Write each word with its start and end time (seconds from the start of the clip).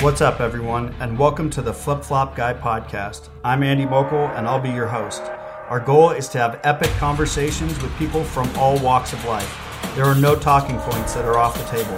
What's 0.00 0.20
up, 0.20 0.38
everyone, 0.38 0.94
and 1.00 1.18
welcome 1.18 1.50
to 1.50 1.60
the 1.60 1.74
Flip 1.74 2.04
Flop 2.04 2.36
Guy 2.36 2.54
podcast. 2.54 3.30
I'm 3.42 3.64
Andy 3.64 3.84
Mokel, 3.84 4.32
and 4.38 4.46
I'll 4.46 4.60
be 4.60 4.70
your 4.70 4.86
host. 4.86 5.22
Our 5.22 5.80
goal 5.80 6.10
is 6.10 6.28
to 6.28 6.38
have 6.38 6.60
epic 6.62 6.88
conversations 6.98 7.82
with 7.82 7.92
people 7.98 8.22
from 8.22 8.48
all 8.56 8.78
walks 8.78 9.12
of 9.12 9.24
life. 9.24 9.58
There 9.96 10.04
are 10.04 10.14
no 10.14 10.36
talking 10.36 10.78
points 10.78 11.14
that 11.14 11.24
are 11.24 11.36
off 11.36 11.58
the 11.58 11.64
table. 11.76 11.96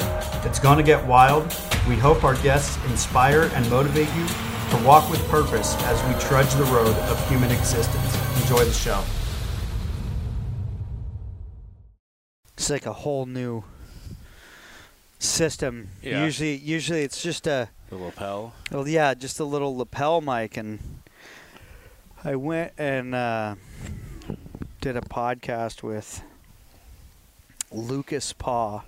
It's 0.48 0.58
going 0.58 0.78
to 0.78 0.82
get 0.82 1.06
wild. 1.06 1.54
We 1.86 1.94
hope 1.94 2.24
our 2.24 2.36
guests 2.36 2.82
inspire 2.86 3.50
and 3.52 3.68
motivate 3.68 4.08
you 4.16 4.26
to 4.26 4.82
walk 4.82 5.10
with 5.10 5.22
purpose 5.28 5.76
as 5.82 6.02
we 6.08 6.18
trudge 6.26 6.50
the 6.54 6.64
road 6.72 6.96
of 6.96 7.28
human 7.28 7.50
existence. 7.50 8.40
Enjoy 8.40 8.64
the 8.64 8.72
show. 8.72 9.04
It's 12.54 12.70
like 12.70 12.86
a 12.86 12.94
whole 12.94 13.26
new 13.26 13.62
system. 15.18 15.90
Yeah. 16.02 16.24
Usually, 16.24 16.56
usually 16.56 17.02
it's 17.02 17.22
just 17.22 17.46
a 17.46 17.68
The 17.90 17.96
lapel. 17.96 18.52
well, 18.70 18.86
yeah, 18.86 19.14
just 19.14 19.40
a 19.40 19.44
little 19.44 19.76
lapel 19.76 20.20
mic, 20.20 20.56
and 20.56 20.78
I 22.24 22.36
went 22.36 22.72
and 22.78 23.14
uh, 23.14 23.56
did 24.80 24.96
a 24.96 25.00
podcast 25.00 25.82
with 25.82 26.22
Lucas 27.72 28.32
Paw, 28.32 28.82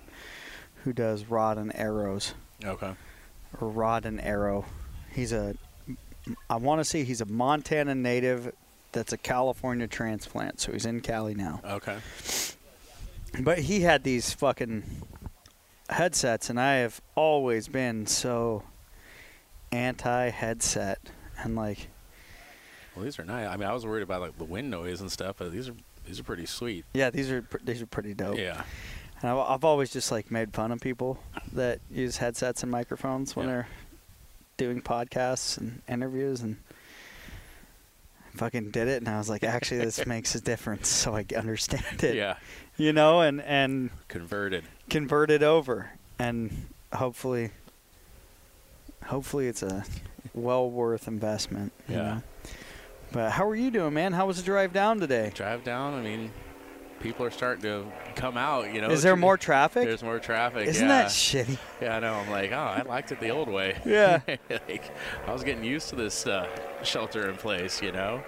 who 0.83 0.93
does 0.93 1.25
Rod 1.25 1.57
and 1.57 1.75
Arrows 1.75 2.33
Okay. 2.63 2.93
or 3.59 3.67
Rod 3.67 4.05
and 4.05 4.21
Arrow. 4.21 4.65
He's 5.11 5.33
a, 5.33 5.55
I 6.49 6.55
want 6.55 6.79
to 6.79 6.85
say 6.85 7.03
he's 7.03 7.19
a 7.21 7.25
Montana 7.25 7.95
native 7.95 8.53
that's 8.93 9.11
a 9.11 9.17
California 9.17 9.87
transplant, 9.87 10.61
so 10.61 10.71
he's 10.71 10.85
in 10.85 11.01
Cali 11.01 11.35
now. 11.35 11.59
Okay. 11.65 11.97
But 13.41 13.59
he 13.59 13.81
had 13.81 14.03
these 14.05 14.31
fucking 14.31 14.83
headsets, 15.89 16.49
and 16.49 16.57
I 16.57 16.75
have 16.75 17.01
always 17.15 17.67
been 17.67 18.05
so 18.07 18.63
anti 19.73 20.29
headset. 20.29 20.99
And 21.41 21.55
like, 21.55 21.87
Well, 22.95 23.03
these 23.05 23.17
are 23.19 23.25
nice. 23.25 23.47
I 23.47 23.57
mean, 23.57 23.67
I 23.67 23.73
was 23.73 23.85
worried 23.85 24.03
about 24.03 24.21
like 24.21 24.37
the 24.37 24.43
wind 24.45 24.69
noise 24.69 25.01
and 25.01 25.11
stuff, 25.11 25.35
but 25.39 25.51
these 25.51 25.67
are 25.69 25.75
these 26.05 26.19
are 26.19 26.23
pretty 26.23 26.45
sweet. 26.45 26.85
yeah, 26.93 27.09
these 27.09 27.31
are 27.31 27.41
pr- 27.41 27.57
these 27.63 27.81
are 27.81 27.85
pretty 27.87 28.13
dope. 28.13 28.37
Yeah. 28.37 28.63
And 29.21 29.31
I've, 29.31 29.37
I've 29.37 29.63
always 29.63 29.91
just 29.91 30.11
like 30.11 30.29
made 30.31 30.53
fun 30.53 30.71
of 30.71 30.81
people 30.81 31.17
that 31.53 31.79
use 31.89 32.17
headsets 32.17 32.61
and 32.61 32.71
microphones 32.71 33.35
when 33.35 33.47
Yeah. 33.47 33.51
they're 33.53 33.67
doing 34.57 34.81
podcasts 34.81 35.57
and 35.57 35.81
interviews, 35.87 36.41
and 36.41 36.57
I 38.33 38.37
fucking 38.37 38.71
did 38.71 38.87
it. 38.87 38.97
And 38.97 39.07
I 39.07 39.17
was 39.17 39.29
like, 39.29 39.43
actually, 39.43 39.77
this 39.79 40.05
makes 40.05 40.35
a 40.35 40.41
difference, 40.41 40.87
so 40.89 41.15
I 41.15 41.25
understand 41.37 42.03
it. 42.03 42.15
Yeah. 42.15 42.35
You 42.77 42.91
know, 42.93 43.21
and 43.21 43.41
and 43.41 43.89
Converted. 44.07 44.65
Converted 44.89 45.41
over 45.43 45.91
and 46.19 46.67
hopefully 46.93 47.51
hopefully 49.07 49.47
it's 49.47 49.63
a 49.63 49.83
well 50.33 50.69
worth 50.69 51.07
investment 51.07 51.71
you 51.87 51.95
Yeah. 51.95 52.01
know? 52.01 52.21
but 53.11 53.31
how 53.31 53.47
are 53.47 53.55
you 53.55 53.69
doing 53.71 53.93
man 53.93 54.13
how 54.13 54.25
was 54.25 54.37
the 54.37 54.43
drive 54.43 54.73
down 54.73 54.99
today 54.99 55.31
Drive 55.35 55.63
down. 55.63 55.93
I 55.93 56.01
mean, 56.01 56.31
people 56.99 57.25
are 57.25 57.31
starting 57.31 57.61
to 57.63 57.85
come 58.15 58.37
out. 58.37 58.73
You 58.73 58.81
know. 58.81 58.89
is 58.89 59.03
there 59.03 59.15
more 59.15 59.37
traffic 59.37 59.85
There's 59.85 60.01
more 60.03 60.19
traffic. 60.19 60.67
isn't 60.67 60.87
yeah. 60.87 61.01
that 61.03 61.07
shitty 61.11 61.57
Yeah, 61.81 61.97
I 61.97 61.99
know. 61.99 62.13
I'm 62.13 62.29
like, 62.31 62.51
oh, 62.51 62.55
I 62.55 62.81
liked 62.83 63.11
it 63.11 63.19
the 63.19 63.29
old 63.29 63.49
way. 63.49 63.77
Yeah. 63.85 64.21
like, 64.49 64.89
I 65.27 65.33
was 65.33 65.43
getting 65.43 65.63
used 65.65 65.89
to 65.89 65.95
this 65.95 66.25
uh, 66.25 66.47
shelter 66.83 67.29
in 67.29 67.35
place. 67.35 67.81
You 67.81 67.91
know. 67.91 68.23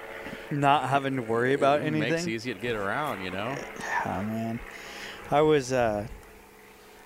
not 0.52 0.90
having 0.90 1.16
to 1.16 1.22
worry 1.22 1.54
about 1.54 1.82
it 1.82 1.92
Makes 1.94 2.24
it 2.24 2.30
easy 2.30 2.54
to 2.54 2.60
get 2.60 2.76
around. 2.76 3.24
You 3.24 3.32
know. 3.32 3.56
oh 4.06 4.24
man 4.24 4.60
i 5.32 5.42
was 5.42 5.72
uh 5.74 6.06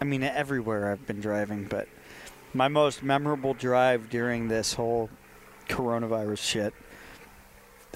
i 0.02 0.04
mean 0.04 0.24
everywhere 0.24 0.92
i've 0.92 1.06
been 1.08 1.22
driving 1.22 1.64
but 1.64 1.88
my 2.54 2.68
most 2.68 3.04
memorable 3.04 3.54
drive 3.54 4.10
during 4.10 4.48
this 4.48 4.74
whole 4.74 5.10
coronavirus 5.68 6.40
shit 6.40 6.74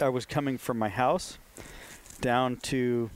i 0.02 0.10
was 0.10 0.26
coming 0.26 0.58
from 0.58 0.78
my 0.78 0.90
house 0.90 1.38
down 2.22 2.56
to 2.58 3.10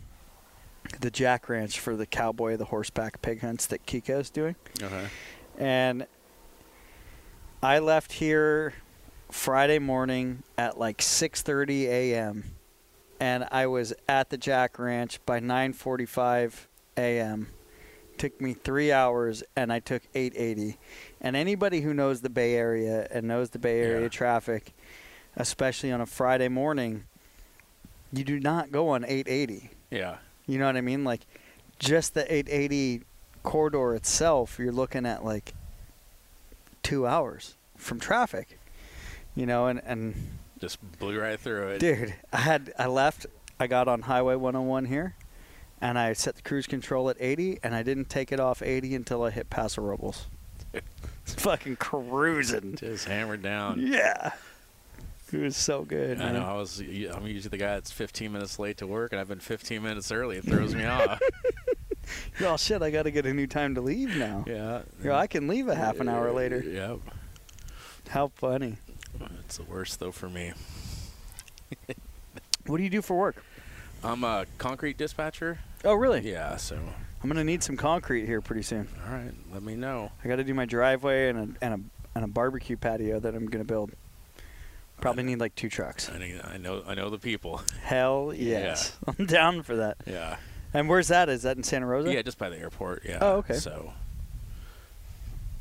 the 0.99 1.11
Jack 1.11 1.49
Ranch 1.49 1.79
for 1.79 1.95
the 1.95 2.05
cowboy, 2.05 2.57
the 2.57 2.65
horseback 2.65 3.21
pig 3.21 3.41
hunts 3.41 3.65
that 3.67 3.85
Kiko's 3.85 4.29
doing. 4.29 4.55
Okay. 4.81 5.07
And 5.57 6.05
I 7.61 7.79
left 7.79 8.13
here 8.13 8.73
Friday 9.29 9.79
morning 9.79 10.43
at 10.57 10.77
like 10.77 10.99
6:30 10.99 11.85
a.m. 11.85 12.43
and 13.19 13.47
I 13.51 13.67
was 13.67 13.93
at 14.07 14.29
the 14.29 14.37
Jack 14.37 14.77
Ranch 14.79 15.19
by 15.25 15.39
9:45 15.39 16.67
a.m. 16.97 17.47
Took 18.17 18.41
me 18.41 18.53
3 18.53 18.91
hours 18.91 19.44
and 19.55 19.72
I 19.72 19.79
took 19.79 20.01
880. 20.16 20.78
And 21.22 21.35
anybody 21.35 21.81
who 21.81 21.94
knows 21.94 22.22
the 22.22 22.29
Bay 22.29 22.55
Area 22.55 23.07
and 23.11 23.28
knows 23.28 23.51
the 23.51 23.59
Bay 23.59 23.81
Area 23.81 24.03
Yeah. 24.03 24.09
traffic, 24.09 24.73
especially 25.35 25.91
on 25.91 26.01
a 26.01 26.05
Friday 26.05 26.47
morning, 26.47 27.03
you 28.11 28.23
do 28.23 28.39
not 28.39 28.72
go 28.72 28.89
on 28.89 29.03
880. 29.06 29.69
Yeah. 29.91 30.17
You 30.47 30.57
know 30.57 30.66
what 30.66 30.77
I 30.77 30.81
mean? 30.81 31.03
Like 31.03 31.22
just 31.79 32.13
the 32.16 32.22
880 32.33 33.03
corridor 33.44 33.94
itself, 33.94 34.57
you're 34.57 34.72
looking 34.72 35.06
at 35.06 35.23
like 35.23 35.53
two 36.83 37.06
hours 37.06 37.56
from 37.75 38.00
traffic. 38.00 38.57
You 39.35 39.45
know, 39.45 39.67
and 39.67 39.79
and 39.85 40.16
Just 40.59 40.79
blew 40.97 41.19
right 41.19 41.39
through 41.39 41.67
it. 41.67 41.79
dude, 41.79 42.16
I 42.33 42.38
had 42.38 42.73
I 42.79 42.88
left, 42.88 43.27
I 43.59 43.67
got 43.67 43.88
on 43.88 44.01
Highway 44.03 44.33
101 44.35 44.85
here, 44.85 45.13
and 45.81 45.97
I 45.97 46.13
set 46.13 46.35
the 46.35 46.41
cruise 46.41 46.67
control 46.67 47.09
at 47.09 47.17
80, 47.19 47.59
and 47.63 47.75
I 47.75 47.83
didn't 47.83 48.09
take 48.09 48.31
it 48.31 48.39
off 48.39 48.61
80 48.61 48.95
until 48.95 49.23
I 49.23 49.29
hit 49.29 49.49
Paso 49.49 49.81
Robles. 49.81 50.27
It's 50.73 51.33
fucking 51.38 51.77
cruising. 51.77 52.75
Just 52.75 53.05
hammered 53.05 53.41
down. 53.41 53.79
Yeah. 53.79 54.31
It 55.31 55.39
was 55.39 55.57
so 55.57 55.83
good. 55.83 56.21
I 56.21 56.25
man. 56.25 56.33
know. 56.35 56.45
I 56.45 56.53
was. 56.53 56.79
I'm 56.79 57.27
usually 57.27 57.49
the 57.49 57.57
guy 57.57 57.73
that's 57.73 57.91
15 57.91 58.31
minutes 58.31 58.59
late 58.59 58.77
to 58.77 58.88
work, 58.88 59.11
and 59.11 59.19
I've 59.19 59.27
been 59.27 59.39
15 59.39 59.83
minutes 59.83 60.11
early. 60.11 60.38
It 60.38 60.45
throws 60.45 60.73
me 60.75 60.85
off. 60.85 61.21
Oh 62.39 62.55
shit! 62.55 62.81
I 62.81 62.89
got 62.89 63.03
to 63.03 63.11
get 63.11 63.25
a 63.25 63.33
new 63.33 63.47
time 63.47 63.75
to 63.75 63.81
leave 63.81 64.15
now. 64.15 64.45
Yeah. 64.47 64.83
Yo, 65.03 65.13
I 65.13 65.27
can 65.27 65.49
leave 65.49 65.67
a 65.67 65.75
half 65.75 65.99
an 65.99 66.07
hour 66.07 66.31
later. 66.31 66.61
Yep. 66.61 66.99
How 68.07 68.29
funny. 68.29 68.77
It's 69.41 69.57
the 69.57 69.63
worst 69.63 69.99
though 69.99 70.13
for 70.13 70.29
me. 70.29 70.53
What 72.65 72.77
do 72.77 72.83
you 72.83 72.89
do 72.89 73.01
for 73.01 73.17
work? 73.17 73.44
I'm 74.03 74.25
a 74.25 74.45
concrete 74.57 74.97
dispatcher. 74.97 75.59
Oh, 75.87 75.93
really? 75.93 76.19
Yeah. 76.29 76.57
So, 76.57 76.77
I'm 77.23 77.29
gonna 77.29 77.45
need 77.45 77.63
some 77.63 77.77
concrete 77.77 78.25
here 78.25 78.41
pretty 78.41 78.61
soon. 78.61 78.89
all 79.07 79.13
right. 79.13 79.31
Let 79.53 79.63
me 79.63 79.75
know. 79.75 80.11
I 80.23 80.27
got 80.27 80.35
to 80.35 80.43
do 80.43 80.53
my 80.53 80.65
driveway 80.65 81.29
and 81.29 81.39
a 81.39 81.65
and 81.65 81.73
a 81.73 81.79
and 82.15 82.25
a 82.25 82.27
barbecue 82.27 82.75
patio 82.75 83.19
that 83.21 83.33
I'm 83.33 83.45
gonna 83.47 83.63
build. 83.63 83.91
Probably 84.99 85.23
need 85.23 85.39
like 85.39 85.55
two 85.55 85.69
trucks. 85.69 86.09
I 86.09 86.17
need, 86.17 86.41
I 86.43 86.57
know. 86.57 86.83
I 86.85 86.93
know 86.93 87.09
the 87.09 87.19
people. 87.19 87.61
Hell 87.83 88.33
yes, 88.35 88.97
I'm 89.07 89.25
down 89.25 89.63
for 89.63 89.77
that. 89.77 89.97
Yeah. 90.05 90.37
And 90.73 90.89
where's 90.89 91.07
that? 91.07 91.29
Is 91.29 91.43
that 91.43 91.55
in 91.55 91.63
Santa 91.63 91.85
Rosa? 91.85 92.13
Yeah. 92.13 92.21
Just 92.21 92.37
by 92.37 92.49
the 92.49 92.57
airport. 92.57 93.03
Yeah. 93.05 93.19
Oh, 93.21 93.35
okay. 93.37 93.53
So. 93.53 93.93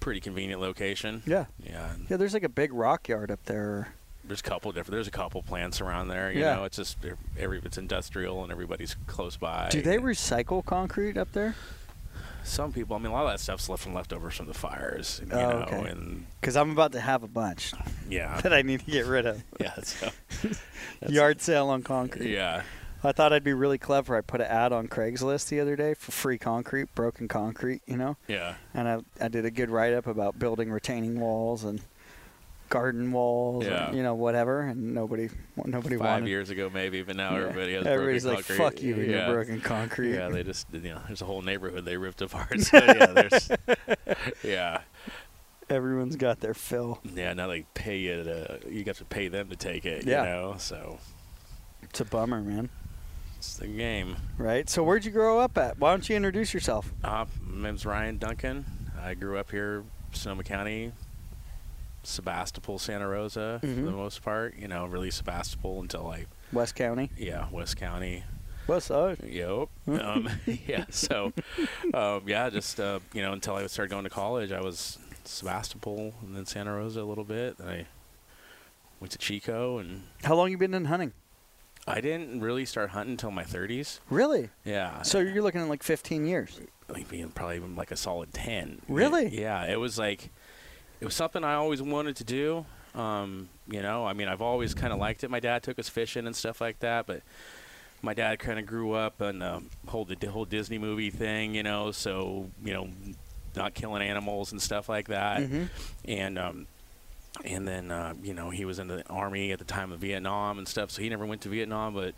Pretty 0.00 0.20
convenient 0.20 0.60
location. 0.60 1.22
Yeah. 1.26 1.46
Yeah. 1.64 1.92
Yeah, 2.08 2.16
there's 2.16 2.34
like 2.34 2.42
a 2.42 2.48
big 2.48 2.72
rock 2.72 3.08
yard 3.08 3.30
up 3.30 3.44
there. 3.44 3.94
There's 4.26 4.40
a 4.40 4.44
couple 4.44 4.72
different. 4.72 4.92
There's 4.92 5.08
a 5.08 5.12
couple 5.12 5.42
plants 5.42 5.80
around 5.80 6.08
there. 6.08 6.30
You 6.32 6.40
Yeah. 6.40 6.56
know, 6.56 6.64
it's 6.64 6.76
just 6.76 6.98
every. 7.38 7.60
It's 7.64 7.78
industrial 7.78 8.42
and 8.42 8.50
everybody's 8.52 8.96
close 9.06 9.36
by. 9.36 9.68
Do 9.70 9.82
they 9.82 9.98
recycle 9.98 10.64
concrete 10.64 11.16
up 11.16 11.32
there? 11.32 11.54
Some 12.44 12.72
people. 12.72 12.94
I 12.94 13.00
mean, 13.00 13.08
a 13.08 13.12
lot 13.12 13.24
of 13.26 13.30
that 13.32 13.40
stuff's 13.40 13.68
left 13.68 13.82
from 13.82 13.92
leftovers 13.94 14.34
from 14.36 14.46
the 14.46 14.54
fires. 14.54 15.20
You 15.26 15.32
Oh, 15.32 15.36
know, 15.50 15.56
okay. 15.64 15.90
and 15.90 16.26
Because 16.40 16.56
I'm 16.56 16.70
about 16.70 16.92
to 16.92 17.00
have 17.00 17.22
a 17.24 17.28
bunch 17.28 17.72
yeah. 18.08 18.40
that 18.42 18.52
I 18.52 18.62
need 18.62 18.80
to 18.80 18.86
get 18.90 19.06
rid 19.06 19.26
of. 19.26 19.42
Yeah. 19.60 19.74
So, 19.82 20.10
Yard 21.08 21.40
sale 21.40 21.68
on 21.68 21.82
concrete. 21.82 22.30
Yeah. 22.32 22.62
I 23.04 23.12
thought 23.12 23.32
I'd 23.32 23.44
be 23.44 23.52
really 23.52 23.78
clever. 23.78 24.16
I 24.16 24.20
put 24.20 24.40
an 24.40 24.46
ad 24.48 24.72
on 24.72 24.88
Craigslist 24.88 25.48
the 25.48 25.60
other 25.60 25.76
day 25.76 25.94
for 25.94 26.12
free 26.12 26.38
concrete, 26.38 26.92
broken 26.94 27.28
concrete, 27.28 27.82
you 27.86 27.96
know? 27.96 28.16
Yeah. 28.26 28.54
And 28.74 28.88
I, 28.88 28.98
I 29.20 29.28
did 29.28 29.44
a 29.44 29.50
good 29.50 29.70
write 29.70 29.92
up 29.92 30.06
about 30.06 30.38
building 30.38 30.70
retaining 30.72 31.20
walls 31.20 31.62
and 31.62 31.80
garden 32.68 33.12
walls, 33.12 33.64
Yeah. 33.64 33.88
and, 33.88 33.96
you 33.96 34.02
know, 34.02 34.14
whatever. 34.14 34.62
And 34.62 34.94
nobody, 34.94 35.28
nobody 35.64 35.96
Five 35.96 36.06
wanted. 36.06 36.28
years 36.28 36.50
ago, 36.50 36.70
maybe, 36.72 37.02
but 37.02 37.16
now 37.16 37.32
Yeah. 37.36 37.42
everybody 37.48 37.74
has 37.74 37.86
Everybody's 37.86 38.22
broken 38.24 38.36
like, 38.36 38.46
concrete. 38.46 38.64
"Fuck 38.64 38.82
you 38.82 38.94
and 38.94 39.06
your 39.06 39.16
yeah. 39.20 39.30
broken 39.32 39.60
concrete." 39.60 40.14
Yeah, 40.14 40.28
they 40.28 40.42
just 40.42 40.66
you 40.72 40.80
know, 40.80 41.00
there's 41.06 41.22
a 41.22 41.26
whole 41.26 41.42
neighborhood 41.42 41.84
they 41.84 41.96
ripped 41.96 42.22
apart. 42.22 42.60
So 42.60 42.76
yeah, 42.78 43.06
there's 43.06 43.50
yeah, 44.44 44.80
Everyone's 45.68 46.14
got 46.16 46.40
their 46.40 46.54
fill. 46.54 47.00
yeah. 47.14 47.32
Now 47.34 47.48
they 47.48 47.66
pay 47.74 47.98
you 47.98 48.22
to 48.22 48.60
you 48.68 48.84
got 48.84 48.96
to 48.96 49.04
pay 49.04 49.28
them 49.28 49.48
to 49.48 49.56
take 49.56 49.84
it. 49.84 50.04
Yeah. 50.06 50.22
You 50.22 50.28
know, 50.28 50.54
so 50.58 50.98
It's 51.82 52.00
a 52.00 52.04
bummer, 52.04 52.40
man. 52.40 52.68
it's 53.38 53.56
the 53.56 53.66
game. 53.66 54.16
Right? 54.38 54.68
So 54.70 54.82
where'd 54.84 55.04
you 55.04 55.10
grow 55.10 55.40
up 55.40 55.58
at? 55.58 55.78
Why 55.78 55.90
don't 55.90 56.08
you 56.08 56.14
introduce 56.16 56.54
yourself? 56.54 56.92
Uh, 57.02 57.24
my 57.44 57.68
name's 57.68 57.84
Ryan 57.84 58.18
Duncan. 58.18 58.64
I 59.02 59.14
grew 59.14 59.38
up 59.38 59.50
here, 59.50 59.84
Sonoma 60.12 60.42
County, 60.44 60.92
Sebastopol, 62.06 62.78
Santa 62.78 63.06
Rosa, 63.08 63.60
Mhm. 63.62 63.74
for 63.76 63.82
the 63.82 63.90
most 63.92 64.22
part. 64.22 64.56
You 64.56 64.68
know, 64.68 64.86
really 64.86 65.10
Sebastopol 65.10 65.80
until 65.80 66.04
like 66.04 66.28
West 66.52 66.74
County. 66.74 67.10
yeah, 67.16 67.48
West 67.50 67.76
County. 67.76 68.24
West 68.66 68.88
Side. 68.88 69.18
Yep. 69.22 69.68
um, 70.00 70.28
yeah. 70.66 70.86
So, 70.90 71.32
um, 71.94 72.22
yeah, 72.26 72.50
just 72.50 72.80
uh, 72.80 73.00
you 73.12 73.22
know, 73.22 73.32
until 73.32 73.54
I 73.54 73.66
started 73.66 73.90
going 73.90 74.04
to 74.04 74.10
college, 74.10 74.50
I 74.52 74.60
was 74.60 74.98
Sebastopol 75.24 76.14
and 76.22 76.36
then 76.36 76.46
Santa 76.46 76.72
Rosa 76.74 77.02
a 77.02 77.04
little 77.04 77.24
bit. 77.24 77.58
Then 77.58 77.68
I 77.68 77.86
went 79.00 79.12
to 79.12 79.18
Chico, 79.18 79.78
and 79.78 80.04
How 80.24 80.34
long 80.34 80.50
you 80.50 80.58
been 80.58 80.74
in 80.74 80.86
hunting? 80.86 81.12
I 81.88 82.00
didn't 82.00 82.40
really 82.40 82.64
start 82.64 82.90
hunting 82.90 83.12
until 83.12 83.30
my 83.30 83.44
30s. 83.44 84.00
Really? 84.10 84.50
Yeah. 84.64 85.02
So 85.02 85.20
you're 85.20 85.42
looking 85.42 85.60
at 85.60 85.68
like 85.68 85.84
15 85.84 86.26
years. 86.26 86.58
like 86.88 87.08
being 87.08 87.28
probably 87.30 87.56
even 87.56 87.74
like 87.76 87.90
a 87.92 87.96
solid 87.96 88.32
10 88.32 88.80
Really? 88.88 89.26
yeah 89.40 89.64
it 89.64 89.78
was 89.80 89.98
like 89.98 90.30
it 91.00 91.04
was 91.04 91.14
something 91.14 91.44
i 91.44 91.54
always 91.54 91.80
wanted 91.82 92.16
to 92.16 92.24
do 92.24 92.64
um, 92.94 93.48
you 93.68 93.82
know 93.82 94.06
i 94.06 94.12
mean 94.12 94.28
i've 94.28 94.40
always 94.42 94.74
kind 94.74 94.92
of 94.92 94.98
liked 94.98 95.22
it 95.24 95.30
my 95.30 95.40
dad 95.40 95.62
took 95.62 95.78
us 95.78 95.88
fishing 95.88 96.26
and 96.26 96.34
stuff 96.34 96.60
like 96.60 96.78
that 96.80 97.06
but 97.06 97.22
my 98.02 98.14
dad 98.14 98.38
kind 98.38 98.58
of 98.58 98.66
grew 98.66 98.92
up 98.92 99.20
on 99.20 99.38
the 99.40 99.62
whole 99.88 100.04
the 100.04 100.16
whole 100.30 100.44
disney 100.44 100.78
movie 100.78 101.10
thing 101.10 101.54
you 101.54 101.62
know 101.62 101.90
so 101.90 102.50
you 102.64 102.72
know 102.72 102.88
not 103.54 103.74
killing 103.74 104.02
animals 104.02 104.52
and 104.52 104.60
stuff 104.60 104.88
like 104.88 105.08
that 105.08 105.40
Mhm. 105.40 105.68
and 106.06 106.38
um, 106.38 106.66
and 107.44 107.66
then 107.68 107.90
uh, 107.90 108.14
you 108.22 108.32
know 108.32 108.48
he 108.50 108.64
was 108.64 108.78
in 108.78 108.86
the 108.88 109.02
army 109.08 109.52
at 109.52 109.58
the 109.58 109.64
time 109.66 109.92
of 109.92 109.98
Vietnam 110.00 110.56
and 110.56 110.66
stuff, 110.66 110.90
so 110.90 111.02
he 111.02 111.10
never 111.10 111.26
went 111.26 111.42
to 111.42 111.50
Vietnam, 111.50 111.92
but 111.92 112.14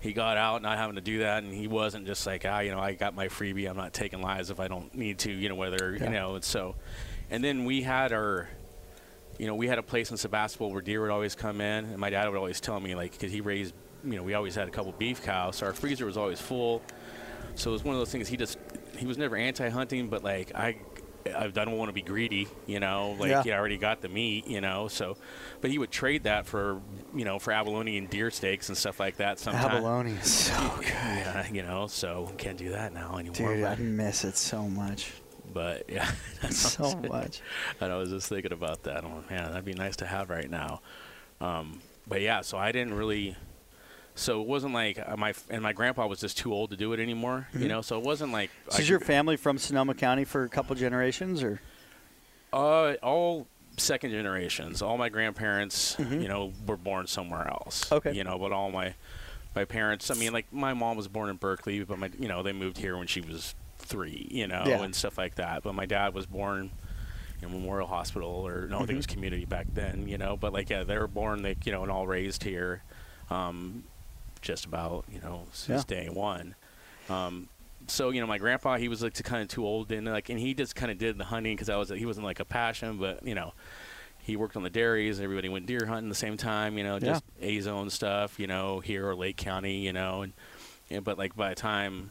he 0.00 0.12
got 0.12 0.36
out 0.36 0.60
not 0.60 0.76
having 0.76 0.96
to 0.96 1.00
do 1.00 1.20
that, 1.20 1.42
and 1.42 1.54
he 1.54 1.66
wasn't 1.68 2.04
just 2.06 2.26
like 2.26 2.44
ah, 2.46 2.58
you 2.60 2.70
know, 2.70 2.78
I 2.78 2.92
got 2.92 3.14
my 3.14 3.28
freebie, 3.28 3.68
I'm 3.68 3.78
not 3.78 3.94
taking 3.94 4.20
lives 4.20 4.50
if 4.50 4.60
I 4.60 4.68
don't 4.68 4.94
need 4.94 5.18
to, 5.20 5.32
you 5.32 5.48
know, 5.48 5.54
whether 5.54 5.96
Yeah. 5.96 6.04
you 6.04 6.10
know, 6.10 6.34
and 6.34 6.44
so, 6.44 6.74
and 7.32 7.42
then 7.42 7.64
we 7.64 7.82
had 7.82 8.12
our. 8.12 8.48
You 9.38 9.46
know, 9.46 9.54
we 9.56 9.66
had 9.66 9.78
a 9.78 9.82
place 9.82 10.10
in 10.10 10.16
Sebastopol 10.18 10.70
where 10.70 10.82
deer 10.82 11.00
would 11.00 11.10
always 11.10 11.34
come 11.34 11.60
in, 11.60 11.86
and 11.86 11.98
my 11.98 12.10
dad 12.10 12.28
would 12.28 12.36
always 12.36 12.60
tell 12.60 12.78
me, 12.78 12.94
like, 12.94 13.12
because 13.12 13.32
he 13.32 13.40
raised, 13.40 13.74
you 14.04 14.14
know, 14.14 14.22
we 14.22 14.34
always 14.34 14.54
had 14.54 14.68
a 14.68 14.70
couple 14.70 14.92
beef 14.92 15.24
cows, 15.24 15.56
so 15.56 15.66
our 15.66 15.72
freezer 15.72 16.04
was 16.06 16.16
always 16.18 16.40
full. 16.40 16.82
So 17.54 17.70
it 17.70 17.72
was 17.72 17.82
one 17.82 17.94
of 17.94 18.00
those 18.00 18.12
things. 18.12 18.28
He 18.28 18.36
just, 18.36 18.58
he 18.96 19.06
was 19.06 19.16
never 19.18 19.34
anti-hunting, 19.34 20.08
but 20.10 20.22
like 20.22 20.54
I, 20.54 20.76
I 21.34 21.48
don't 21.48 21.76
want 21.78 21.88
to 21.88 21.92
be 21.94 22.02
greedy, 22.02 22.46
you 22.66 22.78
know. 22.78 23.16
Like 23.18 23.30
Yeah. 23.30 23.42
yeah. 23.46 23.54
I 23.54 23.58
already 23.58 23.78
got 23.78 24.00
the 24.02 24.08
meat, 24.08 24.46
you 24.46 24.60
know. 24.60 24.88
So, 24.88 25.16
but 25.60 25.70
he 25.70 25.78
would 25.78 25.90
trade 25.90 26.24
that 26.24 26.46
for, 26.46 26.80
you 27.14 27.24
know, 27.24 27.38
for 27.38 27.52
abalone 27.52 27.96
and 27.96 28.08
deer 28.08 28.30
steaks 28.30 28.68
and 28.68 28.76
stuff 28.76 29.00
like 29.00 29.16
that. 29.16 29.38
Sometimes, 29.38 29.64
Abalone 29.76 30.12
is 30.12 30.30
so 30.30 30.72
good. 30.78 30.86
yeah, 30.88 31.50
you 31.50 31.62
know. 31.62 31.86
So 31.86 32.30
can't 32.36 32.58
do 32.58 32.70
that 32.70 32.92
now 32.92 33.16
anymore. 33.16 33.54
Dude, 33.54 33.64
I 33.64 33.76
miss 33.76 34.24
it 34.24 34.36
so 34.36 34.68
much. 34.68 35.10
But 35.52 35.84
yeah, 35.88 36.10
so 36.50 36.96
much. 36.96 37.40
And 37.80 37.92
I 37.92 37.96
was 37.96 38.10
just 38.10 38.28
thinking 38.28 38.52
about 38.52 38.84
that. 38.84 39.04
I'm 39.04 39.14
like, 39.14 39.30
man, 39.30 39.50
that'd 39.50 39.64
be 39.64 39.74
nice 39.74 39.96
to 39.96 40.06
have 40.06 40.30
right 40.30 40.50
now. 40.50 40.80
Um, 41.40 41.80
but 42.06 42.20
yeah, 42.20 42.40
so 42.40 42.58
I 42.58 42.72
didn't 42.72 42.94
really. 42.94 43.36
So 44.14 44.42
it 44.42 44.46
wasn't 44.46 44.74
like 44.74 44.98
uh, 44.98 45.16
my 45.16 45.32
and 45.48 45.62
my 45.62 45.72
grandpa 45.72 46.06
was 46.06 46.20
just 46.20 46.36
too 46.36 46.52
old 46.52 46.70
to 46.70 46.76
do 46.76 46.92
it 46.92 47.00
anymore, 47.00 47.48
you 47.58 47.66
know. 47.68 47.80
So 47.80 47.98
it 47.98 48.04
wasn't 48.04 48.32
like 48.32 48.50
So 48.68 48.82
is 48.82 48.88
your 48.88 49.00
family 49.00 49.36
from 49.36 49.56
Sonoma 49.56 49.94
County 49.94 50.24
for 50.24 50.44
a 50.44 50.48
couple 50.50 50.76
generations, 50.76 51.42
or 51.42 51.60
Uh, 52.52 52.94
all 53.02 53.46
second 53.78 54.10
generations. 54.10 54.82
All 54.82 54.98
my 54.98 55.08
grandparents, 55.08 55.96
you 55.98 56.28
know, 56.28 56.52
were 56.66 56.76
born 56.76 57.06
somewhere 57.06 57.48
else. 57.48 57.84
Mm-hmm. 57.84 57.94
Okay. 57.94 58.12
You 58.12 58.24
know, 58.24 58.38
but 58.38 58.52
all 58.52 58.70
my 58.70 58.94
my 59.56 59.64
parents. 59.64 60.10
I 60.10 60.14
mean, 60.14 60.32
like 60.34 60.52
my 60.52 60.74
mom 60.74 60.98
was 60.98 61.08
born 61.08 61.30
in 61.30 61.36
Berkeley, 61.36 61.82
but 61.82 61.98
my 61.98 62.10
you 62.18 62.28
know 62.28 62.42
they 62.42 62.52
moved 62.52 62.78
here 62.78 62.98
when 62.98 63.06
she 63.06 63.22
was 63.22 63.54
three. 63.82 64.28
You 64.30 64.46
know, 64.46 64.64
Yeah. 64.66 64.82
and 64.82 64.94
stuff 64.94 65.18
like 65.18 65.34
that. 65.36 65.62
But 65.62 65.74
my 65.74 65.86
dad 65.86 66.14
was 66.14 66.26
born 66.26 66.70
in 67.42 67.50
Memorial 67.52 67.88
Hospital, 67.88 68.46
or 68.46 68.66
no, 68.68 68.76
I 68.76 68.78
think 68.80 68.90
it 68.90 68.96
was 68.96 69.06
Mm-hmm. 69.06 69.14
community 69.14 69.44
back 69.44 69.66
then. 69.74 70.08
You 70.08 70.18
know, 70.18 70.36
but 70.36 70.52
like 70.52 70.70
yeah, 70.70 70.84
they 70.84 70.96
were 70.98 71.08
born, 71.08 71.42
like 71.42 71.66
you 71.66 71.72
know, 71.72 71.82
and 71.82 71.90
all 71.92 72.06
raised 72.06 72.44
here. 72.44 72.82
Um, 73.30 73.84
just 74.40 74.64
about 74.64 75.04
you 75.10 75.20
know 75.20 75.46
since 75.52 75.84
day 75.84 76.08
one. 76.08 76.54
Um, 77.08 77.48
so 77.88 78.10
you 78.10 78.20
know, 78.20 78.26
my 78.26 78.38
grandpa 78.38 78.76
he 78.76 78.88
was 78.88 79.02
like 79.02 79.14
kind 79.24 79.42
of 79.42 79.48
too 79.48 79.64
old 79.66 79.90
and 79.92 80.06
like, 80.06 80.28
and 80.30 80.38
he 80.38 80.54
just 80.54 80.74
kind 80.76 80.90
of 80.92 80.98
did 80.98 81.18
the 81.18 81.24
hunting 81.24 81.54
because 81.56 81.68
I 81.68 81.76
was 81.76 81.88
he 81.90 82.06
wasn't 82.06 82.24
like 82.26 82.40
a 82.40 82.44
passion, 82.44 82.98
but 82.98 83.24
you 83.26 83.34
know, 83.34 83.52
he 84.20 84.36
worked 84.36 84.56
on 84.56 84.62
the 84.62 84.70
dairies. 84.70 85.18
And 85.18 85.24
everybody 85.24 85.48
went 85.48 85.66
deer 85.66 85.84
hunting 85.86 86.06
at 86.06 86.08
the 86.08 86.14
same 86.14 86.36
time, 86.36 86.78
you 86.78 86.84
know, 86.84 86.94
Yeah. 86.94 87.06
just 87.14 87.24
A 87.40 87.58
zone 87.60 87.90
stuff, 87.90 88.38
you 88.38 88.46
know, 88.46 88.80
here 88.80 89.08
or 89.08 89.14
Lake 89.16 89.36
County, 89.36 89.78
you 89.84 89.92
know, 89.92 90.22
and, 90.22 90.32
and 90.90 91.04
but 91.04 91.18
like 91.18 91.34
by 91.34 91.48
the 91.50 91.54
time, 91.56 92.10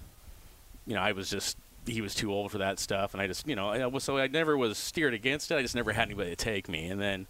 you 0.85 0.95
know, 0.95 1.01
I 1.01 1.11
was 1.13 1.29
just 1.29 1.57
he 1.85 2.01
was 2.01 2.13
too 2.13 2.31
old 2.31 2.51
for 2.51 2.59
that 2.59 2.79
stuff, 2.79 3.13
and 3.13 3.21
I 3.21 3.27
just 3.27 3.47
you 3.47 3.55
know, 3.55 3.69
I 3.69 3.85
was 3.87 4.03
so 4.03 4.17
I 4.17 4.27
never 4.27 4.57
was 4.57 4.77
steered 4.77 5.13
against 5.13 5.51
it. 5.51 5.55
I 5.55 5.61
just 5.61 5.75
never 5.75 5.91
had 5.91 6.07
anybody 6.07 6.29
to 6.29 6.35
take 6.35 6.69
me, 6.69 6.87
and 6.87 6.99
then 6.99 7.27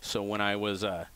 so 0.00 0.22
when 0.22 0.40
I 0.40 0.56
was 0.56 0.84
uh, 0.84 1.06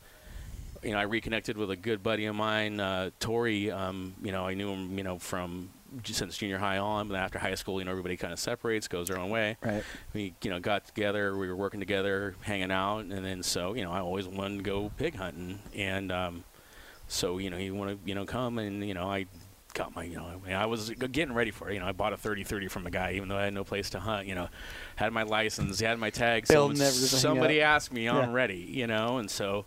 you 0.85 0.93
know, 0.93 0.99
I 0.99 1.03
reconnected 1.03 1.57
with 1.57 1.71
a 1.71 1.77
good 1.77 2.03
buddy 2.03 2.27
of 2.27 2.35
mine, 2.35 2.79
uh, 2.79 3.11
Tori. 3.19 3.71
Um, 3.71 4.15
you 4.23 4.33
know, 4.33 4.47
I 4.47 4.55
knew 4.55 4.71
him, 4.71 4.99
you 4.99 5.05
know, 5.05 5.19
from 5.19 5.71
since 6.05 6.37
junior 6.37 6.59
high 6.59 6.79
on. 6.79 7.09
But 7.09 7.17
after 7.17 7.39
high 7.39 7.55
school, 7.55 7.79
you 7.79 7.85
know, 7.85 7.91
everybody 7.91 8.17
kind 8.17 8.33
of 8.33 8.39
separates, 8.39 8.89
goes 8.89 9.09
their 9.09 9.19
own 9.19 9.31
way. 9.31 9.57
right? 9.63 9.83
We, 10.13 10.35
you 10.43 10.51
know, 10.51 10.61
got 10.61 10.85
together. 10.85 11.37
We 11.37 11.49
were 11.49 11.57
working 11.57 11.81
together, 11.81 12.35
hanging 12.43 12.71
out, 12.71 13.01
and 13.01 13.25
then 13.25 13.43
so, 13.43 13.75
you 13.75 13.83
know, 13.83 13.93
I 13.93 14.01
always 14.01 14.29
wanted 14.29 14.59
to 14.59 14.63
go 14.63 14.91
pig 14.97 15.15
hunting, 15.15 15.61
and 15.75 16.13
um, 16.13 16.45
so, 17.09 17.39
you 17.39 17.51
know, 17.51 17.57
he 17.57 17.71
wanted, 17.71 18.01
you 18.05 18.15
know, 18.15 18.27
come, 18.27 18.59
and 18.59 18.87
you 18.87 18.95
know, 18.95 19.11
I 19.11 19.27
got 19.75 19.95
my, 19.95 20.05
you 20.05 20.17
know, 20.17 20.25
I, 20.43 20.47
mean, 20.47 20.57
I 20.57 20.67
was 20.67 20.91
getting 20.91 21.35
ready 21.35 21.51
for 21.51 21.69
it. 21.69 21.75
You 21.75 21.81
know, 21.81 21.87
I 21.87 21.93
bought 21.93 22.13
a 22.13 22.17
30-30 22.17 22.71
from 22.71 22.87
a 22.87 22.91
guy, 22.91 23.13
even 23.13 23.29
though 23.29 23.37
I 23.37 23.45
had 23.45 23.55
no 23.55 23.65
place 23.65 23.91
to 23.91 24.01
hunt. 24.01 24.27
You 24.27 24.35
know, 24.35 24.49
had 24.97 25.13
my 25.13 25.25
license, 25.25 25.81
had 25.81 25.99
my 25.99 26.11
tag. 26.11 26.47
So 26.47 26.55
Building 26.55 26.79
when 26.79 26.87
everything 26.87 27.19
somebody 27.19 27.61
asked 27.61 27.93
me, 27.93 28.09
I'm 28.09 28.31
Yeah. 28.31 28.33
ready. 28.33 28.57
You 28.71 28.87
know, 28.87 29.19
and 29.19 29.31
so 29.31 29.67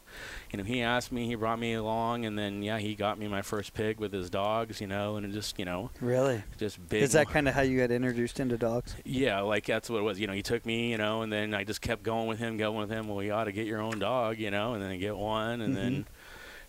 you 0.51 0.57
know, 0.57 0.63
he 0.63 0.81
asked 0.81 1.11
me, 1.11 1.27
he 1.27 1.35
brought 1.35 1.59
me 1.59 1.73
along, 1.73 2.25
and 2.25 2.39
then 2.39 2.63
yeah, 2.63 2.77
he 2.79 2.95
got 2.95 3.19
me 3.19 3.27
my 3.27 3.41
first 3.41 3.73
pig 3.73 3.99
with 3.99 4.13
his 4.13 4.29
dogs, 4.29 4.79
you 4.79 4.87
know, 4.87 5.17
and 5.17 5.25
it 5.25 5.33
just 5.33 5.59
you 5.59 5.65
know, 5.65 5.91
Really? 5.99 6.41
just 6.57 6.87
big. 6.87 7.03
Is 7.03 7.11
that 7.11 7.27
kind 7.29 7.47
of 7.49 7.53
how 7.53 7.61
you 7.61 7.77
got 7.79 7.91
introduced 7.91 8.39
into 8.39 8.57
dogs? 8.57 8.95
yeah, 9.03 9.41
like 9.41 9.65
that's 9.65 9.89
what 9.89 9.99
it 9.99 10.03
was. 10.03 10.19
You 10.19 10.27
know, 10.27 10.33
he 10.33 10.41
took 10.41 10.65
me, 10.65 10.91
you 10.91 10.97
know, 10.97 11.21
and 11.21 11.31
then 11.31 11.53
I 11.53 11.65
just 11.65 11.81
kept 11.81 12.03
going 12.03 12.27
with 12.27 12.39
him, 12.39 12.55
going 12.55 12.77
with 12.79 12.89
him. 12.89 13.09
Well, 13.09 13.21
you 13.21 13.33
ought 13.33 13.43
to 13.45 13.51
get 13.51 13.67
your 13.67 13.81
own 13.81 13.99
dog, 13.99 14.39
you 14.39 14.51
know, 14.51 14.73
and 14.73 14.81
then 14.81 14.89
I 14.91 14.95
get 14.97 15.17
one, 15.17 15.59
and 15.61 15.75
then 15.75 15.91
Mm-hmm. 15.91 16.13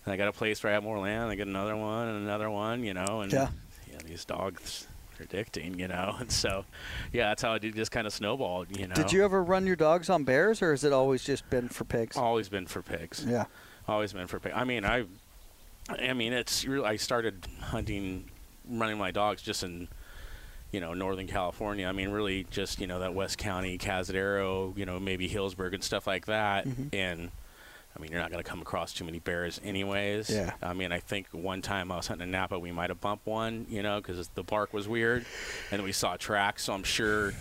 And 0.05 0.13
I 0.13 0.17
got 0.17 0.27
a 0.27 0.31
place 0.31 0.63
where 0.63 0.71
I 0.71 0.73
have 0.73 0.83
more 0.83 0.99
land. 0.99 1.29
I 1.29 1.35
get 1.35 1.47
another 1.47 1.75
one 1.75 2.07
and 2.07 2.17
another 2.23 2.49
one, 2.49 2.83
you 2.83 2.93
know, 2.93 3.21
and 3.21 3.31
Yeah. 3.31 3.49
yeah, 3.91 3.97
these 4.05 4.25
dogs 4.25 4.87
are 5.19 5.25
addicting, 5.25 5.77
you 5.79 5.87
know, 5.87 6.15
and 6.19 6.31
so 6.31 6.65
yeah, 7.11 7.29
that's 7.29 7.41
how 7.41 7.51
I 7.53 7.55
it 7.57 7.75
just 7.75 7.91
kind 7.91 8.07
of 8.07 8.13
snowballed, 8.13 8.75
you 8.77 8.87
know. 8.87 8.95
Did 8.95 9.11
you 9.11 9.23
ever 9.23 9.43
run 9.43 9.67
your 9.67 9.75
dogs 9.75 10.09
on 10.09 10.23
bears, 10.23 10.61
or 10.61 10.71
has 10.71 10.83
it 10.83 10.93
always 10.93 11.23
just 11.23 11.49
been 11.49 11.67
for 11.69 11.83
pigs? 11.83 12.15
Always 12.17 12.49
been 12.49 12.65
for 12.65 12.81
pigs. 12.81 13.25
Yeah. 13.27 13.45
always 13.87 14.13
been 14.13 14.27
for 14.27 14.39
pigs. 14.39 14.55
I 14.55 14.63
mean, 14.63 14.85
I, 14.85 15.05
I 15.89 16.13
mean, 16.13 16.33
it's 16.33 16.65
really. 16.65 16.85
I 16.85 16.95
started 16.97 17.47
hunting, 17.61 18.29
running 18.69 18.97
my 18.99 19.09
dogs 19.11 19.41
just 19.41 19.63
in, 19.63 19.87
you 20.71 20.79
know, 20.79 20.93
Northern 20.93 21.25
California. 21.27 21.87
I 21.87 21.91
mean, 21.91 22.09
really 22.09 22.45
just 22.51 22.79
you 22.79 22.85
know 22.87 22.99
that 22.99 23.13
West 23.15 23.37
County, 23.39 23.77
Cazadero, 23.77 24.77
you 24.77 24.85
know, 24.85 24.99
maybe 24.99 25.27
Healdsburg 25.27 25.73
and 25.73 25.83
stuff 25.83 26.05
like 26.07 26.27
that. 26.27 26.67
Mhm. 26.67 26.93
And 26.93 27.31
I 27.95 28.01
mean, 28.01 28.11
you're 28.11 28.21
not 28.21 28.31
going 28.31 28.43
to 28.43 28.49
come 28.49 28.61
across 28.61 28.93
too 28.93 29.03
many 29.03 29.19
bears, 29.19 29.59
anyways. 29.63 30.29
Yeah. 30.29 30.53
I 30.61 30.73
mean, 30.73 30.91
I 30.91 30.99
think 30.99 31.27
one 31.31 31.61
time 31.61 31.91
I 31.91 31.97
was 31.97 32.07
hunting 32.07 32.27
in 32.27 32.31
Napa, 32.31 32.57
we 32.57 32.71
might 32.71 32.89
have 32.89 33.01
bumped 33.01 33.25
one, 33.25 33.65
you 33.69 33.83
know, 33.83 33.99
because 33.99 34.29
the 34.35 34.43
bark 34.43 34.73
was 34.73 34.87
weird, 34.87 35.25
and 35.71 35.79
then 35.79 35.83
we 35.83 35.91
saw 35.91 36.15
tracks. 36.15 36.63
So 36.63 36.73
I'm 36.73 36.83
sure. 36.83 37.33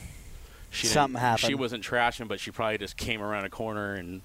She 0.71 0.87
Something 0.87 1.21
happened. 1.21 1.49
She 1.49 1.55
wasn't 1.55 1.85
trashing, 1.85 2.29
but 2.29 2.41
she 2.41 2.51
probably 2.51 2.79
just 2.79 2.97
came 2.97 3.23
around 3.23 3.45
a 3.45 3.51
corner 3.51 3.95
and 3.95 4.21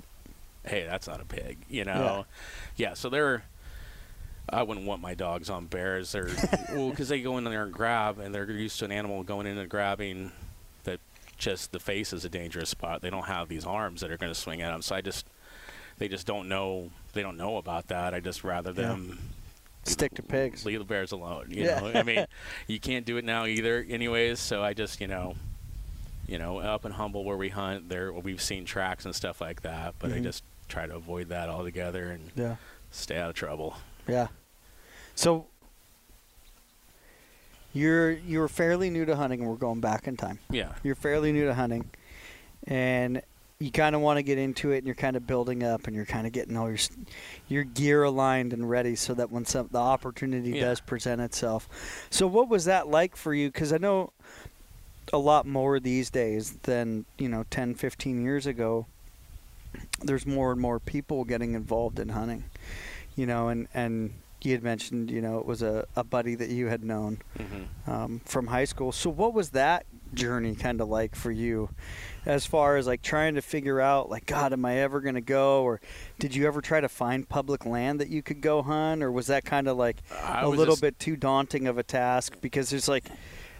hey, 0.65 0.85
that's 0.85 1.07
not 1.07 1.21
a 1.21 1.25
pig, 1.25 1.57
you 1.69 1.85
know. 1.85 2.25
Yeah, 2.75 2.93
so 2.93 3.09
they're. 3.09 3.43
I 4.49 4.63
wouldn't 4.63 4.85
want 4.85 5.01
my 5.01 5.13
dogs 5.13 5.49
on 5.49 5.67
bears. 5.67 6.11
They're 6.11 6.29
well 6.73 6.89
because 6.89 7.07
they 7.09 7.21
go 7.21 7.37
in 7.37 7.43
there 7.45 7.63
and 7.63 7.73
grab, 7.73 8.19
and 8.19 8.33
they're 8.35 8.49
used 8.49 8.79
to 8.79 8.85
an 8.85 8.91
animal 8.91 9.23
going 9.23 9.47
in 9.47 9.57
and 9.57 9.69
grabbing. 9.69 10.31
That 10.83 10.99
just 11.37 11.71
the 11.71 11.79
face 11.79 12.11
is 12.11 12.25
a 12.25 12.29
dangerous 12.29 12.69
spot. 12.69 13.01
They 13.01 13.09
don't 13.09 13.25
have 13.25 13.47
these 13.47 13.65
arms 13.65 14.01
that 14.01 14.11
are 14.11 14.17
going 14.17 14.33
to 14.33 14.39
swing 14.39 14.61
at 14.61 14.71
them. 14.71 14.81
So 14.81 14.95
I 14.95 15.01
just, 15.01 15.25
they 15.97 16.07
just 16.07 16.25
don't 16.27 16.47
know. 16.49 16.89
They 17.13 17.21
don't 17.21 17.37
know 17.37 17.57
about 17.57 17.87
that. 17.87 18.13
I 18.13 18.19
just 18.19 18.43
rather 18.43 18.71
Yeah. 18.71 18.89
them 18.89 19.19
Stick 19.83 20.13
to 20.15 20.23
pigs. 20.23 20.65
leave 20.65 20.79
the 20.79 20.85
bears 20.85 21.11
alone. 21.11 21.47
You 21.49 21.63
Yeah. 21.65 21.79
know, 21.79 21.91
I 21.99 22.03
mean, 22.03 22.25
you 22.67 22.79
can't 22.79 23.05
do 23.05 23.17
it 23.17 23.25
now 23.25 23.45
either, 23.45 23.85
anyways. 23.87 24.39
So 24.39 24.63
I 24.63 24.73
just, 24.73 24.99
you 25.01 25.07
know, 25.07 25.35
you 26.27 26.37
know, 26.39 26.59
up 26.59 26.85
in 26.85 26.93
Humboldt 26.93 27.25
where 27.25 27.37
we 27.37 27.49
hunt, 27.49 27.89
there 27.89 28.11
we've 28.13 28.41
seen 28.41 28.65
tracks 28.65 29.05
and 29.05 29.13
stuff 29.13 29.41
like 29.41 29.61
that, 29.61 29.95
but 29.99 30.11
I 30.11 30.19
Mhm. 30.19 30.23
just 30.23 30.43
try 30.69 30.87
to 30.87 30.95
avoid 30.95 31.29
that 31.29 31.49
altogether 31.49 32.09
and 32.11 32.31
Yeah. 32.35 32.55
stay 32.91 33.17
out 33.17 33.29
of 33.29 33.35
trouble. 33.35 33.75
Yeah. 34.07 34.27
So 35.15 35.47
you're 37.73 38.11
you're 38.11 38.47
fairly 38.47 38.89
new 38.89 39.05
to 39.05 39.15
hunting. 39.15 39.41
and 39.41 39.49
We're 39.49 39.55
going 39.55 39.79
back 39.81 40.07
in 40.07 40.15
time. 40.17 40.39
Yeah, 40.49 40.73
You're 40.83 40.95
fairly 40.95 41.31
new 41.31 41.45
to 41.45 41.53
hunting, 41.53 41.89
and 42.67 43.21
you 43.63 43.71
kind 43.71 43.95
of 43.95 44.01
want 44.01 44.17
to 44.17 44.23
get 44.23 44.37
into 44.37 44.71
it, 44.71 44.79
and 44.79 44.85
you're 44.85 44.95
kind 44.95 45.15
of 45.15 45.25
building 45.25 45.63
up, 45.63 45.87
and 45.87 45.95
you're 45.95 46.05
kind 46.05 46.27
of 46.27 46.33
getting 46.33 46.57
all 46.57 46.67
your 46.69 46.79
your 47.47 47.63
gear 47.63 48.03
aligned 48.03 48.51
and 48.51 48.69
ready, 48.69 48.95
so 48.95 49.13
that 49.13 49.31
when 49.31 49.45
some 49.45 49.69
the 49.71 49.77
opportunity 49.77 50.51
Yeah. 50.51 50.65
does 50.65 50.81
present 50.81 51.21
itself. 51.21 51.69
So 52.09 52.27
what 52.27 52.49
was 52.49 52.65
that 52.65 52.87
like 52.89 53.15
for 53.15 53.33
you? 53.33 53.47
Because 53.49 53.71
I 53.71 53.77
know 53.77 54.11
a 55.11 55.17
lot 55.17 55.45
more 55.45 55.79
these 55.79 56.09
days 56.09 56.53
than 56.63 57.05
you 57.17 57.29
know 57.29 57.45
10, 57.49 57.75
15 57.75 58.21
years 58.21 58.45
ago. 58.45 58.85
There's 60.01 60.25
more 60.25 60.51
and 60.51 60.59
more 60.61 60.79
people 60.79 61.23
getting 61.23 61.53
involved 61.53 61.99
in 61.99 62.09
hunting, 62.09 62.43
you 63.15 63.25
know, 63.25 63.47
and 63.47 63.67
and 63.73 64.13
you 64.41 64.51
had 64.51 64.61
mentioned, 64.61 65.09
you 65.09 65.21
know, 65.21 65.39
it 65.39 65.45
was 65.45 65.61
a, 65.61 65.85
a 65.95 66.03
buddy 66.03 66.35
that 66.35 66.49
you 66.49 66.67
had 66.67 66.83
known 66.83 67.19
hmm 67.37 67.63
um, 67.89 68.21
from 68.25 68.47
high 68.47 68.65
school. 68.65 68.91
So 68.91 69.09
what 69.09 69.33
was 69.33 69.49
that 69.51 69.85
journey 70.13 70.55
kind 70.55 70.81
of 70.81 70.87
like 70.89 71.15
for 71.15 71.31
you 71.31 71.69
as 72.25 72.45
far 72.45 72.77
as 72.77 72.87
like 72.87 73.01
trying 73.01 73.35
to 73.35 73.41
figure 73.41 73.81
out 73.81 74.09
like 74.09 74.25
god 74.25 74.53
am 74.53 74.63
i 74.65 74.77
ever 74.77 75.01
going 75.01 75.15
to 75.15 75.21
go? 75.21 75.63
Or 75.63 75.81
did 76.19 76.35
you 76.35 76.47
ever 76.47 76.61
try 76.61 76.79
to 76.81 76.89
find 76.89 77.27
public 77.27 77.65
land 77.65 77.99
that 77.99 78.09
you 78.09 78.21
could 78.21 78.41
go 78.41 78.61
hunt? 78.61 79.03
Or 79.03 79.11
was 79.11 79.27
that 79.27 79.43
kind 79.45 79.67
of 79.67 79.77
like 79.77 79.97
I 80.23 80.41
a 80.41 80.49
little 80.49 80.73
just- 80.75 80.81
bit 80.81 80.99
too 80.99 81.15
daunting 81.15 81.67
of 81.67 81.77
a 81.77 81.83
task? 81.83 82.35
Because 82.41 82.69
there's 82.69 82.87
like 82.87 83.05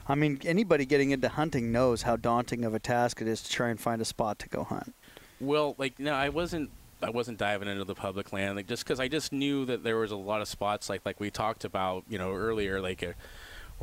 i 0.08 0.16
mean 0.16 0.38
anybody 0.44 0.86
getting 0.86 1.12
into 1.12 1.30
hunting 1.30 1.72
knows 1.72 2.02
how 2.02 2.18
daunting 2.18 2.66
of 2.66 2.74
a 2.74 2.80
task 2.80 3.22
it 3.22 3.28
is 3.28 3.42
to 3.42 3.50
try 3.50 3.70
and 3.70 3.80
find 3.80 4.02
a 4.02 4.06
spot 4.06 4.38
to 4.40 4.50
go 4.50 4.64
hunt. 4.64 4.94
Well, 5.40 5.76
like 5.78 6.00
no, 6.00 6.14
I 6.14 6.30
wasn't. 6.30 6.70
I 7.02 7.10
wasn't 7.10 7.38
diving 7.38 7.68
into 7.68 7.84
the 7.84 7.96
public 7.96 8.32
land, 8.32 8.56
like 8.56 8.68
just 8.68 8.86
because 8.86 9.02
I 9.02 9.10
just 9.10 9.34
knew 9.34 9.66
that 9.66 9.84
there 9.84 9.98
was 9.98 10.12
a 10.12 10.16
lot 10.16 10.40
of 10.40 10.48
spots, 10.48 10.90
like 10.90 11.02
like 11.06 11.20
we 11.20 11.30
talked 11.30 11.66
about, 11.66 12.06
you 12.08 12.18
know, 12.18 12.32
earlier, 12.32 12.80
like 12.80 13.04
uh, 13.04 13.12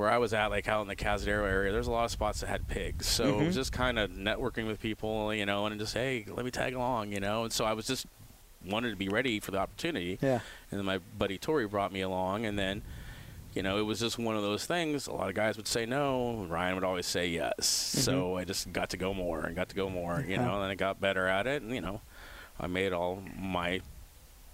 where 0.01 0.11
I 0.11 0.17
was 0.19 0.33
at, 0.33 0.51
like 0.51 0.67
out 0.67 0.81
in 0.81 0.89
the 0.89 0.97
Cazadero 0.97 1.47
area. 1.49 1.71
There's 1.73 1.87
a 1.87 1.91
lot 1.93 2.07
of 2.07 2.11
spots 2.11 2.41
that 2.41 2.49
had 2.49 2.67
pigs, 2.69 3.07
so 3.07 3.25
it 3.25 3.33
Mhm. 3.43 3.47
was 3.47 3.55
just 3.55 3.71
kind 3.73 3.99
of 3.99 4.11
networking 4.11 4.67
with 4.67 4.81
people, 4.81 5.33
you 5.35 5.45
know, 5.47 5.67
and 5.67 5.79
just 5.79 5.93
hey, 5.95 6.25
let 6.27 6.45
me 6.45 6.51
tag 6.51 6.75
along, 6.75 7.13
you 7.13 7.21
know. 7.21 7.45
And 7.45 7.53
so 7.53 7.65
I 7.67 7.75
was 7.75 7.87
just 7.87 8.07
wanted 8.65 8.91
to 8.91 8.97
be 8.97 9.09
ready 9.09 9.41
for 9.41 9.51
the 9.51 9.59
opportunity. 9.59 10.19
yeah 10.23 10.41
And 10.71 10.79
then 10.81 10.85
my 10.87 10.99
buddy 11.19 11.37
Tori 11.39 11.67
brought 11.67 11.93
me 11.93 12.01
along, 12.01 12.47
and 12.47 12.59
then, 12.59 12.83
you 13.55 13.63
know, 13.63 13.79
it 13.79 13.83
was 13.83 14.01
just 14.01 14.19
one 14.19 14.37
of 14.37 14.43
those 14.43 14.65
things. 14.65 15.07
A 15.07 15.13
lot 15.13 15.29
of 15.29 15.35
guys 15.35 15.57
would 15.59 15.69
say 15.69 15.85
no. 15.85 16.47
Ryan 16.49 16.75
would 16.77 16.85
always 16.85 17.07
say 17.07 17.29
yes. 17.29 17.67
So 17.67 18.37
I 18.39 18.45
just 18.45 18.73
got 18.73 18.89
to 18.91 18.97
go 18.97 19.13
more 19.13 19.41
and 19.41 19.55
got 19.55 19.69
to 19.69 19.77
go 19.77 19.91
more, 19.91 20.25
you 20.27 20.37
Okay. 20.37 20.45
know, 20.45 20.63
and 20.63 20.73
I 20.73 20.75
got 20.77 20.99
better 21.01 21.27
at 21.27 21.47
it. 21.47 21.61
And, 21.63 21.75
you 21.75 21.81
know, 21.83 22.01
I 22.59 22.67
made 22.69 22.93
all 22.95 23.23
my 23.39 23.81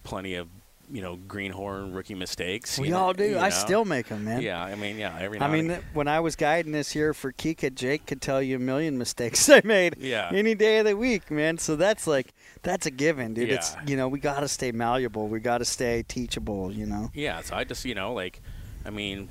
plenty 0.03 0.35
of, 0.35 0.49
you 0.91 1.03
know, 1.03 1.17
greenhorn 1.17 1.93
rookie 1.93 2.15
mistakes. 2.15 2.79
we 2.79 2.91
know- 2.91 2.99
all 2.99 3.13
do 3.13 3.25
you 3.25 3.39
i 3.39 3.49
know. 3.49 3.51
still 3.51 3.85
make 3.85 4.07
them 4.09 4.25
man 4.25 4.41
Yeah, 4.41 4.63
I 4.63 4.75
mean, 4.75 4.99
yeah, 4.99 5.17
every 5.19 5.41
I 5.41 5.49
mean, 5.49 5.79
when 5.93 6.09
I 6.09 6.21
was 6.21 6.37
guiding 6.37 6.73
this 6.73 6.95
year 6.95 7.13
for 7.13 7.33
Kika, 7.33 7.75
Jake 7.75 8.07
could 8.07 8.23
tell 8.23 8.41
you 8.41 8.57
a 8.57 8.59
million 8.59 8.97
mistakes 9.05 9.49
I 9.49 9.63
made 9.65 9.97
Yeah. 9.99 10.31
any 10.33 10.55
day 10.55 10.79
of 10.79 10.87
the 10.87 10.97
week, 10.97 11.31
man. 11.31 11.59
So 11.59 11.77
that's 11.77 12.07
like 12.07 12.33
that's 12.63 12.87
a 12.87 12.91
given, 12.91 13.35
dude. 13.35 13.51
It's 13.51 13.77
you 13.87 13.97
know 13.97 14.09
we 14.09 14.21
got 14.21 14.41
to 14.41 14.49
stay 14.49 14.73
malleable, 14.73 15.29
we 15.29 15.41
got 15.41 15.59
to 15.59 15.65
stay 15.65 16.05
teachable, 16.07 16.73
you 16.73 16.87
know. 16.87 17.11
Yeah, 17.15 17.41
so 17.43 17.57
I 17.57 17.65
just, 17.65 17.85
you 17.85 17.95
know, 17.95 18.13
like, 18.13 18.41
I 18.85 18.91
mean, 18.91 19.29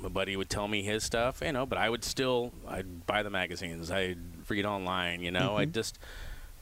my 0.00 0.08
buddy 0.08 0.36
would 0.36 0.50
tell 0.50 0.68
me 0.68 0.82
his 0.82 1.04
stuff, 1.04 1.40
you 1.44 1.52
know, 1.52 1.66
but 1.66 1.78
I 1.78 1.88
would 1.88 2.04
still, 2.04 2.52
I'd 2.66 3.06
buy 3.06 3.22
the 3.22 3.30
magazines, 3.30 3.90
I'd 3.90 4.18
read 4.48 4.64
online, 4.64 5.20
you 5.22 5.30
know, 5.30 5.56
I'd 5.56 5.68
mm-hmm. 5.68 5.74
just, 5.74 5.98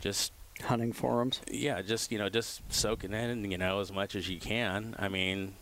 just, 0.00 0.32
Hunting 0.62 0.92
forums. 0.92 1.40
yeah, 1.50 1.82
just, 1.82 2.10
you 2.12 2.18
know, 2.18 2.28
just 2.28 2.60
soaking 2.72 3.12
in, 3.12 3.50
you 3.50 3.58
know, 3.58 3.80
as 3.80 3.92
much 3.92 4.14
as 4.14 4.28
you 4.28 4.38
can. 4.40 4.94
I 4.98 5.08
mean, 5.08 5.54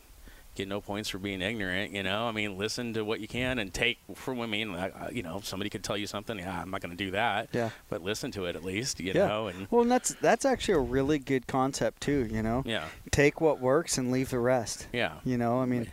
get 0.55 0.67
no 0.67 0.81
points 0.81 1.09
for 1.09 1.19
being 1.19 1.41
ignorant, 1.41 1.93
you 1.93 2.03
know, 2.03 2.27
I 2.27 2.33
mean, 2.33 2.59
listen 2.59 2.93
to 2.95 3.05
what 3.05 3.21
you 3.21 3.29
can 3.29 3.61
and 3.61 3.73
take 3.73 3.99
from, 4.17 4.41
I 4.41 4.47
mean, 4.47 4.75
uh, 4.75 5.09
you 5.13 5.23
know, 5.23 5.41
somebody 5.45 5.71
could 5.71 5.85
tell 5.85 5.97
you 5.97 6.09
something, 6.09 6.37
yeah, 6.37 6.61
I'm 6.61 6.71
not 6.73 6.81
going 6.81 6.97
to 6.97 7.05
do 7.05 7.13
that, 7.13 7.51
Yeah. 7.53 7.71
but 7.89 8.03
listen 8.03 8.33
to 8.33 8.47
it 8.47 8.57
at 8.57 8.65
least, 8.65 8.99
you 8.99 9.13
Yeah. 9.15 9.29
know, 9.29 9.47
and, 9.47 9.69
Well, 9.71 9.83
and 9.83 9.91
that's 9.93 10.15
that's 10.21 10.45
actually 10.45 10.75
a 10.75 10.81
really 10.81 11.21
good 11.21 11.47
concept 11.47 12.01
too. 12.03 12.27
You 12.29 12.43
know, 12.43 12.65
yeah, 12.67 12.87
take 13.13 13.41
what 13.41 13.61
works 13.61 13.99
and 13.99 14.11
leave 14.11 14.31
the 14.31 14.41
rest. 14.41 14.89
yeah, 14.93 15.21
You 15.25 15.39
know, 15.39 15.61
I 15.61 15.65
mean, 15.65 15.93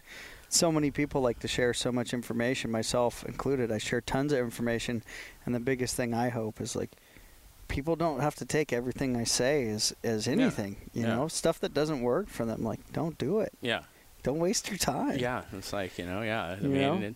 so 0.49 0.71
many 0.71 0.89
people 0.89 1.21
like 1.21 1.39
to 1.41 1.47
share 1.47 1.73
so 1.75 1.91
much 1.91 2.11
information, 2.11 2.71
myself 2.71 3.23
included. 3.25 3.71
I 3.71 3.77
share 3.77 4.01
tons 4.01 4.31
of 4.33 4.39
information, 4.39 5.03
and 5.45 5.53
the 5.53 5.59
biggest 5.59 5.95
thing 5.95 6.13
I 6.15 6.29
hope 6.29 6.59
is 6.59 6.75
like 6.75 6.89
people 7.67 7.95
don't 7.95 8.19
have 8.19 8.35
to 8.35 8.45
take 8.45 8.71
everything 8.73 9.15
I 9.17 9.23
say 9.23 9.67
as 9.69 9.93
as 10.03 10.27
anything. 10.27 10.77
You 10.93 11.03
Yeah. 11.03 11.15
know, 11.15 11.27
stuff 11.27 11.59
that 11.61 11.73
doesn't 11.73 12.01
work 12.01 12.27
for 12.29 12.45
them, 12.45 12.63
like 12.63 12.79
don't 12.93 13.17
do 13.17 13.39
it. 13.39 13.53
yeah. 13.61 13.83
Don't 14.23 14.39
waste 14.39 14.69
your 14.69 14.77
time. 14.79 15.19
Yeah, 15.19 15.43
it's 15.53 15.71
like 15.71 15.97
you 15.99 16.05
know, 16.05 16.21
yeah. 16.23 16.45
I 16.45 16.55
You 16.55 16.67
mean, 16.69 16.81
know? 16.81 16.93
and, 16.95 17.15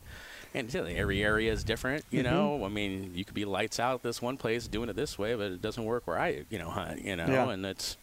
and 0.53 0.71
yeah, 0.73 0.81
every 0.83 1.23
area 1.23 1.51
is 1.51 1.63
different. 1.63 2.05
You 2.11 2.21
Mhm. 2.21 2.23
know, 2.25 2.63
I 2.65 2.67
mean, 2.69 3.11
you 3.15 3.25
could 3.25 3.33
be 3.33 3.45
lights 3.45 3.79
out 3.79 4.03
this 4.03 4.21
one 4.21 4.37
place 4.37 4.67
doing 4.67 4.89
it 4.89 4.95
this 4.95 5.17
way, 5.17 5.33
but 5.33 5.51
it 5.53 5.61
doesn't 5.61 5.83
work 5.85 6.05
where 6.05 6.19
I, 6.19 6.45
you 6.51 6.59
know, 6.59 6.69
hunt. 6.69 7.01
You 7.03 7.15
know, 7.15 7.25
Yeah. 7.25 7.49
and 7.49 7.65
it's, 7.65 7.97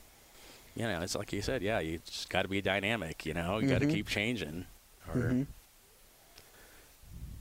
you 0.75 0.83
know, 0.89 1.01
it's 1.03 1.15
like 1.15 1.33
you 1.33 1.41
said, 1.41 1.63
yeah, 1.63 1.79
you 1.79 2.01
just 2.05 2.29
got 2.31 2.43
to 2.43 2.49
be 2.49 2.61
dynamic. 2.61 3.25
You 3.25 3.35
know, 3.35 3.59
you 3.59 3.69
got 3.69 3.81
to 3.81 3.87
keep 3.87 4.09
changing, 4.09 4.67
or 5.09 5.15
Mhm. 5.15 5.47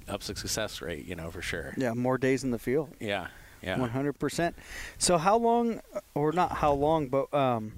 up 0.07 0.21
success 0.21 0.81
rate. 0.83 1.05
You 1.05 1.15
know, 1.15 1.31
for 1.31 1.41
sure. 1.41 1.73
Yeah, 1.77 1.93
more 1.93 2.19
days 2.19 2.43
in 2.43 2.51
the 2.51 2.59
field. 2.59 2.89
Yeah, 2.99 3.27
yeah. 3.65 3.79
One 3.79 3.89
hundred 3.89 4.13
percent. 4.19 4.55
So 4.97 5.17
how 5.17 5.37
long, 5.37 5.81
or 6.13 6.31
not 6.31 6.51
how 6.53 6.73
long, 6.73 7.07
but 7.07 7.33
um, 7.33 7.71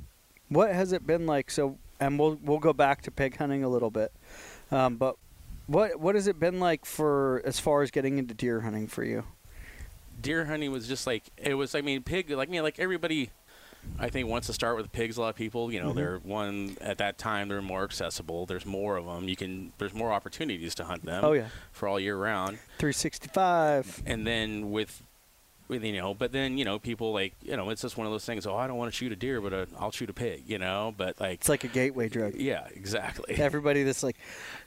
what 0.49 0.71
has 0.73 0.91
it 0.91 1.07
been 1.07 1.25
like? 1.25 1.49
So, 1.49 1.77
and 1.99 2.19
we'll 2.19 2.37
we'll 2.43 2.59
go 2.59 2.73
back 2.73 3.01
to 3.03 3.11
pig 3.11 3.37
hunting 3.37 3.63
a 3.63 3.69
little 3.69 3.89
bit, 3.91 4.11
um, 4.71 4.97
but 4.97 5.15
what 5.67 5.99
what 5.99 6.15
has 6.15 6.27
it 6.27 6.39
been 6.39 6.59
like 6.59 6.85
for 6.85 7.41
as 7.45 7.59
far 7.59 7.81
as 7.81 7.91
getting 7.91 8.17
into 8.17 8.33
deer 8.33 8.61
hunting 8.61 8.87
for 8.87 9.03
you? 9.03 9.23
deer 10.19 10.45
hunting 10.45 10.71
was 10.71 10.87
just 10.87 11.05
like 11.07 11.23
it 11.37 11.53
was. 11.53 11.75
I 11.75 11.81
mean, 11.81 12.01
pig 12.03 12.29
like 12.31 12.49
me, 12.49 12.59
like 12.61 12.79
everybody. 12.79 13.29
I 13.99 14.09
think 14.09 14.27
wants 14.27 14.47
to 14.47 14.53
start 14.53 14.75
with 14.75 14.91
pigs. 14.91 15.15
A 15.15 15.21
lot 15.21 15.29
of 15.29 15.35
people, 15.35 15.71
you 15.71 15.79
know, 15.81 15.91
Mhm. 15.91 15.95
they're 15.95 16.17
one 16.17 16.75
at 16.81 16.97
that 16.97 17.17
time. 17.17 17.47
They're 17.47 17.61
more 17.61 17.85
accessible. 17.85 18.45
There's 18.45 18.65
more 18.65 18.97
of 18.97 19.05
them. 19.05 19.29
You 19.29 19.37
can. 19.37 19.71
There's 19.77 19.93
more 19.93 20.11
opportunities 20.11 20.75
to 20.75 20.83
hunt 20.83 21.05
them. 21.05 21.23
Oh 21.23 21.31
yeah, 21.31 21.47
For 21.71 21.87
all 21.87 21.97
year 21.97 22.17
round, 22.17 22.57
three 22.79 22.91
sixty 22.91 23.29
five. 23.29 24.01
and 24.05 24.27
then 24.27 24.71
with 24.71 25.01
you 25.69 26.01
know, 26.01 26.13
but 26.13 26.31
then 26.31 26.57
you 26.57 26.65
know, 26.65 26.79
people 26.79 27.11
like 27.13 27.33
you 27.41 27.55
know, 27.57 27.69
it's 27.69 27.81
just 27.81 27.97
one 27.97 28.07
of 28.07 28.13
those 28.13 28.25
things. 28.25 28.45
Oh, 28.47 28.55
I 28.55 28.67
don't 28.67 28.77
want 28.77 28.91
to 28.91 28.95
shoot 28.97 29.11
a 29.11 29.15
deer, 29.15 29.41
but 29.41 29.53
uh, 29.53 29.65
I'll 29.79 29.91
shoot 29.91 30.09
a 30.09 30.13
pig. 30.13 30.43
You 30.47 30.57
know, 30.59 30.93
but 30.97 31.19
like, 31.19 31.39
It's 31.39 31.49
like 31.49 31.63
a 31.63 31.67
gateway 31.67 32.09
drug. 32.09 32.35
yeah, 32.35 32.67
exactly. 32.73 33.35
Everybody 33.39 33.83
that's 33.83 34.03
like, 34.03 34.17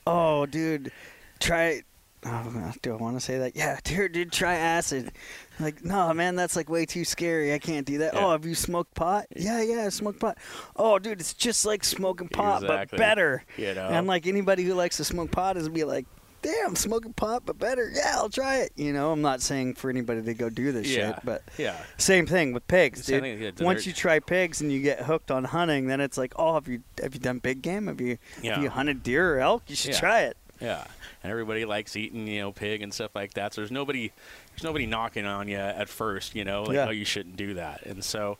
oh, 0.07 0.45
dude, 0.45 0.91
try. 1.39 1.83
Oh, 2.23 2.71
do 2.83 2.93
I 2.93 2.97
want 2.97 3.15
to 3.15 3.19
say 3.19 3.39
that? 3.39 3.55
Yeah, 3.55 3.79
dude, 3.83 4.11
dude, 4.11 4.31
try 4.31 4.53
acid. 4.53 5.11
Like, 5.59 5.83
no, 5.83 6.13
man, 6.13 6.35
that's 6.35 6.55
like 6.55 6.69
way 6.69 6.85
too 6.85 7.03
scary. 7.03 7.51
I 7.51 7.57
can't 7.57 7.83
do 7.87 7.97
that. 7.97 8.13
Yeah. 8.13 8.25
Oh, 8.27 8.31
have 8.33 8.45
you 8.45 8.53
smoked 8.53 8.93
pot? 8.93 9.25
Yeah, 9.35 9.59
yeah, 9.63 9.85
I 9.85 9.89
smoked 9.89 10.19
pot. 10.19 10.37
Oh, 10.75 10.99
dude, 10.99 11.19
it's 11.19 11.33
just 11.33 11.65
like 11.65 11.83
smoking 11.83 12.27
pot, 12.27 12.61
Exactly. 12.61 12.95
but 12.95 13.03
better. 13.03 13.43
You 13.57 13.73
know, 13.73 13.87
And 13.87 14.05
like 14.05 14.27
anybody 14.27 14.63
who 14.63 14.75
likes 14.75 14.97
to 14.97 15.03
smoke 15.03 15.31
pot 15.31 15.57
is 15.57 15.67
be 15.67 15.83
like, 15.83 16.05
damn, 16.41 16.75
smoking 16.75 17.13
pot, 17.13 17.43
but 17.45 17.57
better. 17.59 17.91
Yeah, 17.93 18.13
I'll 18.15 18.29
try 18.29 18.57
it. 18.57 18.71
You 18.75 18.93
know, 18.93 19.11
I'm 19.11 19.21
not 19.21 19.41
saying 19.41 19.75
for 19.75 19.89
anybody 19.89 20.21
to 20.23 20.33
go 20.33 20.49
do 20.49 20.71
this 20.71 20.87
Yeah. 20.87 21.13
shit, 21.15 21.25
but 21.25 21.43
yeah, 21.57 21.75
same 21.97 22.25
thing 22.25 22.53
with 22.53 22.67
pigs, 22.67 23.05
dude. 23.05 23.23
yeah, 23.39 23.51
Once 23.61 23.85
you 23.85 23.93
try 23.93 24.19
pigs 24.19 24.61
and 24.61 24.71
you 24.71 24.81
get 24.81 25.01
hooked 25.01 25.31
on 25.31 25.43
hunting, 25.45 25.87
then 25.87 26.01
it's 26.01 26.17
like, 26.17 26.33
oh, 26.37 26.55
have 26.55 26.67
you 26.67 26.81
have 27.01 27.13
you 27.13 27.19
done 27.19 27.39
big 27.39 27.61
game? 27.61 27.87
Have 27.87 28.01
you 28.01 28.17
Yeah. 28.41 28.55
have 28.55 28.63
you 28.63 28.69
hunted 28.69 29.03
deer 29.03 29.35
or 29.37 29.39
elk? 29.39 29.63
You 29.67 29.75
should 29.75 29.91
Yeah. 29.93 29.99
try 29.99 30.21
it. 30.21 30.37
yeah. 30.59 30.85
And 31.23 31.29
everybody 31.31 31.65
likes 31.65 31.95
eating, 31.95 32.25
you 32.27 32.39
know, 32.39 32.51
pig 32.51 32.81
and 32.83 32.91
stuff 32.93 33.11
like 33.15 33.33
that. 33.35 33.53
So 33.53 33.61
there's 33.61 33.71
nobody, 33.71 34.11
there's 34.51 34.63
nobody 34.63 34.85
knocking 34.87 35.25
on 35.25 35.47
you 35.47 35.57
at 35.57 35.87
first, 35.89 36.35
you 36.35 36.43
know, 36.43 36.63
like, 36.63 36.75
Yeah. 36.75 36.87
oh, 36.87 36.91
you 36.91 37.05
shouldn't 37.05 37.35
do 37.35 37.53
that. 37.55 37.83
And 37.85 38.03
so, 38.03 38.37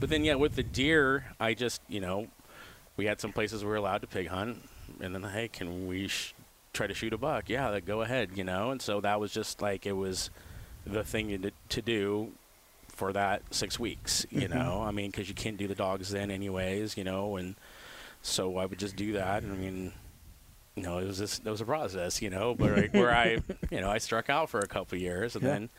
but 0.00 0.08
then 0.10 0.24
yeah, 0.24 0.34
with 0.34 0.54
the 0.56 0.62
deer, 0.62 1.26
I 1.40 1.52
just, 1.54 1.80
you 1.88 2.00
know, 2.00 2.28
we 2.96 3.04
had 3.06 3.20
some 3.20 3.32
places 3.32 3.62
we 3.64 3.68
were 3.70 3.76
allowed 3.76 4.00
to 4.02 4.06
pig 4.06 4.28
hunt, 4.28 4.66
and 5.00 5.14
then 5.14 5.22
hey, 5.22 5.48
can 5.48 5.86
we 5.86 6.08
sh- 6.08 6.34
try 6.78 6.86
to 6.86 6.94
shoot 6.94 7.12
a 7.12 7.18
buck? 7.18 7.48
Yeah, 7.50 7.68
like, 7.68 7.84
go 7.84 8.00
ahead, 8.02 8.30
you 8.36 8.44
know. 8.44 8.70
And 8.70 8.80
so 8.80 9.00
that 9.02 9.20
was 9.20 9.32
just 9.32 9.60
like 9.60 9.84
it 9.84 9.92
was 9.92 10.30
the 10.86 11.04
thing 11.04 11.42
to, 11.42 11.50
to 11.70 11.82
do 11.82 12.32
for 12.88 13.12
that 13.12 13.42
six 13.50 13.78
weeks, 13.78 14.24
you 14.30 14.48
Mhm. 14.48 14.50
know. 14.50 14.82
I 14.82 14.90
mean, 14.92 15.10
because 15.10 15.28
you 15.28 15.34
can't 15.34 15.56
do 15.56 15.66
the 15.68 15.74
dogs 15.74 16.10
then, 16.10 16.30
anyways, 16.30 16.96
you 16.96 17.04
know, 17.04 17.36
and 17.36 17.56
so 18.22 18.56
I 18.56 18.64
would 18.66 18.78
just 18.78 18.96
do 18.96 19.12
that. 19.14 19.42
I 19.42 19.46
mean, 19.46 19.92
you 20.76 20.82
know, 20.84 20.98
it 20.98 21.04
was 21.06 21.18
just 21.18 21.44
it 21.44 21.50
was 21.50 21.60
a 21.60 21.64
process, 21.64 22.22
you 22.22 22.30
know, 22.30 22.54
but 22.54 22.70
like 22.70 22.94
where 22.94 23.10
I, 23.12 23.38
you 23.70 23.80
know, 23.80 23.90
I 23.90 23.98
struck 23.98 24.30
out 24.30 24.48
for 24.50 24.60
a 24.60 24.66
couple 24.68 24.96
of 24.96 25.02
years, 25.02 25.34
and 25.36 25.44
Yeah. 25.44 25.50
then, 25.54 25.70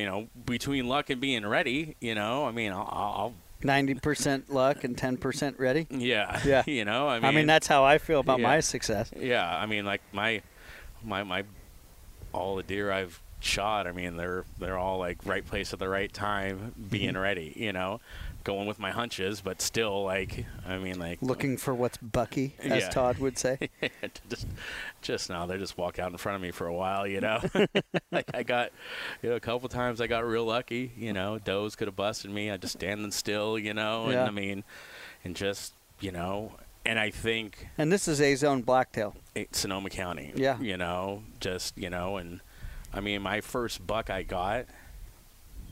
you 0.00 0.06
know, 0.06 0.28
between 0.46 0.88
luck 0.88 1.10
and 1.10 1.20
being 1.20 1.46
ready, 1.46 1.96
you 2.00 2.14
know, 2.14 2.46
I 2.46 2.50
mean, 2.52 2.72
I'll, 2.72 2.88
I'll 2.90 3.34
Ninety 3.62 3.94
percent 3.94 4.50
luck 4.50 4.84
and 4.84 4.96
ten 4.96 5.16
percent 5.16 5.58
ready. 5.58 5.86
yeah, 5.90 6.40
Yeah. 6.44 6.62
you 6.66 6.84
know, 6.84 7.08
I 7.08 7.16
mean, 7.18 7.24
I 7.24 7.30
mean, 7.32 7.46
that's 7.46 7.66
how 7.66 7.84
I 7.84 7.98
feel 7.98 8.20
about 8.20 8.38
yeah. 8.40 8.46
my 8.46 8.60
success. 8.60 9.10
yeah, 9.16 9.44
I 9.48 9.66
mean, 9.66 9.84
like 9.84 10.00
my, 10.12 10.42
my, 11.04 11.22
my, 11.24 11.42
all 12.32 12.56
the 12.56 12.62
deer 12.62 12.92
I've 12.92 13.20
shot, 13.40 13.86
I 13.86 13.92
mean, 13.92 14.16
they're 14.16 14.44
they're 14.58 14.78
all 14.78 14.98
like 14.98 15.18
right 15.24 15.44
place 15.44 15.72
at 15.72 15.78
the 15.78 15.88
right 15.88 16.12
time, 16.12 16.72
being 16.90 17.14
Mhm. 17.14 17.22
ready, 17.22 17.52
you 17.56 17.72
know, 17.72 18.00
going 18.48 18.66
with 18.66 18.78
my 18.78 18.90
hunches, 18.90 19.42
but 19.42 19.60
still 19.60 20.04
like, 20.04 20.46
I 20.66 20.78
mean, 20.78 20.98
like 20.98 21.20
Looking 21.20 21.58
for 21.58 21.74
what's 21.74 21.98
Bucky, 21.98 22.54
as 22.60 22.84
Yeah. 22.84 22.88
Todd 22.88 23.18
would 23.18 23.36
say. 23.38 23.58
just 24.30 24.46
just 25.02 25.28
now 25.28 25.44
they 25.44 25.58
just 25.58 25.76
walk 25.76 25.98
out 25.98 26.10
in 26.10 26.16
front 26.16 26.36
of 26.36 26.40
me 26.42 26.50
for 26.50 26.66
a 26.66 26.72
while 26.74 27.06
you 27.06 27.20
know 27.20 27.40
like 28.10 28.28
i 28.34 28.42
got 28.42 28.70
you 29.22 29.30
know 29.30 29.36
a 29.36 29.40
couple 29.40 29.68
times 29.68 30.00
i 30.00 30.06
got 30.06 30.26
real 30.26 30.44
lucky 30.44 30.90
you 30.96 31.12
know 31.12 31.38
does 31.38 31.76
could 31.76 31.86
have 31.88 31.94
busted 31.96 32.30
me 32.30 32.50
i 32.50 32.56
just 32.56 32.74
standing 32.74 33.10
still 33.12 33.58
you 33.58 33.72
know 33.74 34.10
Yeah. 34.10 34.20
and 34.20 34.28
i 34.28 34.30
mean 34.32 34.64
and 35.24 35.36
just 35.36 35.72
you 36.00 36.10
know 36.10 36.52
and 36.84 36.98
i 36.98 37.10
think 37.10 37.68
And 37.78 37.92
this 37.92 38.08
is 38.08 38.20
a 38.20 38.34
zone 38.34 38.62
blacktail. 38.62 39.14
sonoma 39.52 39.88
county 39.90 40.32
Yeah. 40.34 40.58
you 40.60 40.76
know 40.76 41.22
just 41.40 41.78
you 41.78 41.90
know 41.90 42.16
and 42.16 42.40
i 42.92 43.00
mean 43.00 43.22
my 43.22 43.40
first 43.40 43.86
buck 43.86 44.10
i 44.10 44.22
got 44.24 44.66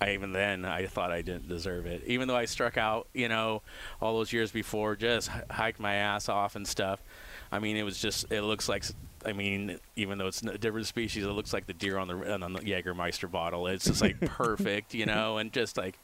I 0.01 0.13
even 0.13 0.33
then 0.33 0.65
I 0.65 0.87
thought 0.87 1.11
I 1.11 1.23
didn't 1.23 1.49
deserve 1.49 1.87
it, 1.87 2.03
even 2.07 2.29
though 2.29 2.37
I 2.37 2.45
struck 2.45 2.77
out, 2.77 3.09
you 3.15 3.29
know, 3.29 3.63
all 4.01 4.17
those 4.19 4.33
years 4.33 4.51
before, 4.51 4.95
just 4.97 5.31
h- 5.35 5.43
hiked 5.51 5.81
my 5.81 5.95
ass 5.95 6.29
off 6.29 6.55
and 6.57 6.67
stuff. 6.69 7.03
I 7.51 7.61
mean, 7.61 7.77
it 7.77 7.83
was 7.85 7.99
just 7.99 8.31
it 8.31 8.43
looks 8.43 8.69
like 8.69 8.85
I 9.25 9.33
mean, 9.33 9.81
even 9.97 10.19
though 10.19 10.27
it's 10.29 10.43
a 10.43 10.59
different 10.59 10.87
species, 10.87 11.25
it 11.25 11.29
looks 11.29 11.53
like 11.53 11.67
the 11.67 11.73
deer 11.73 11.97
on 11.99 12.07
the 12.09 12.33
on 12.45 12.53
the 12.53 12.61
Jägermeister 12.61 13.29
bottle. 13.31 13.67
It's 13.67 13.87
just 13.87 14.01
like 14.03 14.21
perfect, 14.27 14.95
you 14.95 15.07
know, 15.07 15.39
and 15.39 15.53
just 15.53 15.77
like, 15.77 15.99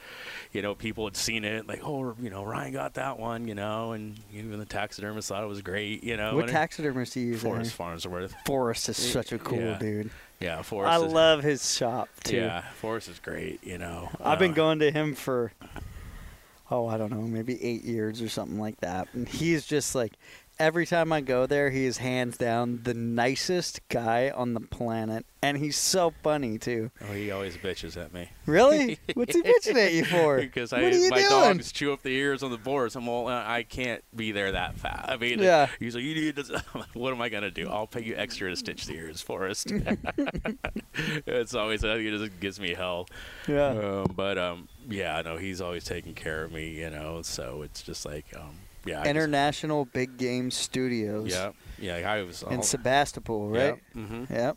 you 0.52 0.62
know, 0.62 0.74
people 0.74 1.04
had 1.04 1.16
seen 1.16 1.44
it, 1.44 1.68
like, 1.68 1.80
oh, 1.84 2.16
you 2.20 2.30
know, 2.30 2.42
Ryan 2.44 2.72
got 2.72 2.94
that 2.94 3.18
one, 3.18 3.46
you 3.46 3.54
know, 3.54 3.92
and 3.92 4.18
even 4.32 4.58
the 4.58 4.64
taxidermist 4.64 5.28
thought 5.28 5.44
it 5.44 5.48
was 5.48 5.62
great, 5.62 6.02
you 6.02 6.16
know. 6.16 6.34
What 6.34 6.48
taxidermist 6.48 7.14
do 7.14 7.20
you 7.20 7.26
use? 7.28 7.42
Forrest? 7.42 7.74
Farnsworth. 7.74 8.34
Forrest 8.46 8.88
is 8.88 8.96
such 8.96 9.32
a 9.32 9.38
cool 9.38 9.58
Yeah. 9.60 9.78
dude. 9.78 10.10
Yeah, 10.42 10.62
Forrest. 10.62 10.92
I 10.92 11.04
is, 11.06 11.12
love 11.12 11.42
his 11.42 11.74
shop 11.76 12.08
too. 12.24 12.36
Yeah, 12.36 12.62
Forrest 12.80 13.08
is 13.08 13.18
great. 13.18 13.64
You 13.64 13.78
know, 13.78 14.10
I've 14.20 14.38
been 14.38 14.52
Uh, 14.52 14.54
going 14.54 14.78
to 14.80 14.90
him 14.90 15.14
for 15.14 15.52
oh, 16.70 16.86
I 16.88 16.96
don't 16.96 17.10
know, 17.10 17.20
maybe 17.20 17.62
eight 17.62 17.84
years 17.84 18.22
or 18.22 18.28
something 18.30 18.58
like 18.58 18.80
that. 18.80 19.08
And 19.12 19.28
he's 19.28 19.66
just 19.66 19.94
like 19.94 20.14
every 20.58 20.86
time 20.86 21.12
I 21.12 21.20
go 21.20 21.46
there, 21.46 21.70
he 21.70 21.84
is 21.84 21.98
hands 21.98 22.36
down 22.36 22.80
the 22.84 22.94
nicest 22.94 23.80
guy 23.88 24.30
on 24.30 24.54
the 24.54 24.60
planet, 24.60 25.26
and 25.42 25.56
he's 25.58 25.76
so 25.76 26.12
funny 26.22 26.58
too. 26.58 26.90
Oh, 27.08 27.12
he 27.12 27.30
always 27.30 27.56
bitches 27.56 27.96
at 27.96 28.12
me. 28.12 28.30
Really? 28.46 28.98
What's 29.14 29.34
he 29.34 29.42
bitching 29.42 29.76
at 29.76 29.92
you 29.92 30.04
for? 30.04 30.36
because 30.40 30.72
what 30.72 30.82
I, 30.82 30.86
are 30.86 30.90
you 30.90 31.10
my 31.10 31.18
doing? 31.18 31.30
dogs 31.30 31.72
chew 31.72 31.92
up 31.92 32.02
the 32.02 32.10
ears 32.14 32.42
on 32.42 32.50
the 32.50 32.58
boards. 32.58 32.94
I'm 32.96 33.08
all, 33.08 33.28
uh, 33.28 33.42
I 33.46 33.62
can't 33.64 34.02
be 34.14 34.32
there 34.32 34.52
that 34.52 34.76
fast. 34.76 35.08
I 35.10 35.16
mean, 35.16 35.38
Yeah. 35.40 35.68
he's 35.78 35.94
like, 35.94 36.04
you 36.04 36.14
need 36.14 36.36
to. 36.36 36.62
What 36.94 37.12
am 37.12 37.20
I 37.22 37.28
gonna 37.28 37.50
do? 37.50 37.68
I'll 37.68 37.86
pay 37.86 38.02
you 38.02 38.14
extra 38.16 38.50
to 38.50 38.56
stitch 38.56 38.86
the 38.86 38.94
ears, 38.94 39.20
Forrest. 39.22 39.72
it's 41.26 41.54
always 41.54 41.84
uh, 41.84 41.96
it 41.98 42.10
just 42.18 42.40
gives 42.40 42.60
me 42.60 42.74
hell. 42.74 43.08
Yeah. 43.48 43.68
Um, 43.68 44.12
but 44.14 44.38
um, 44.38 44.68
yeah, 44.88 45.16
I 45.16 45.22
know 45.22 45.36
he's 45.36 45.60
always 45.60 45.84
taking 45.84 46.14
care 46.14 46.44
of 46.44 46.52
me. 46.52 46.70
You 46.70 46.90
know, 46.90 47.22
so 47.22 47.62
it's 47.62 47.82
just 47.82 48.04
like 48.04 48.26
um, 48.36 48.56
yeah, 48.84 48.96
just- 48.98 49.08
International 49.10 49.84
Big 49.86 50.16
Game 50.16 50.50
Studios. 50.50 51.30
yeah, 51.30 51.52
yeah. 51.78 52.10
I 52.10 52.22
was 52.22 52.42
In 52.50 52.62
Sebastopol, 52.62 53.48
right? 53.48 53.78
Yeah. 53.94 54.02
hmm 54.04 54.24
Yep. 54.30 54.56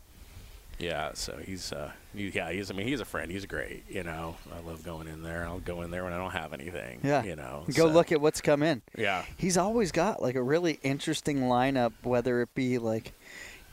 Yeah, 0.78 1.12
so 1.14 1.38
he's 1.42 1.72
uh 1.72 1.90
he, 2.14 2.28
yeah, 2.28 2.50
he's 2.52 2.70
I 2.70 2.74
mean 2.74 2.86
he's 2.86 3.00
a 3.00 3.06
friend. 3.06 3.32
He's 3.32 3.46
great, 3.46 3.84
you 3.88 4.02
know. 4.02 4.36
I 4.54 4.60
love 4.68 4.84
going 4.84 5.08
in 5.08 5.22
there. 5.22 5.46
I'll 5.46 5.58
go 5.58 5.80
in 5.82 5.90
there 5.90 6.04
when 6.04 6.12
I 6.12 6.18
don't 6.18 6.32
have 6.32 6.52
anything. 6.52 7.00
Yeah. 7.02 7.22
You 7.24 7.34
know. 7.34 7.64
Go 7.68 7.86
so- 7.86 7.88
look 7.88 8.12
at 8.12 8.20
what's 8.20 8.42
come 8.42 8.62
in. 8.62 8.82
Yeah. 8.96 9.24
He's 9.38 9.56
always 9.56 9.90
got 9.90 10.20
like 10.20 10.34
a 10.34 10.42
really 10.42 10.78
interesting 10.82 11.40
lineup, 11.44 11.92
whether 12.02 12.42
it 12.42 12.54
be 12.54 12.76
like 12.78 13.12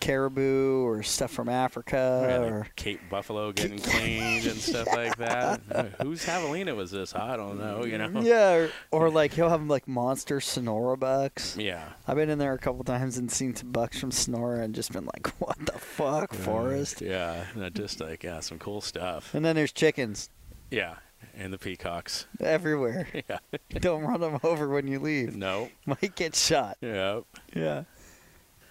caribou 0.03 0.83
or 0.85 1.01
stuff 1.03 1.31
from 1.31 1.47
Africa 1.49 2.25
Yeah, 2.29 2.37
or 2.47 2.67
Cape 2.75 2.99
Buffalo 3.09 3.51
getting 3.51 3.79
cleaned 3.79 4.45
and 4.45 4.57
stuff 4.59 4.87
like 4.93 5.15
that. 5.17 5.61
Uh, 5.71 5.83
Whose 6.03 6.25
javelina 6.25 6.75
was 6.75 6.91
this? 6.91 7.15
I 7.15 7.37
don't 7.37 7.57
know, 7.57 7.85
you 7.85 7.97
know. 7.97 8.21
yeah, 8.21 8.53
or, 8.53 8.69
or 8.91 9.09
like 9.09 9.33
he'll 9.33 9.49
have 9.49 9.63
like 9.67 9.87
monster 9.87 10.39
Sonora 10.41 10.97
bucks. 10.97 11.55
Yeah. 11.57 11.87
I've 12.07 12.15
been 12.17 12.29
in 12.29 12.37
there 12.39 12.53
a 12.53 12.57
couple 12.59 12.83
times 12.83 13.17
and 13.17 13.31
seen 13.31 13.55
some 13.55 13.71
bucks 13.71 13.99
from 13.99 14.11
Sonora 14.11 14.63
and 14.63 14.75
just 14.75 14.91
been 14.91 15.05
like, 15.05 15.27
"What 15.39 15.57
the 15.65 15.79
fuck, 15.79 16.33
Forrest?" 16.33 17.01
Yeah, 17.01 17.45
no, 17.55 17.69
just 17.69 17.99
like 18.01 18.23
yeah, 18.23 18.39
some 18.41 18.59
cool 18.59 18.81
stuff. 18.81 19.33
And 19.33 19.43
then 19.45 19.55
there's 19.55 19.71
chickens 19.71 20.29
Yeah, 20.69 20.95
and 21.35 21.53
the 21.53 21.57
peacocks. 21.57 22.25
everywhere. 22.41 23.07
Yeah. 23.29 23.37
Don't 23.79 24.03
run 24.03 24.19
them 24.19 24.39
over 24.43 24.67
when 24.69 24.87
you 24.87 24.99
leave. 24.99 25.35
No. 25.35 25.69
Might 25.85 26.15
get 26.15 26.35
shot. 26.35 26.77
Yeah. 26.81 27.21
Yeah. 27.55 27.83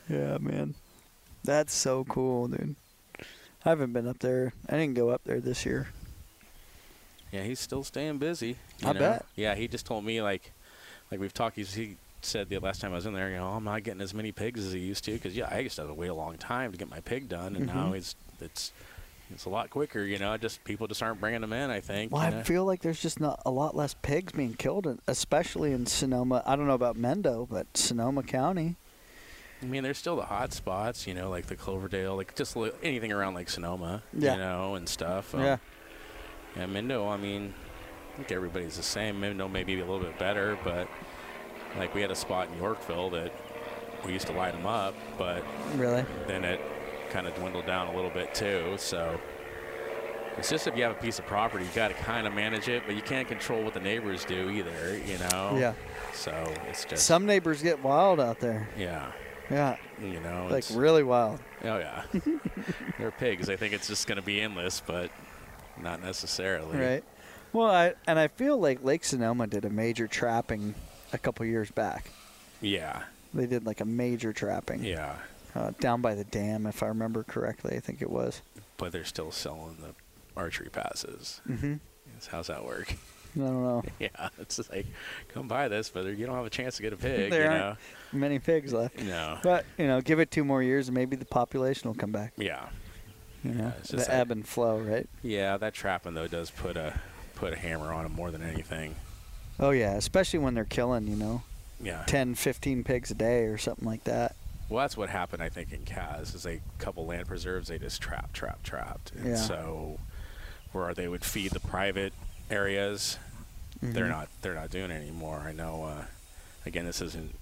Yeah, 0.09 0.37
man. 0.39 0.75
That's 1.45 1.75
so 1.75 2.05
cool, 2.05 2.49
dude. 2.49 2.77
I 3.65 3.69
haven't 3.69 3.93
been 3.93 4.09
up 4.09 4.19
there. 4.21 4.53
I 4.69 4.73
didn't 4.77 4.95
go 4.95 5.11
up 5.11 5.23
there 5.25 5.41
this 5.41 5.65
year. 5.67 5.89
Yeah, 7.31 7.43
he's 7.45 7.61
still 7.61 7.85
staying 7.85 8.19
busy. 8.19 8.57
I 8.85 8.93
know? 8.93 8.99
bet. 8.99 9.27
Yeah, 9.37 9.55
he 9.55 9.69
just 9.69 9.87
told 9.87 10.05
me 10.05 10.21
like, 10.21 10.53
like 11.11 11.21
we've 11.21 11.33
talked. 11.33 11.57
He's, 11.57 11.73
he 11.75 11.97
said 12.21 12.49
the 12.49 12.59
last 12.59 12.81
time 12.81 12.93
I 12.93 12.97
was 12.97 13.07
in 13.07 13.15
there, 13.15 13.31
you 13.31 13.37
know, 13.37 13.47
I'm 13.49 13.65
not 13.65 13.83
getting 13.83 14.01
as 14.03 14.13
many 14.15 14.33
pigs 14.33 14.65
as 14.65 14.73
he 14.73 14.81
used 14.81 15.05
to 15.05 15.13
because 15.13 15.35
yeah, 15.37 15.49
I 15.51 15.61
used 15.61 15.77
to 15.77 15.83
have 15.83 15.91
to 15.91 15.95
wait 15.95 16.09
a 16.09 16.15
long 16.15 16.37
time 16.39 16.73
to 16.73 16.79
get 16.79 16.91
my 16.91 17.01
pig 17.01 17.29
done, 17.29 17.57
and 17.57 17.67
now 17.67 17.91
Mhm. 17.93 17.97
it's 17.97 18.17
it's 18.41 18.73
it's 19.33 19.45
a 19.47 19.49
lot 19.49 19.71
quicker. 19.71 20.03
You 20.03 20.19
know, 20.19 20.37
just 20.37 20.63
people 20.65 20.87
just 20.87 21.03
aren't 21.03 21.21
bringing 21.21 21.41
them 21.41 21.53
in. 21.55 21.71
I 21.71 21.81
think. 21.81 22.13
Well, 22.13 22.21
I 22.23 22.31
know? 22.31 22.43
feel 22.43 22.65
like 22.67 22.83
there's 22.83 23.01
just 23.01 23.19
not 23.19 23.40
a 23.47 23.51
lot 23.51 23.75
less 23.75 23.95
pigs 24.03 24.33
being 24.33 24.55
killed, 24.55 24.99
especially 25.07 25.73
in 25.73 25.87
Sonoma. 25.87 26.43
I 26.45 26.55
don't 26.57 26.66
know 26.66 26.75
about 26.75 26.99
Mendo, 26.99 27.49
but 27.49 27.66
Sonoma 27.77 28.23
County. 28.25 28.77
I 29.62 29.66
mean, 29.66 29.83
there's 29.85 29.98
still 29.98 30.16
the 30.16 30.25
hot 30.25 30.53
spots, 30.53 31.07
you 31.07 31.14
know, 31.14 31.31
like 31.31 31.46
the 31.46 31.55
Cloverdale, 31.57 32.16
like 32.16 32.35
just 32.35 32.57
li- 32.57 32.72
anything 32.83 33.12
around 33.12 33.35
like 33.35 33.48
Sonoma, 33.48 34.03
Yeah. 34.12 34.33
you 34.33 34.38
know, 34.40 34.75
and 34.75 34.88
stuff. 34.88 35.35
Um, 35.35 35.40
yeah. 35.42 35.57
Yeah, 36.57 36.64
Mendo, 36.66 37.09
I 37.11 37.16
mean, 37.16 37.55
I 38.12 38.16
think 38.16 38.33
everybody's 38.33 38.77
the 38.77 38.83
same. 38.83 39.20
Mendo 39.20 39.51
may 39.51 39.62
be 39.64 39.75
a 39.81 39.85
little 39.85 40.01
bit 40.01 40.18
better, 40.18 40.59
but 40.64 40.88
like 41.79 41.94
we 41.94 42.01
had 42.03 42.11
a 42.11 42.14
spot 42.16 42.48
in 42.53 42.59
Yorkville 42.59 43.11
that 43.11 43.33
we 44.05 44.12
used 44.12 44.27
to 44.27 44.33
light 44.33 44.53
them 44.53 44.66
up, 44.66 44.94
but 45.16 45.44
Really? 45.77 46.05
then 46.27 46.44
it 46.44 46.61
kind 47.11 47.27
of 47.27 47.35
dwindled 47.37 47.66
down 47.66 47.87
a 47.87 47.94
little 47.94 48.11
bit 48.11 48.35
too. 48.35 48.75
So 48.79 49.18
it's 50.37 50.51
just 50.51 50.66
if 50.66 50.77
you 50.77 50.83
have 50.83 50.92
a 50.92 51.01
piece 51.01 51.18
of 51.18 51.27
property, 51.27 51.64
you 51.64 51.70
got 51.75 51.88
to 51.88 51.94
kind 51.94 52.27
of 52.27 52.35
manage 52.35 52.68
it, 52.68 52.83
but 52.85 52.96
you 52.96 53.03
can't 53.03 53.29
control 53.29 53.62
what 53.62 53.75
the 53.75 53.81
neighbors 53.81 54.25
do 54.25 54.51
either, 54.51 54.98
you 55.07 55.18
know? 55.18 55.57
Yeah. 55.59 55.75
So 56.14 56.33
it's 56.68 56.85
just, 56.85 57.07
Some 57.07 57.25
neighbors 57.27 57.62
get 57.62 57.83
wild 57.83 58.18
out 58.20 58.40
there. 58.40 58.68
yeah, 58.77 59.12
Yeah. 59.50 59.76
you 60.00 60.20
know, 60.20 60.48
Like 60.50 60.64
really 60.72 61.02
wild. 61.02 61.40
Oh 61.64 61.78
yeah, 61.78 62.02
they're 62.98 63.11
pigs. 63.11 63.48
I 63.50 63.57
think 63.57 63.74
it's 63.74 63.87
just 63.88 64.07
going 64.07 64.16
to 64.16 64.22
be 64.22 64.40
endless, 64.40 64.81
but 64.85 65.11
not 65.81 66.02
necessarily. 66.02 66.78
Right. 66.78 67.05
Well, 67.52 67.70
I 67.70 67.94
and 68.07 68.18
I 68.18 68.28
feel 68.28 68.59
like 68.59 68.83
Lake 68.83 69.05
Sonoma 69.05 69.46
did 69.46 69.64
a 69.64 69.70
major 69.70 70.07
trapping 70.07 70.74
a 71.12 71.18
couple 71.18 71.44
years 71.46 71.70
back. 71.70 72.11
Yeah, 72.61 73.02
They 73.35 73.46
did 73.46 73.66
like 73.66 73.81
a 73.81 73.85
major 73.85 74.33
trapping 74.33 74.85
yeah, 74.85 75.16
uh, 75.55 75.72
down 75.81 76.00
by 76.00 76.14
the 76.14 76.24
dam, 76.24 76.66
if 76.66 76.83
I 76.83 76.87
remember 76.87 77.22
correctly. 77.24 77.76
I 77.76 77.81
think 77.81 78.00
it 78.00 78.11
was. 78.11 78.40
but 78.76 78.92
they're 78.92 79.05
still 79.05 79.31
selling 79.33 79.76
the 79.81 79.94
archery 80.40 80.70
passes. 80.70 81.40
Mm-hmm. 81.48 81.74
How's 82.31 82.46
that 82.46 82.64
work? 82.64 82.94
I 83.37 83.38
don't 83.38 83.62
know. 83.62 83.83
yeah, 83.99 84.29
it's 84.38 84.57
just 84.57 84.71
like 84.71 84.87
come 85.29 85.49
buy 85.49 85.68
this, 85.68 85.88
but 85.88 86.05
you 86.07 86.27
don't 86.27 86.35
have 86.37 86.47
a 86.47 86.51
chance 86.51 86.77
to 86.77 86.83
get 86.83 86.92
a 86.92 86.97
pig. 86.99 87.31
There 87.31 87.45
you 87.53 87.62
aren't- 87.62 87.79
Many 88.12 88.38
pigs 88.38 88.73
left. 88.73 88.99
No. 89.03 89.38
But 89.42 89.64
you 89.79 89.87
know, 89.87 90.01
give 90.01 90.21
it 90.21 90.31
two 90.31 90.45
more 90.45 90.62
years, 90.62 90.88
and 90.88 90.95
maybe 90.95 91.16
the 91.16 91.25
population 91.25 91.88
will 91.88 91.97
come 91.97 92.12
back. 92.12 92.33
Yeah, 92.37 92.66
You 93.42 93.53
know, 93.55 93.64
Yeah, 93.64 93.73
it's 93.79 93.88
the 93.90 93.97
like- 93.99 94.09
ebb 94.11 94.31
and 94.31 94.47
flow, 94.47 94.79
right? 94.79 95.09
yeah. 95.23 95.57
That 95.57 95.73
trapping 95.75 96.14
though 96.14 96.29
does 96.29 96.51
put 96.51 96.77
a 96.77 97.01
put 97.35 97.53
a 97.53 97.57
hammer 97.57 97.92
on 97.92 98.03
them 98.05 98.12
more 98.12 98.31
than 98.31 98.42
anything. 98.42 98.95
Oh 99.59 99.71
yeah, 99.71 99.95
especially 99.95 100.38
when 100.40 100.55
they're 100.55 100.64
killing, 100.64 101.07
you 101.07 101.16
know, 101.16 101.42
Yeah. 101.81 102.05
10, 102.07 102.35
15 102.35 102.85
pigs 102.85 103.11
a 103.11 103.14
day 103.14 103.45
or 103.45 103.59
something 103.59 103.87
like 103.87 104.05
that. 104.05 104.35
Well, 104.68 104.81
that's 104.81 104.97
what 104.97 105.09
happened, 105.11 105.42
I 105.42 105.49
think, 105.51 105.73
in 105.73 105.81
Kaz. 105.81 106.35
Is 106.35 106.47
a 106.47 106.61
couple 106.79 107.05
land 107.07 107.27
preserves 107.29 107.68
they 107.68 107.79
just 107.79 108.01
trapped, 108.01 108.33
trapped, 108.35 108.64
trapped, 108.64 109.12
and 109.12 109.27
Yeah. 109.31 109.37
so 109.37 109.99
where 110.73 110.95
they 110.95 111.09
would 111.09 111.25
feed 111.25 111.51
the 111.53 111.61
private 111.61 112.12
areas, 112.53 113.19
they're 113.81 114.05
Mhm. 114.07 114.11
not 114.11 114.29
they're 114.43 114.55
not 114.55 114.71
doing 114.71 114.91
it 114.91 114.95
anymore. 114.95 115.41
I 115.47 115.53
know. 115.53 115.85
Uh, 115.85 116.05
again, 116.67 116.85
this 116.87 117.01
isn't. 117.01 117.35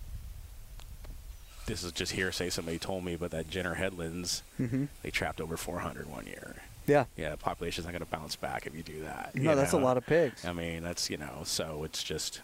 This 1.66 1.84
is 1.84 1.92
just 1.92 2.12
hearsay. 2.12 2.50
Somebody 2.50 2.78
told 2.78 3.04
me, 3.04 3.16
but 3.16 3.30
that 3.30 3.48
Jenner 3.50 3.74
Headlands, 3.74 4.42
Mhm. 4.58 4.88
they 5.02 5.10
trapped 5.10 5.40
over 5.40 5.56
400 5.56 6.08
one 6.08 6.26
year. 6.26 6.56
Yeah. 6.86 7.04
Yeah, 7.16 7.30
the 7.30 7.36
population's 7.36 7.84
not 7.86 7.92
going 7.92 8.04
to 8.04 8.10
bounce 8.10 8.34
back 8.34 8.66
if 8.66 8.74
you 8.74 8.82
do 8.82 9.02
that. 9.02 9.34
No, 9.36 9.54
that's 9.54 9.72
a 9.72 9.78
lot 9.78 9.96
of 9.96 10.06
pigs. 10.06 10.44
I 10.44 10.52
mean, 10.52 10.82
that's 10.82 11.10
you 11.10 11.16
know, 11.16 11.42
so 11.44 11.84
it's 11.84 12.02
just. 12.02 12.40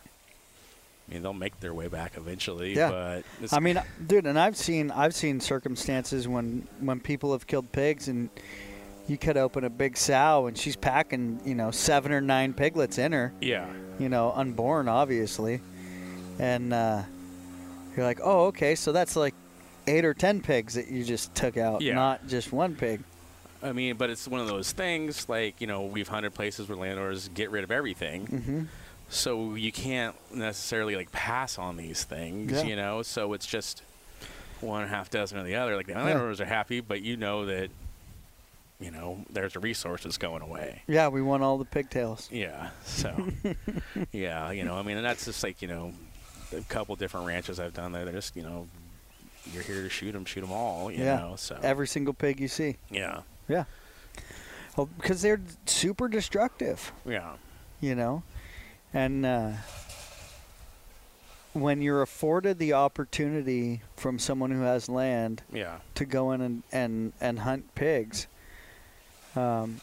I 1.08 1.12
mean, 1.14 1.22
they'll 1.22 1.32
make 1.32 1.60
their 1.60 1.72
way 1.72 1.86
back 1.86 2.16
eventually, 2.16 2.74
Yeah. 2.74 2.90
but 2.90 3.24
I 3.52 3.60
mean, 3.60 3.80
dude, 4.04 4.26
and 4.26 4.36
I've 4.38 4.56
seen 4.56 4.90
I've 4.90 5.14
seen 5.14 5.40
circumstances 5.40 6.26
when 6.28 6.66
when 6.80 7.00
people 7.00 7.32
have 7.32 7.46
killed 7.46 7.70
pigs 7.72 8.08
and 8.08 8.28
you 9.08 9.16
cut 9.18 9.36
open 9.36 9.64
a 9.64 9.70
big 9.70 9.96
sow 9.96 10.46
and 10.46 10.56
she's 10.58 10.76
packing, 10.76 11.40
you 11.44 11.54
know, 11.54 11.70
seven 11.70 12.12
or 12.12 12.20
nine 12.20 12.52
piglets 12.54 12.98
in 12.98 13.12
her, 13.12 13.32
yeah, 13.40 13.66
you 13.98 14.08
know, 14.08 14.32
unborn, 14.34 14.88
obviously, 14.88 15.60
and 16.38 16.72
uh, 16.72 17.02
you're 17.96 18.04
like, 18.04 18.20
oh, 18.22 18.46
okay, 18.46 18.74
so 18.74 18.92
that's 18.92 19.16
like 19.16 19.34
eight 19.86 20.04
or 20.04 20.14
ten 20.14 20.40
pigs 20.40 20.74
that 20.74 20.88
you 20.88 21.04
just 21.04 21.34
took 21.34 21.56
out, 21.56 21.80
Yeah. 21.82 21.94
not 21.94 22.26
just 22.26 22.52
one 22.52 22.74
pig. 22.74 23.00
I 23.62 23.72
mean, 23.72 23.96
but 23.96 24.10
it's 24.10 24.28
one 24.28 24.40
of 24.40 24.46
those 24.48 24.70
things 24.72 25.28
like 25.28 25.60
you 25.60 25.66
know 25.66 25.82
we've 25.86 26.08
hunted 26.08 26.34
places 26.34 26.68
where 26.68 26.76
landowners 26.76 27.28
get 27.28 27.50
rid 27.50 27.64
of 27.64 27.70
everything, 27.70 28.26
Mm-hmm. 28.26 28.62
so 29.08 29.54
you 29.54 29.72
can't 29.72 30.14
necessarily 30.34 30.94
like 30.96 31.10
pass 31.12 31.58
on 31.58 31.76
these 31.76 32.04
things, 32.04 32.52
Yeah. 32.52 32.62
you 32.64 32.76
know. 32.76 33.02
So 33.02 33.32
it's 33.32 33.46
just 33.46 33.82
one 34.60 34.86
half 34.88 35.10
dozen 35.10 35.38
or 35.38 35.44
the 35.44 35.54
other. 35.56 35.76
Like 35.76 35.86
the 35.86 35.92
Yeah. 35.92 36.04
landowners 36.04 36.40
are 36.40 36.44
happy, 36.46 36.80
but 36.80 37.00
you 37.02 37.16
know 37.16 37.46
that 37.46 37.70
you 38.80 38.90
know 38.90 39.24
there's 39.30 39.56
a 39.56 39.60
resource 39.60 40.02
that's 40.04 40.18
going 40.18 40.42
away. 40.42 40.82
Yeah, 40.86 41.08
we 41.08 41.22
want 41.22 41.42
all 41.42 41.58
the 41.58 41.64
pigtails. 41.64 42.28
Yeah. 42.30 42.70
So 42.84 43.14
yeah, 44.12 44.50
you 44.50 44.64
know, 44.64 44.74
I 44.74 44.82
mean, 44.82 44.96
and 44.96 45.06
that's 45.06 45.24
just 45.24 45.42
like 45.42 45.62
you 45.62 45.68
know 45.68 45.92
a 46.56 46.60
couple 46.62 46.94
different 46.96 47.26
ranches 47.26 47.58
I've 47.58 47.74
done 47.74 47.92
there. 47.92 48.04
They're 48.04 48.12
just 48.14 48.36
you 48.36 48.42
know 48.42 48.66
you're 49.52 49.62
here 49.62 49.82
to 49.82 49.88
shoot 49.88 50.12
them, 50.12 50.24
shoot 50.24 50.40
them 50.42 50.52
all, 50.52 50.90
you 50.90 51.04
Yeah. 51.04 51.16
know. 51.16 51.34
So 51.36 51.58
Every 51.62 51.86
single 51.86 52.12
pig 52.14 52.40
you 52.40 52.48
see. 52.48 52.76
yeah, 52.90 53.20
Yeah. 53.48 53.64
Well, 54.76 54.88
because 54.98 55.22
they're 55.22 55.40
super 55.66 56.08
destructive. 56.08 56.92
yeah, 57.06 57.32
you 57.80 57.94
know 57.94 58.22
and 58.94 59.24
uh, 59.26 59.50
when 61.52 61.80
you're 61.80 62.02
afforded 62.02 62.58
the 62.58 62.72
opportunity 62.74 63.82
from 63.96 64.18
someone 64.18 64.50
who 64.50 64.62
has 64.62 64.88
land 64.88 65.42
Yeah. 65.52 65.76
to 65.94 66.04
go 66.04 66.32
in 66.32 66.40
and 66.40 66.62
and, 66.72 67.12
and 67.20 67.38
hunt 67.40 67.74
pigs. 67.74 68.26
Um, 69.36 69.80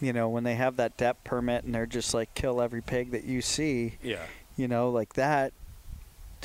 you 0.00 0.12
know, 0.12 0.28
when 0.28 0.44
they 0.44 0.54
have 0.54 0.76
that 0.76 0.96
depth 0.96 1.24
permit 1.24 1.64
and 1.64 1.74
they're 1.74 1.86
just 1.86 2.14
like 2.14 2.32
kill 2.34 2.60
every 2.62 2.80
pig 2.82 3.10
that 3.10 3.24
you 3.24 3.42
see, 3.42 3.94
Yeah. 4.02 4.22
you 4.56 4.68
know, 4.68 4.90
like 4.90 5.14
that 5.14 5.52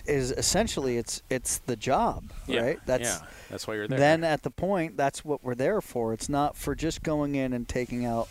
is 0.08 0.32
essentially 0.32 0.98
it's 0.98 1.22
it's 1.30 1.60
the 1.60 1.76
job, 1.76 2.32
Yeah. 2.48 2.62
right? 2.62 2.80
That's 2.88 3.22
yeah. 3.22 3.28
That's 3.52 3.67
why 3.67 3.76
you're 3.76 3.88
there. 3.88 4.00
then 4.00 4.24
at 4.24 4.41
the 4.41 4.50
point 4.50 4.98
that's 4.98 5.24
what 5.24 5.43
we're 5.43 5.54
there 5.56 5.82
for. 5.82 6.13
It's 6.13 6.28
not 6.30 6.58
for 6.58 6.74
just 6.74 7.04
going 7.04 7.36
in 7.36 7.54
and 7.54 7.67
taking 7.69 8.04
out 8.06 8.28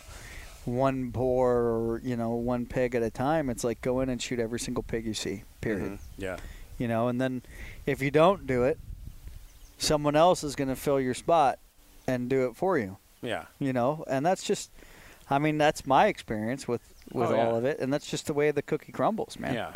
one 0.65 1.09
boar 1.09 1.53
or 1.57 2.01
you 2.03 2.17
know 2.17 2.31
one 2.31 2.65
pig 2.65 2.93
at 2.95 3.01
a 3.03 3.09
time. 3.09 3.49
It's 3.49 3.63
like 3.63 3.79
go 3.81 4.01
in 4.01 4.09
and 4.09 4.21
shoot 4.21 4.39
every 4.39 4.59
single 4.59 4.83
pig 4.83 5.05
you 5.05 5.13
see. 5.13 5.43
Period 5.61 5.93
Mhm. 5.93 5.99
Yeah. 6.17 6.37
you 6.77 6.87
know 6.89 7.07
and 7.07 7.21
then 7.21 7.43
if 7.85 8.01
you 8.01 8.11
don't 8.11 8.45
do 8.45 8.63
it 8.63 8.77
someone 9.77 10.15
else 10.15 10.43
is 10.43 10.55
going 10.55 10.67
to 10.67 10.75
fill 10.75 10.99
your 10.99 11.13
spot 11.13 11.59
and 12.07 12.29
do 12.29 12.45
it 12.47 12.55
for 12.55 12.77
you 12.77 12.97
Yeah. 13.23 13.45
you 13.59 13.73
know 13.73 14.03
and 14.07 14.25
that's 14.25 14.43
just 14.43 14.69
i 15.29 15.39
mean 15.39 15.57
that's 15.57 15.85
my 15.87 16.07
experience 16.07 16.67
with 16.67 16.81
with 17.11 17.29
Oh, 17.29 17.35
all 17.39 17.51
yeah. 17.53 17.57
of 17.57 17.65
it 17.65 17.79
and 17.79 17.91
that's 17.91 18.07
just 18.09 18.27
the 18.27 18.33
way 18.33 18.51
the 18.51 18.61
cookie 18.61 18.91
crumbles 18.91 19.39
man 19.39 19.53
Yeah. 19.53 19.73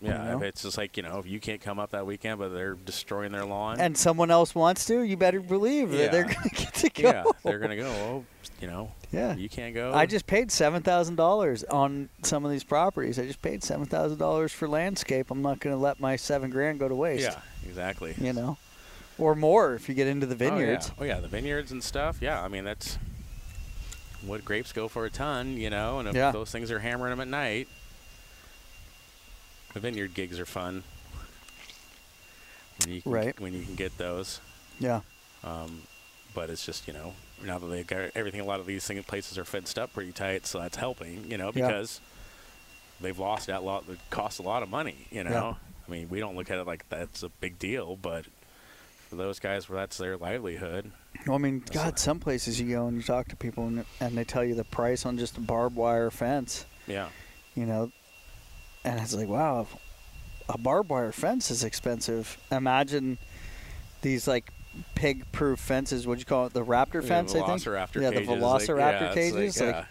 Yeah. 0.00 0.32
You 0.32 0.38
know? 0.38 0.44
It's 0.46 0.62
just 0.62 0.78
like, 0.78 0.96
you 0.96 1.02
know, 1.02 1.18
if 1.18 1.26
you 1.26 1.40
can't 1.40 1.60
come 1.60 1.80
up 1.80 1.90
that 1.90 2.06
weekend, 2.06 2.38
but 2.38 2.50
they're 2.50 2.74
destroying 2.74 3.32
their 3.32 3.44
lawn. 3.44 3.80
and 3.80 3.98
someone 3.98 4.30
else 4.30 4.54
wants 4.54 4.84
to 4.86 5.02
you 5.02 5.16
better 5.16 5.40
believe 5.40 5.90
that 5.90 6.12
they're 6.12 6.22
going 6.22 6.48
to 6.50 6.54
get 6.54 6.74
to 6.74 6.90
go 6.90 7.08
yeah. 7.08 7.24
They're 7.42 7.58
going 7.58 7.70
to 7.70 7.76
go, 7.76 7.88
oh, 7.88 8.24
you 8.60 8.68
know, 8.68 8.92
yeah 9.10 9.34
you 9.34 9.48
can't 9.48 9.74
go. 9.74 9.92
I 9.92 10.06
just 10.06 10.28
paid 10.28 10.52
seven 10.52 10.82
thousand 10.84 11.16
dollars 11.16 11.64
on 11.64 12.08
some 12.22 12.44
of 12.44 12.52
these 12.52 12.62
properties. 12.62 13.18
I 13.18 13.26
just 13.26 13.42
paid 13.42 13.64
seven 13.64 13.86
thousand 13.86 14.18
dollars 14.18 14.52
for 14.52 14.68
landscape. 14.68 15.32
I'm 15.32 15.42
not 15.42 15.58
going 15.58 15.74
to 15.74 15.80
let 15.82 15.98
my 15.98 16.14
seven 16.14 16.48
grand 16.50 16.78
go 16.78 16.86
to 16.86 16.94
waste. 16.94 17.24
Yeah. 17.24 17.40
Exactly. 17.68 18.14
You 18.20 18.32
know, 18.32 18.56
or 19.18 19.34
more 19.34 19.74
if 19.74 19.88
you 19.88 19.94
get 19.94 20.06
into 20.06 20.26
the 20.26 20.34
Oh, 20.34 20.48
yeah. 20.48 20.54
vineyards. 20.56 20.90
Oh, 20.98 21.04
yeah. 21.04 21.20
The 21.20 21.28
vineyards 21.28 21.72
and 21.72 21.82
stuff. 21.82 22.18
Yeah. 22.20 22.42
I 22.42 22.48
mean, 22.48 22.64
that's 22.64 22.98
what 24.22 24.44
grapes 24.44 24.72
go 24.72 24.88
for 24.88 25.04
a 25.06 25.10
ton, 25.10 25.56
you 25.56 25.70
know, 25.70 25.98
and 26.00 26.08
if 26.08 26.14
Yeah. 26.14 26.30
those 26.32 26.50
things 26.50 26.70
are 26.70 26.78
hammering 26.80 27.10
them 27.10 27.20
at 27.20 27.28
night, 27.28 27.68
the 29.74 29.80
vineyard 29.80 30.14
gigs 30.14 30.38
are 30.40 30.46
fun. 30.46 30.82
When 32.84 32.94
you 32.94 33.02
can, 33.02 33.12
Right. 33.12 33.40
When 33.40 33.52
you 33.52 33.62
can 33.64 33.74
get 33.74 33.96
those. 33.98 34.40
Yeah. 34.78 35.00
Um, 35.44 35.82
but 36.34 36.50
it's 36.50 36.64
just 36.64 36.86
you 36.86 36.92
know 36.92 37.14
now 37.44 37.58
that 37.58 37.66
they 37.66 37.82
got 37.84 38.10
everything, 38.14 38.40
a 38.40 38.44
lot 38.44 38.60
of 38.60 38.66
these 38.66 38.86
thing 38.86 39.02
places 39.04 39.38
are 39.38 39.44
fenced 39.44 39.78
up 39.78 39.92
pretty 39.92 40.12
tight, 40.12 40.46
so 40.46 40.58
that's 40.60 40.76
helping. 40.76 41.30
You 41.30 41.38
know 41.38 41.50
Yeah. 41.54 41.66
because 41.68 42.00
they've 43.00 43.18
lost 43.18 43.46
that 43.46 43.62
lot. 43.62 43.84
It 43.88 43.98
costs 44.10 44.38
a 44.38 44.42
lot 44.42 44.62
of 44.62 44.68
money. 44.68 45.06
You 45.10 45.24
know, 45.24 45.30
Yeah. 45.30 45.54
I 45.86 45.90
mean 45.90 46.08
we 46.08 46.20
don't 46.20 46.36
look 46.36 46.50
at 46.50 46.58
it 46.58 46.66
like 46.66 46.88
that's 46.88 47.22
a 47.22 47.28
big 47.28 47.58
deal, 47.58 47.96
but 47.96 48.26
for 49.08 49.16
those 49.16 49.38
guys 49.38 49.68
where 49.68 49.78
that's 49.78 49.96
their 49.96 50.16
livelihood, 50.16 50.92
Well, 51.26 51.36
I 51.36 51.38
mean, 51.38 51.60
That's 51.60 51.70
God, 51.70 51.98
some 51.98 52.20
places 52.20 52.60
you 52.60 52.70
go 52.70 52.86
and 52.86 52.96
you 52.96 53.02
talk 53.02 53.28
to 53.28 53.36
people 53.36 53.66
and, 53.66 53.84
and 54.00 54.16
they 54.16 54.24
tell 54.24 54.44
you 54.44 54.54
the 54.54 54.64
price 54.64 55.06
on 55.06 55.18
just 55.18 55.36
a 55.38 55.40
barbed 55.40 55.76
wire 55.76 56.10
fence, 56.10 56.66
yeah, 56.86 57.08
you 57.54 57.66
know, 57.66 57.90
and 58.84 59.00
it's 59.00 59.14
like, 59.14 59.28
wow, 59.28 59.66
a 60.48 60.58
barbed 60.58 60.90
wire 60.90 61.12
fence 61.12 61.50
is 61.50 61.64
expensive. 61.64 62.38
Imagine 62.52 63.18
these 64.02 64.28
like 64.28 64.52
pig-proof 64.94 65.58
fences. 65.58 66.06
What'd 66.06 66.20
you 66.20 66.26
call 66.26 66.46
it? 66.46 66.52
The 66.52 66.64
raptor 66.64 67.02
fence, 67.02 67.32
the 67.32 67.42
I 67.42 67.46
think. 67.46 67.62
Velociraptor 67.62 68.02
yeah, 68.02 68.10
the 68.10 68.20
cages, 68.20 68.28
like, 68.28 68.38
Velociraptor 68.38 69.00
yeah, 69.00 69.06
it's 69.06 69.14
cages. 69.14 69.60
Like, 69.60 69.74
Like, 69.74 69.84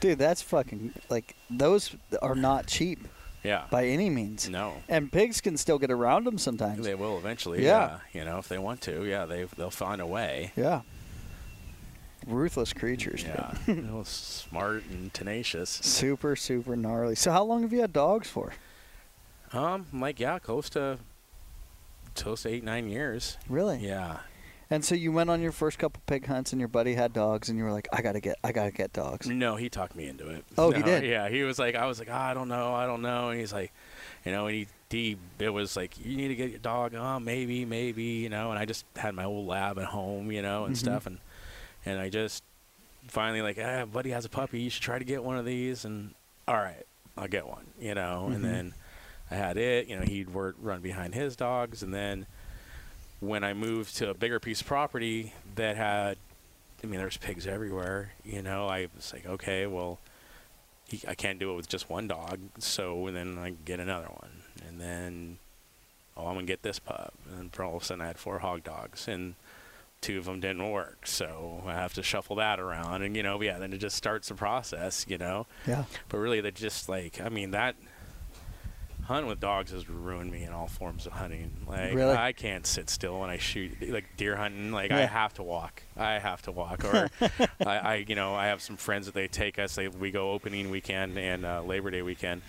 dude, 0.00 0.18
that's 0.18 0.42
fucking 0.42 0.92
like 1.10 1.34
those 1.50 1.94
are 2.20 2.34
not 2.34 2.66
cheap 2.66 3.06
yeah, 3.42 3.64
by 3.70 3.86
any 3.86 4.10
means. 4.10 4.48
No. 4.48 4.74
And 4.88 5.10
pigs 5.10 5.40
can 5.40 5.56
still 5.56 5.78
get 5.78 5.90
around 5.90 6.24
them 6.24 6.38
sometimes. 6.38 6.84
They 6.84 6.94
will 6.94 7.18
eventually. 7.18 7.64
Yeah. 7.64 7.98
Yeah. 8.12 8.20
You 8.20 8.24
know, 8.24 8.38
if 8.38 8.48
they 8.48 8.58
want 8.58 8.80
to, 8.82 9.04
yeah, 9.04 9.26
they 9.26 9.44
they'll 9.56 9.70
find 9.70 10.00
a 10.00 10.06
way. 10.06 10.52
Yeah. 10.56 10.82
Ruthless 12.26 12.72
creatures. 12.72 13.24
Yeah. 13.24 13.54
smart 14.04 14.84
and 14.90 15.12
tenacious. 15.12 15.70
Super, 15.70 16.36
super 16.36 16.76
gnarly. 16.76 17.16
So, 17.16 17.32
how 17.32 17.42
long 17.42 17.62
have 17.62 17.72
you 17.72 17.80
had 17.80 17.92
dogs 17.92 18.28
for? 18.28 18.52
Um, 19.52 19.86
like 19.92 20.20
yeah, 20.20 20.38
close 20.38 20.70
to 20.70 20.98
close 22.14 22.42
to 22.42 22.48
eight 22.48 22.64
nine 22.64 22.88
years. 22.88 23.38
Really? 23.48 23.78
Yeah. 23.78 24.20
And 24.72 24.82
so 24.82 24.94
you 24.94 25.12
went 25.12 25.28
on 25.28 25.42
your 25.42 25.52
first 25.52 25.78
couple 25.78 26.02
pig 26.06 26.24
hunts, 26.24 26.50
and 26.54 26.58
your 26.58 26.66
buddy 26.66 26.94
had 26.94 27.12
dogs, 27.12 27.50
and 27.50 27.58
you 27.58 27.64
were 27.64 27.72
like, 27.72 27.88
"I 27.92 28.00
gotta 28.00 28.20
get, 28.20 28.36
I 28.42 28.52
gotta 28.52 28.70
get 28.70 28.94
dogs." 28.94 29.28
No, 29.28 29.56
he 29.56 29.68
talked 29.68 29.94
me 29.94 30.06
into 30.08 30.30
it. 30.30 30.46
Oh, 30.56 30.70
he 30.70 30.82
did? 30.90 31.04
Yeah, 31.04 31.28
he 31.28 31.42
was 31.42 31.58
like, 31.58 31.74
I 31.74 31.84
was 31.84 31.98
like, 31.98 32.08
"Ah, 32.10 32.28
I 32.30 32.32
don't 32.32 32.48
know, 32.48 32.72
I 32.72 32.86
don't 32.86 33.02
know, 33.02 33.28
and 33.28 33.38
he's 33.38 33.52
like, 33.52 33.70
you 34.24 34.32
know, 34.32 34.46
and 34.46 34.56
he, 34.56 34.68
he, 34.88 35.18
it 35.38 35.50
was 35.50 35.76
like, 35.76 36.02
you 36.02 36.16
need 36.16 36.28
to 36.28 36.34
get 36.34 36.48
your 36.48 36.58
dog. 36.58 36.94
Oh, 36.94 37.20
maybe, 37.20 37.66
maybe, 37.66 38.02
you 38.02 38.30
know, 38.30 38.48
and 38.50 38.58
I 38.58 38.64
just 38.64 38.86
had 38.96 39.14
my 39.14 39.24
old 39.24 39.46
lab 39.46 39.78
at 39.78 39.84
home, 39.84 40.32
you 40.32 40.40
know, 40.40 40.64
and 40.64 40.74
Mhm. 40.74 40.78
stuff, 40.78 41.06
and 41.06 41.18
and 41.84 42.00
I 42.00 42.08
just 42.08 42.42
finally 43.08 43.42
like, 43.42 43.58
ah, 43.62 43.84
buddy 43.84 44.08
has 44.08 44.24
a 44.24 44.30
puppy, 44.30 44.62
you 44.62 44.70
should 44.70 44.82
try 44.82 44.98
to 44.98 45.04
get 45.04 45.22
one 45.22 45.36
of 45.36 45.44
these, 45.44 45.84
and 45.84 46.14
all 46.48 46.56
right, 46.56 46.86
I'll 47.18 47.28
get 47.28 47.46
one, 47.46 47.66
you 47.78 47.94
know, 47.94 48.28
Mhm. 48.30 48.34
and 48.36 48.44
then 48.46 48.74
I 49.30 49.34
had 49.34 49.58
it, 49.58 49.86
you 49.86 49.96
know, 49.98 50.02
he'd 50.02 50.30
work, 50.30 50.56
run 50.58 50.80
behind 50.80 51.14
his 51.14 51.36
dogs, 51.36 51.82
and 51.82 51.92
then 51.92 52.26
when 53.22 53.44
I 53.44 53.54
moved 53.54 53.96
to 53.98 54.10
a 54.10 54.14
bigger 54.14 54.40
piece 54.40 54.60
of 54.60 54.66
property 54.66 55.32
that 55.54 55.76
had, 55.76 56.18
I 56.82 56.86
mean, 56.88 56.98
there's 56.98 57.16
pigs 57.16 57.46
everywhere. 57.46 58.12
You 58.24 58.42
know, 58.42 58.66
I 58.66 58.88
was 58.96 59.12
like, 59.12 59.24
okay, 59.24 59.64
well, 59.68 60.00
he, 60.88 61.00
I 61.06 61.14
can't 61.14 61.38
do 61.38 61.52
it 61.52 61.54
with 61.54 61.68
just 61.68 61.88
one 61.88 62.08
dog, 62.08 62.40
so 62.58 63.08
then 63.12 63.38
I 63.38 63.54
get 63.64 63.78
another 63.78 64.08
one, 64.08 64.42
and 64.66 64.80
then 64.80 65.38
oh, 66.16 66.26
I'm 66.26 66.34
gonna 66.34 66.46
get 66.46 66.62
this 66.62 66.80
pup, 66.80 67.14
and 67.30 67.50
then 67.52 67.64
all 67.64 67.76
of 67.76 67.82
a 67.82 67.84
sudden 67.84 68.02
I 68.02 68.08
had 68.08 68.18
four 68.18 68.40
hog 68.40 68.64
dogs, 68.64 69.06
and 69.06 69.36
two 70.00 70.18
of 70.18 70.24
them 70.24 70.40
didn't 70.40 70.68
work, 70.68 71.06
so 71.06 71.62
I 71.64 71.74
have 71.74 71.94
to 71.94 72.02
shuffle 72.02 72.36
that 72.36 72.58
around, 72.58 73.02
and 73.02 73.16
you 73.16 73.22
know, 73.22 73.40
yeah, 73.40 73.58
then 73.58 73.72
it 73.72 73.78
just 73.78 73.96
starts 73.96 74.28
the 74.28 74.34
process, 74.34 75.06
you 75.08 75.16
know. 75.16 75.46
Yeah. 75.64 75.84
But 76.08 76.18
really, 76.18 76.40
they 76.40 76.50
just 76.50 76.88
like 76.88 77.20
I 77.20 77.28
mean 77.28 77.52
that 77.52 77.76
hunting 79.12 79.28
with 79.28 79.40
dogs 79.40 79.70
has 79.72 79.88
ruined 79.88 80.32
me 80.32 80.42
in 80.44 80.52
all 80.52 80.66
forms 80.66 81.06
of 81.06 81.12
hunting. 81.12 81.50
Like 81.66 81.94
Really? 81.94 82.14
I 82.16 82.32
can't 82.32 82.66
sit 82.66 82.90
still 82.90 83.20
when 83.20 83.30
I 83.30 83.38
shoot 83.38 83.72
like 83.88 84.16
deer 84.16 84.36
hunting. 84.36 84.72
Like 84.72 84.90
Yeah. 84.90 84.98
I 84.98 85.02
have 85.06 85.34
to 85.34 85.42
walk. 85.42 85.82
I 85.96 86.18
have 86.18 86.42
to 86.42 86.52
walk. 86.52 86.84
Or 86.84 87.08
I, 87.66 87.76
I, 87.78 87.94
you 88.08 88.14
know, 88.14 88.34
I 88.34 88.46
have 88.46 88.60
some 88.62 88.76
friends 88.76 89.06
that 89.06 89.14
they 89.14 89.28
take 89.28 89.58
us. 89.58 89.74
They 89.74 89.88
we 89.88 90.10
go 90.10 90.32
opening 90.32 90.70
weekend 90.70 91.16
and 91.18 91.44
uh, 91.44 91.62
Labor 91.62 91.90
Day 91.90 92.02
weekend. 92.02 92.42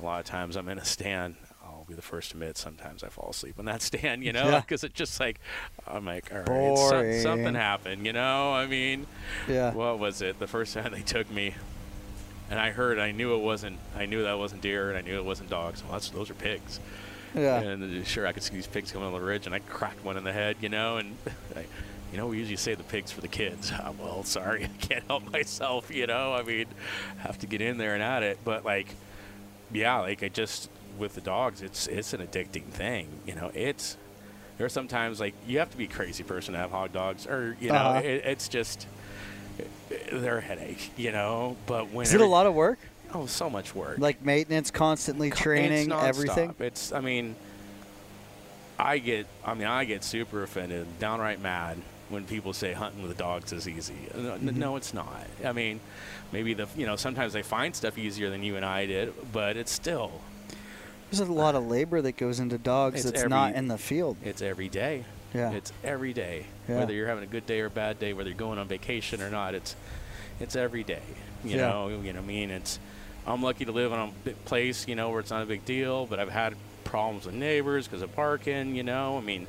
A 0.00 0.04
lot 0.04 0.20
of 0.20 0.26
times 0.26 0.56
I'm 0.56 0.68
in 0.68 0.78
a 0.78 0.84
stand. 0.84 1.36
I'll 1.62 1.84
be 1.88 1.94
the 1.94 2.02
first 2.02 2.30
to 2.30 2.36
admit. 2.36 2.56
Sometimes 2.58 3.02
I 3.04 3.08
fall 3.08 3.30
asleep 3.30 3.58
in 3.58 3.64
that 3.66 3.82
stand. 3.90 4.22
You 4.24 4.32
know, 4.32 4.48
Yeah. 4.50 4.60
because 4.60 4.84
it's 4.84 4.94
just 4.94 5.18
like 5.20 5.40
I'm 5.86 6.04
like, 6.06 6.30
all 6.32 6.38
right, 6.38 6.46
Boring. 6.46 7.20
something 7.20 7.54
happened. 7.54 8.06
You 8.06 8.12
know, 8.12 8.52
I 8.52 8.66
mean 8.66 9.06
Yeah. 9.48 9.72
what 9.72 9.98
was 9.98 10.22
it? 10.22 10.38
The 10.38 10.46
first 10.46 10.74
time 10.74 10.92
they 10.92 11.02
took 11.02 11.30
me, 11.30 11.54
and 12.50 12.58
I 12.58 12.70
heard, 12.70 12.98
I 12.98 13.12
knew 13.12 13.34
it 13.34 13.40
wasn't, 13.42 13.78
I 13.96 14.06
knew 14.06 14.22
that 14.24 14.38
wasn't 14.38 14.60
deer, 14.62 14.88
and 14.90 14.98
I 14.98 15.00
knew 15.02 15.16
it 15.18 15.24
wasn't 15.24 15.48
dogs. 15.50 15.82
Well, 15.82 15.92
that's 15.92 16.10
those 16.10 16.30
are 16.30 16.34
pigs. 16.34 16.80
yeah. 17.34 17.60
And 17.60 18.02
uh, 18.02 18.04
sure, 18.04 18.26
I 18.26 18.32
could 18.32 18.42
see 18.42 18.54
these 18.54 18.66
pigs 18.66 18.90
coming 18.92 19.06
on 19.06 19.12
the 19.14 19.20
ridge, 19.20 19.46
and 19.46 19.54
I 19.54 19.60
cracked 19.60 20.04
one 20.04 20.16
in 20.16 20.24
the 20.24 20.32
head, 20.32 20.56
you 20.60 20.68
know. 20.68 20.96
And 20.98 21.16
I, 21.56 21.64
you 22.12 22.18
know, 22.18 22.26
we 22.26 22.38
usually 22.38 22.56
say 22.56 22.74
the 22.74 22.82
pigs 22.82 23.12
for 23.12 23.20
the 23.20 23.28
kids. 23.28 23.70
Ah, 23.80 23.92
well, 23.98 24.24
sorry, 24.24 24.64
I 24.80 24.86
can't 24.86 25.04
help 25.06 25.30
myself. 25.32 25.90
You 25.94 26.06
know, 26.08 26.34
I 26.34 26.42
mean, 26.42 26.66
have 27.18 27.38
to 27.38 27.46
get 27.46 27.60
in 27.60 27.78
there 27.78 27.94
and 27.94 28.02
at 28.02 28.22
it. 28.22 28.38
But 28.44 28.64
like, 28.64 28.94
yeah, 29.72 29.98
like 30.00 30.22
I 30.22 30.28
just 30.28 30.68
with 30.98 31.14
the 31.14 31.20
dogs, 31.20 31.62
it's 31.62 31.86
it's 31.86 32.12
an 32.12 32.20
addicting 32.26 32.64
thing. 32.64 33.08
You 33.26 33.36
know, 33.36 33.50
it's 33.54 33.96
there 34.58 34.66
are 34.66 34.68
sometimes 34.70 35.20
like 35.20 35.34
you 35.46 35.60
have 35.60 35.70
to 35.70 35.76
be 35.76 35.84
a 35.84 35.88
crazy 35.88 36.24
person 36.24 36.52
to 36.54 36.58
have 36.58 36.72
hog 36.72 36.92
dogs, 36.92 37.26
or 37.28 37.56
you 37.60 37.68
know, 37.68 37.76
Uh-huh. 37.76 38.00
it, 38.00 38.22
it's 38.26 38.48
just 38.48 38.86
they're 40.12 40.38
a 40.38 40.40
headache. 40.42 40.90
You 40.96 41.12
know, 41.12 41.56
but 41.66 41.90
when 41.90 42.04
Is 42.06 42.14
it 42.14 42.20
a 42.20 42.26
lot 42.26 42.46
of 42.46 42.54
work? 42.54 42.78
Oh, 43.12 43.26
so 43.26 43.50
much 43.50 43.74
work. 43.74 43.98
Like 43.98 44.24
maintenance, 44.24 44.70
constantly 44.70 45.30
training, 45.30 45.90
It's 45.90 46.02
everything. 46.04 46.54
It's. 46.60 46.92
I 46.92 47.00
mean, 47.00 47.34
I 48.78 48.98
get. 48.98 49.26
I 49.44 49.54
mean, 49.54 49.66
I 49.66 49.84
get 49.84 50.04
super 50.04 50.42
offended, 50.42 50.86
downright 50.98 51.40
mad 51.40 51.76
when 52.08 52.24
people 52.24 52.52
say 52.52 52.72
hunting 52.72 53.02
with 53.06 53.16
dogs 53.18 53.52
is 53.52 53.68
easy. 53.68 53.94
No, 54.14 54.32
Mm-hmm. 54.32 54.58
no, 54.58 54.76
it's 54.76 54.94
not. 54.94 55.26
I 55.44 55.52
mean, 55.52 55.80
maybe 56.32 56.54
the 56.54 56.66
you 56.76 56.86
know 56.86 56.96
sometimes 56.96 57.32
they 57.32 57.42
find 57.42 57.74
stuff 57.74 57.98
easier 57.98 58.30
than 58.30 58.42
you 58.42 58.56
and 58.56 58.64
I 58.64 58.86
did, 58.86 59.12
but 59.32 59.56
it's 59.56 59.70
still 59.72 60.10
There's 61.10 61.20
a 61.20 61.32
lot 61.32 61.54
of 61.56 61.66
labor 61.66 62.00
that 62.02 62.16
goes 62.16 62.40
into 62.40 62.58
dogs 62.58 63.04
that's 63.04 63.26
not 63.28 63.54
in 63.54 63.68
the 63.68 63.78
field. 63.78 64.16
it's 64.24 64.40
every 64.42 64.68
day. 64.68 65.04
Yeah. 65.34 65.52
It's 65.52 65.72
every 65.84 66.12
day. 66.12 66.46
Yeah. 66.68 66.78
Whether 66.78 66.92
you're 66.92 67.06
having 67.08 67.24
a 67.24 67.28
good 67.28 67.46
day 67.46 67.60
or 67.60 67.66
a 67.66 67.70
bad 67.70 67.98
day, 67.98 68.12
whether 68.12 68.28
you're 68.30 68.36
going 68.38 68.58
on 68.58 68.66
vacation 68.68 69.20
or 69.22 69.30
not, 69.30 69.54
it's 69.54 69.76
it's 70.40 70.56
every 70.56 70.82
day. 70.84 71.02
You 71.44 71.56
Yeah. 71.56 71.68
know, 71.68 71.88
you 71.88 72.12
know 72.12 72.18
I 72.18 72.22
mean? 72.22 72.50
It's 72.50 72.78
I'm 73.26 73.42
lucky 73.42 73.64
to 73.66 73.72
live 73.72 73.92
in 73.92 73.98
a 73.98 74.10
big 74.24 74.44
place, 74.44 74.88
you 74.88 74.94
know, 74.96 75.10
where 75.10 75.20
it's 75.20 75.30
not 75.30 75.42
a 75.42 75.46
big 75.46 75.64
deal, 75.64 76.06
but 76.06 76.18
I've 76.18 76.30
had 76.30 76.54
problems 76.84 77.26
with 77.26 77.34
neighbors 77.34 77.86
because 77.86 78.02
of 78.02 78.14
parking, 78.16 78.74
you 78.74 78.82
know. 78.82 79.18
I 79.18 79.20
mean, 79.20 79.46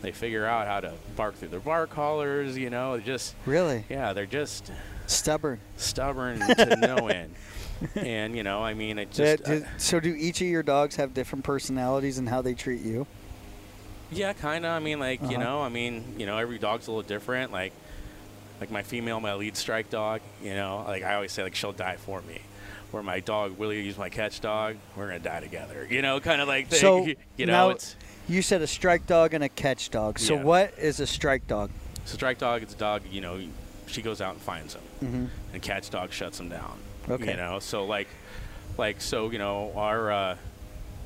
they 0.00 0.12
figure 0.12 0.46
out 0.46 0.66
how 0.66 0.80
to 0.80 0.92
bark 1.16 1.34
through 1.34 1.48
their 1.48 1.60
bark 1.60 1.90
collars. 1.90 2.56
You 2.56 2.70
know, 2.70 2.98
just 3.00 3.34
Really? 3.46 3.84
yeah, 3.90 4.12
they're 4.12 4.26
just 4.26 4.70
Stubborn. 5.06 5.58
stubborn 5.76 6.38
to 6.40 6.76
no 6.76 7.08
end. 7.08 7.34
And 7.96 8.36
you 8.36 8.42
know, 8.42 8.62
I 8.62 8.74
mean, 8.74 8.98
it 8.98 9.10
just 9.10 9.44
do- 9.44 9.64
so 9.76 9.98
do 10.00 10.14
each 10.14 10.40
of 10.40 10.46
your 10.46 10.62
dogs 10.62 10.96
have 10.96 11.12
different 11.12 11.44
personalities 11.44 12.18
and 12.18 12.28
how 12.28 12.40
they 12.42 12.54
treat 12.54 12.80
you? 12.82 13.06
Yeah, 14.12 14.32
kind 14.32 14.64
of. 14.64 14.72
I 14.72 14.78
mean, 14.80 14.98
like 14.98 15.20
you 15.22 15.28
Uh-huh. 15.36 15.38
know, 15.42 15.62
I 15.62 15.68
mean, 15.68 16.14
you 16.18 16.26
know, 16.26 16.38
every 16.38 16.58
dog's 16.58 16.86
a 16.88 16.90
little 16.92 17.06
different. 17.08 17.52
Like, 17.52 17.72
like 18.60 18.70
my 18.70 18.82
female, 18.82 19.20
my 19.20 19.34
lead 19.34 19.56
strike 19.56 19.90
dog. 19.90 20.20
You 20.42 20.54
know, 20.54 20.84
like 20.86 21.02
I 21.02 21.14
always 21.14 21.32
say, 21.32 21.42
like 21.42 21.54
she'll 21.54 21.72
die 21.72 21.96
for 21.96 22.20
me. 22.22 22.40
Where 22.90 23.02
my 23.04 23.20
dog 23.20 23.56
Willie 23.56 23.88
is 23.88 23.96
my 23.96 24.08
catch 24.08 24.40
dog, 24.40 24.76
we're 24.96 25.06
gonna 25.06 25.20
die 25.20 25.40
together. 25.40 25.86
You 25.88 26.02
know, 26.02 26.18
kind 26.20 26.40
of 26.40 26.48
like 26.48 26.68
thing. 26.68 26.80
So, 26.80 27.06
you 27.36 27.46
know, 27.46 27.52
now- 27.52 27.70
it's 27.70 27.96
You 28.28 28.42
said 28.42 28.62
a 28.62 28.66
strike 28.66 29.06
dog 29.06 29.32
and 29.34 29.42
a 29.44 29.48
catch 29.48 29.90
dog. 29.90 30.18
So 30.18 30.34
Yeah. 30.34 30.42
what 30.44 30.74
is 30.78 31.00
a 31.00 31.06
strike 31.06 31.46
dog? 31.46 31.70
so 32.04 32.14
strike 32.14 32.38
dog. 32.38 32.62
It's 32.62 32.74
a 32.74 32.78
dog. 32.78 33.02
You 33.10 33.20
know, 33.20 33.40
she 33.86 34.02
goes 34.02 34.20
out 34.20 34.32
and 34.34 34.42
finds 34.42 34.74
them, 34.74 34.82
Mm-hmm. 35.04 35.24
and 35.54 35.62
catch 35.62 35.90
dog 35.90 36.12
shuts 36.12 36.38
them 36.38 36.48
down. 36.48 36.78
Okay. 37.08 37.30
You 37.32 37.36
know, 37.36 37.58
so 37.60 37.84
like, 37.84 38.08
like 38.78 39.00
so, 39.00 39.30
you 39.30 39.38
know, 39.38 39.72
our, 39.76 40.10
uh, 40.12 40.36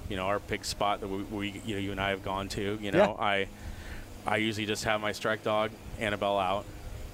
you 0.08 0.16
know, 0.16 0.24
our 0.24 0.40
pig 0.40 0.64
spot 0.64 1.00
that 1.00 1.08
we, 1.08 1.22
we 1.24 1.62
you 1.64 1.74
know, 1.74 1.80
you 1.80 1.90
and 1.92 2.00
I 2.00 2.10
have 2.10 2.22
gone 2.24 2.48
to. 2.50 2.78
You 2.80 2.92
know, 2.92 3.16
Yeah. 3.18 3.24
I, 3.24 3.48
I 4.26 4.36
usually 4.38 4.66
just 4.66 4.84
have 4.84 5.00
my 5.00 5.12
strike 5.12 5.42
dog 5.42 5.70
Annabelle 5.98 6.38
out, 6.38 6.64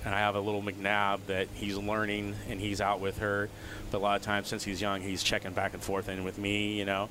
and 0.05 0.15
I 0.15 0.19
have 0.19 0.35
a 0.37 0.41
little 0.41 0.63
McNab 0.63 1.21
that 1.27 1.49
he's 1.55 1.77
learning 1.77 2.35
and 2.49 2.61
he's 2.61 2.81
out 2.81 3.01
with 3.01 3.19
her. 3.19 3.49
But 3.91 3.99
a 3.99 4.01
lot 4.01 4.17
of 4.17 4.23
times 4.23 4.49
since 4.49 4.63
he's 4.65 4.81
young, 4.81 5.01
he's 5.03 5.23
checking 5.23 5.53
back 5.53 5.75
and 5.75 5.83
forth 5.83 6.09
in 6.09 6.25
with 6.25 6.39
me. 6.39 6.79
You 6.79 6.85
know, 6.85 7.09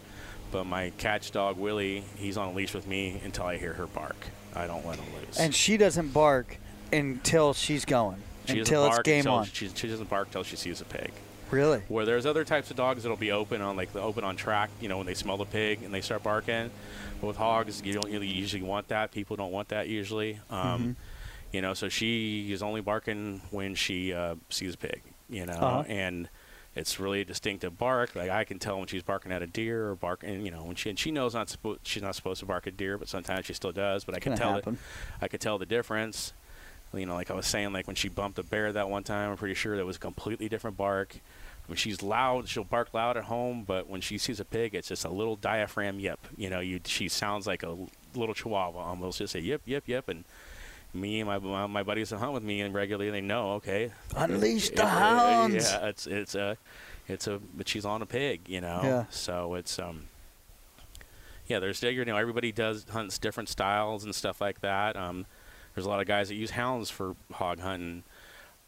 but 0.52 0.66
my 0.66 0.92
catch 0.98 1.32
dog 1.32 1.58
Willie, 1.58 2.04
he's 2.18 2.38
on 2.38 2.50
a 2.50 2.54
leash 2.54 2.74
with 2.74 2.88
me 2.88 3.22
until 3.24 3.46
I 3.46 3.58
hear 3.58 3.74
her 3.74 3.88
bark. 3.88 4.16
I 4.56 4.68
don't 4.68 4.86
let 4.86 4.98
him 4.98 5.06
loose. 5.22 5.40
And 5.40 5.54
she 5.54 5.78
doesn't 5.78 6.14
bark 6.14 6.58
until 6.92 7.54
she's 7.54 7.86
going. 7.86 8.22
she 8.46 8.60
until 8.60 8.86
it's 8.88 9.00
game 9.00 9.20
until 9.20 9.34
on. 9.34 9.46
She, 9.46 9.70
she 9.70 9.88
doesn't 9.88 10.10
bark 10.10 10.28
until 10.28 10.44
she 10.44 10.56
sees 10.56 10.82
a 10.82 10.86
pig. 10.86 11.12
Really? 11.52 11.82
Where 11.88 12.06
there's 12.06 12.26
other 12.26 12.44
types 12.44 12.70
of 12.70 12.78
dogs 12.78 13.04
that'll 13.04 13.18
be 13.18 13.32
open 13.32 13.62
on 13.62 13.76
like 13.76 13.92
the 13.94 14.02
open 14.02 14.24
on 14.24 14.36
track, 14.36 14.70
you 14.82 14.88
know, 14.90 14.98
when 14.98 15.06
they 15.08 15.14
smell 15.14 15.38
the 15.38 15.46
pig 15.46 15.82
and 15.84 15.94
they 15.94 16.02
start 16.02 16.24
barking. 16.24 16.70
But 17.22 17.28
with 17.28 17.38
hogs, 17.38 17.82
you 17.84 17.94
don't 17.94 18.12
really 18.12 18.28
usually 18.28 18.62
want 18.64 18.88
that. 18.90 19.12
People 19.12 19.36
don't 19.36 19.52
want 19.52 19.70
that 19.70 19.88
usually. 19.88 20.40
Um, 20.50 20.60
Mm-hmm. 20.82 20.92
You 21.52 21.64
know, 21.64 21.74
so 21.74 21.90
she 21.90 22.52
is 22.52 22.62
only 22.62 22.80
barking 22.82 23.42
when 23.50 23.74
she 23.74 24.14
uh, 24.14 24.36
sees 24.52 24.76
a 24.76 24.78
pig. 24.78 25.02
You 25.30 25.48
know, 25.48 25.54
Uh-huh. 25.54 25.84
and 25.88 26.30
it's 26.76 27.00
really 27.00 27.22
a 27.22 27.26
distinctive 27.26 27.76
bark. 27.80 28.16
Like 28.16 28.30
I 28.30 28.44
can 28.44 28.60
tell 28.60 28.78
when 28.78 28.86
she's 28.88 29.02
barking 29.02 29.32
at 29.32 29.42
a 29.42 29.48
deer 29.48 29.90
or 29.90 29.96
barking. 29.96 30.46
You 30.46 30.52
know, 30.52 30.64
when 30.64 30.76
she 30.76 30.92
and 30.92 31.00
she 31.00 31.10
knows 31.10 31.34
not 31.34 31.48
suppo- 31.48 31.80
she's 31.82 32.04
not 32.04 32.14
supposed 32.14 32.40
to 32.42 32.46
bark 32.46 32.68
at 32.68 32.78
deer, 32.78 33.00
but 33.00 33.08
sometimes 33.10 33.48
she 33.48 33.54
still 33.54 33.72
does. 33.72 34.04
But 34.04 34.14
I 34.14 34.20
can 34.20 34.36
tell 34.38 34.54
happen. 34.54 34.76
that 35.20 35.26
I 35.26 35.28
could 35.28 35.42
tell 35.42 35.58
the 35.58 35.66
difference. 35.66 36.34
You 36.94 37.06
know, 37.06 37.14
like 37.14 37.30
I 37.30 37.36
was 37.36 37.46
saying, 37.46 37.72
like 37.74 37.86
when 37.88 37.96
she 37.96 38.10
bumped 38.10 38.40
a 38.40 38.44
bear 38.44 38.74
that 38.74 38.90
one 38.90 39.04
time, 39.04 39.32
I'm 39.32 39.38
pretty 39.38 39.54
sure 39.56 39.78
that 39.78 39.86
was 39.86 39.98
a 39.98 40.00
completely 40.00 40.50
different 40.50 40.76
bark. 40.78 41.16
When 41.68 41.78
she's 41.78 42.02
loud, 42.02 42.48
she'll 42.48 42.64
bark 42.64 42.94
loud 42.96 43.16
at 43.16 43.26
home, 43.26 43.64
but 43.64 43.88
when 43.88 44.02
she 44.02 44.18
sees 44.18 44.40
a 44.40 44.46
pig, 44.46 44.74
it's 44.74 44.88
just 44.88 45.06
a 45.06 45.10
little 45.10 45.36
diaphragm 45.36 46.00
yip. 46.00 46.20
You 46.36 46.50
know, 46.50 46.62
you 46.62 46.80
she 46.86 47.08
sounds 47.10 47.46
like 47.46 47.62
a 47.62 47.78
little 48.16 48.34
chihuahua 48.34 48.80
almost. 48.80 49.20
Just 49.20 49.34
say 49.34 49.40
yip, 49.40 49.62
yip, 49.66 49.88
yip, 49.88 50.10
and 50.10 50.26
me 50.96 51.20
and 51.22 51.30
my 51.30 51.68
my, 51.68 51.84
buddies 51.84 52.10
that 52.10 52.18
hunt 52.18 52.34
with 52.34 52.42
me 52.42 52.62
and 52.62 52.74
regularly, 52.74 53.12
they 53.12 53.22
know. 53.22 53.52
Okay, 53.54 53.92
Unleash 54.16 54.70
the 54.70 54.76
it- 54.78 54.80
it- 54.80 54.88
hounds. 54.88 55.72
Yeah, 55.72 55.86
it's 55.90 56.08
it's 56.08 56.34
a 56.34 56.58
it's 57.08 57.28
a 57.28 57.40
but 57.56 57.68
she's 57.68 57.86
on 57.86 58.02
a 58.02 58.08
pig. 58.08 58.42
You 58.50 58.62
know, 58.62 58.80
Yeah. 58.84 59.06
so 59.12 59.54
it's 59.54 59.78
um. 59.78 60.06
Yeah, 61.48 61.60
there's 61.60 61.82
you 61.84 62.06
know 62.06 62.18
everybody 62.18 62.52
does 62.52 62.86
hunts 62.90 63.18
different 63.20 63.50
styles 63.50 64.04
and 64.04 64.14
stuff 64.16 64.42
like 64.42 64.62
that. 64.62 64.96
Um, 64.96 65.26
there's 65.80 65.86
a 65.86 65.90
lot 65.90 66.02
of 66.02 66.08
guys 66.08 66.28
that 66.28 66.36
use 66.36 66.52
hounds 66.52 66.90
for 66.90 67.16
hog 67.32 67.62
hunting. 67.62 68.04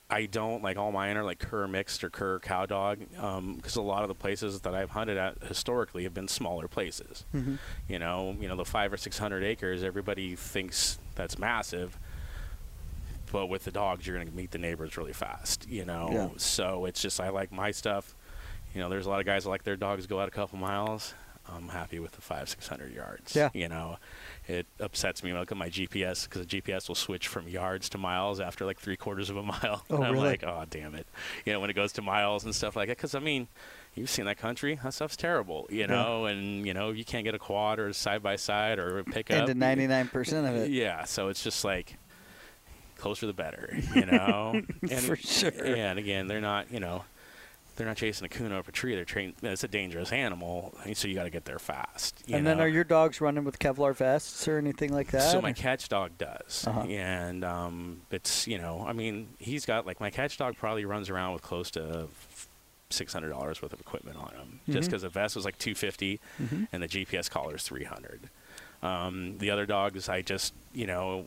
I 0.10 0.28
don't 0.28 0.64
like 0.64 0.78
all 0.78 0.94
mine 0.94 1.18
are 1.18 1.26
like 1.26 1.40
cur 1.40 1.68
mixed 1.68 2.06
or 2.06 2.10
cur 2.10 2.40
cow 2.40 2.66
dog 2.66 3.00
because 3.10 3.76
a 3.76 3.82
lot 3.82 4.04
of 4.04 4.08
the 4.08 4.16
places 4.16 4.62
that 4.62 4.74
I've 4.74 4.92
hunted 4.92 5.18
at 5.18 5.44
historically 5.44 6.04
have 6.04 6.14
been 6.14 6.30
smaller 6.30 6.70
places. 6.70 7.26
Mhm. 7.36 7.58
You 7.90 8.00
know, 8.00 8.38
you 8.40 8.48
know 8.48 8.56
the 8.56 8.64
five 8.64 8.94
or 8.94 8.98
six 8.98 9.18
hundred 9.18 9.44
acres. 9.44 9.84
Everybody 9.84 10.38
thinks 10.38 11.00
that's 11.16 11.38
massive, 11.38 11.98
but 13.32 13.48
with 13.48 13.66
the 13.66 13.72
dogs, 13.72 14.08
you're 14.08 14.16
going 14.16 14.30
to 14.30 14.34
meet 14.36 14.52
the 14.52 14.58
neighbors 14.58 14.96
really 14.98 15.14
fast. 15.14 15.68
You 15.68 15.84
know, 15.84 16.10
Yeah. 16.12 16.30
so 16.38 16.86
it's 16.86 17.02
just 17.02 17.20
I 17.20 17.28
like 17.30 17.52
my 17.52 17.72
stuff. 17.72 18.16
You 18.74 18.80
know, 18.80 18.88
there's 18.90 19.06
a 19.06 19.10
lot 19.10 19.20
of 19.20 19.26
guys 19.26 19.44
that 19.44 19.50
like 19.50 19.64
their 19.64 19.76
dogs 19.76 20.08
go 20.08 20.22
out 20.22 20.30
a 20.30 20.32
couple 20.32 20.58
miles. 20.58 21.14
I'm 21.54 21.70
happy 21.70 22.00
with 22.00 22.12
the 22.14 22.22
five, 22.22 22.48
six 22.50 22.68
hundred 22.68 22.94
yards. 22.94 23.36
Yeah. 23.36 23.50
You 23.54 23.68
know, 23.68 23.98
it 24.52 24.68
upsets 24.82 25.24
me 25.24 25.30
when 25.32 25.38
I 25.38 25.40
look 25.40 25.52
at 25.52 25.58
my 25.58 25.70
GPS 25.70 26.26
because 26.26 26.46
the 26.46 26.62
GPS 26.62 26.88
will 26.90 26.96
switch 26.96 27.28
from 27.28 27.48
yards 27.48 27.88
to 27.90 27.98
miles 27.98 28.40
after 28.42 28.66
like 28.66 28.80
three 28.80 28.98
quarters 28.98 29.30
of 29.30 29.38
a 29.38 29.44
mile. 29.54 29.84
Oh, 29.90 29.96
and 29.96 30.04
I'm 30.04 30.14
really? 30.14 30.26
like, 30.26 30.44
oh, 30.44 30.66
damn 30.70 30.94
it. 30.94 31.08
You 31.46 31.54
know, 31.54 31.60
when 31.62 31.70
it 31.70 31.74
goes 31.74 31.94
to 31.94 32.02
miles 32.02 32.44
and 32.44 32.54
stuff 32.54 32.76
like 32.76 32.90
that. 32.90 32.98
Because, 32.98 33.16
I 33.16 33.20
mean, 33.20 33.48
you've 33.96 34.10
seen 34.10 34.26
that 34.26 34.38
country. 34.38 34.78
That 34.84 34.94
stuff's 34.94 35.16
terrible, 35.16 35.68
you 35.70 35.88
know, 35.88 36.26
and, 36.26 36.66
you 36.68 36.74
know, 36.74 36.92
you 36.92 37.06
can't 37.06 37.24
get 37.24 37.34
a 37.34 37.40
quad 37.40 37.80
or 37.80 37.94
side 37.94 38.22
by 38.22 38.36
side 38.36 38.78
or 38.78 39.00
a 39.00 39.04
pickup. 39.06 39.50
Into 39.50 39.54
99% 39.54 40.50
of 40.50 40.56
it. 40.56 40.72
Yeah. 40.82 41.06
So 41.06 41.30
it's 41.30 41.44
just 41.44 41.64
like 41.64 41.98
closer 42.98 43.28
the 43.28 43.34
better, 43.34 43.78
you 43.96 44.06
know? 44.06 44.62
and, 44.82 45.00
For 45.00 45.16
sure. 45.16 45.52
Yeah. 45.56 45.92
And 45.92 46.00
again, 46.00 46.28
they're 46.28 46.42
not, 46.42 46.72
you 46.72 46.80
know, 46.80 47.06
they're 47.82 47.88
not 47.90 47.98
chasing 47.98 48.24
a 48.26 48.30
coon 48.30 48.52
up 48.52 48.68
a 48.68 48.72
tree. 48.72 48.94
They're 48.94 49.04
trained. 49.06 49.34
It's 49.42 49.64
a 49.64 49.68
dangerous 49.68 50.12
animal, 50.12 50.72
so 50.94 51.08
you 51.08 51.16
got 51.16 51.24
to 51.24 51.32
get 51.32 51.46
there 51.46 51.58
fast. 51.58 52.22
you 52.28 52.36
And 52.38 52.46
then 52.46 52.58
know? 52.58 52.66
are 52.66 52.68
your 52.68 52.84
dogs 52.84 53.20
running 53.20 53.44
with 53.44 53.58
Kevlar 53.58 53.96
vests 53.96 54.48
or 54.48 54.60
anything 54.60 54.94
like 54.94 55.10
that? 55.12 55.32
So 55.32 55.42
my 55.42 55.52
catch 55.52 55.90
dog 55.90 56.12
does, 56.20 56.66
Uh-huh. 56.68 56.82
and 56.82 57.44
um, 57.44 58.02
it's 58.12 58.48
you 58.48 58.60
know, 58.60 58.86
I 58.88 58.94
mean, 58.94 59.30
he's 59.40 59.66
got 59.66 59.88
like 59.88 60.00
my 60.00 60.12
catch 60.12 60.38
dog 60.38 60.58
probably 60.58 60.86
runs 60.86 61.10
around 61.10 61.34
with 61.34 61.42
close 61.42 61.72
to 61.72 62.08
six 62.92 63.14
hundred 63.14 63.30
dollars 63.30 63.62
worth 63.64 63.74
of 63.74 63.80
equipment 63.80 64.18
on 64.18 64.32
him, 64.36 64.60
just 64.70 64.88
Mhm. 64.88 64.92
because 64.92 65.02
the 65.02 65.10
vest 65.10 65.36
was 65.36 65.44
like 65.44 65.58
two 65.58 65.74
fifty, 65.74 66.20
Mhm. 66.40 66.68
and 66.72 66.84
the 66.84 66.88
GPS 66.88 67.30
collar 67.30 67.56
is 67.56 67.64
three 67.64 67.86
hundred. 67.86 68.30
Um, 68.84 69.40
the 69.40 69.50
other 69.50 69.66
dogs, 69.66 70.08
I 70.08 70.22
just 70.22 70.54
you 70.74 70.86
know, 70.86 71.26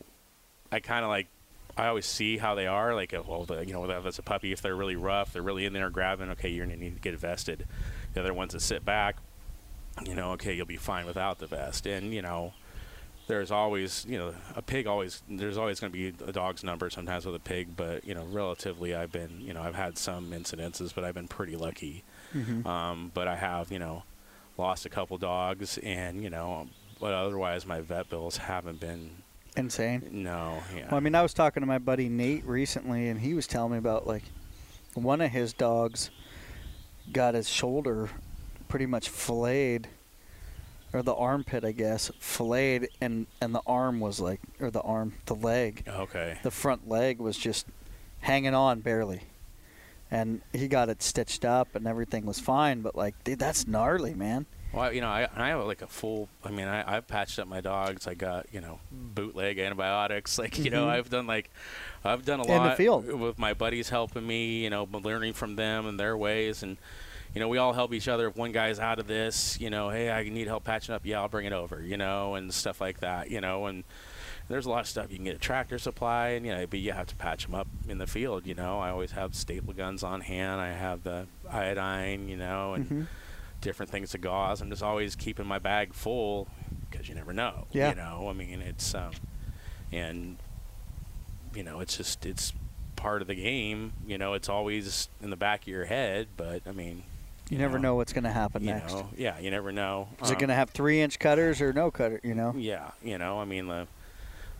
I 0.71 0.79
kind 0.79 1.03
of 1.03 1.09
like. 1.09 1.27
I 1.77 1.87
always 1.87 2.05
see 2.05 2.37
how 2.37 2.55
they 2.55 2.67
are. 2.67 2.95
Like, 2.95 3.13
well, 3.27 3.45
the, 3.45 3.65
you 3.65 3.73
know, 3.73 3.89
if 3.89 4.05
it's 4.05 4.19
a 4.19 4.23
puppy, 4.23 4.51
if 4.51 4.61
they're 4.61 4.75
really 4.75 4.95
rough, 4.95 5.33
they're 5.33 5.41
really 5.41 5.65
in 5.65 5.73
there 5.73 5.89
grabbing. 5.89 6.29
Okay, 6.31 6.49
you're 6.49 6.65
gonna 6.65 6.77
need 6.77 6.95
to 6.95 7.01
get 7.01 7.19
vested. 7.19 7.65
The 8.13 8.21
other 8.21 8.33
ones 8.33 8.53
that 8.53 8.61
sit 8.61 8.85
back, 8.85 9.17
you 10.05 10.15
know, 10.15 10.31
okay, 10.31 10.53
you'll 10.53 10.65
be 10.65 10.77
fine 10.77 11.05
without 11.05 11.39
the 11.39 11.47
vest. 11.47 11.85
And 11.85 12.13
you 12.13 12.21
know, 12.21 12.53
there's 13.27 13.51
always, 13.51 14.05
you 14.07 14.17
know, 14.17 14.33
a 14.55 14.61
pig 14.61 14.87
always, 14.87 15.23
there's 15.27 15.57
always 15.57 15.79
going 15.79 15.91
to 15.91 15.97
be 16.11 16.23
a 16.25 16.31
dog's 16.31 16.63
number 16.63 16.89
sometimes 16.89 17.25
with 17.25 17.33
a 17.35 17.39
pig, 17.39 17.75
but, 17.75 18.05
you 18.05 18.13
know, 18.13 18.23
relatively 18.25 18.93
I've 18.93 19.11
been, 19.11 19.41
you 19.41 19.51
know, 19.53 19.63
I've 19.63 19.73
had 19.73 19.97
some 19.97 20.29
incidences, 20.29 20.93
but 20.93 21.03
I've 21.03 21.15
been 21.15 21.27
pretty 21.27 21.55
lucky. 21.55 22.03
Mhm. 22.35 22.63
Um, 22.67 23.11
but 23.15 23.27
I 23.27 23.35
have, 23.35 23.71
you 23.71 23.79
know, 23.79 24.03
lost 24.59 24.85
a 24.85 24.89
couple 24.89 25.17
dogs 25.17 25.79
and, 25.79 26.21
you 26.23 26.29
know, 26.29 26.67
but 26.99 27.13
otherwise 27.13 27.65
my 27.65 27.81
vet 27.81 28.09
bills 28.11 28.37
haven't 28.37 28.79
been, 28.79 29.23
Insane. 29.57 30.03
no, 30.11 30.61
yeah. 30.75 30.87
Well, 30.87 30.97
I 30.97 30.99
mean, 30.99 31.15
I 31.15 31.21
was 31.21 31.33
talking 31.33 31.61
to 31.61 31.67
my 31.67 31.77
buddy 31.77 32.09
Nate 32.09 32.45
recently, 32.45 33.07
and 33.07 33.19
he 33.19 33.33
was 33.33 33.47
telling 33.47 33.71
me 33.71 33.77
about 33.77 34.05
like 34.05 34.23
one 34.93 35.21
of 35.21 35.31
his 35.31 35.53
dogs 35.53 36.09
got 37.11 37.35
his 37.35 37.47
shoulder 37.47 38.09
pretty 38.67 38.85
much 38.85 39.09
filleted, 39.09 39.87
or 40.93 41.01
the 41.01 41.13
armpit, 41.13 41.63
I 41.63 41.71
guess, 41.71 42.11
filleted, 42.19 42.89
and 42.99 43.27
and 43.41 43.53
the 43.53 43.61
arm 43.65 43.99
was 43.99 44.19
like, 44.19 44.41
or 44.59 44.71
the 44.71 44.81
arm, 44.81 45.13
the 45.25 45.35
leg, 45.35 45.83
okay. 45.87 46.37
the 46.43 46.51
front 46.51 46.87
leg 46.89 47.19
was 47.19 47.37
just 47.37 47.67
hanging 48.21 48.53
on 48.53 48.81
barely, 48.81 49.23
and 50.11 50.41
he 50.51 50.67
got 50.67 50.89
it 50.89 51.01
stitched 51.01 51.45
up, 51.45 51.75
and 51.75 51.87
everything 51.87 52.25
was 52.25 52.39
fine. 52.39 52.81
But 52.81 52.95
like, 52.95 53.23
dude, 53.23 53.39
that's 53.39 53.67
gnarly, 53.67 54.13
man. 54.13 54.45
Well, 54.75 54.93
you 54.93 55.01
know, 55.01 55.07
I, 55.09 55.27
I 55.35 55.47
have 55.49 55.65
like 55.65 55.81
a 55.81 55.87
full. 55.87 56.29
I 56.43 56.51
mean, 56.51 56.67
I, 56.67 56.95
I've 56.97 57.07
patched 57.07 57.39
up 57.39 57.47
my 57.47 57.61
dogs. 57.61 58.07
I 58.07 58.13
got 58.13 58.47
you 58.51 58.61
know 58.61 58.79
bootleg 58.91 59.57
antibiotics. 59.59 60.37
Like 60.45 60.57
you 60.59 60.69
know, 60.69 60.85
Mhm. 60.85 60.89
I've 60.89 61.09
done 61.09 61.27
like, 61.27 61.49
I've 62.03 62.25
done 62.25 62.39
a 62.39 62.43
In 62.43 62.49
lot 62.49 62.77
with 63.19 63.39
my 63.39 63.53
buddies 63.53 63.89
helping 63.89 64.25
me. 64.27 64.63
You 64.63 64.69
know, 64.69 64.83
learning 64.91 65.33
from 65.33 65.55
them 65.55 65.85
and 65.85 65.99
their 65.99 66.15
ways, 66.17 66.61
and 66.63 66.77
you 67.33 67.39
know, 67.41 67.47
we 67.49 67.57
all 67.57 67.73
help 67.73 67.93
each 67.93 68.07
other. 68.07 68.27
If 68.27 68.35
one 68.37 68.51
guy's 68.51 68.79
out 68.79 68.97
of 68.99 69.07
this, 69.07 69.59
you 69.59 69.69
know, 69.69 69.89
hey, 69.89 70.09
I 70.11 70.23
need 70.23 70.47
help 70.47 70.63
patching 70.63 70.93
up. 70.95 71.05
Yeah, 71.05 71.19
I'll 71.21 71.27
bring 71.27 71.45
it 71.45 71.53
over. 71.53 71.81
You 71.81 71.97
know, 71.97 72.35
and 72.35 72.53
stuff 72.53 72.79
like 72.81 72.99
that. 73.01 73.29
You 73.31 73.41
know, 73.41 73.65
and 73.65 73.83
there's 74.47 74.65
a 74.65 74.69
lot 74.69 74.81
of 74.81 74.87
stuff 74.87 75.09
you 75.09 75.15
can 75.17 75.25
get 75.25 75.35
a 75.35 75.39
tractor 75.39 75.77
supply, 75.79 76.29
and 76.29 76.45
you 76.45 76.53
know, 76.53 76.65
but 76.67 76.79
you 76.79 76.91
have 76.91 77.07
to 77.07 77.15
patch 77.15 77.45
them 77.45 77.55
up 77.55 77.67
in 77.89 77.97
the 77.97 78.07
field. 78.07 78.45
You 78.45 78.53
know, 78.55 78.79
I 78.79 78.89
always 78.89 79.11
have 79.11 79.35
staple 79.35 79.73
guns 79.73 80.03
on 80.03 80.21
hand. 80.21 80.61
I 80.61 80.69
have 80.71 81.03
the 81.03 81.27
iodine. 81.49 82.27
You 82.29 82.37
know, 82.37 82.73
and 82.75 82.89
Mhm. 82.89 83.07
Different 83.65 83.91
things 83.91 84.11
to 84.11 84.19
gauze. 84.19 84.61
I'm 84.61 84.69
just 84.69 84.83
always 84.83 85.15
keeping 85.15 85.47
my 85.47 85.57
bag 85.57 85.95
full 85.95 86.47
because 86.91 87.09
you 87.09 87.15
never 87.15 87.33
know. 87.33 87.65
Yeah. 87.71 87.89
You 87.89 87.95
know, 87.95 88.27
I 88.29 88.33
mean, 88.33 88.61
it's 88.61 88.93
um, 88.93 89.09
and 89.91 90.37
you 91.55 91.63
know, 91.63 91.79
it's 91.79 91.97
just 91.97 92.27
it's 92.27 92.53
part 92.95 93.23
of 93.23 93.27
the 93.27 93.33
game. 93.33 93.93
You 94.05 94.19
know, 94.19 94.33
it's 94.35 94.49
always 94.49 95.09
in 95.19 95.31
the 95.31 95.35
back 95.35 95.63
of 95.63 95.67
your 95.67 95.85
head, 95.85 96.27
but 96.37 96.61
I 96.67 96.73
mean, 96.73 97.01
You 97.49 97.57
never 97.57 97.79
know 97.79 97.95
what's 97.95 98.13
going 98.13 98.25
to 98.25 98.31
happen 98.31 98.63
you 98.63 98.69
next. 98.69 98.93
know, 98.93 99.09
yeah, 99.17 99.39
you 99.39 99.49
never 99.49 99.71
know. 99.71 100.09
Is 100.21 100.29
it 100.29 100.33
Um, 100.33 100.39
going 100.41 100.49
to 100.49 100.53
have 100.55 100.69
three 100.69 101.01
inch 101.01 101.17
cutters 101.17 101.59
or 101.59 101.73
no 101.73 101.89
cutter? 101.89 102.19
You 102.23 102.35
know. 102.35 102.53
Yeah, 102.55 102.91
you 103.03 103.17
know, 103.17 103.39
I 103.39 103.45
mean, 103.45 103.65
the 103.67 103.87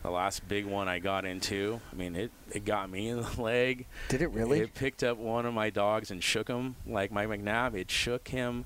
the 0.02 0.10
last 0.10 0.48
big 0.48 0.66
one 0.66 0.88
I 0.88 0.98
got 0.98 1.24
into. 1.24 1.80
I 1.92 1.94
mean, 1.94 2.16
it 2.16 2.32
it 2.50 2.64
got 2.64 2.90
me 2.90 3.08
in 3.10 3.20
the 3.22 3.40
leg. 3.40 3.86
Did 4.08 4.20
it 4.20 4.32
really? 4.32 4.58
It 4.62 4.74
picked 4.74 5.04
up 5.04 5.16
one 5.16 5.46
of 5.46 5.54
my 5.54 5.70
dogs 5.70 6.10
and 6.10 6.24
shook 6.24 6.48
him 6.48 6.74
like 6.84 7.12
my 7.12 7.24
McNab. 7.26 7.74
It 7.76 7.88
shook 7.88 8.26
him 8.26 8.64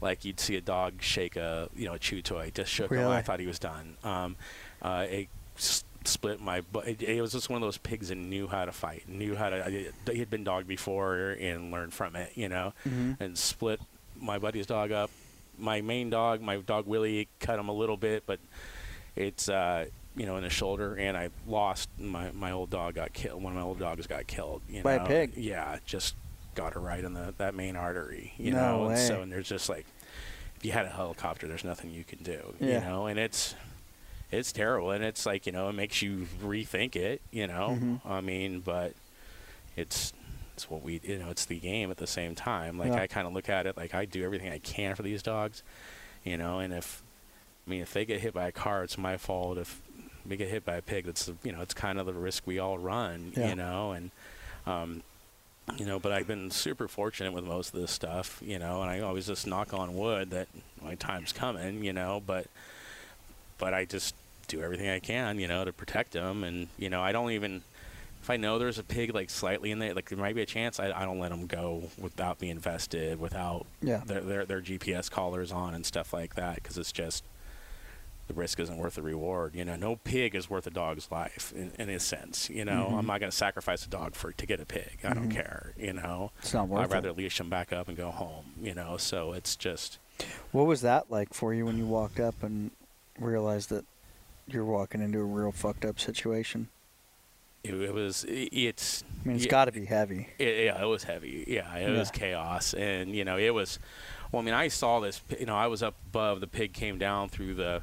like 0.00 0.24
you'd 0.24 0.40
see 0.40 0.56
a 0.56 0.60
dog 0.60 1.02
shake 1.02 1.36
a 1.36 1.68
you 1.76 1.86
know 1.86 1.94
a 1.94 1.98
chew 1.98 2.22
toy. 2.22 2.50
Just 2.54 2.70
shook 2.70 2.90
him. 2.90 2.98
Really? 2.98 3.16
I 3.16 3.22
thought 3.22 3.40
he 3.40 3.46
was 3.46 3.58
done. 3.58 3.96
Um, 4.04 4.36
uh, 4.82 5.06
it 5.08 5.28
s- 5.56 5.84
split 6.04 6.40
my. 6.40 6.62
Bu- 6.62 6.80
it, 6.80 7.02
it 7.02 7.20
was 7.20 7.32
just 7.32 7.50
one 7.50 7.62
of 7.62 7.66
those 7.66 7.76
pigs 7.78 8.08
that 8.08 8.14
knew 8.16 8.46
how 8.48 8.64
to 8.64 8.72
fight, 8.72 9.08
knew 9.08 9.34
how 9.36 9.50
to. 9.50 9.90
He 10.10 10.18
had 10.18 10.30
been 10.30 10.44
dogged 10.44 10.66
before 10.68 11.36
and 11.38 11.70
learned 11.70 11.92
from 11.92 12.16
it, 12.16 12.32
you 12.34 12.48
know, 12.48 12.72
Mhm. 12.88 13.20
and 13.20 13.36
split 13.38 13.80
my 14.20 14.38
buddy's 14.38 14.66
dog 14.66 14.90
up. 14.92 15.10
My 15.58 15.80
main 15.82 16.08
dog, 16.10 16.40
my 16.40 16.56
dog 16.56 16.86
Willie, 16.86 17.28
cut 17.38 17.58
him 17.58 17.68
a 17.68 17.72
little 17.74 17.98
bit, 17.98 18.22
but 18.26 18.38
it's 19.16 19.48
uh, 19.50 19.86
you 20.16 20.24
know 20.24 20.36
in 20.38 20.42
the 20.42 20.48
shoulder, 20.50 20.94
and 20.96 21.16
I 21.16 21.28
lost 21.46 21.90
my 21.98 22.30
my 22.32 22.50
old 22.52 22.70
dog 22.70 22.94
got 22.94 23.12
killed. 23.12 23.42
One 23.42 23.52
of 23.52 23.58
my 23.58 23.64
old 23.64 23.78
dogs 23.78 24.06
got 24.06 24.26
killed. 24.26 24.62
You 24.70 24.82
By 24.82 24.94
a 24.94 25.06
pig? 25.06 25.34
Yeah, 25.36 25.78
just 25.84 26.14
got 26.60 26.74
her 26.74 26.80
right 26.80 27.02
in 27.02 27.14
the 27.14 27.34
that 27.38 27.54
main 27.54 27.76
artery. 27.76 28.34
You 28.38 28.52
No 28.52 28.84
know, 28.84 28.88
and 28.90 28.98
so 28.98 29.22
and 29.22 29.32
there's 29.32 29.48
just 29.48 29.68
like 29.68 29.86
if 30.56 30.64
you 30.64 30.72
had 30.72 30.84
a 30.86 30.90
helicopter, 30.90 31.46
there's 31.48 31.64
nothing 31.64 31.90
you 31.90 32.04
can 32.04 32.22
do. 32.22 32.54
Yeah. 32.60 32.74
You 32.74 32.80
know, 32.88 33.06
and 33.06 33.18
it's 33.18 33.54
it's 34.30 34.52
terrible, 34.52 34.90
and 34.90 35.02
it's 35.02 35.26
like 35.26 35.46
you 35.46 35.52
know 35.52 35.68
it 35.68 35.72
makes 35.74 36.02
you 36.02 36.26
rethink 36.42 36.96
it. 36.96 37.20
You 37.30 37.46
know, 37.46 37.78
Mhm. 37.80 38.00
I 38.04 38.20
mean, 38.20 38.60
but 38.60 38.94
it's 39.76 40.12
it's 40.54 40.68
what 40.70 40.82
we 40.82 41.00
you 41.02 41.18
know 41.18 41.30
it's 41.30 41.46
the 41.46 41.58
game 41.58 41.90
at 41.90 41.96
the 41.96 42.06
same 42.06 42.34
time. 42.34 42.78
Like 42.78 42.92
Yeah. 42.92 43.02
I 43.02 43.06
kind 43.06 43.26
of 43.26 43.32
look 43.32 43.48
at 43.48 43.66
it 43.66 43.76
like 43.76 43.94
I 43.94 44.04
do 44.04 44.22
everything 44.24 44.50
I 44.52 44.58
can 44.58 44.94
for 44.94 45.02
these 45.02 45.22
dogs. 45.22 45.62
You 46.24 46.36
know, 46.36 46.58
and 46.58 46.72
if 46.74 47.02
I 47.66 47.70
mean 47.70 47.80
if 47.80 47.92
they 47.92 48.04
get 48.04 48.20
hit 48.20 48.34
by 48.34 48.46
a 48.48 48.52
car, 48.52 48.84
it's 48.84 48.98
my 48.98 49.16
fault. 49.16 49.56
If 49.58 49.80
we 50.26 50.36
get 50.36 50.48
hit 50.50 50.64
by 50.66 50.76
a 50.76 50.82
pig, 50.82 51.06
that's 51.06 51.30
you 51.42 51.52
know 51.52 51.62
it's 51.62 51.72
kind 51.74 51.98
of 51.98 52.04
the 52.06 52.12
risk 52.12 52.46
we 52.46 52.58
all 52.58 52.76
run. 52.78 53.32
Yeah. 53.36 53.48
You 53.48 53.54
know, 53.56 53.92
and 53.92 54.10
um, 54.66 55.02
you 55.76 55.86
know, 55.86 55.98
but 55.98 56.12
I've 56.12 56.26
been 56.26 56.50
super 56.50 56.88
fortunate 56.88 57.32
with 57.32 57.44
most 57.44 57.74
of 57.74 57.80
this 57.80 57.90
stuff, 57.90 58.42
you 58.44 58.58
know, 58.58 58.82
and 58.82 58.90
I 58.90 59.00
always 59.00 59.26
just 59.26 59.46
knock 59.46 59.72
on 59.72 59.94
wood 59.94 60.30
that 60.30 60.48
my 60.82 60.94
time's 60.96 61.32
coming, 61.32 61.84
you 61.84 61.92
know, 61.92 62.22
but 62.26 62.46
but 63.58 63.74
I 63.74 63.84
just 63.84 64.14
do 64.48 64.62
everything 64.62 64.88
I 64.88 64.98
can, 64.98 65.38
you 65.38 65.46
know, 65.46 65.64
to 65.64 65.72
protect 65.72 66.12
them, 66.12 66.42
and 66.44 66.68
you 66.78 66.90
know, 66.90 67.00
I 67.02 67.12
don't 67.12 67.30
even 67.32 67.62
if 68.22 68.28
I 68.28 68.36
know 68.36 68.58
there's 68.58 68.78
a 68.78 68.82
pig 68.82 69.14
like 69.14 69.30
slightly 69.30 69.70
in 69.70 69.78
there, 69.78 69.94
like 69.94 70.08
there 70.08 70.18
might 70.18 70.34
be 70.34 70.42
a 70.42 70.46
chance, 70.46 70.78
I, 70.80 70.90
I 70.92 71.04
don't 71.04 71.18
let 71.20 71.30
them 71.30 71.46
go 71.46 71.84
without 71.98 72.38
being 72.38 72.58
vested, 72.58 73.18
without 73.20 73.66
Yeah. 73.80 74.02
their 74.04 74.20
their, 74.20 74.44
their 74.44 74.60
GPS 74.60 75.10
collars 75.10 75.52
on 75.52 75.74
and 75.74 75.86
stuff 75.86 76.12
like 76.12 76.34
that, 76.34 76.56
because 76.56 76.76
it's 76.78 76.92
just 76.92 77.22
the 78.30 78.40
risk 78.40 78.60
isn't 78.60 78.76
worth 78.76 78.94
the 78.94 79.02
reward. 79.02 79.56
You 79.56 79.64
know, 79.64 79.74
no 79.74 79.96
pig 79.96 80.36
is 80.36 80.48
worth 80.48 80.64
a 80.64 80.70
dog's 80.70 81.10
life 81.10 81.52
in, 81.56 81.72
in 81.80 81.88
a 81.90 81.98
sense. 81.98 82.48
You 82.48 82.64
know, 82.64 82.88
Mhm. 82.92 82.98
I'm 82.98 83.06
not 83.06 83.18
going 83.18 83.30
to 83.30 83.36
sacrifice 83.36 83.84
a 83.84 83.88
dog 83.88 84.14
for 84.14 84.30
to 84.30 84.46
get 84.46 84.60
a 84.60 84.64
pig. 84.64 84.98
I 85.02 85.14
don't 85.14 85.28
Mhm. 85.30 85.34
care. 85.34 85.72
You 85.76 85.94
know, 85.94 86.30
It's 86.38 86.54
not 86.54 86.68
worth 86.68 86.82
I'd 86.84 86.92
rather 86.92 87.08
it. 87.08 87.16
leash 87.16 87.38
them 87.38 87.50
back 87.50 87.72
up 87.72 87.88
and 87.88 87.96
go 87.96 88.10
home. 88.12 88.54
You 88.62 88.72
know, 88.74 88.96
so 88.98 89.32
it's 89.32 89.56
just 89.56 89.98
What 90.52 90.66
was 90.66 90.80
that 90.82 91.10
like 91.10 91.34
for 91.34 91.52
you 91.54 91.64
when 91.66 91.76
you 91.76 91.86
walked 91.86 92.20
up 92.20 92.40
and 92.42 92.70
realized 93.18 93.68
that 93.70 93.84
you're 94.46 94.64
walking 94.64 95.00
into 95.02 95.18
a 95.18 95.24
real 95.24 95.50
fucked 95.50 95.84
up 95.84 95.98
situation? 95.98 96.68
it, 97.64 97.74
it 97.74 97.92
was 97.92 98.24
it, 98.24 98.48
it's. 98.52 99.02
I 99.24 99.26
mean, 99.28 99.36
it's 99.36 99.44
yeah, 99.46 99.50
got 99.50 99.64
to 99.66 99.72
be 99.72 99.84
heavy. 99.86 100.28
It, 100.38 100.64
yeah, 100.66 100.80
it 100.82 100.86
was 100.86 101.02
heavy. 101.04 101.44
Yeah, 101.48 101.74
it 101.76 101.90
was 101.90 102.10
chaos, 102.10 102.72
and 102.74 103.14
you 103.14 103.24
know, 103.24 103.36
it 103.36 103.50
was. 103.52 103.78
Well, 104.32 104.40
I 104.40 104.44
mean, 104.44 104.54
I 104.54 104.68
saw 104.68 105.00
this. 105.00 105.20
You 105.38 105.44
know, 105.46 105.56
I 105.56 105.66
was 105.66 105.82
up 105.82 105.94
above. 106.06 106.40
The 106.40 106.46
pig 106.46 106.72
came 106.72 106.96
down 106.96 107.28
through 107.28 107.54
the 107.56 107.82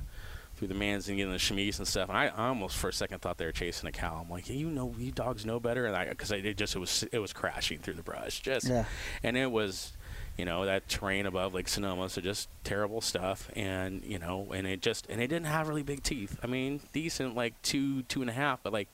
through 0.58 0.68
the 0.68 0.74
manzing 0.74 1.22
and 1.22 1.32
the 1.32 1.38
chamise 1.38 1.78
and 1.78 1.88
stuff, 1.88 2.10
and 2.10 2.18
I, 2.18 2.26
I 2.28 2.48
almost 2.50 2.76
for 2.78 2.90
a 2.90 2.94
second 2.94 3.20
thought 3.22 3.38
they 3.38 3.46
were 3.46 3.52
chasing 3.52 3.88
a 3.88 3.92
cow. 3.92 4.20
I'm 4.24 4.30
like, 4.30 4.50
you 4.50 4.70
know, 4.70 4.94
you 4.98 5.12
dogs 5.12 5.46
know 5.46 5.60
better, 5.60 5.86
and 5.86 5.96
I 5.96 6.10
because 6.10 6.32
I 6.32 6.42
did 6.42 6.58
just 6.58 6.76
it 6.76 6.80
was 6.80 7.04
it 7.12 7.20
was 7.20 7.32
crashing 7.34 7.80
through 7.80 7.94
the 7.96 8.04
brush, 8.04 8.42
just 8.42 8.68
Yeah. 8.68 8.86
and 9.24 9.38
it 9.38 9.52
was. 9.52 9.94
You 10.40 10.46
know 10.46 10.66
that 10.66 10.88
terrain 10.88 11.26
above 11.26 11.56
Lake 11.56 11.68
Sonoma, 11.68 12.10
so 12.10 12.22
just 12.22 12.48
terrible 12.64 13.02
stuff, 13.02 13.50
and 13.56 14.04
you 14.04 14.20
know, 14.20 14.52
and 14.54 14.68
it 14.68 14.84
just 14.84 15.08
and 15.10 15.20
it 15.20 15.30
didn't 15.30 15.48
have 15.48 15.68
really 15.68 15.82
big 15.82 16.04
teeth. 16.04 16.38
I 16.44 16.46
mean, 16.46 16.80
decent, 16.94 17.34
like 17.34 17.60
two, 17.64 18.04
two 18.04 18.22
and 18.22 18.30
a 18.30 18.34
half, 18.34 18.62
but 18.62 18.72
like 18.72 18.88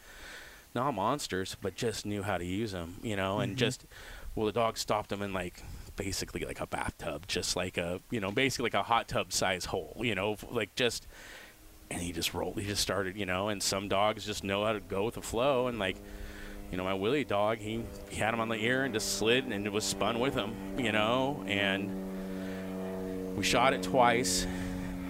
not 0.73 0.93
monsters, 0.93 1.58
but 1.62 1.76
just 1.76 2.06
knew 2.06 2.23
how 2.23 2.38
to 2.38 2.45
use 2.45 2.71
them, 2.71 2.95
you 3.04 3.17
know, 3.17 3.39
and 3.41 3.56
Mhm. 3.56 3.60
just 3.60 3.86
well, 4.36 4.45
the 4.45 4.54
dog 4.54 4.78
stopped 4.78 5.10
them 5.10 5.21
in 5.21 5.34
like 5.34 5.62
basically 5.97 6.45
like 6.45 6.62
a 6.62 6.65
bathtub, 6.67 7.28
just 7.28 7.58
like 7.58 7.78
a 7.78 7.99
you 8.10 8.21
know 8.21 8.32
basically 8.32 8.63
like 8.63 8.73
a 8.73 8.84
hot 8.84 9.10
tub 9.10 9.34
size 9.34 9.65
hole, 9.65 9.97
you 9.99 10.15
know, 10.15 10.38
like 10.49 10.73
just 10.76 11.06
and 11.94 12.02
he 12.02 12.12
just 12.12 12.34
rolled, 12.34 12.60
he 12.60 12.66
just 12.66 12.82
started, 12.82 13.16
you 13.16 13.26
know, 13.26 13.50
and 13.50 13.62
some 13.62 13.88
dogs 13.88 14.26
just 14.26 14.44
know 14.44 14.66
how 14.66 14.74
to 14.74 14.80
go 14.80 15.06
with 15.06 15.16
the 15.16 15.22
flow, 15.22 15.68
and 15.68 15.80
like 15.80 15.98
you 16.72 16.78
know 16.78 16.84
my 16.84 16.96
Willie 16.96 17.24
dog, 17.24 17.60
he, 17.60 17.84
he 18.10 18.16
had 18.16 18.34
him 18.34 18.40
on 18.40 18.50
the 18.50 18.56
ear 18.56 18.84
and 18.84 18.94
just 18.94 19.18
slid 19.18 19.46
and 19.46 19.68
it 19.68 19.72
was 19.72 19.84
spun 19.84 20.20
with 20.20 20.34
him, 20.34 20.56
you 20.78 20.92
know, 20.92 21.44
and 21.48 23.36
we 23.38 23.44
shot 23.44 23.74
it 23.74 23.84
twice. 23.84 24.48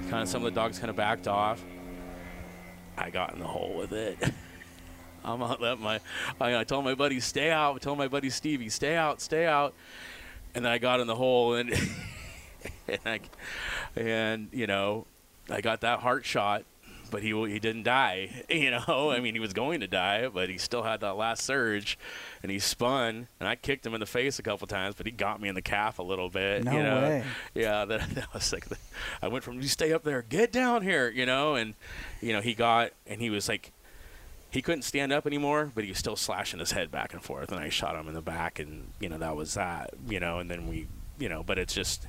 Kind 0.09 0.23
of 0.23 0.27
some 0.27 0.43
of 0.45 0.53
the 0.53 0.59
dogs 0.59 0.77
kind 0.77 0.89
of 0.89 0.97
backed 0.97 1.27
off. 1.27 1.63
I 2.97 3.09
got 3.09 3.33
in 3.33 3.39
the 3.39 3.47
hole 3.47 3.75
with 3.77 3.93
it. 3.93 4.17
I'm 5.25 5.39
gonna 5.39 5.57
let 5.61 5.79
my. 5.79 6.01
I, 6.39 6.57
I 6.57 6.63
told 6.65 6.83
my 6.83 6.95
buddy 6.95 7.21
stay 7.21 7.49
out. 7.49 7.75
I 7.75 7.79
told 7.79 7.97
my 7.97 8.09
buddy 8.09 8.29
Stevie 8.29 8.69
stay 8.69 8.97
out, 8.97 9.21
stay 9.21 9.45
out. 9.45 9.73
And 10.53 10.65
then 10.65 10.71
I 10.71 10.77
got 10.79 10.99
in 10.99 11.07
the 11.07 11.15
hole 11.15 11.55
and 11.55 11.69
and, 12.87 12.99
I, 13.05 13.19
and 13.95 14.49
you 14.51 14.67
know 14.67 15.05
I 15.49 15.61
got 15.61 15.81
that 15.81 15.99
heart 15.99 16.25
shot, 16.25 16.63
but 17.13 17.21
he 17.21 17.29
he 17.47 17.59
didn't 17.59 17.83
die. 17.83 18.29
You 18.49 18.71
know, 18.71 19.11
I 19.11 19.19
mean 19.19 19.33
he 19.33 19.39
was 19.39 19.53
going 19.53 19.81
to 19.81 19.87
die, 19.87 20.27
but 20.27 20.49
he 20.49 20.57
still 20.57 20.83
had 20.83 21.01
that 21.01 21.15
last 21.15 21.43
surge, 21.43 21.97
and 22.41 22.51
he 22.51 22.59
spun. 22.59 23.27
And 23.39 23.47
I 23.47 23.55
kicked 23.55 23.85
him 23.85 23.93
in 23.93 23.99
the 23.99 24.05
face 24.05 24.39
a 24.39 24.43
couple 24.43 24.67
times, 24.67 24.95
but 24.95 25.05
he 25.05 25.11
got 25.11 25.41
me 25.41 25.49
in 25.49 25.55
the 25.55 25.61
calf 25.61 25.99
a 25.99 26.03
little 26.03 26.29
bit. 26.29 26.63
No 26.63 26.71
you 26.71 26.83
know? 26.83 27.01
way. 27.01 27.23
Yeah, 27.53 27.85
that, 27.89 28.09
that 28.15 28.33
was 28.33 28.53
like, 28.53 28.65
I 29.21 29.27
went 29.27 29.43
from 29.43 29.61
you 29.61 29.67
stay 29.67 29.91
up 29.91 30.03
there, 30.03 30.21
get 30.21 30.51
down 30.51 30.81
here, 30.81 31.09
you 31.09 31.25
know, 31.25 31.55
and 31.55 31.73
you 32.21 32.33
know 32.33 32.41
he 32.41 32.53
got 32.53 32.91
and 33.05 33.21
he 33.21 33.29
was 33.29 33.49
like, 33.49 33.71
he 34.49 34.61
couldn't 34.61 34.83
stand 34.83 35.11
up 35.11 35.27
anymore, 35.27 35.71
but 35.73 35.83
he 35.83 35.89
was 35.89 35.99
still 35.99 36.15
slashing 36.15 36.59
his 36.59 36.71
head 36.71 36.89
back 36.89 37.13
and 37.13 37.21
forth, 37.21 37.51
and 37.51 37.59
I 37.59 37.69
shot 37.69 37.95
him 37.95 38.07
in 38.07 38.13
the 38.13 38.21
back, 38.21 38.59
and 38.59 38.87
you 38.99 39.09
know 39.09 39.17
that 39.17 39.35
was 39.35 39.55
that, 39.55 39.91
you 40.07 40.19
know, 40.19 40.39
and 40.39 40.49
then 40.49 40.67
we, 40.67 40.87
you 41.19 41.29
know, 41.29 41.43
but 41.43 41.57
it's 41.57 41.73
just, 41.73 42.07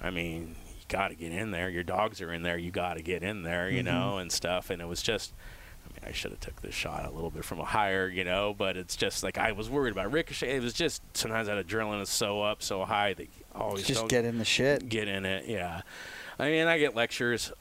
I 0.00 0.10
mean, 0.10 0.56
got 0.88 1.08
to 1.08 1.14
get 1.14 1.32
in 1.32 1.50
there. 1.50 1.68
Your 1.70 1.82
dogs 1.84 2.20
are 2.20 2.32
in 2.32 2.42
there, 2.42 2.58
you 2.58 2.70
got 2.70 2.94
to 2.94 3.02
get 3.02 3.22
in 3.22 3.42
there, 3.42 3.68
you 3.70 3.82
Mhm. 3.82 3.86
know, 3.86 4.18
and 4.18 4.32
stuff, 4.32 4.70
and 4.70 4.80
it 4.82 4.86
was 4.86 5.02
just. 5.02 5.32
I 5.86 5.90
mean, 5.94 6.10
I 6.10 6.12
should 6.12 6.32
have 6.32 6.40
took 6.40 6.60
this 6.60 6.74
shot 6.74 7.06
a 7.06 7.10
little 7.10 7.30
bit 7.30 7.46
from 7.46 7.60
a 7.60 7.64
higher, 7.64 8.08
you 8.08 8.22
know, 8.22 8.54
but 8.56 8.76
it's 8.76 8.94
just 8.94 9.22
like 9.22 9.38
I 9.38 9.52
was 9.52 9.70
worried 9.70 9.92
about 9.92 10.12
ricochet. 10.12 10.54
It 10.56 10.62
was 10.62 10.74
just 10.74 11.00
sometimes 11.16 11.46
that 11.48 11.66
adrenaline 11.66 12.02
is 12.02 12.10
so 12.10 12.42
up, 12.42 12.62
so 12.62 12.84
high 12.84 13.14
that 13.14 13.22
you 13.22 13.44
always 13.54 13.86
Just 13.86 14.06
get 14.08 14.26
in 14.26 14.36
the 14.38 14.44
shit. 14.44 14.88
get 14.90 15.08
in 15.08 15.24
it. 15.24 15.46
Yeah, 15.46 15.80
I 16.38 16.50
mean, 16.50 16.66
I 16.66 16.78
get 16.78 16.94
lectures 16.94 17.52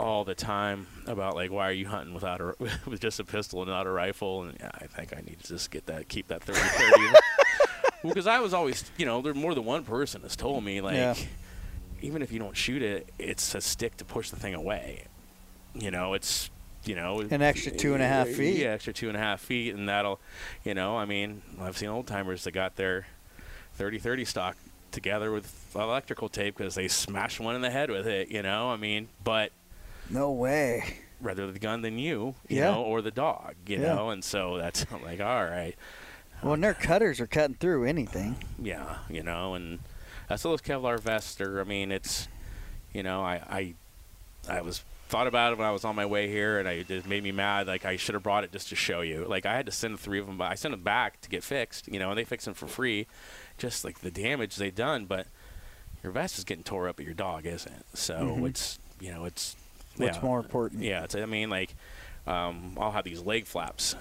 all 0.00 0.24
the 0.24 0.34
time 0.34 0.88
about 1.06 1.36
like 1.36 1.52
why 1.52 1.68
are 1.68 1.72
you 1.72 1.86
hunting 1.86 2.12
without 2.12 2.40
a 2.40 2.54
with 2.86 2.98
just 3.00 3.20
a 3.20 3.24
pistol 3.24 3.62
and 3.62 3.70
not 3.70 3.86
a 3.86 3.90
rifle, 3.90 4.42
and 4.42 4.56
yeah, 4.58 4.70
I 4.74 4.86
think 4.88 5.12
I 5.16 5.20
need 5.20 5.38
to 5.42 5.46
just 5.46 5.70
get 5.70 5.86
that, 5.86 6.08
keep 6.08 6.26
that 6.26 6.42
30 6.42 6.58
30. 6.58 6.92
well, 8.02 8.12
because 8.12 8.26
I 8.26 8.40
was 8.40 8.52
always, 8.52 8.84
you 8.96 9.06
know, 9.06 9.22
there 9.22 9.32
more 9.32 9.54
than 9.54 9.64
one 9.64 9.84
person 9.84 10.22
has 10.22 10.34
told 10.34 10.64
me 10.64 10.80
like, 10.80 10.96
Yeah. 10.96 11.14
Even 12.02 12.22
if 12.22 12.32
you 12.32 12.38
don't 12.38 12.56
shoot 12.56 12.82
it, 12.82 13.08
it's 13.18 13.54
a 13.54 13.60
stick 13.60 13.96
to 13.98 14.04
push 14.04 14.30
the 14.30 14.36
thing 14.36 14.54
away. 14.54 15.04
You 15.74 15.90
know, 15.90 16.14
it's 16.14 16.50
you 16.84 16.94
know 16.94 17.20
An 17.20 17.42
extra 17.42 17.72
two 17.72 17.94
and 17.94 18.02
a 18.02 18.06
half 18.06 18.28
feet. 18.28 18.58
Yeah, 18.58 18.68
extra 18.68 18.92
two 18.92 19.08
and 19.08 19.16
a 19.16 19.20
half 19.20 19.40
feet, 19.40 19.74
and 19.74 19.88
that'll, 19.88 20.20
you 20.64 20.74
know, 20.74 20.96
I 20.96 21.04
mean, 21.04 21.42
I've 21.60 21.76
seen 21.76 21.88
old 21.88 22.06
timers 22.06 22.44
that 22.44 22.52
got 22.52 22.76
their 22.76 23.06
30-30 23.78 24.26
stock 24.26 24.56
together 24.92 25.30
with 25.32 25.52
electrical 25.74 26.28
tape 26.28 26.56
because 26.56 26.74
they 26.76 26.88
smashed 26.88 27.40
one 27.40 27.54
in 27.56 27.60
the 27.60 27.70
head 27.70 27.90
with 27.90 28.06
it. 28.06 28.30
You 28.30 28.42
know, 28.42 28.70
I 28.70 28.76
mean, 28.76 29.08
but 29.22 29.52
No 30.08 30.30
way. 30.30 30.98
rather 31.20 31.50
the 31.50 31.58
gun 31.58 31.82
than 31.82 31.98
you, 31.98 32.34
you 32.48 32.58
Yeah. 32.58 32.70
know, 32.70 32.82
or 32.82 33.02
the 33.02 33.10
dog, 33.10 33.54
you 33.66 33.78
Yeah. 33.78 33.94
know, 33.94 34.10
and 34.10 34.22
so 34.24 34.56
that's 34.56 34.86
I'm 34.92 35.02
like, 35.04 35.20
all 35.20 35.44
right, 35.44 35.74
Well, 36.42 36.54
and 36.54 36.62
their 36.64 36.72
cutters 36.74 37.20
are 37.20 37.26
cutting 37.26 37.56
through 37.56 37.84
anything. 37.84 38.36
yeah, 38.62 38.98
you 39.10 39.22
know, 39.22 39.54
and 39.54 39.80
that's 40.28 40.42
those 40.42 40.60
Kevlar 40.60 40.98
vests 41.00 41.40
are. 41.40 41.60
I 41.60 41.64
mean, 41.64 41.90
it's, 41.92 42.28
you 42.92 43.02
know, 43.02 43.22
I 43.22 43.74
I, 44.48 44.54
I 44.58 44.60
was 44.62 44.82
thought 45.08 45.26
about 45.28 45.52
it 45.52 45.58
when 45.58 45.66
I 45.66 45.70
was 45.70 45.84
on 45.84 45.94
my 45.94 46.06
way 46.06 46.28
here, 46.28 46.58
and 46.58 46.68
I, 46.68 46.84
it 46.88 47.06
made 47.06 47.22
me 47.22 47.32
mad. 47.32 47.66
Like 47.66 47.84
I 47.84 47.96
should 47.96 48.14
have 48.14 48.22
brought 48.22 48.44
it 48.44 48.52
just 48.52 48.68
to 48.70 48.76
show 48.76 49.00
you. 49.02 49.24
Like 49.26 49.46
I 49.46 49.54
had 49.54 49.66
to 49.66 49.72
send 49.72 50.00
three 50.00 50.18
of 50.18 50.26
them, 50.26 50.36
but 50.38 50.50
I 50.50 50.54
sent 50.54 50.72
them 50.72 50.82
back 50.82 51.20
to 51.22 51.28
get 51.28 51.42
fixed. 51.44 51.88
You 51.88 51.98
know, 51.98 52.10
and 52.10 52.18
they 52.18 52.24
fixed 52.24 52.44
them 52.46 52.54
for 52.54 52.66
free, 52.66 53.06
just 53.58 53.84
like 53.84 54.00
the 54.00 54.10
damage 54.10 54.56
they 54.56 54.70
done. 54.70 55.04
But 55.06 55.26
your 56.02 56.12
vest 56.12 56.38
is 56.38 56.44
getting 56.44 56.64
tore 56.64 56.88
up, 56.88 56.96
but 56.96 57.04
your 57.04 57.14
dog 57.14 57.46
isn't. 57.46 57.96
So 57.96 58.14
Mhm. 58.14 58.48
it's 58.48 58.78
you 59.00 59.12
know 59.12 59.24
it's 59.24 59.56
What's 59.96 60.18
yeah. 60.18 60.22
more 60.24 60.38
important? 60.38 60.82
Yeah, 60.82 61.04
it's, 61.04 61.14
I 61.14 61.24
mean, 61.24 61.48
like, 61.48 61.74
um, 62.26 62.76
I'll 62.78 62.92
have 62.92 63.04
these 63.04 63.20
leg 63.22 63.46
flaps, 63.46 63.96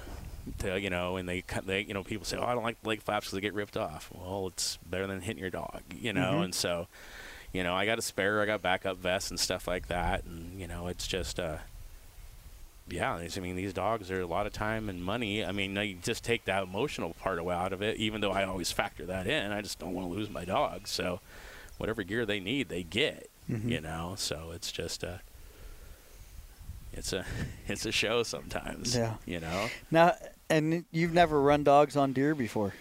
to, 0.59 0.79
you 0.79 0.89
know, 0.89 1.17
and 1.17 1.27
they, 1.27 1.41
cut- 1.41 1.65
they, 1.67 1.81
you 1.81 1.93
know, 1.93 2.03
people 2.03 2.25
say, 2.25 2.37
oh, 2.37 2.45
I 2.45 2.53
don't 2.53 2.63
like 2.63 2.77
leg 2.83 3.01
flaps 3.01 3.25
because 3.27 3.35
they 3.37 3.41
get 3.41 3.53
ripped 3.53 3.77
off. 3.77 4.09
Well, 4.13 4.47
it's 4.47 4.77
better 4.89 5.07
than 5.07 5.21
hitting 5.21 5.41
your 5.41 5.49
dog, 5.49 5.81
you 5.93 6.13
know, 6.13 6.33
Mhm. 6.35 6.43
and 6.45 6.55
so, 6.55 6.87
you 7.53 7.63
know, 7.63 7.73
I 7.75 7.85
got 7.85 7.97
a 7.99 8.01
spare, 8.01 8.41
I 8.41 8.45
got 8.45 8.61
backup 8.61 8.97
vests 8.97 9.29
and 9.31 9.39
stuff 9.39 9.67
like 9.67 9.87
that, 9.87 10.23
and 10.25 10.59
you 10.59 10.67
know, 10.67 10.87
it's 10.87 11.07
just, 11.07 11.39
uh, 11.39 11.57
yeah, 12.87 13.13
I 13.15 13.39
mean, 13.39 13.55
these 13.55 13.73
dogs 13.73 14.11
are 14.11 14.21
a 14.21 14.27
lot 14.27 14.45
of 14.45 14.53
time 14.53 14.89
and 14.89 15.03
money. 15.03 15.43
I 15.43 15.51
mean, 15.51 15.75
you 15.75 15.95
just 16.03 16.23
take 16.23 16.45
that 16.45 16.61
emotional 16.61 17.15
part 17.15 17.39
away 17.39 17.55
out 17.55 17.73
of 17.73 17.81
it, 17.81 17.97
even 17.97 18.21
though 18.21 18.31
I 18.31 18.43
always 18.43 18.71
factor 18.71 19.05
that 19.07 19.25
in. 19.25 19.51
I 19.51 19.61
just 19.61 19.79
don't 19.79 19.93
want 19.93 20.07
to 20.07 20.13
lose 20.13 20.29
my 20.29 20.45
dog. 20.45 20.87
So, 20.87 21.19
whatever 21.79 22.03
gear 22.03 22.27
they 22.27 22.39
need, 22.39 22.69
they 22.69 22.83
get, 22.83 23.27
Mhm. 23.49 23.71
you 23.71 23.81
know? 23.81 24.13
So, 24.19 24.51
it's 24.53 24.71
just 24.71 25.01
a. 25.03 25.21
It's 26.93 27.11
a 27.11 27.25
it's 27.67 27.85
a 27.85 27.91
show 27.91 28.21
sometimes. 28.23 28.95
Yeah. 28.95 29.15
You 29.25 29.39
know. 29.39 29.69
Now, 29.89 30.15
and 30.49 30.85
you've 30.91 31.13
never 31.13 31.41
run 31.41 31.63
dogs 31.63 31.95
on 31.97 32.13
deer 32.13 32.35
before. 32.35 32.73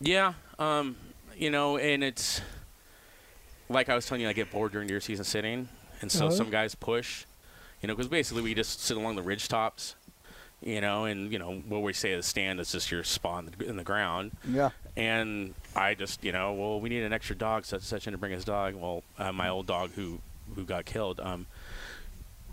Yeah, 0.00 0.34
um, 0.58 0.96
you 1.36 1.50
know, 1.50 1.76
and 1.78 2.02
it's 2.04 2.40
like 3.68 3.88
I 3.88 3.94
was 3.94 4.06
telling 4.06 4.22
you, 4.22 4.28
I 4.28 4.32
get 4.32 4.50
bored 4.50 4.72
during 4.72 4.88
deer 4.88 5.00
season 5.00 5.24
sitting, 5.24 5.68
and 6.00 6.10
so 6.10 6.26
Uh-huh. 6.26 6.34
some 6.36 6.50
guys 6.50 6.74
push, 6.74 7.24
you 7.80 7.86
know, 7.88 7.94
because 7.94 8.08
basically 8.08 8.42
we 8.42 8.54
just 8.54 8.80
sit 8.80 8.96
along 8.96 9.16
the 9.16 9.22
ridge 9.22 9.48
tops, 9.48 9.94
you 10.60 10.80
know, 10.80 11.04
and 11.04 11.32
you 11.32 11.38
know 11.38 11.62
what 11.68 11.82
we 11.82 11.92
say 11.92 12.12
is 12.12 12.26
stand 12.26 12.60
is 12.60 12.72
just 12.72 12.90
your 12.90 13.04
spot 13.04 13.44
in 13.64 13.76
the, 13.76 13.84
ground, 13.84 14.32
Yeah. 14.48 14.70
and 14.96 15.54
I 15.74 15.94
just, 15.94 16.22
you 16.24 16.32
know, 16.32 16.52
well, 16.52 16.80
we 16.80 16.88
need 16.88 17.02
an 17.02 17.12
extra 17.12 17.34
dog, 17.36 17.64
such 17.64 17.78
and 17.80 17.84
such, 17.86 18.06
in 18.06 18.12
to 18.12 18.18
bring 18.18 18.32
his 18.32 18.44
dog. 18.44 18.74
Well, 18.74 19.02
uh, 19.18 19.32
my 19.32 19.48
old 19.48 19.66
dog 19.66 19.92
who 19.92 20.20
who 20.54 20.64
got 20.64 20.84
killed, 20.84 21.18
um, 21.20 21.46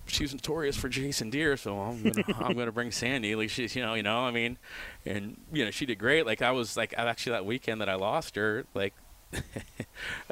she's 0.10 0.34
notorious 0.34 0.76
for 0.76 0.89
chasing 0.89 1.30
deer, 1.30 1.55
so 1.57 1.80
I'm 1.80 2.03
gonna 2.03 2.24
I'm 2.43 2.57
gonna 2.57 2.72
bring 2.72 2.91
Sandy. 2.91 3.32
At 3.32 3.38
least 3.38 3.55
she's, 3.55 3.76
you 3.76 3.82
know, 3.82 3.93
you 3.93 4.03
know, 4.03 4.20
I 4.20 4.32
mean, 4.32 4.57
and 5.05 5.39
you 5.53 5.64
know, 5.66 5.72
she 5.72 5.86
did 5.86 5.99
great. 5.99 6.26
Like 6.26 6.41
I 6.41 6.51
was 6.51 6.76
like 6.76 6.93
actually 6.97 7.32
that 7.34 7.45
weekend 7.45 7.82
that 7.82 7.89
I 7.89 7.95
lost 7.95 8.36
her, 8.36 8.66
like 8.74 8.93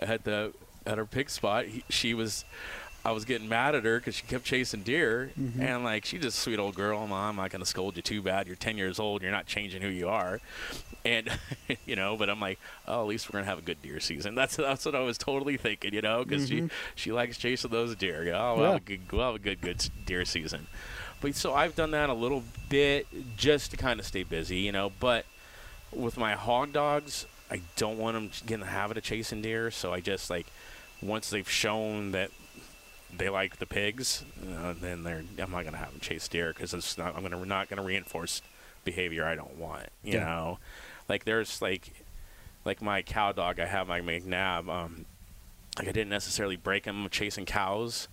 at 0.01 0.23
the 0.23 0.53
at 0.85 0.97
her 0.97 1.05
pig 1.05 1.29
spot, 1.29 1.65
he, 1.65 1.83
she 1.89 2.13
was. 2.13 2.45
I 3.05 3.11
was 3.11 3.23
getting 3.23 3.47
mad 3.47 3.73
at 3.73 3.85
her 3.85 3.99
because 3.99 4.15
she 4.15 4.27
kept 4.27 4.43
chasing 4.43 4.81
deer, 4.81 5.31
Mhm. 5.39 5.61
and 5.61 5.83
like 5.85 6.03
she's 6.03 6.21
just 6.21 6.39
a 6.39 6.41
sweet 6.41 6.59
old 6.59 6.75
girl. 6.75 7.07
Mom, 7.07 7.29
I'm 7.29 7.35
not 7.37 7.51
gonna 7.51 7.65
scold 7.65 7.95
you 7.95 8.01
too 8.01 8.21
bad. 8.21 8.47
You're 8.47 8.57
10 8.57 8.77
years 8.77 8.99
old. 8.99 9.21
You're 9.21 9.31
not 9.31 9.45
changing 9.45 9.81
who 9.81 9.87
you 9.87 10.09
are, 10.09 10.41
and 11.07 11.29
you 11.85 11.95
know. 11.95 12.15
But 12.17 12.29
I'm 12.29 12.39
like, 12.39 12.59
oh, 12.87 13.01
at 13.01 13.07
least 13.07 13.27
we're 13.31 13.39
gonna 13.39 13.49
have 13.49 13.59
a 13.59 13.63
good 13.63 13.81
deer 13.81 13.99
season. 13.99 14.35
That's 14.35 14.55
that's 14.57 14.85
what 14.85 14.95
I 14.95 14.99
was 15.01 15.17
totally 15.17 15.57
thinking, 15.57 15.93
you 15.93 16.01
know, 16.01 16.23
because 16.23 16.49
Mhm. 16.49 16.69
she 16.69 16.69
she 16.95 17.11
likes 17.11 17.37
chasing 17.37 17.71
those 17.71 17.95
deer. 17.95 18.23
Yeah, 18.25 18.41
oh, 18.51 18.55
we'll, 18.55 18.63
Yeah. 18.65 18.71
Have 18.73 18.81
a 18.81 18.85
good, 18.85 19.11
we'll 19.11 19.25
have 19.25 19.35
a 19.35 19.39
good 19.39 19.61
good 19.61 19.89
deer 20.05 20.25
season. 20.25 20.67
But 21.21 21.35
so 21.35 21.53
I've 21.53 21.75
done 21.75 21.91
that 21.91 22.09
a 22.09 22.13
little 22.13 22.43
bit 22.69 23.07
just 23.37 23.71
to 23.71 23.77
kind 23.77 23.99
of 23.99 24.05
stay 24.05 24.23
busy, 24.23 24.57
you 24.57 24.71
know. 24.71 24.91
But 24.99 25.25
with 25.91 26.17
my 26.17 26.33
hog 26.33 26.73
dogs, 26.73 27.25
I 27.49 27.61
don't 27.75 27.97
want 27.97 28.15
them 28.15 28.29
to 28.29 28.43
get 28.43 28.53
in 28.55 28.59
the 28.59 28.65
habit 28.67 28.97
of 28.97 29.03
chasing 29.03 29.41
deer. 29.41 29.71
So 29.71 29.93
I 29.93 29.99
just 30.01 30.29
like 30.29 30.45
once 31.01 31.29
they've 31.29 31.49
shown 31.49 32.11
that 32.11 32.29
they 33.15 33.29
like 33.29 33.57
the 33.57 33.65
pigs, 33.65 34.23
uh, 34.59 34.73
then 34.79 35.03
they're 35.03 35.23
I'm 35.39 35.49
not 35.51 35.63
gonna 35.63 35.77
have 35.77 35.91
them 35.91 36.01
chase 36.01 36.27
deer 36.27 36.53
because 36.53 36.73
it's 36.73 36.97
not 36.97 37.15
I'm 37.15 37.23
gonna 37.23 37.43
not 37.45 37.69
gonna 37.69 37.83
reinforce 37.83 38.41
behavior 38.83 39.25
I 39.25 39.35
don't 39.35 39.57
want. 39.57 39.87
You 40.03 40.13
Yeah. 40.15 40.25
know, 40.25 40.59
like 41.09 41.25
there's 41.25 41.61
like 41.61 41.91
like 42.65 42.81
my 42.81 43.01
cow 43.01 43.31
dog 43.31 43.59
I 43.59 43.65
have 43.65 43.87
my 43.87 44.01
McNab. 44.01 44.69
Um, 44.69 45.05
like 45.77 45.87
I 45.87 45.91
didn't 45.91 46.09
necessarily 46.09 46.55
break 46.55 46.85
him 46.85 47.07
chasing 47.09 47.45
cows 47.45 48.07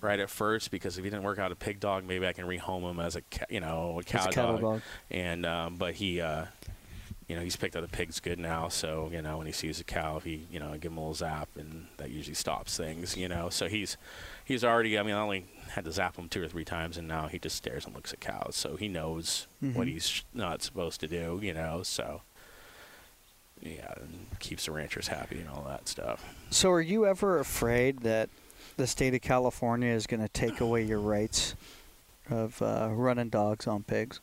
right 0.00 0.20
at 0.20 0.30
first 0.30 0.70
because 0.70 0.96
if 0.96 1.02
he 1.04 1.10
didn't 1.10 1.24
work 1.24 1.38
out 1.40 1.50
a 1.50 1.56
pig 1.56 1.80
dog, 1.80 2.04
maybe 2.04 2.26
I 2.26 2.32
can 2.32 2.46
rehome 2.46 2.88
him 2.88 3.00
as 3.00 3.16
a 3.16 3.22
ca- 3.22 3.46
you 3.50 3.60
know 3.60 3.98
a 3.98 4.02
cow 4.04 4.26
cattle 4.30 4.52
dog. 4.52 4.60
dog. 4.60 4.82
And 5.10 5.44
um, 5.44 5.76
but 5.76 5.94
he, 5.94 6.20
uh, 6.20 6.44
you 7.26 7.34
know, 7.36 7.42
he's 7.42 7.56
picked 7.56 7.74
up 7.76 7.82
the 7.82 7.88
pigs 7.88 8.20
good 8.20 8.38
now. 8.38 8.68
So 8.68 9.10
you 9.12 9.20
know, 9.20 9.36
when 9.38 9.46
he 9.46 9.52
sees 9.52 9.80
a 9.80 9.84
cow, 9.84 10.20
he 10.20 10.46
you 10.50 10.60
know 10.60 10.70
give 10.78 10.92
him 10.92 10.98
a 10.98 11.00
little 11.00 11.14
zap, 11.14 11.48
and 11.56 11.86
that 11.98 12.10
usually 12.10 12.34
stops 12.34 12.76
things. 12.76 13.16
You 13.16 13.28
know, 13.28 13.48
so 13.50 13.68
he's 13.68 13.96
he's 14.44 14.62
already. 14.64 14.96
I 14.98 15.02
mean, 15.02 15.16
I 15.16 15.20
only 15.20 15.46
had 15.72 15.84
to 15.84 15.92
zap 15.92 16.16
him 16.16 16.28
two 16.28 16.42
or 16.42 16.48
three 16.48 16.64
times, 16.64 16.96
and 16.96 17.06
now 17.08 17.26
he 17.26 17.38
just 17.40 17.56
stares 17.56 17.84
and 17.84 17.94
looks 17.94 18.12
at 18.12 18.20
cows. 18.20 18.54
So 18.54 18.76
he 18.76 18.86
knows 18.88 19.46
what 19.60 19.86
Mhm. 19.86 19.90
he's 19.90 20.22
not 20.32 20.62
supposed 20.62 21.00
to 21.00 21.08
do. 21.08 21.40
You 21.42 21.52
know, 21.52 21.82
so. 21.82 22.22
Yeah, 23.62 23.92
and 23.96 24.26
keeps 24.38 24.66
the 24.66 24.72
ranchers 24.72 25.08
happy 25.08 25.38
and 25.40 25.48
all 25.48 25.64
that 25.68 25.88
stuff. 25.88 26.24
So, 26.50 26.70
are 26.70 26.80
you 26.80 27.06
ever 27.06 27.38
afraid 27.38 28.00
that 28.00 28.30
the 28.76 28.86
state 28.86 29.14
of 29.14 29.20
California 29.22 29.92
is 29.92 30.06
going 30.06 30.20
to 30.22 30.28
take 30.28 30.60
away 30.60 30.84
your 30.84 31.00
rights 31.00 31.54
of 32.30 32.60
uh, 32.62 32.88
running 32.92 33.28
dogs 33.28 33.66
on 33.66 33.82
pigs? 33.82 34.20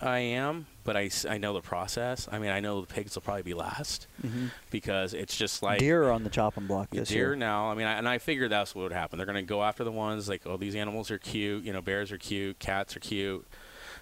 I 0.00 0.20
am, 0.20 0.66
but 0.84 0.96
I, 0.96 1.10
I 1.28 1.36
know 1.36 1.52
the 1.52 1.60
process. 1.60 2.26
I 2.32 2.38
mean, 2.38 2.48
I 2.50 2.60
know 2.60 2.80
the 2.80 2.86
pigs 2.86 3.14
will 3.14 3.20
probably 3.20 3.42
be 3.42 3.52
last 3.52 4.06
Mm-hmm. 4.26 4.46
because 4.70 5.12
it's 5.12 5.36
just 5.36 5.62
like 5.62 5.80
deer 5.80 6.04
are 6.04 6.12
on 6.12 6.24
the 6.24 6.30
chopping 6.30 6.66
block 6.66 6.88
this 6.88 7.08
deer 7.10 7.26
year. 7.28 7.36
now. 7.36 7.70
I 7.70 7.74
mean, 7.74 7.86
I, 7.86 7.98
and 7.98 8.08
I 8.08 8.16
figured 8.16 8.50
that's 8.50 8.74
what 8.74 8.84
would 8.84 8.92
happen. 8.92 9.18
They're 9.18 9.26
going 9.26 9.36
to 9.36 9.42
go 9.42 9.62
after 9.62 9.84
the 9.84 9.92
ones 9.92 10.30
like, 10.30 10.42
oh, 10.46 10.56
these 10.56 10.74
animals 10.76 11.10
are 11.10 11.18
cute. 11.18 11.64
You 11.64 11.74
know, 11.74 11.82
bears 11.82 12.10
are 12.10 12.16
cute, 12.16 12.58
cats 12.58 12.96
are 12.96 13.00
cute. 13.00 13.46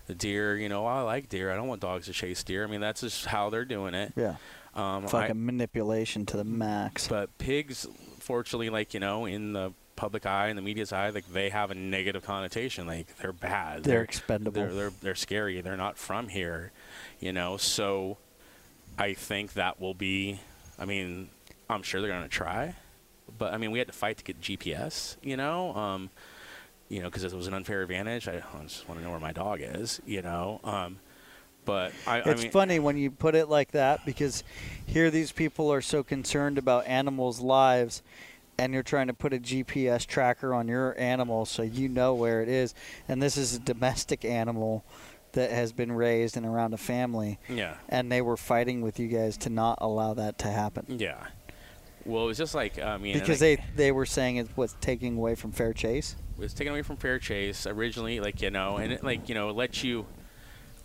The 0.06 0.14
deer, 0.14 0.56
you 0.56 0.68
know, 0.68 0.86
I 0.86 1.02
like 1.02 1.28
deer. 1.28 1.50
I 1.52 1.56
don't 1.56 1.66
want 1.66 1.80
dogs 1.80 2.06
to 2.06 2.12
chase 2.12 2.44
deer. 2.44 2.62
I 2.64 2.68
mean, 2.68 2.80
that's 2.80 3.00
just 3.00 3.26
how 3.26 3.50
they're 3.50 3.64
doing 3.64 3.94
it. 3.94 4.12
Yeah, 4.16 4.36
Um, 4.74 5.04
I- 5.04 5.08
fucking 5.08 5.44
manipulation 5.44 6.26
to 6.26 6.36
the 6.36 6.44
max. 6.44 7.08
but 7.08 7.36
pigs, 7.38 7.86
fortunately, 8.18 8.70
like 8.70 8.94
you 8.94 9.00
know, 9.00 9.24
in 9.26 9.52
the 9.52 9.72
public 9.96 10.24
eye 10.24 10.48
and 10.48 10.56
the 10.56 10.62
media's 10.62 10.92
eye, 10.92 11.10
like 11.10 11.30
they 11.32 11.50
have 11.50 11.70
a 11.70 11.74
negative 11.74 12.24
connotation. 12.24 12.86
Like 12.86 13.16
they're 13.18 13.32
bad. 13.32 13.84
They're 13.84 14.02
expendable. 14.02 14.62
They're 14.62 14.72
they're 14.72 14.92
they're 15.02 15.14
scary. 15.14 15.60
They're 15.60 15.76
not 15.76 15.98
from 15.98 16.28
here, 16.28 16.72
you 17.18 17.32
know. 17.32 17.56
So 17.56 18.16
I 18.98 19.14
think 19.14 19.54
that 19.54 19.80
will 19.80 19.94
be. 19.94 20.40
I 20.78 20.84
mean, 20.86 21.28
I'm 21.68 21.82
sure 21.82 22.00
they're 22.00 22.10
going 22.10 22.22
to 22.22 22.28
try, 22.28 22.74
but 23.38 23.52
I 23.52 23.58
mean, 23.58 23.70
we 23.70 23.78
had 23.78 23.88
to 23.88 23.92
fight 23.92 24.16
to 24.18 24.24
get 24.24 24.40
GPS, 24.40 25.16
you 25.22 25.36
know. 25.36 25.74
Um, 25.74 26.10
you 26.88 27.00
know, 27.00 27.08
because 27.08 27.22
it 27.22 27.32
was 27.32 27.46
an 27.46 27.54
unfair 27.54 27.82
advantage. 27.82 28.26
I, 28.26 28.36
I 28.36 28.62
just 28.62 28.88
want 28.88 29.00
to 29.00 29.04
know 29.04 29.10
where 29.10 29.20
my 29.20 29.32
dog 29.32 29.60
is, 29.62 30.00
you 30.06 30.22
know. 30.22 30.60
Um, 30.64 30.98
but 31.70 31.92
I, 32.06 32.16
I 32.20 32.30
it's 32.32 32.42
mean, 32.42 32.50
funny 32.50 32.78
when 32.80 32.96
you 32.96 33.10
put 33.12 33.34
it 33.36 33.48
like 33.48 33.70
that 33.72 34.04
because 34.04 34.42
here 34.86 35.10
these 35.10 35.30
people 35.30 35.72
are 35.72 35.80
so 35.80 36.02
concerned 36.02 36.58
about 36.58 36.86
animals' 36.86 37.38
lives 37.40 38.02
and 38.58 38.74
you're 38.74 38.82
trying 38.82 39.06
to 39.06 39.14
put 39.14 39.32
a 39.32 39.38
GPS 39.38 40.04
tracker 40.06 40.52
on 40.52 40.66
your 40.68 40.98
animal 40.98 41.46
so 41.46 41.62
you 41.62 41.88
know 41.88 42.12
where 42.14 42.42
it 42.42 42.48
is. 42.48 42.74
And 43.08 43.22
this 43.22 43.36
is 43.36 43.54
a 43.54 43.58
domestic 43.60 44.24
animal 44.24 44.84
that 45.32 45.50
has 45.52 45.72
been 45.72 45.92
raised 45.92 46.36
and 46.36 46.44
around 46.44 46.74
a 46.74 46.76
family. 46.76 47.38
yeah. 47.48 47.76
And 47.88 48.10
they 48.10 48.20
were 48.20 48.36
fighting 48.36 48.80
with 48.82 48.98
you 48.98 49.06
guys 49.08 49.36
to 49.38 49.48
not 49.50 49.78
allow 49.80 50.12
that 50.14 50.38
to 50.40 50.48
happen. 50.48 50.84
Yeah. 50.88 51.24
Well, 52.04 52.24
it 52.24 52.26
was 52.26 52.38
just 52.38 52.54
like 52.54 52.78
I 52.80 52.96
mean, 52.98 53.18
Because 53.18 53.40
I- 53.42 53.56
they, 53.56 53.64
they 53.76 53.92
were 53.92 54.06
saying 54.06 54.36
it 54.36 54.48
was 54.56 54.74
taking 54.80 55.16
away 55.16 55.36
from 55.36 55.52
fair 55.52 55.72
chase. 55.72 56.16
it 56.36 56.40
was 56.40 56.52
taken 56.52 56.72
away 56.72 56.82
from 56.82 56.96
Fair 56.96 57.18
Chase 57.18 57.66
originally, 57.66 58.18
like 58.20 58.42
you 58.42 58.50
know, 58.50 58.78
and 58.78 58.92
it 58.92 59.04
like 59.04 59.28
you 59.28 59.34
know, 59.34 59.50
let 59.52 59.84
you. 59.84 60.06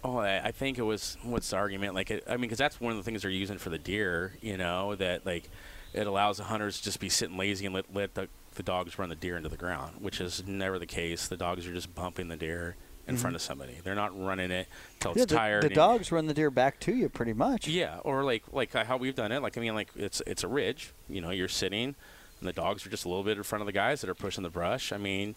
Oh, 0.05 0.19
I, 0.19 0.51
think 0.51 0.77
it 0.77 0.83
was 0.83 1.17
what's 1.23 1.49
the 1.49 1.55
argument? 1.57 1.95
Like, 1.95 2.11
it, 2.11 2.23
I 2.27 2.33
mean, 2.33 2.41
because 2.41 2.57
that's 2.59 2.79
one 2.79 2.91
of 2.91 2.97
the 2.97 3.03
things 3.03 3.23
they're 3.23 3.31
using 3.31 3.57
for 3.57 3.69
the 3.71 3.77
deer. 3.79 4.33
You 4.41 4.55
know, 4.57 4.95
that 4.95 5.25
like 5.25 5.49
it 5.93 6.05
allows 6.05 6.37
the 6.37 6.43
hunters 6.43 6.77
to 6.77 6.83
just 6.83 6.99
be 6.99 7.09
sitting 7.09 7.37
lazy 7.37 7.65
and 7.65 7.73
let 7.73 7.85
let 7.93 8.13
the 8.13 8.27
the 8.55 8.63
dogs 8.63 8.97
run 8.99 9.09
the 9.09 9.15
deer 9.15 9.35
into 9.35 9.49
the 9.49 9.57
ground, 9.57 9.95
which 9.99 10.21
is 10.21 10.43
never 10.45 10.77
the 10.79 10.85
case. 10.85 11.27
The 11.27 11.37
dogs 11.37 11.65
are 11.67 11.73
just 11.73 11.93
bumping 11.95 12.27
the 12.27 12.37
deer 12.37 12.75
in 13.07 13.15
Mhm. 13.15 13.19
front 13.19 13.35
of 13.35 13.41
somebody. 13.41 13.77
They're 13.83 13.95
not 13.95 14.17
running 14.19 14.49
it 14.51 14.67
till 14.99 15.11
it's 15.11 15.19
Yeah, 15.19 15.25
the, 15.25 15.35
tired. 15.35 15.63
the 15.63 15.69
dogs 15.69 16.11
run 16.11 16.27
the 16.27 16.33
deer 16.33 16.49
back 16.51 16.79
to 16.81 16.93
you 16.95 17.09
pretty 17.09 17.33
much. 17.33 17.67
yeah, 17.67 17.99
or 18.03 18.23
like 18.23 18.43
like 18.51 18.73
how 18.73 18.97
we've 18.97 19.15
done 19.15 19.31
it. 19.31 19.41
Like 19.41 19.57
I 19.57 19.61
mean, 19.61 19.73
like 19.75 19.89
it's 19.95 20.21
it's 20.27 20.43
a 20.43 20.47
ridge. 20.47 20.91
You 21.09 21.21
know, 21.21 21.31
you're 21.31 21.47
sitting, 21.47 21.95
and 22.39 22.47
the 22.47 22.53
dogs 22.53 22.85
are 22.85 22.89
just 22.89 23.05
a 23.05 23.09
little 23.09 23.23
bit 23.23 23.37
in 23.37 23.43
front 23.43 23.61
of 23.61 23.65
the 23.65 23.71
guys 23.73 24.01
that 24.01 24.09
are 24.09 24.15
pushing 24.15 24.43
the 24.43 24.49
brush. 24.49 24.91
I 24.91 24.97
mean, 24.97 25.35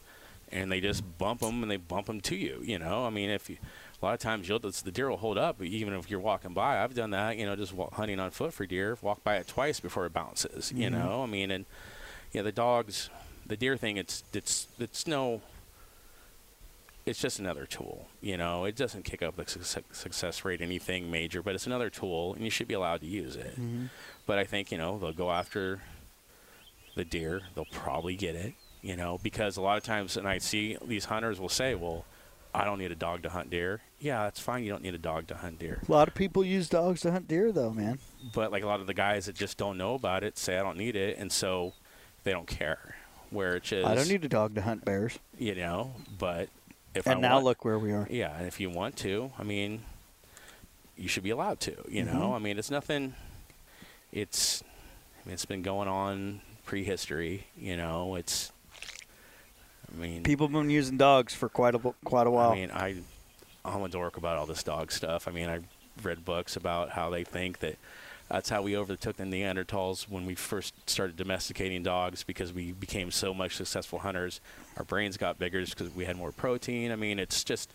and 0.52 0.70
they 0.70 0.80
just 0.80 1.18
bump 1.18 1.40
them 1.40 1.62
and 1.62 1.70
they 1.70 1.76
bump 1.76 2.06
them 2.06 2.20
to 2.22 2.36
you. 2.36 2.60
You 2.64 2.78
know, 2.78 3.04
I 3.06 3.10
mean, 3.10 3.30
if 3.30 3.50
you 3.50 3.56
a 4.00 4.04
lot 4.04 4.14
of 4.14 4.20
times 4.20 4.48
you'll 4.48 4.60
the 4.60 4.90
deer 4.92 5.08
will 5.10 5.16
hold 5.16 5.38
up 5.38 5.60
even 5.62 5.92
if 5.94 6.08
you're 6.10 6.20
walking 6.20 6.52
by. 6.54 6.82
I've 6.82 6.94
done 6.94 7.10
that. 7.10 7.36
You 7.36 7.46
know, 7.46 7.56
just 7.56 7.72
wa- 7.72 7.90
hunting 7.90 8.20
on 8.20 8.30
foot 8.30 8.52
for 8.54 8.64
deer. 8.66 8.96
Walk 9.02 9.24
by 9.24 9.36
it 9.36 9.48
twice 9.48 9.80
before 9.80 10.06
it 10.06 10.12
bounces. 10.12 10.72
You 10.72 10.88
Mhm. 10.88 10.92
know, 10.92 11.22
I 11.24 11.26
mean, 11.26 11.50
and 11.50 11.64
yeah, 12.32 12.42
the 12.42 12.52
dogs, 12.52 13.10
the 13.46 13.56
deer 13.56 13.76
thing. 13.76 13.96
It's 13.96 14.22
it's 14.32 14.68
it's 14.78 15.06
no. 15.06 15.40
It's 17.06 17.20
just 17.22 17.38
another 17.38 17.64
tool, 17.64 18.06
you 18.20 18.36
know. 18.36 18.66
It 18.66 18.76
doesn't 18.76 19.04
kick 19.06 19.22
up 19.22 19.36
the 19.36 19.46
success, 19.48 19.82
success 19.92 20.44
rate 20.44 20.60
anything 20.60 21.10
major, 21.10 21.42
but 21.42 21.54
it's 21.54 21.66
another 21.66 21.88
tool, 21.88 22.34
and 22.34 22.44
you 22.44 22.50
should 22.50 22.68
be 22.68 22.74
allowed 22.74 23.00
to 23.00 23.06
use 23.06 23.34
it. 23.34 23.58
Mhm. 23.58 23.88
But 24.26 24.38
I 24.38 24.44
think 24.44 24.70
you 24.70 24.76
know 24.76 24.98
they'll 24.98 25.12
go 25.14 25.30
after 25.30 25.80
the 26.96 27.06
deer. 27.06 27.40
They'll 27.54 27.64
probably 27.64 28.14
get 28.14 28.36
it, 28.36 28.52
you 28.82 28.94
know, 28.94 29.18
because 29.22 29.56
a 29.56 29.62
lot 29.62 29.78
of 29.78 29.84
times, 29.84 30.18
and 30.18 30.28
I 30.28 30.36
see 30.36 30.76
these 30.84 31.06
hunters 31.06 31.40
will 31.40 31.48
say, 31.48 31.74
"Well, 31.74 32.04
I 32.58 32.64
don't 32.64 32.78
need 32.78 32.92
a 32.92 32.96
dog 32.96 33.22
to 33.22 33.30
hunt 33.30 33.50
deer." 33.50 33.80
Yeah, 34.00 34.24
that's 34.24 34.40
fine. 34.40 34.64
You 34.64 34.70
don't 34.70 34.82
need 34.82 34.94
a 34.94 34.98
dog 34.98 35.26
to 35.28 35.36
hunt 35.36 35.58
deer. 35.58 35.80
A 35.88 35.90
lot 35.92 36.08
of 36.08 36.14
people 36.14 36.44
use 36.44 36.68
dogs 36.68 37.00
to 37.02 37.10
hunt 37.12 37.28
deer, 37.28 37.50
though, 37.52 37.70
man. 37.70 37.98
But 38.34 38.52
like 38.52 38.62
a 38.62 38.66
lot 38.66 38.80
of 38.80 38.86
the 38.86 38.94
guys 38.94 39.26
that 39.26 39.34
just 39.36 39.56
don't 39.58 39.76
know 39.78 39.94
about 39.94 40.22
it 40.24 40.36
say, 40.38 40.58
"I 40.58 40.62
don't 40.62 40.76
need 40.78 40.96
it," 40.96 41.18
and 41.18 41.30
so 41.32 41.72
they 42.24 42.32
don't 42.32 42.46
care. 42.46 42.96
Where 43.30 43.56
it's 43.56 43.68
just 43.68 43.86
I 43.86 43.94
don't 43.94 44.08
need 44.08 44.24
a 44.24 44.28
dog 44.28 44.54
to 44.54 44.62
hunt 44.62 44.84
bears. 44.84 45.18
you 45.38 45.54
know, 45.54 45.92
but 46.18 46.48
if 46.94 47.06
and 47.06 47.18
I 47.18 47.20
now 47.20 47.32
want, 47.34 47.44
look 47.44 47.64
where 47.64 47.78
we 47.78 47.92
are. 47.92 48.06
Yeah, 48.10 48.34
and 48.36 48.46
if 48.46 48.58
you 48.60 48.70
want 48.70 48.96
to, 48.98 49.32
I 49.38 49.42
mean, 49.42 49.82
you 50.96 51.08
should 51.08 51.22
be 51.24 51.30
allowed 51.30 51.60
to. 51.60 51.72
You 51.88 52.04
Mhm. 52.04 52.12
know, 52.14 52.32
I 52.34 52.38
mean, 52.38 52.58
it's 52.58 52.70
nothing. 52.70 53.14
It's, 54.12 54.62
I 54.62 55.28
mean, 55.28 55.34
it's 55.34 55.44
been 55.44 55.60
going 55.62 55.88
on 55.88 56.40
prehistory. 56.64 57.46
You 57.56 57.76
know, 57.76 58.14
it's. 58.14 58.50
I 59.92 60.00
mean, 60.00 60.22
People 60.22 60.46
have 60.46 60.52
been 60.52 60.70
using 60.70 60.96
dogs 60.96 61.34
for 61.34 61.48
quite 61.48 61.74
a 61.74 61.78
quite 62.04 62.26
a 62.26 62.30
while. 62.30 62.50
I 62.50 62.54
mean, 62.54 62.70
I, 62.70 62.96
I'm 63.64 63.82
a 63.82 63.88
dork 63.88 64.16
about 64.16 64.36
all 64.38 64.46
this 64.46 64.62
dog 64.62 64.92
stuff. 64.92 65.26
I 65.28 65.30
mean, 65.30 65.48
I 65.48 65.60
read 66.02 66.24
books 66.24 66.56
about 66.56 66.90
how 66.90 67.10
they 67.10 67.24
think 67.24 67.58
that 67.60 67.76
that's 68.28 68.50
how 68.50 68.60
we 68.62 68.76
overtook 68.76 69.16
the 69.16 69.24
Neanderthals 69.24 70.08
when 70.08 70.26
we 70.26 70.34
first 70.34 70.74
started 70.88 71.16
domesticating 71.16 71.82
dogs 71.82 72.22
because 72.24 72.52
we 72.52 72.72
became 72.72 73.10
so 73.10 73.32
much 73.32 73.56
successful 73.56 74.00
hunters. 74.00 74.40
Our 74.76 74.84
brains 74.84 75.16
got 75.16 75.38
bigger 75.38 75.64
because 75.64 75.94
we 75.94 76.04
had 76.04 76.16
more 76.16 76.30
protein. 76.32 76.92
I 76.92 76.96
mean, 76.96 77.18
it's 77.18 77.42
just, 77.42 77.72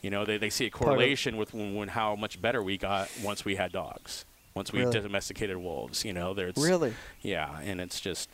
you 0.00 0.10
know, 0.10 0.24
they, 0.24 0.38
they 0.38 0.48
see 0.50 0.66
a 0.66 0.70
correlation 0.70 1.36
with 1.36 1.52
when, 1.52 1.74
when 1.74 1.88
how 1.88 2.14
much 2.14 2.40
better 2.40 2.62
we 2.62 2.78
got 2.78 3.10
once 3.24 3.44
we 3.44 3.56
had 3.56 3.72
dogs, 3.72 4.24
once 4.54 4.72
we 4.72 4.78
Really? 4.80 5.00
domesticated 5.00 5.56
wolves. 5.56 6.04
You 6.04 6.12
know, 6.12 6.34
there's 6.34 6.56
really? 6.56 6.94
yeah, 7.20 7.58
and 7.60 7.80
it's 7.80 8.00
just, 8.00 8.30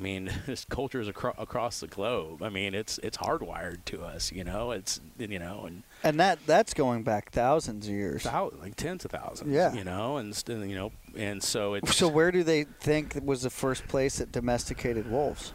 I 0.00 0.02
mean, 0.02 0.30
this 0.46 0.64
cultures 0.64 1.08
acro- 1.08 1.34
across 1.36 1.80
the 1.80 1.86
globe. 1.86 2.42
I 2.42 2.48
mean, 2.48 2.74
it's 2.74 2.98
it's 3.02 3.18
hardwired 3.18 3.84
to 3.86 4.02
us. 4.02 4.32
You 4.32 4.44
know, 4.44 4.70
it's 4.70 4.98
you 5.18 5.38
know, 5.38 5.64
and 5.66 5.82
And 6.02 6.18
that 6.18 6.38
that's 6.46 6.72
going 6.72 7.02
back 7.02 7.30
thousands 7.32 7.86
of 7.86 7.92
years. 7.92 8.22
thou- 8.22 8.50
like 8.60 8.76
tens 8.76 9.04
of 9.04 9.10
thousands. 9.10 9.50
Yeah. 9.52 9.74
you 9.74 9.84
know, 9.84 10.16
and 10.16 10.42
you 10.48 10.74
know, 10.74 10.92
and 11.16 11.42
so 11.42 11.74
it's 11.74 11.94
So 11.96 12.08
where 12.08 12.32
do 12.32 12.42
they 12.42 12.64
think 12.64 13.18
was 13.22 13.42
the 13.42 13.50
first 13.50 13.86
place 13.88 14.18
that 14.18 14.32
domesticated 14.32 15.10
wolves? 15.10 15.52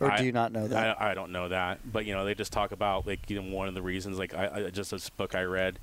Or 0.00 0.10
I- 0.12 0.18
do 0.18 0.24
you 0.24 0.32
not 0.32 0.52
know 0.52 0.68
that? 0.68 1.00
I, 1.00 1.10
I 1.12 1.14
don't 1.14 1.32
know 1.32 1.48
that, 1.48 1.80
but 1.90 2.04
you 2.04 2.14
know, 2.14 2.24
they 2.26 2.34
just 2.34 2.52
talk 2.52 2.72
about 2.72 3.06
like 3.06 3.30
you 3.30 3.40
know 3.40 3.50
one 3.56 3.68
of 3.68 3.74
the 3.74 3.82
reasons. 3.82 4.18
Like 4.18 4.34
I, 4.34 4.66
I 4.66 4.70
just 4.70 4.90
this 4.90 5.08
book 5.08 5.34
I 5.34 5.44
read, 5.44 5.78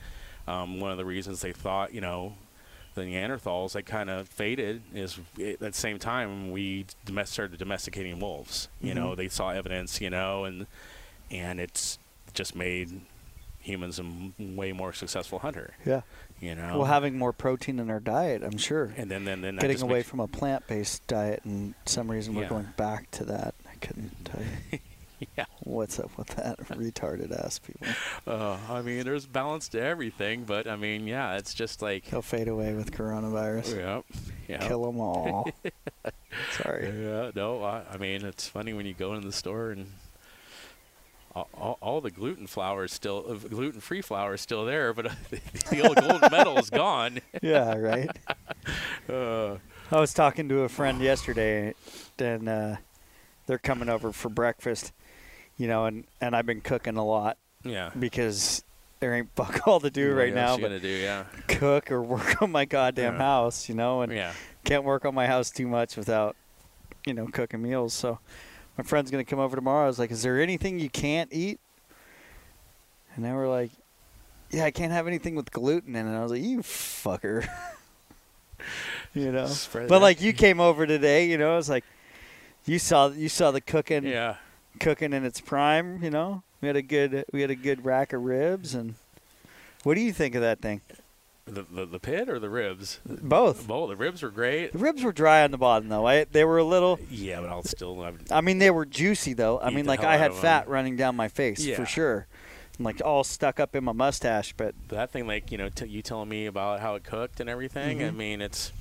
um, 0.48 0.80
one 0.80 0.92
of 0.92 0.98
the 0.98 1.06
reasons 1.06 1.42
they 1.42 1.54
thought 1.54 1.92
you 1.94 2.02
know 2.02 2.36
the 2.96 3.02
Neanderthals 3.02 3.74
they 3.74 3.82
kind 3.84 4.10
of 4.10 4.28
faded 4.28 4.82
is 4.94 5.20
at 5.42 5.60
the 5.60 5.74
same 5.74 6.00
time 6.00 6.52
we 6.52 6.86
domest- 7.06 7.28
started 7.34 7.60
domesticating 7.60 8.20
wolves. 8.20 8.68
You 8.82 8.94
know, 8.94 9.10
Mhm. 9.12 9.18
they 9.18 9.28
saw 9.30 9.50
evidence. 9.52 10.02
You 10.02 10.10
know, 10.10 10.46
and 10.46 10.66
and 11.32 11.60
it's 11.60 12.00
just 12.34 12.56
made 12.56 13.02
humans 13.60 13.98
a 14.00 14.04
m- 14.04 14.34
way 14.56 14.72
more 14.72 14.94
successful 14.94 15.40
hunter. 15.40 15.74
yeah. 15.86 16.02
You 16.42 16.54
know, 16.54 16.80
Well, 16.80 16.86
having 16.88 17.18
more 17.18 17.32
protein 17.32 17.80
in 17.80 17.90
our 17.90 18.00
diet, 18.02 18.44
I'm 18.44 18.58
sure. 18.58 18.94
and 18.98 19.10
then 19.10 19.24
then 19.26 19.42
then 19.42 19.56
Getting 19.56 19.82
away 19.82 20.04
from 20.04 20.20
a 20.20 20.28
plant-based 20.28 21.08
diet, 21.08 21.42
and 21.46 21.74
some 21.86 22.12
reason 22.12 22.36
we're 22.36 22.44
Yeah. 22.44 22.50
going 22.50 22.74
back 22.76 23.10
to 23.12 23.24
that. 23.26 23.56
I 23.72 23.76
couldn't 23.76 24.26
tell 24.26 24.42
you 24.72 24.80
yeah. 25.38 25.46
what's 25.62 26.00
up 26.00 26.18
with 26.18 26.28
that 26.30 26.58
retarded 26.70 27.32
ass 27.32 27.60
people. 27.60 27.88
Uh, 28.28 28.58
I 28.70 28.82
mean, 28.82 29.04
there's 29.04 29.26
balance 29.26 29.70
to 29.70 29.82
everything, 29.82 30.44
but 30.44 30.68
I 30.68 30.76
mean, 30.76 31.08
yeah, 31.08 31.38
it's 31.38 31.54
just 31.54 31.82
like 31.82 32.06
They'll 32.06 32.22
fade 32.22 32.48
away 32.48 32.74
with 32.74 32.92
coronavirus. 32.92 33.78
yeah, 33.78 34.02
yeah. 34.48 34.68
Kill 34.68 34.84
them 34.86 35.00
all. 35.00 35.50
Sorry. 36.52 36.88
Yeah, 36.88 37.32
no, 37.36 37.64
I, 37.64 37.84
I 37.92 37.98
mean 37.98 38.26
it's 38.26 38.48
funny 38.48 38.74
when 38.74 38.86
you 38.86 38.94
go 38.94 39.14
in 39.16 39.26
the 39.26 39.32
store 39.32 39.72
and 39.72 39.88
all, 41.36 41.50
all, 41.54 41.78
all 41.82 42.02
the 42.02 42.12
gluten 42.12 42.48
flour 42.48 42.86
is 42.86 42.94
still 42.94 43.26
uh, 43.30 43.34
gluten-free 43.34 44.02
flour 44.02 44.36
is 44.36 44.42
still 44.42 44.66
there, 44.66 44.94
but 44.94 45.08
uh, 45.08 45.10
the 45.70 45.82
old 45.86 45.98
gold 45.98 46.32
medal 46.32 46.58
is 46.58 46.70
gone. 46.70 47.20
Yeah, 47.42 47.76
right. 47.76 48.10
Uh, 49.10 49.58
I 49.92 50.00
was 50.00 50.14
talking 50.14 50.50
to 50.50 50.62
a 50.62 50.70
friend 50.70 51.02
yesterday, 51.02 51.74
and 52.18 52.50
uh, 52.50 52.76
they're 53.46 53.58
coming 53.58 53.90
over 53.90 54.12
for 54.12 54.30
breakfast. 54.30 54.94
You 55.58 55.68
know, 55.68 55.86
and 55.86 56.04
and 56.22 56.36
I've 56.36 56.46
been 56.46 56.62
cooking 56.62 56.98
a 56.98 57.06
lot 57.06 57.38
yeah. 57.64 57.92
because 57.98 58.64
there 59.00 59.14
ain't 59.14 59.30
fuck 59.36 59.68
all 59.68 59.80
to 59.80 59.90
do 59.90 60.14
right 60.14 60.34
now 60.34 60.56
but 60.58 60.64
gonna 60.64 60.80
do? 60.80 60.88
Yeah. 60.90 61.24
cook 61.48 61.92
or 61.92 62.02
work 62.16 62.42
on 62.42 62.52
my 62.52 62.66
goddamn 62.66 63.14
Yeah. 63.14 63.20
house. 63.20 63.70
You 63.70 63.76
know, 63.76 64.02
and 64.02 64.12
Yeah. 64.12 64.34
can't 64.64 64.84
work 64.84 65.06
on 65.06 65.14
my 65.16 65.28
house 65.28 65.50
too 65.52 65.68
much 65.68 65.96
without, 65.96 66.36
you 67.06 67.14
know, 67.14 67.28
cooking 67.28 67.62
meals. 67.62 67.94
So 67.94 68.20
my 68.78 68.84
friend's 68.84 69.12
gonna 69.12 69.24
come 69.24 69.40
over 69.40 69.56
tomorrow. 69.56 69.86
I 69.86 69.88
was 69.88 70.00
like, 70.00 70.12
"Is 70.12 70.24
there 70.24 70.42
anything 70.42 70.80
you 70.80 70.90
can't 70.90 71.32
eat?" 71.32 71.60
And 73.16 73.24
they 73.24 73.32
were 73.32 73.48
like, 73.48 73.72
"Yeah, 74.52 74.66
I 74.66 74.72
can't 74.72 74.92
have 74.92 75.08
anything 75.08 75.36
with 75.36 75.52
gluten 75.52 75.96
in 75.96 76.06
it." 76.08 76.18
I 76.18 76.22
was 76.22 76.32
like, 76.34 76.42
"You 76.44 76.60
fucker," 76.60 77.48
you 79.14 79.32
know. 79.32 79.48
Spread 79.48 79.88
But 79.88 80.02
like 80.02 80.22
you 80.22 80.34
came 80.34 80.60
over 80.60 80.86
today, 80.86 81.28
you 81.30 81.38
know, 81.38 81.54
I 81.54 81.56
was 81.56 81.70
like 81.70 81.86
you 82.66 82.80
saw 82.80 83.08
you 83.10 83.30
saw 83.30 83.52
the 83.52 83.62
cooking 83.62 84.04
Yeah. 84.06 84.36
Cooking 84.80 85.14
in 85.14 85.26
its 85.26 85.40
prime. 85.42 86.04
You 86.04 86.10
know, 86.10 86.44
we 86.62 86.68
had 86.68 86.76
a 86.76 86.82
good 86.82 87.26
we 87.32 87.42
had 87.42 87.52
a 87.52 87.56
good 87.56 87.86
rack 87.86 88.14
of 88.14 88.24
ribs 88.24 88.74
and. 88.76 88.96
What 89.84 89.94
do 89.94 90.02
you 90.02 90.14
think 90.14 90.34
of 90.34 90.42
that 90.42 90.62
thing? 90.62 90.82
The, 91.46 91.62
the 91.62 91.86
the 91.86 92.00
pit 92.00 92.28
or 92.28 92.40
the 92.40 92.50
ribs? 92.50 93.00
Both. 93.06 93.68
Both. 93.68 93.90
The 93.90 93.96
ribs 93.96 94.24
were 94.24 94.32
great. 94.32 94.72
The 94.74 94.80
ribs 94.80 95.04
were 95.04 95.12
dry 95.12 95.44
on 95.44 95.52
the 95.52 95.60
bottom 95.60 95.90
though. 95.90 96.08
I, 96.08 96.24
they 96.24 96.44
were 96.44 96.58
a 96.58 96.64
little. 96.64 97.00
Yeah, 97.12 97.40
but 97.42 97.52
I'll 97.52 97.62
still. 97.62 98.02
I 98.02 98.14
I 98.32 98.42
mean, 98.42 98.58
they 98.58 98.72
were 98.72 98.84
juicy 98.86 99.34
though. 99.34 99.60
I 99.60 99.70
mean, 99.70 99.86
like 99.86 100.04
I 100.04 100.18
had 100.18 100.34
fat 100.34 100.68
running 100.68 100.96
down 100.96 101.16
my 101.16 101.28
face 101.28 101.64
Yeah. 101.64 101.76
for 101.76 101.86
sure, 101.86 102.26
like 102.80 103.00
all 103.06 103.24
stuck 103.24 103.60
up 103.60 103.76
in 103.76 103.84
my 103.84 103.92
mustache. 103.92 104.56
But 104.58 104.74
that 104.88 105.12
thing, 105.12 105.28
like 105.28 105.52
you 105.52 105.60
know, 105.60 105.70
t- 105.70 105.86
you 105.86 106.02
telling 106.02 106.30
me 106.30 106.48
about 106.48 106.80
how 106.80 106.96
it 106.96 107.04
cooked 107.04 107.40
and 107.40 107.48
everything. 107.48 108.02
I 108.04 108.10
Mhm. 108.10 108.16
mean, 108.16 108.42
it's. 108.42 108.72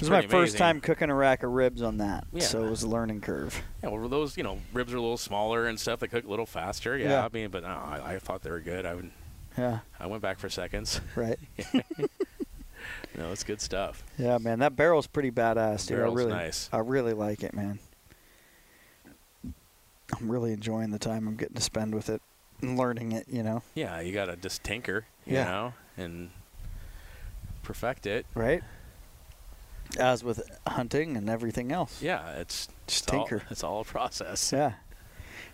It's 0.00 0.08
this 0.08 0.10
was 0.10 0.10
my 0.10 0.20
pretty 0.26 0.46
first 0.46 0.58
time 0.58 0.80
cooking 0.80 1.10
a 1.10 1.14
rack 1.14 1.42
of 1.42 1.50
ribs 1.52 1.82
on 1.82 1.98
that, 1.98 2.24
Yeah. 2.32 2.42
so 2.42 2.64
it 2.64 2.70
was 2.70 2.82
a 2.82 2.88
learning 2.88 3.20
curve. 3.20 3.62
Yeah, 3.82 3.90
well, 3.90 4.08
those 4.08 4.36
you 4.36 4.42
know 4.42 4.58
ribs 4.72 4.92
are 4.92 4.96
a 4.96 5.00
little 5.00 5.16
smaller 5.18 5.66
and 5.66 5.78
stuff. 5.78 6.00
They 6.00 6.08
cook 6.08 6.24
a 6.24 6.28
little 6.28 6.46
faster. 6.46 6.96
Yeah, 6.98 7.08
Yeah. 7.10 7.24
I 7.24 7.28
mean, 7.32 7.50
but 7.50 7.62
no, 7.62 7.68
I, 7.68 8.14
I 8.14 8.18
thought 8.18 8.42
they 8.42 8.50
were 8.50 8.60
good. 8.60 8.84
I 8.86 8.94
would, 8.94 9.10
Yeah, 9.58 9.80
I 9.98 10.06
went 10.06 10.22
back 10.22 10.38
for 10.38 10.48
seconds. 10.48 11.00
right. 11.16 11.38
no, 13.16 13.32
it's 13.32 13.44
good 13.44 13.60
stuff. 13.60 14.02
Yeah, 14.18 14.38
man, 14.38 14.58
that 14.60 14.76
barrel's 14.76 15.06
pretty 15.06 15.30
badass, 15.30 15.86
dude. 15.86 15.98
Barrel's 15.98 16.14
I 16.14 16.16
really, 16.18 16.32
nice. 16.32 16.70
I 16.72 16.78
really 16.78 17.12
like 17.12 17.42
it, 17.42 17.54
man. 17.54 17.78
I'm 19.44 20.30
really 20.30 20.52
enjoying 20.52 20.90
the 20.90 20.98
time 20.98 21.28
I'm 21.28 21.36
getting 21.36 21.54
to 21.54 21.60
spend 21.62 21.94
with 21.94 22.08
it 22.10 22.20
and 22.62 22.76
learning 22.76 23.12
it. 23.12 23.26
You 23.28 23.42
know, 23.42 23.62
Yeah, 23.74 24.00
you 24.00 24.12
gotta 24.12 24.36
just 24.36 24.64
tinker, 24.64 25.06
you 25.24 25.34
Yeah. 25.34 25.44
know, 25.44 25.72
and 25.96 26.30
perfect 27.62 28.06
it. 28.06 28.26
right? 28.34 28.62
As 29.98 30.22
with 30.22 30.40
hunting 30.66 31.16
and 31.16 31.28
everything 31.28 31.72
else. 31.72 32.00
Yeah, 32.02 32.30
it's 32.38 32.68
Just 32.86 33.04
it's 33.04 33.12
all- 33.12 33.26
tinker. 33.26 33.42
it's 33.50 33.64
all 33.64 33.80
a 33.80 33.84
process. 33.84 34.52
Yeah. 34.52 34.74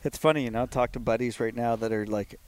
It's 0.05 0.19
funny, 0.19 0.45
you 0.45 0.51
know, 0.51 0.63
I 0.65 0.67
talk 0.67 0.93
to 0.93 1.01
buddies 1.01 1.41
right 1.41 1.55
now 1.55 1.75
that 1.77 1.93
are 1.93 2.07
like 2.07 2.39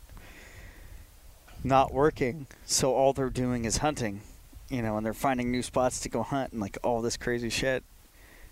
not 1.65 1.93
working, 1.93 2.47
so 2.65 2.95
all 2.95 3.13
they're 3.13 3.31
doing 3.31 3.65
is 3.65 3.79
hunting, 3.79 4.21
you 4.69 4.83
know, 4.83 4.97
and 4.97 5.05
they're 5.05 5.13
finding 5.15 5.51
new 5.51 5.63
spots 5.63 5.99
to 6.01 6.09
go 6.09 6.23
hunt 6.23 6.53
and 6.53 6.61
like 6.61 6.79
all 6.85 7.01
this 7.03 7.17
crazy 7.17 7.49
shit. 7.51 7.83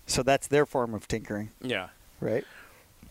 So 0.05 0.23
that's 0.23 0.47
their 0.47 0.65
form 0.65 0.93
of 0.93 1.07
tinkering, 1.07 1.51
Yeah. 1.61 1.89
right? 2.19 2.43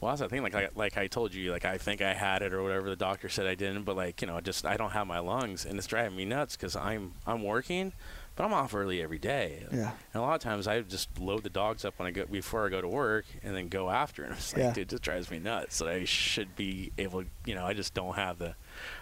Well, 0.01 0.11
that's 0.13 0.21
the 0.21 0.29
thing. 0.29 0.43
Like, 0.43 0.53
like, 0.55 0.77
like 0.77 0.97
I 0.99 1.07
told 1.07 1.33
you, 1.33 1.51
like 1.53 1.65
I 1.65 1.79
think 1.79 2.03
I 2.03 2.13
had 2.13 2.43
it 2.43 2.53
or 2.53 2.63
whatever. 2.63 2.91
The 2.91 2.97
doctor 2.97 3.31
said 3.31 3.47
I 3.47 3.55
didn't, 3.55 3.85
but 3.85 3.97
like 3.97 4.21
you 4.21 4.27
know, 4.27 4.39
just 4.41 4.67
I 4.67 4.77
don't 4.77 4.91
have 4.91 5.07
my 5.07 5.19
lungs, 5.21 5.65
and 5.65 5.79
it's 5.79 5.87
driving 5.87 6.17
me 6.17 6.27
nuts 6.27 6.57
because 6.57 6.77
I'm 6.77 7.15
I'm 7.27 7.43
working, 7.43 7.95
but 8.37 8.45
I'm 8.45 8.53
off 8.53 8.75
early 8.75 9.03
every 9.03 9.19
day. 9.19 9.65
Yeah. 9.73 9.93
And 10.13 10.15
a 10.15 10.21
lot 10.21 10.35
of 10.35 10.41
times 10.43 10.69
I 10.69 10.81
just 10.83 11.19
load 11.19 11.43
the 11.43 11.49
dogs 11.51 11.85
up 11.85 11.99
when 11.99 12.07
I 12.07 12.11
go 12.11 12.27
before 12.27 12.67
I 12.67 12.69
go 12.69 12.81
to 12.83 12.89
work, 12.89 13.25
and 13.43 13.57
then 13.57 13.69
go 13.69 13.89
after. 13.91 14.23
And 14.25 14.33
it's 14.37 14.53
like, 14.53 14.63
Yeah. 14.63 14.73
dude, 14.73 14.89
this 14.91 15.01
drives 15.01 15.31
me 15.31 15.39
nuts. 15.39 15.79
That 15.79 15.89
I 15.89 16.05
should 16.05 16.55
be 16.55 16.93
able, 16.99 17.23
to, 17.23 17.29
you 17.47 17.55
know, 17.55 17.65
I 17.67 17.73
just 17.73 17.95
don't 17.95 18.15
have 18.15 18.39
the, 18.39 18.55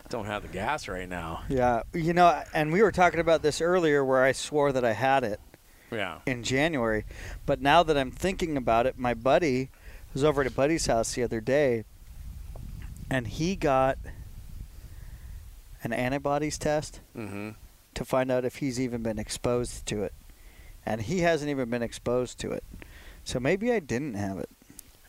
don't 0.08 0.26
have 0.26 0.42
the 0.42 0.48
gas 0.48 0.86
right 0.88 1.08
now. 1.08 1.42
Yeah. 1.48 1.82
You 1.92 2.12
know, 2.14 2.42
and 2.54 2.72
we 2.72 2.80
were 2.82 2.92
talking 2.92 3.20
about 3.20 3.42
this 3.42 3.60
earlier 3.60 4.04
where 4.04 4.22
I 4.22 4.32
swore 4.32 4.70
that 4.72 4.84
I 4.84 4.92
had 4.92 5.24
it 5.24 5.40
Yeah. 5.90 6.18
in 6.26 6.42
January, 6.44 7.04
but 7.44 7.60
now 7.60 7.82
that 7.82 7.96
I'm 7.98 8.10
thinking 8.12 8.56
about 8.56 8.86
it, 8.86 8.98
my 8.98 9.14
buddy 9.14 9.70
was 10.12 10.22
over 10.22 10.42
at 10.42 10.46
a 10.46 10.50
buddy's 10.50 10.86
house 10.86 11.14
the 11.14 11.24
other 11.24 11.40
day 11.40 11.84
and 13.10 13.26
he 13.26 13.56
got 13.56 13.98
an 15.82 15.92
antibodies 15.92 16.56
test. 16.56 17.00
Mm-hmm. 17.16 17.50
To 17.94 18.04
find 18.04 18.30
out 18.30 18.44
if 18.44 18.56
he's 18.56 18.80
even 18.80 19.02
been 19.02 19.18
exposed 19.18 19.86
to 19.86 20.02
it. 20.02 20.12
And 20.86 21.00
he 21.02 21.20
hasn't 21.20 21.50
even 21.50 21.70
been 21.70 21.82
exposed 21.82 22.38
to 22.40 22.52
it. 22.52 22.64
So 23.24 23.40
maybe 23.40 23.72
I 23.72 23.80
didn't 23.80 24.14
have 24.14 24.38
it. 24.38 24.50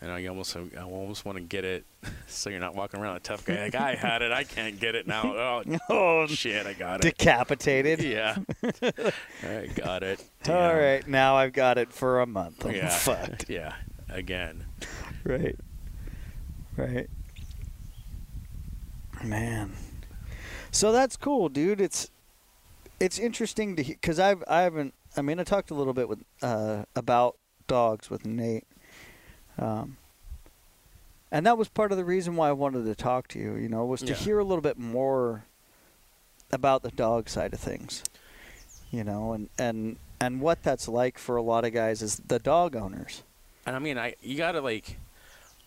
And 0.01 0.11
I 0.11 0.25
almost, 0.27 0.55
I 0.55 0.81
almost 0.81 1.25
want 1.25 1.37
to 1.37 1.43
get 1.43 1.65
it, 1.65 1.83
so 2.27 2.49
you're 2.49 2.59
not 2.59 2.75
walking 2.75 2.99
around 2.99 3.15
a 3.15 3.19
tough 3.21 3.43
guy. 3.45 3.63
Like 3.63 3.75
I 3.75 3.95
had 3.95 4.21
it, 4.21 4.31
I 4.31 4.43
can't 4.43 4.79
get 4.79 4.93
it 4.93 5.07
now. 5.07 5.23
Oh 5.35 5.63
Oh, 5.89 6.27
shit, 6.27 6.65
I 6.67 6.73
got 6.73 7.03
it. 7.03 7.17
decapitated. 7.17 8.01
Yeah. 8.03 8.35
I 9.43 9.67
got 9.73 10.03
it. 10.03 10.19
All 10.47 10.53
Damn. 10.53 10.77
right, 10.77 11.07
now 11.07 11.35
I've 11.37 11.53
got 11.53 11.77
it 11.77 11.91
for 11.91 12.21
a 12.21 12.25
month. 12.27 12.65
I'm 12.65 12.75
Yeah. 12.75 12.89
fucked. 12.89 13.49
Yeah. 13.49 13.73
Again. 14.09 14.65
Right. 15.23 15.57
Right. 16.77 17.09
Man. 19.23 19.73
So 20.71 20.91
that's 20.91 21.15
cool, 21.17 21.49
dude. 21.49 21.81
It's 21.81 22.11
it's 22.99 23.19
interesting 23.19 23.75
to 23.75 23.83
hear 23.83 23.95
because 23.99 24.19
I've 24.19 24.43
I 24.47 24.61
haven't. 24.61 24.93
I 25.17 25.21
mean, 25.21 25.39
I 25.39 25.43
talked 25.43 25.71
a 25.71 25.73
little 25.75 25.93
bit 25.93 26.09
with 26.09 26.23
uh, 26.41 26.83
about 26.95 27.37
dogs 27.67 28.09
with 28.09 28.25
Nate, 28.25 28.65
um, 29.57 29.97
and 31.31 31.45
that 31.45 31.57
was 31.57 31.67
part 31.69 31.91
of 31.91 31.97
the 31.97 32.05
reason 32.05 32.35
why 32.35 32.49
I 32.49 32.53
wanted 32.53 32.85
to 32.85 32.95
talk 32.95 33.27
to 33.29 33.39
you. 33.39 33.55
You 33.55 33.69
know, 33.69 33.85
was 33.85 34.01
to 34.01 34.07
Yeah. 34.07 34.13
hear 34.15 34.39
a 34.39 34.43
little 34.43 34.61
bit 34.61 34.77
more 34.77 35.45
about 36.51 36.83
the 36.83 36.91
dog 36.91 37.29
side 37.29 37.53
of 37.53 37.59
things. 37.59 38.03
You 38.91 39.03
know, 39.03 39.33
and 39.33 39.49
and 39.57 39.97
and 40.21 40.41
what 40.41 40.63
that's 40.63 40.87
like 40.87 41.17
for 41.17 41.35
a 41.35 41.41
lot 41.41 41.65
of 41.65 41.73
guys 41.73 42.01
is 42.01 42.17
the 42.27 42.39
dog 42.39 42.75
owners. 42.75 43.23
And 43.65 43.75
I 43.75 43.79
mean, 43.79 43.97
I 43.97 44.15
you 44.21 44.37
gotta 44.37 44.61
like, 44.61 44.97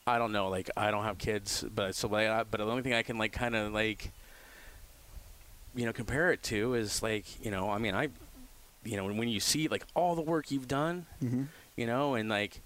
I 0.06 0.18
don't 0.18 0.32
know. 0.32 0.48
Like 0.48 0.70
I 0.76 0.90
don't 0.90 1.04
have 1.04 1.18
kids, 1.18 1.64
but 1.74 1.94
so 1.94 2.08
like, 2.08 2.28
I, 2.28 2.44
but 2.44 2.58
the 2.58 2.64
only 2.66 2.82
thing 2.82 2.94
I 2.94 3.02
can 3.02 3.18
like 3.18 3.32
kind 3.32 3.54
of 3.56 3.72
like, 3.72 4.12
you 5.74 5.84
know, 5.86 5.92
compare 5.92 6.30
it 6.32 6.42
to 6.44 6.74
is 6.74 7.02
like, 7.02 7.24
you 7.44 7.50
know, 7.50 7.70
I 7.70 7.78
mean, 7.78 7.94
I, 7.94 8.08
you 8.84 8.96
know, 8.96 9.06
when 9.06 9.28
you 9.28 9.40
see 9.40 9.68
like 9.68 9.84
all 9.94 10.14
the 10.14 10.22
work 10.22 10.50
you've 10.50 10.68
done, 10.68 11.06
Mm-hmm. 11.22 11.44
you 11.76 11.86
know, 11.86 12.14
and 12.14 12.28
like, 12.28 12.60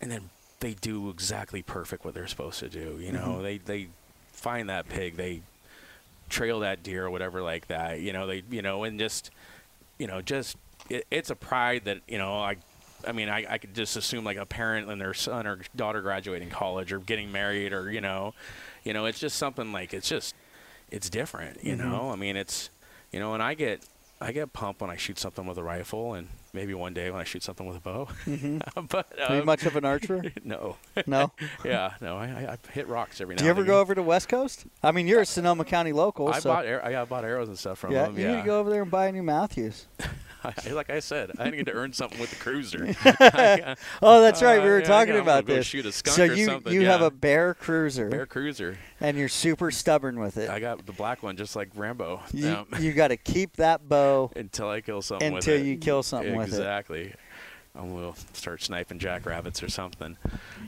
and 0.00 0.10
then 0.10 0.30
they 0.60 0.74
do 0.74 1.10
exactly 1.10 1.62
perfect 1.62 2.04
what 2.04 2.14
they're 2.14 2.26
supposed 2.26 2.58
to 2.60 2.68
do. 2.68 2.98
You 3.00 3.12
know, 3.12 3.38
Mhm. 3.38 3.42
they 3.42 3.58
they 3.58 3.88
find 4.32 4.68
that 4.68 4.88
pig, 4.88 5.16
they 5.16 5.42
trail 6.28 6.60
that 6.60 6.82
deer 6.82 7.06
or 7.06 7.10
whatever 7.10 7.42
like 7.42 7.68
that. 7.68 8.00
You 8.00 8.12
know, 8.12 8.26
they 8.26 8.42
you 8.50 8.62
know, 8.62 8.84
and 8.84 8.98
just 8.98 9.30
you 9.98 10.06
know, 10.06 10.20
just 10.22 10.56
it, 10.88 11.06
it's 11.10 11.30
a 11.30 11.36
pride 11.36 11.84
that 11.86 12.00
you 12.08 12.18
know 12.18 12.34
I. 12.38 12.56
I 13.06 13.12
mean, 13.12 13.28
I, 13.28 13.46
I 13.48 13.58
could 13.58 13.76
just 13.76 13.96
assume 13.96 14.24
like 14.24 14.36
a 14.38 14.44
parent 14.44 14.90
and 14.90 15.00
their 15.00 15.14
son 15.14 15.46
or 15.46 15.60
daughter 15.76 16.00
graduating 16.02 16.50
college 16.50 16.90
or 16.92 16.98
getting 16.98 17.30
married 17.30 17.72
or 17.72 17.92
you 17.92 18.00
know, 18.00 18.34
you 18.82 18.92
know, 18.92 19.06
it's 19.06 19.20
just 19.20 19.36
something 19.36 19.70
like 19.70 19.94
it's 19.94 20.08
just 20.08 20.34
it's 20.90 21.10
different. 21.10 21.62
You 21.64 21.74
Mhm. 21.76 21.78
know, 21.78 22.10
I 22.10 22.16
mean, 22.16 22.36
it's 22.36 22.70
you 23.12 23.20
know, 23.20 23.34
and 23.34 23.42
I 23.42 23.54
get 23.54 23.82
I 24.20 24.32
get 24.32 24.52
pumped 24.52 24.80
when 24.80 24.90
I 24.90 24.96
shoot 24.96 25.18
something 25.18 25.46
with 25.46 25.58
a 25.58 25.62
rifle 25.62 26.14
and 26.14 26.28
maybe 26.52 26.74
one 26.74 26.92
day 26.92 27.08
when 27.10 27.20
I 27.20 27.24
shoot 27.24 27.42
something 27.44 27.66
with 27.66 27.76
a 27.76 27.80
bow. 27.80 28.08
Mm-hmm. 28.26 28.86
but 28.90 29.06
Are 29.28 29.34
you 29.36 29.40
um, 29.42 29.46
much 29.46 29.64
of 29.64 29.76
an 29.76 29.84
archer? 29.84 30.24
no, 30.44 30.76
No. 31.06 31.30
yeah, 31.64 31.92
no, 32.00 32.16
I, 32.16 32.24
I, 32.54 32.58
hit 32.72 32.88
rocks 32.88 33.20
every 33.20 33.36
now. 33.36 33.38
Do 33.38 33.44
you 33.44 33.50
ever 33.50 33.62
go 33.62 33.78
over 33.80 33.94
to 33.94 34.02
West 34.02 34.28
Coast? 34.28 34.66
I 34.82 34.90
mean, 34.90 35.06
you're 35.06 35.20
a 35.20 35.26
Sonoma 35.26 35.64
County 35.64 35.92
local, 35.92 36.28
I 36.28 36.40
so 36.40 36.50
bought 36.50 36.66
ar- 36.66 36.84
I 36.84 37.04
bought 37.04 37.24
arrows 37.24 37.48
and 37.48 37.56
stuff 37.56 37.78
from 37.78 37.92
yeah, 37.92 38.06
them. 38.06 38.18
you 38.18 38.24
Yeah, 38.24 38.34
need 38.34 38.40
to 38.40 38.46
go 38.46 38.58
over 38.58 38.70
there 38.70 38.82
and 38.82 38.90
buy 38.90 39.06
a 39.06 39.12
new 39.12 39.22
Mathews. 39.22 39.86
I, 40.66 40.70
like 40.70 40.90
I 40.90 41.00
said, 41.00 41.32
I 41.38 41.50
get 41.50 41.66
to 41.66 41.72
earn 41.72 41.92
something 41.92 42.18
with 42.20 42.30
the 42.30 42.36
cruiser. 42.36 42.94
Oh, 44.02 44.20
that's 44.20 44.42
right. 44.42 44.60
We 44.60 44.68
Uh, 44.68 44.70
were 44.72 44.80
yeah, 44.80 44.86
talking 44.86 45.14
yeah, 45.14 45.20
about 45.20 45.46
this. 45.46 45.66
Shoot 45.66 45.86
a 45.86 45.92
skunk 45.92 46.16
So 46.16 46.24
or 46.24 46.32
you 46.34 46.44
something. 46.46 46.72
you 46.72 46.82
yeah. 46.82 46.92
have 46.92 47.02
a 47.02 47.10
Bear 47.10 47.54
Cruiser, 47.54 48.08
bear 48.08 48.26
cruiser. 48.26 48.78
and 49.00 49.16
you're 49.16 49.28
super 49.28 49.70
stubborn 49.70 50.20
with 50.20 50.36
it. 50.36 50.48
I 50.50 50.60
got 50.60 50.84
the 50.86 50.92
black 50.92 51.22
one, 51.22 51.36
just 51.36 51.56
like 51.56 51.70
Rambo. 51.74 52.20
you 52.32 52.66
you 52.78 52.92
got 52.92 53.08
to 53.08 53.16
keep 53.16 53.56
that 53.56 53.88
bow 53.88 54.30
until 54.36 54.68
I 54.68 54.80
kill 54.80 55.02
something 55.02 55.32
with 55.32 55.46
until 55.46 55.64
you 55.64 55.76
kill 55.76 56.02
something 56.02 56.36
with 56.36 56.48
it. 56.48 56.54
exactly. 56.56 57.12
And 57.74 57.94
we'll 57.94 58.16
start 58.32 58.62
sniping 58.62 58.98
jackrabbits 58.98 59.62
or 59.62 59.68
something. 59.68 60.16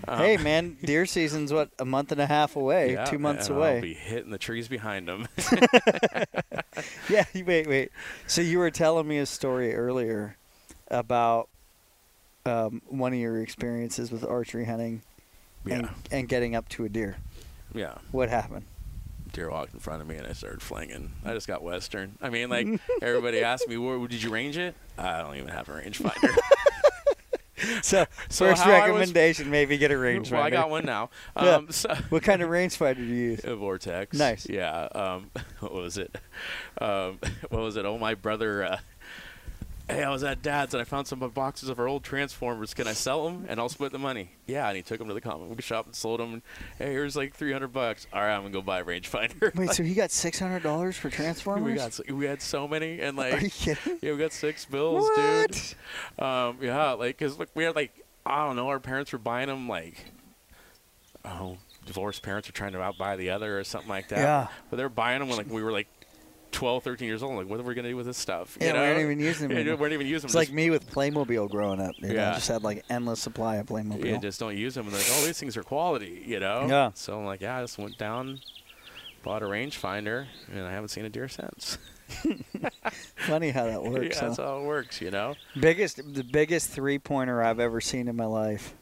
Um, 0.07 0.18
Hey 0.18 0.36
man, 0.36 0.76
deer 0.84 1.07
season's 1.07 1.53
what 1.53 1.70
a 1.78 1.84
month 1.84 2.12
and 2.12 2.20
a 2.20 2.26
half 2.26 2.55
away, 2.57 2.92
yeah, 2.92 3.05
two 3.05 3.18
months 3.18 3.48
and 3.48 3.57
away. 3.57 3.76
I'll 3.76 3.82
be 3.82 3.94
hitting 3.94 4.30
the 4.30 4.38
trees 4.38 4.68
behind 4.68 5.09
them. 5.09 5.26
Yeah, 7.09 7.24
wait, 7.34 7.66
wait. 7.66 7.90
So 8.26 8.40
you 8.40 8.59
were 8.59 8.70
telling 8.70 9.07
me 9.09 9.18
a 9.18 9.26
story 9.26 9.74
earlier 9.74 10.36
about 10.88 11.48
um, 12.46 12.80
one 12.86 13.12
of 13.12 13.18
your 13.18 13.42
experiences 13.42 14.11
with 14.12 14.24
archery 14.24 14.64
hunting 14.64 15.03
yeah, 15.66 15.74
and, 15.74 15.88
and 16.11 16.28
getting 16.28 16.55
up 16.55 16.68
to 16.70 16.84
a 16.84 16.88
deer. 16.88 17.16
yeah. 17.74 17.94
What 18.12 18.28
happened? 18.28 18.64
Deer 19.32 19.51
walked 19.51 19.74
in 19.74 19.80
front 19.80 20.01
of 20.03 20.09
me 20.09 20.16
and 20.16 20.26
I 20.26 20.32
started 20.32 20.62
flinging. 20.62 21.12
I 21.24 21.34
just 21.34 21.46
got 21.46 21.62
western. 21.62 22.16
I 22.20 22.30
mean, 22.30 22.48
like 22.48 22.66
everybody 23.03 23.42
asked 23.44 23.68
me, 23.68 23.76
"Where 23.76 24.05
did 24.09 24.22
you 24.22 24.30
range 24.30 24.57
it?" 24.59 24.74
I 24.98 25.18
don't 25.20 25.36
even 25.36 25.48
have 25.48 25.68
a 25.68 25.72
rangefinder. 25.72 26.36
So, 27.91 28.07
So 28.28 28.47
first 28.47 28.62
I 28.66 28.68
was- 28.91 28.99
recommendation, 29.01 29.51
maybe 29.51 29.76
get 29.78 29.91
a 29.91 29.95
rangefinder. 29.95 30.32
well, 30.32 30.43
I 30.43 30.51
got 30.51 30.70
one 30.70 30.84
now. 30.84 31.11
Yeah. 31.36 31.55
Um, 31.57 31.70
so, 31.70 31.95
What 32.11 32.22
kind 32.22 32.43
of 32.43 32.49
range 32.51 32.76
finder 32.76 33.01
do 33.01 33.07
you 33.07 33.30
use? 33.32 33.41
A 33.45 33.57
vortex. 33.57 34.16
Nice. 34.16 34.47
Yeah. 34.49 34.88
Um, 34.95 35.30
what 35.61 35.72
was 35.72 35.99
it? 35.99 36.16
Um, 36.80 37.18
what 37.49 37.62
was 37.62 37.76
it? 37.76 37.84
Oh, 37.84 37.99
my 37.99 38.14
brother. 38.14 38.64
Uh, 38.64 38.78
hey, 39.91 40.05
I 40.05 40.11
was 40.11 40.22
at 40.24 40.43
Dad's 40.43 40.74
and 40.74 40.80
I 40.80 40.84
found 40.84 41.07
some 41.07 41.18
boxes 41.18 41.68
of 41.68 41.78
our 41.78 41.86
old 41.88 42.03
Transformers. 42.05 42.74
Can 42.74 42.86
I 42.86 42.93
sell 42.93 43.24
them? 43.24 43.45
And 43.49 43.59
I'll 43.61 43.68
split 43.68 43.93
the 43.93 43.99
money. 43.99 44.30
Yeah. 44.47 44.66
And 44.68 44.76
he 44.76 44.82
took 44.82 44.99
them 44.99 45.09
to 45.09 45.14
the 45.14 45.20
comic 45.20 45.49
book 45.49 45.61
shop 45.62 45.86
and 45.86 45.95
sold 45.95 46.20
them. 46.20 46.34
And, 46.34 46.43
hey, 46.78 46.93
here's 46.93 47.16
like 47.16 47.34
300 47.34 47.68
bucks. 47.68 48.07
All 48.12 48.20
right, 48.20 48.34
I'm 48.34 48.43
gonna 48.43 48.53
go 48.53 48.62
buy 48.62 48.80
a 48.80 48.84
rangefinder. 48.84 49.55
Wait, 49.55 49.70
so 49.70 49.82
he 49.84 49.95
got 49.95 50.11
six 50.11 50.38
hundred 50.38 50.62
dollars 50.62 50.97
for 50.97 51.11
Transformers? 51.11 51.64
we 51.64 51.74
got 51.74 52.01
we 52.18 52.26
had 52.26 52.43
so 52.43 52.66
many 52.68 53.01
and 53.01 53.16
like, 53.16 53.34
Are 53.34 53.38
you 53.41 53.51
kidding? 53.51 53.99
yeah 54.03 54.12
we 54.12 54.18
got 54.18 54.32
six 54.32 54.64
bills, 54.64 55.03
What? 55.16 55.51
dude. 55.51 56.24
Um, 56.24 56.59
yeah, 56.61 56.93
like 56.93 57.18
cause 57.18 57.38
look 57.38 57.49
we 57.55 57.64
had 57.64 57.74
like 57.76 57.93
I 58.26 58.47
don't 58.47 58.57
know 58.57 58.68
our 58.68 58.80
parents 58.80 59.12
were 59.12 59.18
buying 59.18 59.49
them 59.49 59.68
like 59.68 59.97
oh 61.24 61.59
divorced 61.86 62.22
parents 62.22 62.49
were 62.49 62.53
trying 62.53 62.72
to 62.72 62.78
outbuy 62.78 63.16
the 63.16 63.30
other 63.30 63.59
or 63.59 63.64
something 63.64 63.88
like 63.88 64.09
that. 64.09 64.18
Yeah. 64.18 64.47
But 64.68 64.76
they 64.76 64.82
were 64.82 64.88
buying 64.88 65.20
them 65.20 65.28
when 65.28 65.38
like 65.38 65.51
we 65.51 65.62
were 65.62 65.72
like 65.72 65.88
12, 66.53 66.82
13 66.82 67.07
years 67.09 67.22
old. 67.22 67.36
Like, 67.36 67.48
what 67.48 67.61
are 67.61 67.62
we 67.62 67.74
gonna 67.74 67.88
do 67.88 67.96
with 67.96 68.07
this 68.07 68.18
stuff? 68.18 68.57
Yeah, 68.61 68.68
you 68.68 68.72
we 68.72 68.78
know? 68.78 68.84
weren't 68.84 69.01
even 69.01 69.20
using 69.20 69.48
them 69.55 69.59
Yeah, 69.59 69.64
we 69.64 69.74
weren't 69.74 69.92
even 69.92 70.07
using 70.07 70.28
them. 70.28 70.40
It's 70.40 70.48
like 70.48 70.53
me 70.55 70.70
with 70.70 70.90
Playmobil 70.90 71.48
growing 71.51 71.80
up. 71.80 71.94
You 71.98 72.09
know, 72.09 72.14
Yeah. 72.14 72.30
I 72.30 72.34
just 72.34 72.48
had 72.48 72.62
like 72.62 72.84
endless 72.90 73.20
supply 73.20 73.57
of 73.57 73.66
Playmobil. 73.66 74.05
yeah, 74.05 74.16
just 74.18 74.40
don't 74.40 74.57
use 74.57 74.74
them. 74.74 74.86
And 74.86 74.94
they're 74.94 75.01
like, 75.01 75.11
oh, 75.12 75.24
these 75.26 75.38
things 75.38 75.57
are 75.57 75.62
quality, 75.62 76.22
you 76.26 76.40
know? 76.40 76.66
Yeah. 76.68 76.90
So 76.94 77.18
I'm 77.18 77.24
like, 77.26 77.40
yeah, 77.40 77.59
I 77.59 77.62
just 77.62 77.78
went 77.78 77.98
down, 77.98 78.40
bought 79.22 79.42
a 79.42 79.46
rangefinder, 79.46 80.26
and 80.53 80.66
I 80.66 80.70
haven't 80.72 80.88
seen 80.88 81.05
a 81.05 81.09
deer 81.11 81.28
since. 81.28 81.78
Funny 83.16 83.51
how 83.51 83.66
that 83.66 83.82
works. 83.84 84.16
yeah, 84.16 84.20
huh? 84.20 84.26
that's 84.28 84.38
how 84.38 84.59
it 84.59 84.64
works, 84.64 85.01
you 85.01 85.11
know? 85.11 85.34
Biggest, 85.59 85.96
the 86.14 86.24
biggest 86.24 86.70
three 86.70 86.98
pointer 86.98 87.42
I've 87.42 87.61
ever 87.61 87.80
seen 87.80 88.09
in 88.09 88.16
my 88.16 88.24
life. 88.26 88.74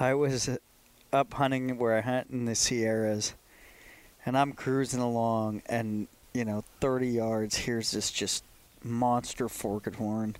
I 0.00 0.14
was 0.14 0.48
up 1.12 1.34
hunting 1.34 1.78
where 1.78 1.96
I 1.96 2.00
hunt 2.00 2.28
in 2.30 2.46
the 2.46 2.54
Sierras, 2.54 3.34
and 4.24 4.36
I'm 4.38 4.52
cruising 4.52 5.00
along, 5.00 5.62
and 5.66 6.08
you 6.34 6.44
know, 6.44 6.64
30 6.80 7.08
yards. 7.08 7.56
Here's 7.56 7.90
this 7.90 8.10
just 8.10 8.44
monster 8.82 9.48
forked 9.48 9.94
horn, 9.96 10.36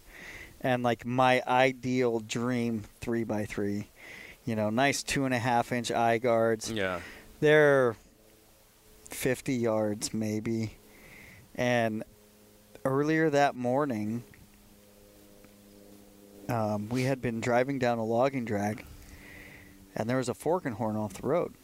and 0.61 0.83
like 0.83 1.07
my 1.07 1.43
ideal 1.47 2.21
dream 2.21 2.85
three 3.01 3.25
by 3.25 3.45
three. 3.45 3.89
You 4.45 4.57
know, 4.57 4.71
nice 4.71 5.03
two 5.03 5.25
and 5.25 5.35
a 5.35 5.39
half 5.39 5.71
inch 5.73 5.93
eye 5.93 6.19
guards. 6.19 6.71
Yeah. 6.71 7.01
They're 7.41 7.97
50 9.11 9.55
yards 9.55 10.13
maybe. 10.13 10.77
And 11.55 12.03
earlier 12.85 13.31
that 13.31 13.55
morning, 13.55 14.25
um, 16.49 16.89
we 16.89 17.05
had 17.05 17.21
been 17.21 17.41
driving 17.41 17.79
down 17.79 17.99
a 17.99 18.05
logging 18.05 18.45
drag, 18.45 18.85
and 19.95 20.09
there 20.09 20.17
was 20.17 20.29
a 20.29 20.35
forking 20.35 20.73
horn 20.73 20.97
off 20.97 21.15
the 21.15 21.27
road. 21.27 21.55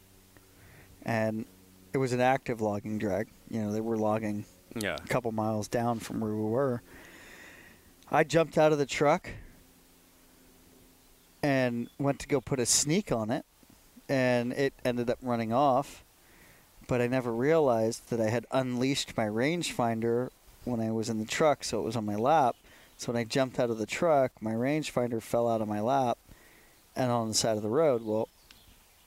And 1.03 1.47
it 1.93 1.99
was 1.99 2.13
an 2.13 2.21
active 2.21 2.61
logging 2.61 2.99
drag. 2.99 3.29
You 3.51 3.63
know, 3.63 3.73
they 3.73 3.81
were 3.81 3.97
logging 3.97 4.45
Yeah. 4.75 4.97
a 4.97 5.07
couple 5.09 5.33
miles 5.33 5.69
down 5.69 5.99
from 6.01 6.21
where 6.21 6.35
we 6.35 6.43
were. 6.51 6.83
I 8.11 8.25
jumped 8.25 8.57
out 8.59 8.73
of 8.73 8.79
the 8.79 8.87
truck 8.87 9.31
and 11.43 11.89
went 11.99 12.19
to 12.21 12.29
go 12.29 12.41
put 12.41 12.59
a 12.61 12.67
sneak 12.67 13.13
on 13.13 13.31
it, 13.31 13.45
and 14.09 14.53
it 14.53 14.75
ended 14.85 15.09
up 15.11 15.19
running 15.23 15.53
off. 15.53 16.05
But 16.87 17.01
I 17.01 17.07
never 17.07 17.33
realized 17.33 18.09
that 18.11 18.21
I 18.21 18.31
had 18.31 18.47
unleashed 18.51 19.17
my 19.17 19.27
rangefinder 19.27 20.31
when 20.65 20.81
I 20.81 20.91
was 20.91 21.09
in 21.09 21.19
the 21.19 21.25
truck, 21.27 21.65
so 21.65 21.81
it 21.81 21.85
was 21.85 21.97
on 21.97 22.07
my 22.07 22.17
lap. 22.17 22.57
So 22.97 23.13
when 23.13 23.21
I 23.21 23.25
jumped 23.25 23.61
out 23.61 23.71
of 23.71 23.79
the 23.79 23.87
truck, 23.87 24.33
my 24.41 24.53
rangefinder 24.53 25.23
fell 25.23 25.49
out 25.49 25.61
of 25.61 25.69
my 25.69 25.81
lap 25.81 26.19
and 26.97 27.11
on 27.13 27.29
the 27.29 27.35
side 27.35 27.57
of 27.57 27.63
the 27.63 27.69
road. 27.69 28.03
Well, 28.05 28.29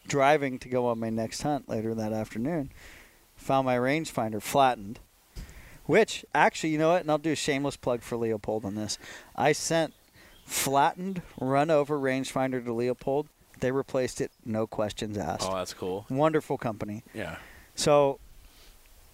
driving 0.08 0.60
to 0.60 0.70
go 0.70 0.88
on 0.88 1.00
my 1.00 1.10
next 1.10 1.42
hunt 1.42 1.68
later 1.68 1.94
that 1.96 2.14
afternoon, 2.14 2.70
found 3.42 3.66
my 3.66 3.76
rangefinder 3.76 4.42
flattened. 4.42 5.00
Which 5.86 6.24
actually, 6.34 6.70
you 6.70 6.78
know 6.78 6.90
what? 6.90 7.02
And 7.02 7.12
I'll 7.12 7.18
do 7.18 7.32
a 7.32 7.36
shameless 7.36 7.76
plug 7.76 8.02
for 8.02 8.16
Leupold 8.16 8.64
on 8.64 8.76
this. 8.76 8.98
I 9.36 9.52
sent 9.52 9.94
flattened, 10.46 11.22
run 11.40 11.70
over 11.70 12.00
rangefinder 12.00 12.64
to 12.64 12.72
Leupold. 12.72 13.28
They 13.60 13.72
replaced 13.72 14.22
it, 14.22 14.32
no 14.46 14.68
questions 14.68 15.18
asked. 15.18 15.48
Oh, 15.50 15.56
that's 15.56 15.74
cool. 15.74 16.06
Wonderful 16.10 16.58
company. 16.58 17.04
Yeah. 17.14 17.38
So, 17.76 18.20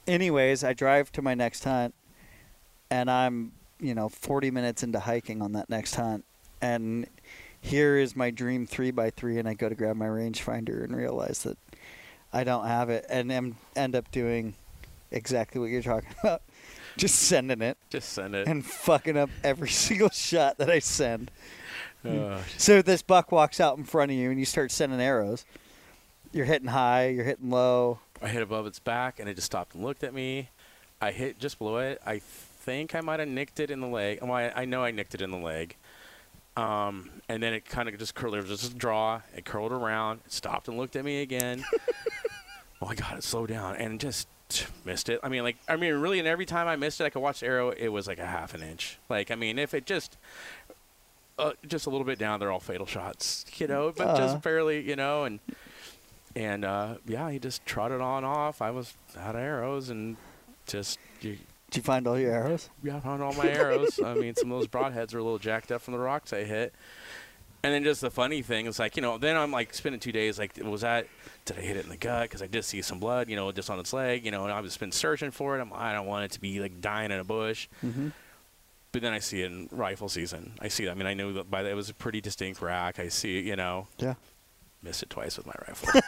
anyways, 0.08 0.64
I 0.64 0.74
drive 0.74 1.12
to 1.14 1.22
my 1.22 1.34
next 1.34 1.64
hunt, 1.64 1.94
and 2.90 3.10
I'm, 3.10 3.54
you 3.80 3.94
know, 3.94 4.08
40 4.10 4.52
minutes 4.52 4.84
into 4.84 5.00
hiking 5.00 5.42
on 5.42 5.54
that 5.54 5.70
next 5.70 5.96
hunt, 5.96 6.24
and 6.62 7.08
here 7.60 7.98
is 7.98 8.16
my 8.16 8.32
dream 8.32 8.66
three 8.66 8.92
by 8.92 9.10
three, 9.10 9.38
and 9.38 9.48
I 9.48 9.54
go 9.54 9.68
to 9.68 9.76
grab 9.76 9.96
my 9.98 10.06
rangefinder 10.08 10.84
and 10.84 10.96
realize 10.96 11.44
that 11.44 11.58
I 12.34 12.44
don't 12.44 12.66
have 12.68 12.90
it, 12.90 13.06
and 13.10 13.32
am, 13.32 13.56
end 13.76 13.96
up 13.96 14.12
doing 14.12 14.54
exactly 15.12 15.60
what 15.62 15.70
you're 15.70 15.82
talking 15.82 16.10
about, 16.24 16.42
just 16.98 17.16
sending 17.16 17.62
it 17.62 17.78
Just 17.90 18.10
send 18.10 18.36
it. 18.36 18.48
and 18.48 18.66
fucking 18.66 19.18
up 19.18 19.30
every 19.44 19.70
single 19.86 20.10
shot 20.10 20.58
that 20.58 20.70
I 20.70 20.80
send. 20.80 21.32
Uh, 22.06 22.40
So 22.58 22.82
this 22.82 23.02
buck 23.02 23.32
walks 23.32 23.60
out 23.60 23.78
in 23.78 23.84
front 23.84 24.12
of 24.12 24.18
you, 24.18 24.30
and 24.30 24.40
you 24.40 24.46
start 24.46 24.72
sending 24.72 25.00
arrows. 25.02 25.46
You're 26.34 26.46
hitting 26.46 26.68
high, 26.68 27.08
you're 27.08 27.24
hitting 27.26 27.50
low. 27.50 28.00
I 28.22 28.28
hit 28.30 28.42
above 28.42 28.66
its 28.68 28.80
back, 28.80 29.20
and 29.20 29.30
it 29.30 29.36
just 29.36 29.46
stopped 29.46 29.76
and 29.76 29.84
looked 29.84 30.04
at 30.04 30.14
me. 30.14 30.50
I 31.02 31.12
hit 31.12 31.40
just 31.40 31.58
below 31.60 31.78
it. 31.78 32.02
I 32.06 32.20
think 32.20 32.96
I 32.96 33.02
might 33.02 33.20
have 33.20 33.30
nicked 33.30 33.60
it 33.60 33.72
in 33.72 33.80
the 33.82 33.88
leg. 33.88 34.20
Well, 34.22 34.32
I, 34.34 34.52
I 34.56 34.66
know 34.66 34.84
I 34.84 34.92
nicked 34.92 35.16
it 35.16 35.22
in 35.22 35.32
the 35.32 35.38
leg. 35.38 35.76
Um, 36.58 37.10
and 37.30 37.42
then 37.44 37.54
it 37.54 37.66
kind 37.66 37.88
of 37.88 37.98
just 37.98 38.16
curled. 38.16 38.34
There 38.34 38.42
was 38.42 38.50
just 38.50 38.74
a 38.74 38.76
draw. 38.76 39.22
It 39.36 39.46
curled 39.46 39.72
around. 39.72 40.22
It 40.26 40.32
stopped 40.32 40.68
and 40.68 40.78
looked 40.78 40.96
at 40.96 41.06
me 41.06 41.22
again. 41.22 41.64
oh 42.82 42.88
my 42.88 42.96
god! 42.96 43.18
It 43.18 43.24
slowed 43.24 43.50
down 43.50 43.76
and 43.76 44.00
just 44.00 44.28
missed 44.86 45.10
it. 45.10 45.20
I 45.24 45.30
mean, 45.30 45.44
like, 45.44 45.58
I 45.68 45.76
mean, 45.76 45.94
really, 45.96 46.20
and 46.20 46.28
every 46.28 46.46
time 46.46 46.68
I 46.68 46.76
missed 46.76 47.00
it, 47.02 47.04
I 47.06 47.10
could 47.10 47.22
watch 47.22 47.42
the 47.42 47.48
arrow. 47.48 47.70
It 47.72 47.90
was 47.90 48.08
like 48.08 48.18
a 48.20 48.26
half 48.26 48.54
an 48.54 48.62
inch. 48.64 48.98
Like, 49.10 49.30
I 49.30 49.36
mean, 49.36 49.60
if 49.60 49.74
it 49.74 49.86
just, 49.86 50.18
uh, 51.38 51.52
just 51.68 51.86
a 51.86 51.90
little 51.90 52.06
bit 52.06 52.18
down, 52.18 52.40
they're 52.40 52.52
all 52.52 52.60
fatal 52.60 52.86
shots, 52.86 53.46
you 53.58 53.68
know, 53.68 53.94
but 53.96 54.08
Uh-huh. 54.08 54.18
just 54.18 54.42
barely, 54.42 54.82
you 54.82 54.96
know, 54.96 55.26
and 55.26 55.40
and 56.36 56.64
uh, 56.66 56.96
yeah, 57.06 57.30
he 57.30 57.40
just 57.40 57.66
trotted 57.66 58.00
on 58.02 58.24
off. 58.24 58.62
I 58.62 58.72
was 58.72 58.94
out 59.18 59.36
of 59.36 59.42
arrows 59.42 59.90
and 59.90 60.16
just 60.66 60.98
you, 61.22 61.38
Did 61.70 61.78
you 61.78 61.84
find 61.84 62.08
all 62.08 62.18
your 62.18 62.32
arrows? 62.32 62.70
yeah, 62.82 62.98
I 62.98 63.00
found 63.02 63.22
all 63.22 63.34
my 63.34 63.50
arrows. 63.50 64.00
I 64.04 64.14
mean, 64.14 64.36
some 64.36 64.52
of 64.52 64.60
those 64.60 64.68
broadheads 64.68 65.14
are 65.14 65.18
a 65.18 65.24
little 65.24 65.38
jacked 65.40 65.72
up 65.72 65.82
from 65.82 65.94
the 65.94 66.00
rocks 66.00 66.32
I 66.32 66.44
hit. 66.44 66.74
And 67.64 67.74
then 67.74 67.84
just 67.84 68.00
the 68.02 68.12
funny 68.12 68.42
thing 68.42 68.68
is 68.68 68.80
like, 68.80 68.96
you 68.96 69.02
know, 69.02 69.18
then 69.18 69.36
I'm 69.36 69.52
like 69.52 69.74
spending 69.74 70.00
two 70.00 70.12
days, 70.14 70.40
like, 70.40 70.54
was 70.64 70.82
that, 70.82 71.08
did 71.44 71.58
I 71.58 71.62
hit 71.62 71.76
it 71.76 71.84
in 71.84 71.90
the 71.90 71.98
gut? 71.98 72.24
Because 72.24 72.42
I 72.42 72.48
did 72.48 72.64
see 72.64 72.82
some 72.82 73.00
blood, 73.00 73.30
you 73.30 73.36
know, 73.36 73.52
just 73.52 73.70
on 73.70 73.80
its 73.80 73.92
leg, 73.92 74.24
you 74.24 74.32
know, 74.32 74.44
and 74.44 74.54
I've 74.54 74.64
just 74.64 74.80
been 74.80 74.92
searching 74.94 75.32
for 75.32 75.58
it. 75.58 75.62
I'm, 75.62 75.74
I 75.74 75.92
don't 75.92 76.06
want 76.06 76.24
it 76.26 76.32
to 76.32 76.40
be 76.40 76.60
like 76.62 76.80
dying 76.80 77.12
in 77.12 77.20
a 77.20 77.24
bush. 77.26 77.68
Mm-hmm. 77.84 78.10
But 78.94 79.02
then 79.02 79.12
I 79.12 79.20
see 79.20 79.42
it 79.42 79.52
in 79.52 79.68
rifle 79.72 80.08
season. 80.08 80.54
I 80.62 80.70
see 80.70 80.86
that. 80.86 80.92
I 80.92 80.94
mean, 80.94 81.08
I 81.08 81.14
knew 81.14 81.34
that 81.34 81.52
by 81.52 81.64
that 81.64 81.72
it 81.72 81.76
was 81.76 81.90
a 81.90 81.94
pretty 81.94 82.22
distinct 82.22 82.62
rack. 82.62 83.00
I 83.00 83.10
see, 83.10 83.40
it, 83.40 83.46
you 83.46 83.56
know, 83.58 83.88
Yeah. 83.98 84.14
Missed 84.84 85.02
it 85.04 85.10
twice 85.10 85.38
with 85.38 85.46
my 85.48 85.56
rifle. 85.68 86.02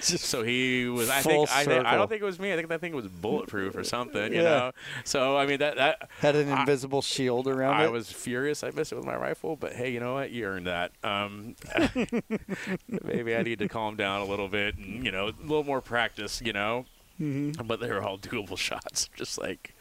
So 0.00 0.42
he 0.42 0.86
was. 0.86 1.08
I 1.10 1.20
think. 1.20 1.50
I, 1.50 1.60
I 1.92 1.96
don't 1.96 2.08
think 2.08 2.22
it 2.22 2.24
was 2.24 2.38
me. 2.38 2.52
I 2.52 2.56
think 2.56 2.68
that 2.68 2.80
thing 2.80 2.94
was 2.94 3.06
bulletproof 3.06 3.76
or 3.76 3.84
something. 3.84 4.32
You 4.32 4.42
Yeah. 4.42 4.48
know. 4.48 4.72
So 5.04 5.36
I 5.36 5.46
mean 5.46 5.58
that 5.58 5.76
that 5.76 6.08
had 6.20 6.36
an 6.36 6.50
I- 6.50 6.60
invisible 6.60 7.02
shield 7.02 7.46
around 7.48 7.74
I 7.74 7.84
it. 7.84 7.86
I 7.86 7.88
was 7.90 8.10
furious. 8.10 8.62
I 8.64 8.70
missed 8.70 8.92
it 8.92 8.96
with 8.96 9.04
my 9.04 9.16
rifle, 9.16 9.56
but 9.56 9.72
hey, 9.72 9.90
you 9.90 10.00
know 10.00 10.14
what? 10.14 10.30
You 10.30 10.46
earned 10.46 10.66
that. 10.66 10.92
Um, 11.04 11.54
maybe 13.04 13.36
I 13.36 13.42
need 13.42 13.58
to 13.60 13.68
calm 13.68 13.96
down 13.96 14.20
a 14.20 14.24
little 14.24 14.48
bit 14.48 14.76
and 14.76 15.04
you 15.04 15.12
know 15.12 15.28
a 15.28 15.34
little 15.40 15.64
more 15.64 15.80
practice. 15.80 16.40
You 16.44 16.52
know, 16.52 16.86
mm-hmm. 17.20 17.66
but 17.66 17.80
they 17.80 17.90
were 17.90 18.02
all 18.02 18.18
doable 18.18 18.58
shots, 18.68 19.08
just 19.16 19.38
like 19.38 19.74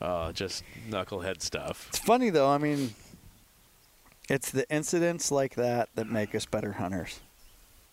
uh, 0.00 0.32
just 0.32 0.62
knucklehead 0.88 1.42
stuff. 1.42 1.86
It's 1.90 1.98
funny 1.98 2.30
though. 2.30 2.48
I 2.48 2.58
mean, 2.58 2.94
it's 4.28 4.50
the 4.50 4.68
incidents 4.70 5.30
like 5.30 5.54
that 5.56 5.88
that 5.94 6.08
make 6.10 6.34
us 6.34 6.46
better 6.46 6.72
hunters. 6.72 7.20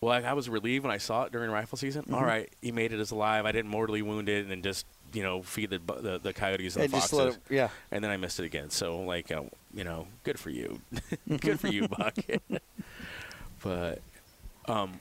Well, 0.06 0.14
I, 0.24 0.30
I 0.30 0.32
was 0.34 0.48
relieved 0.48 0.84
when 0.84 0.94
I 0.94 0.98
saw 0.98 1.24
it 1.24 1.32
during 1.32 1.50
rifle 1.50 1.76
season. 1.76 2.04
Mhm. 2.04 2.14
All 2.14 2.24
right, 2.24 2.48
he 2.62 2.70
made 2.70 2.92
it 2.92 3.00
as 3.00 3.10
alive. 3.10 3.44
I 3.44 3.50
didn't 3.50 3.72
mortally 3.72 4.02
wound 4.02 4.28
it, 4.28 4.42
and 4.42 4.50
then 4.52 4.62
just 4.62 4.86
you 5.12 5.24
know 5.24 5.42
feed 5.42 5.70
the 5.70 5.78
the, 5.78 6.20
the 6.22 6.32
coyotes 6.32 6.76
and 6.76 6.84
And 6.84 6.92
the 6.92 7.00
foxes. 7.00 7.34
it, 7.34 7.40
yeah. 7.50 7.70
and 7.90 8.04
then 8.04 8.12
I 8.12 8.16
missed 8.16 8.38
it 8.38 8.44
again. 8.44 8.70
So 8.70 9.00
like, 9.00 9.32
uh, 9.32 9.42
you 9.74 9.82
know, 9.82 10.06
good 10.22 10.38
for 10.38 10.50
you, 10.50 10.80
good 11.40 11.58
for 11.58 11.66
you, 11.66 11.88
Buck. 11.88 12.14
but 13.64 14.00
um, 14.68 15.00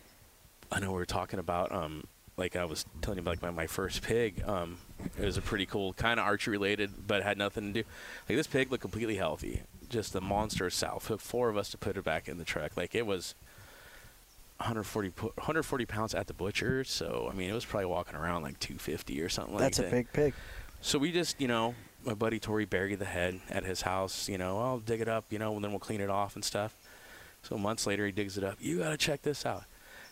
I 0.71 0.79
know 0.79 0.87
we 0.91 0.97
were 0.97 1.05
talking 1.05 1.37
about 1.37 1.71
um, 1.71 2.05
like 2.35 2.55
I 2.55 2.65
was 2.65 2.83
telling 3.03 3.17
you 3.17 3.21
about 3.21 3.33
like 3.33 3.43
my, 3.43 3.51
my 3.51 3.67
first 3.67 4.01
pig. 4.01 4.41
Um, 4.47 4.79
it 5.19 5.23
was 5.23 5.37
a 5.37 5.41
pretty 5.43 5.67
cool 5.67 5.93
kind 5.93 6.19
of 6.19 6.25
archery 6.25 6.53
related, 6.53 7.05
but 7.05 7.21
had 7.21 7.37
nothing 7.37 7.73
to 7.73 7.83
do. 7.83 7.87
Like 8.27 8.37
this 8.37 8.47
pig 8.47 8.71
looked 8.71 8.81
completely 8.81 9.17
healthy, 9.17 9.61
just 9.87 10.15
a 10.15 10.21
monster 10.21 10.65
itself. 10.65 11.09
Took 11.09 11.21
four 11.21 11.49
of 11.49 11.57
us 11.57 11.69
to 11.69 11.77
put 11.77 11.95
it 11.95 12.03
back 12.03 12.27
in 12.27 12.39
the 12.39 12.43
truck. 12.43 12.75
Like 12.75 12.95
it 12.95 13.05
was. 13.05 13.35
140 14.57 15.09
140 15.09 15.85
pounds 15.85 16.15
at 16.15 16.27
the 16.27 16.33
butcher, 16.33 16.83
so 16.83 17.29
I 17.31 17.35
mean 17.35 17.49
it 17.49 17.53
was 17.53 17.65
probably 17.65 17.87
walking 17.87 18.15
around 18.15 18.43
like 18.43 18.59
250 18.59 19.21
or 19.21 19.29
something 19.29 19.57
That's 19.57 19.79
like 19.79 19.89
that. 19.89 19.91
That's 19.91 19.93
a 19.93 19.95
big 19.95 20.13
pig. 20.13 20.33
So 20.81 20.99
we 20.99 21.11
just, 21.11 21.41
you 21.41 21.47
know, 21.47 21.73
my 22.05 22.13
buddy 22.13 22.39
Tori 22.39 22.65
buried 22.65 22.99
the 22.99 23.05
head 23.05 23.39
at 23.49 23.63
his 23.63 23.81
house. 23.81 24.29
You 24.29 24.37
know, 24.37 24.59
I'll 24.59 24.79
dig 24.79 25.01
it 25.01 25.07
up, 25.07 25.25
you 25.31 25.39
know, 25.39 25.55
and 25.55 25.63
then 25.63 25.71
we'll 25.71 25.79
clean 25.79 25.99
it 25.99 26.09
off 26.09 26.35
and 26.35 26.45
stuff. 26.45 26.77
So 27.41 27.57
months 27.57 27.87
later, 27.87 28.05
he 28.05 28.11
digs 28.11 28.37
it 28.37 28.43
up. 28.43 28.57
You 28.59 28.79
got 28.79 28.89
to 28.89 28.97
check 28.97 29.23
this 29.23 29.45
out. 29.45 29.63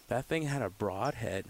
That 0.08 0.26
thing 0.26 0.44
had 0.44 0.62
a 0.62 0.70
broadhead 0.70 1.46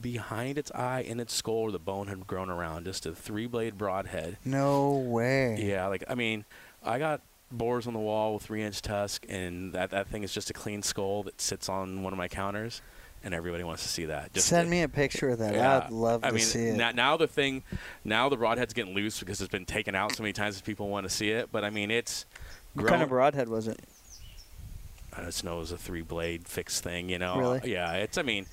behind 0.00 0.58
its 0.58 0.70
eye 0.72 1.04
and 1.08 1.20
its 1.20 1.34
skull 1.34 1.62
where 1.62 1.72
the 1.72 1.78
bone 1.78 2.08
had 2.08 2.26
grown 2.26 2.50
around. 2.50 2.84
Just 2.84 3.06
a 3.06 3.14
three 3.14 3.46
blade 3.46 3.78
broadhead. 3.78 4.36
No 4.44 4.98
way. 4.98 5.62
Yeah, 5.62 5.86
like, 5.86 6.04
I 6.08 6.14
mean, 6.14 6.44
I 6.82 6.98
got 6.98 7.22
boars 7.50 7.86
on 7.86 7.92
the 7.92 7.98
wall 7.98 8.34
with 8.34 8.42
three 8.42 8.62
inch 8.62 8.82
tusk, 8.82 9.24
and 9.28 9.72
that, 9.72 9.90
that 9.90 10.08
thing 10.08 10.22
is 10.22 10.32
just 10.32 10.50
a 10.50 10.52
clean 10.52 10.82
skull 10.82 11.22
that 11.24 11.40
sits 11.40 11.68
on 11.68 12.02
one 12.02 12.12
of 12.12 12.16
my 12.18 12.28
counters. 12.28 12.82
And 13.24 13.34
everybody 13.34 13.64
wants 13.64 13.82
to 13.82 13.88
see 13.88 14.04
that. 14.04 14.32
Just 14.32 14.46
Send 14.46 14.66
to- 14.66 14.70
me 14.70 14.82
a 14.82 14.88
picture 14.88 15.28
of 15.30 15.38
that. 15.40 15.52
yeah. 15.52 15.78
I'd 15.86 15.90
love 15.90 16.22
I 16.22 16.28
to 16.28 16.34
mean, 16.36 16.44
see 16.44 16.66
it. 16.68 16.76
Now, 16.76 16.92
now 16.92 17.16
the 17.16 17.26
thing, 17.26 17.64
now 18.04 18.28
the 18.28 18.36
broadhead's 18.36 18.74
getting 18.74 18.94
loose 18.94 19.18
because 19.18 19.40
it's 19.40 19.50
been 19.50 19.66
taken 19.66 19.96
out 19.96 20.14
so 20.14 20.22
many 20.22 20.32
times 20.32 20.56
that 20.56 20.64
people 20.64 20.88
want 20.88 21.02
to 21.04 21.10
see 21.10 21.30
it. 21.30 21.50
But 21.50 21.64
I 21.64 21.70
mean, 21.70 21.90
it's 21.90 22.26
what 22.74 22.82
grown. 22.82 22.90
kind 22.90 23.02
of 23.02 23.08
broadhead 23.08 23.48
was 23.48 23.66
it? 23.66 23.80
I 25.16 25.22
just 25.24 25.42
know 25.42 25.56
it 25.56 25.58
was 25.58 25.72
a 25.72 25.76
three 25.76 26.02
blade 26.02 26.46
fixed 26.46 26.84
thing. 26.84 27.08
You 27.08 27.18
know. 27.18 27.38
Really? 27.38 27.72
Yeah. 27.72 27.92
It's. 27.94 28.18
I 28.18 28.22
mean, 28.22 28.46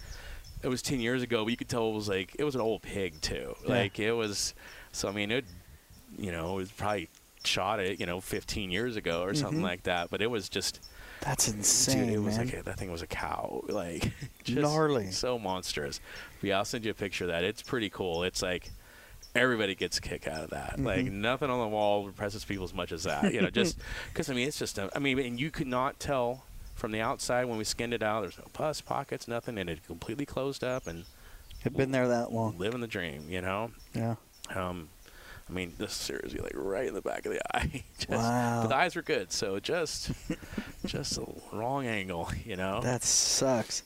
it 0.64 0.68
was 0.68 0.82
ten 0.82 1.00
years 1.00 1.22
ago, 1.22 1.44
but 1.44 1.52
you 1.52 1.58
could 1.58 1.70
tell 1.70 1.90
it 1.90 1.94
was 1.94 2.10
like 2.10 2.36
it 2.40 2.44
was 2.44 2.56
an 2.56 2.62
old 2.62 2.82
pig 2.82 3.22
too. 3.22 3.56
Yeah. 3.66 3.70
Like 3.70 4.00
it 4.00 4.14
was. 4.14 4.56
So 4.92 5.08
I 5.08 5.12
mean, 5.12 5.30
it. 5.30 5.46
You 6.18 6.32
know, 6.32 6.54
it 6.54 6.56
was 6.56 6.72
probably 6.72 7.10
shot 7.46 7.80
it. 7.80 8.00
You 8.00 8.06
know, 8.06 8.20
15 8.22 8.72
years 8.72 8.96
ago 8.96 9.22
or 9.24 9.34
something 9.34 9.60
Mhm. 9.60 9.64
like 9.64 9.84
that. 9.84 10.10
But 10.10 10.22
it 10.22 10.28
was 10.28 10.50
just. 10.50 10.80
That's 11.22 11.48
insane, 11.48 12.08
Dude, 12.08 12.16
it 12.16 12.20
was 12.20 12.38
man. 12.38 12.48
like 12.48 12.58
a, 12.60 12.64
that 12.64 12.78
thing 12.78 12.92
was 12.92 13.02
a 13.02 13.08
cow, 13.08 13.64
like 13.70 14.12
just 14.44 14.58
Gnarly. 14.62 15.12
so 15.12 15.40
monstrous. 15.40 16.00
But 16.42 16.48
yeah, 16.50 16.58
I'll 16.58 16.66
send 16.66 16.84
you 16.86 16.92
a 16.92 16.94
picture 16.94 17.24
of 17.24 17.30
that. 17.30 17.44
It's 17.44 17.62
pretty 17.64 17.90
cool. 17.90 18.24
It's 18.24 18.42
like 18.42 18.70
everybody 19.34 19.76
gets 19.76 19.98
a 19.98 20.02
kick 20.02 20.28
out 20.28 20.44
of 20.44 20.50
that. 20.52 20.80
Like 20.80 21.06
Mhm. 21.06 21.14
nothing 21.14 21.50
on 21.50 21.60
the 21.60 21.68
wall 21.68 22.06
impresses 22.06 22.44
people 22.46 22.64
as 22.66 22.74
much 22.74 22.92
as 22.92 23.04
that. 23.04 23.34
You 23.34 23.42
know, 23.42 23.50
just 23.50 23.78
because 24.14 24.30
I 24.30 24.34
mean, 24.34 24.48
it's 24.48 24.60
just. 24.60 24.78
A, 24.78 24.90
I 24.96 25.00
mean, 25.00 25.18
and 25.20 25.40
you 25.40 25.50
could 25.52 25.68
not 25.68 26.00
tell 26.00 26.44
from 26.76 26.92
the 26.92 27.00
outside 27.02 27.46
when 27.46 27.58
we 27.58 27.64
skinned 27.64 27.94
it 27.94 28.04
out. 28.04 28.22
There's 28.22 28.38
no 28.38 28.46
pus 28.54 28.82
pockets, 28.82 29.28
nothing, 29.28 29.58
and 29.58 29.70
it 29.70 29.86
completely 29.88 30.26
closed 30.26 30.64
up 30.64 30.86
and 30.86 31.06
Had 31.64 31.76
been 31.76 31.92
there 31.92 32.08
that 32.10 32.34
long. 32.34 32.58
living 32.58 32.82
the 32.82 32.88
dream. 32.88 33.26
You 33.30 33.42
know. 33.42 33.72
Yeah. 33.94 34.16
Um, 34.54 34.90
I 35.50 35.54
mean, 35.54 35.74
this 35.78 35.94
seriously 35.94 36.40
like 36.40 36.54
right 36.56 36.88
in 36.88 36.94
the 36.96 37.02
back 37.02 37.26
of 37.26 37.32
the 37.34 37.56
eye. 37.56 37.84
just, 38.00 38.10
Wow. 38.10 38.62
But 38.64 38.68
the 38.70 38.76
eyes 38.76 38.96
were 38.96 39.02
good, 39.04 39.32
so 39.32 39.60
just 39.60 40.12
just 40.86 41.18
a 41.20 41.26
wrong 41.54 41.86
angle, 41.86 42.30
you 42.46 42.56
know. 42.56 42.82
That 42.82 43.04
sucks. 43.04 43.84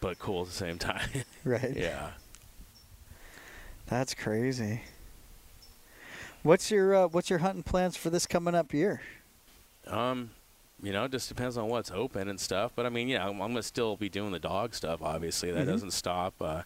but 0.00 0.18
cool 0.18 0.42
at 0.42 0.48
the 0.48 0.54
same 0.54 0.78
time. 0.78 1.08
Right. 1.44 1.74
yeah. 1.76 2.10
That's 3.86 4.14
crazy. 4.14 4.82
What's 6.42 6.70
your 6.70 6.94
uh, 6.94 7.08
what's 7.08 7.28
your 7.28 7.40
hunting 7.40 7.62
plans 7.62 7.96
for 7.96 8.08
this 8.10 8.26
coming 8.26 8.54
up 8.54 8.72
year? 8.72 9.02
Um, 9.86 10.30
you 10.82 10.92
know, 10.92 11.04
it 11.04 11.10
just 11.12 11.28
depends 11.28 11.56
on 11.58 11.68
what's 11.68 11.90
open 11.90 12.28
and 12.28 12.38
stuff. 12.38 12.72
But 12.74 12.86
I 12.86 12.88
mean, 12.88 13.08
yeah, 13.08 13.24
I'm, 13.26 13.40
I'm 13.40 13.50
gonna 13.50 13.62
still 13.62 13.96
be 13.96 14.08
doing 14.08 14.30
the 14.32 14.38
dog 14.38 14.74
stuff. 14.74 15.02
Obviously, 15.02 15.50
that 15.50 15.64
Mhm. 15.66 15.70
doesn't 15.70 15.90
stop. 15.92 16.34
Uh, 16.40 16.62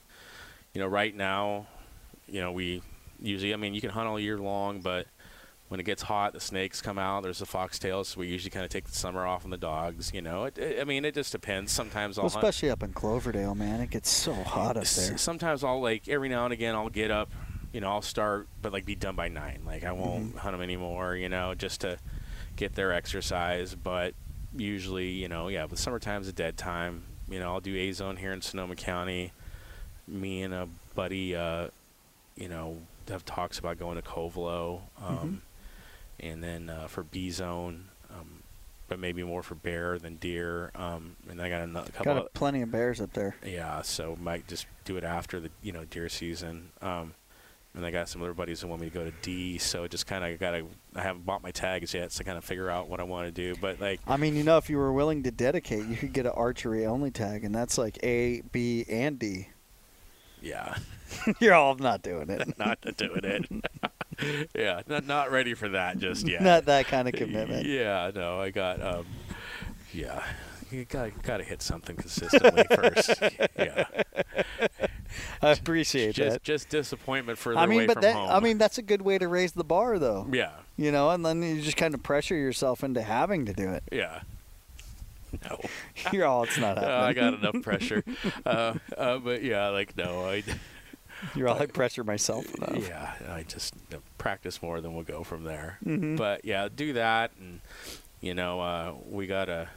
you 0.74 0.80
know, 0.80 0.86
right 0.86 1.14
now, 1.16 1.66
you 2.28 2.40
know, 2.40 2.52
we 2.52 2.82
usually, 3.24 3.52
I 3.54 3.56
mean, 3.56 3.74
you 3.74 3.80
can 3.80 3.90
hunt 3.90 4.06
all 4.08 4.20
year 4.20 4.38
long, 4.38 4.80
but 4.80 5.06
when 5.68 5.80
it 5.80 5.84
gets 5.84 6.02
hot, 6.02 6.32
the 6.34 6.40
snakes 6.40 6.80
come 6.82 6.98
out. 6.98 7.22
There's 7.22 7.38
the 7.38 7.46
foxtails, 7.46 8.06
so 8.06 8.20
we 8.20 8.28
usually 8.28 8.50
kind 8.50 8.64
of 8.64 8.70
take 8.70 8.84
the 8.84 8.92
summer 8.94 9.26
off 9.26 9.44
on 9.44 9.50
the 9.50 9.56
dogs. 9.56 10.12
You 10.14 10.22
know, 10.22 10.44
it, 10.44 10.58
it, 10.58 10.80
I 10.80 10.84
mean, 10.84 11.04
it 11.04 11.14
just 11.14 11.32
depends. 11.32 11.72
Sometimes 11.72 12.18
I'll 12.18 12.24
Well, 12.24 12.30
hunt. 12.30 12.44
especially 12.44 12.70
up 12.70 12.82
in 12.82 12.92
Cloverdale, 12.92 13.54
man. 13.54 13.80
It 13.80 13.90
gets 13.90 14.10
so 14.10 14.34
hot 14.34 14.76
up 14.76 14.84
there. 14.84 15.18
Sometimes 15.18 15.64
I'll 15.64 15.80
like 15.80 16.06
every 16.08 16.28
now 16.28 16.44
and 16.44 16.52
again 16.52 16.74
I'll 16.74 16.90
get 16.90 17.10
up, 17.10 17.30
you 17.72 17.80
know, 17.80 17.88
I'll 17.90 18.02
start, 18.02 18.46
but 18.60 18.72
like 18.72 18.84
be 18.84 18.94
done 18.94 19.16
by 19.16 19.28
nine. 19.28 19.62
Like 19.66 19.84
I 19.84 19.92
won't 19.92 20.34
Mhm. 20.34 20.38
hunt 20.38 20.52
them 20.54 20.62
anymore, 20.62 21.16
you 21.16 21.28
know, 21.30 21.54
just 21.54 21.80
to 21.80 21.96
get 22.56 22.74
their 22.74 22.92
exercise. 22.92 23.74
But 23.74 24.14
usually, 24.54 25.08
you 25.10 25.28
know, 25.28 25.48
yeah, 25.48 25.66
but 25.66 25.78
summertime's 25.78 26.28
a 26.28 26.32
dead 26.32 26.56
time. 26.58 27.04
You 27.28 27.40
know, 27.40 27.54
I'll 27.54 27.60
do 27.60 27.74
A 27.74 27.90
zone 27.92 28.18
here 28.18 28.32
in 28.34 28.42
Sonoma 28.42 28.76
County. 28.76 29.32
Me 30.06 30.42
and 30.42 30.52
a 30.52 30.68
buddy, 30.94 31.34
uh, 31.34 31.68
you 32.36 32.48
know, 32.48 32.76
have 33.08 33.24
talks 33.24 33.58
about 33.58 33.78
going 33.78 33.96
to 33.96 34.02
Covelo, 34.02 34.82
um, 35.02 35.42
and 36.20 36.42
then 36.42 36.70
uh, 36.70 36.86
for 36.86 37.02
B 37.02 37.30
zone. 37.30 37.88
Um, 38.10 38.42
but 38.86 38.98
maybe 38.98 39.22
more 39.22 39.42
for 39.42 39.54
bear 39.54 39.98
than 39.98 40.16
deer. 40.16 40.70
Um, 40.74 41.16
and 41.28 41.40
I 41.40 41.48
got 41.48 41.62
another 41.62 41.90
couple. 41.90 42.14
Got 42.14 42.26
of, 42.26 42.34
plenty 42.34 42.62
of 42.62 42.70
bears 42.70 43.00
up 43.00 43.12
there. 43.14 43.34
yeah, 43.44 43.82
so 43.82 44.16
might 44.20 44.46
just 44.46 44.66
do 44.84 44.96
it 44.96 45.04
after 45.04 45.40
the 45.40 45.50
you 45.62 45.72
know 45.72 45.84
deer 45.86 46.08
season. 46.08 46.70
Um, 46.82 47.14
and 47.74 47.84
I 47.84 47.90
got 47.90 48.08
some 48.08 48.22
other 48.22 48.34
buddies 48.34 48.60
who 48.60 48.68
want 48.68 48.82
me 48.82 48.88
to 48.88 48.94
go 48.94 49.04
to 49.04 49.12
D, 49.22 49.58
so 49.58 49.88
just 49.88 50.06
kind 50.06 50.24
of 50.24 50.38
got 50.38 50.52
to. 50.52 50.66
I 50.94 51.02
haven't 51.02 51.26
bought 51.26 51.42
my 51.42 51.50
tags 51.50 51.92
yet, 51.92 52.12
so 52.12 52.20
I 52.20 52.24
kind 52.24 52.38
of 52.38 52.44
figure 52.44 52.70
out 52.70 52.88
what 52.88 53.00
I 53.00 53.02
want 53.02 53.26
to 53.26 53.32
do. 53.32 53.58
But 53.60 53.80
like, 53.80 54.00
I 54.06 54.16
mean, 54.16 54.36
you 54.36 54.44
know, 54.44 54.58
if 54.58 54.70
you 54.70 54.76
were 54.76 54.92
willing 54.92 55.24
to 55.24 55.32
dedicate, 55.32 55.84
you 55.86 55.96
could 55.96 56.12
get 56.12 56.24
an 56.24 56.32
archery 56.32 56.86
only 56.86 57.10
tag, 57.10 57.44
and 57.44 57.54
that's 57.54 57.76
like 57.76 57.98
A, 58.04 58.42
B, 58.52 58.84
and 58.88 59.18
D. 59.18 59.48
yeah, 60.40 60.76
You're 61.40 61.54
all 61.54 61.74
not 61.76 62.02
doing 62.02 62.30
it. 62.30 62.58
not 62.58 62.80
doing 62.96 63.20
it. 63.24 64.48
yeah, 64.54 64.82
not 64.86 65.06
not 65.06 65.30
ready 65.30 65.54
for 65.54 65.68
that 65.70 65.98
just 65.98 66.26
yet. 66.28 66.42
Not 66.42 66.64
that 66.66 66.86
kind 66.86 67.08
of 67.08 67.14
commitment. 67.14 67.66
Yeah, 67.66 68.10
no, 68.14 68.40
I 68.40 68.50
got. 68.50 68.80
Um, 68.82 69.06
yeah, 69.92 70.22
you 70.70 70.84
got 70.84 71.22
got 71.22 71.38
to 71.38 71.44
hit 71.44 71.62
something 71.62 71.96
consistently 71.96 72.64
first. 72.74 73.20
Yeah, 73.58 73.84
I 75.42 75.50
appreciate 75.50 76.14
just 76.14 76.32
that. 76.34 76.42
just 76.42 76.68
disappointment 76.68 77.38
further 77.38 77.58
I 77.58 77.66
mean, 77.66 77.80
away 77.80 77.86
but 77.86 77.94
from 77.94 78.02
that 78.02 78.14
home. 78.16 78.30
I 78.30 78.40
mean 78.40 78.58
that's 78.58 78.78
a 78.78 78.82
good 78.82 79.02
way 79.02 79.18
to 79.18 79.28
raise 79.28 79.52
the 79.52 79.64
bar, 79.64 79.98
though. 79.98 80.26
yeah, 80.32 80.50
You 80.76 80.90
know, 80.90 81.10
and 81.10 81.24
then 81.24 81.42
you 81.42 81.60
just 81.60 81.76
kind 81.76 81.94
of 81.94 82.02
pressure 82.02 82.34
yourself 82.36 82.82
into 82.82 83.02
having 83.02 83.46
to 83.46 83.52
do 83.52 83.70
it. 83.70 83.84
yeah. 83.92 84.20
No. 85.50 85.58
You're 86.12 86.26
all, 86.26 86.44
it's 86.44 86.58
not 86.58 86.78
Uh, 86.78 86.80
happening. 86.82 87.04
I 87.08 87.12
got 87.30 87.34
enough 87.40 87.62
pressure. 87.64 88.04
uh, 88.46 88.74
uh, 88.96 89.18
but 89.18 89.42
yeah, 89.42 89.68
like 89.70 89.96
no, 89.96 90.24
I 90.28 90.44
You're 91.34 91.48
all, 91.48 91.58
I 91.60 91.66
pressure 91.66 92.04
myself 92.04 92.52
enough. 92.54 92.86
yeah, 92.88 93.12
I 93.30 93.42
just 93.44 93.74
practice 94.18 94.62
more, 94.62 94.80
then 94.80 94.94
we'll 94.94 95.04
go 95.04 95.22
from 95.24 95.44
there. 95.44 95.78
Mhm. 95.84 96.16
But 96.16 96.44
yeah, 96.44 96.68
do 96.74 96.92
that, 96.94 97.32
and 97.38 97.60
you 98.20 98.34
know, 98.34 98.60
uh, 98.60 98.94
we 99.10 99.26
got 99.26 99.48
a 99.48 99.68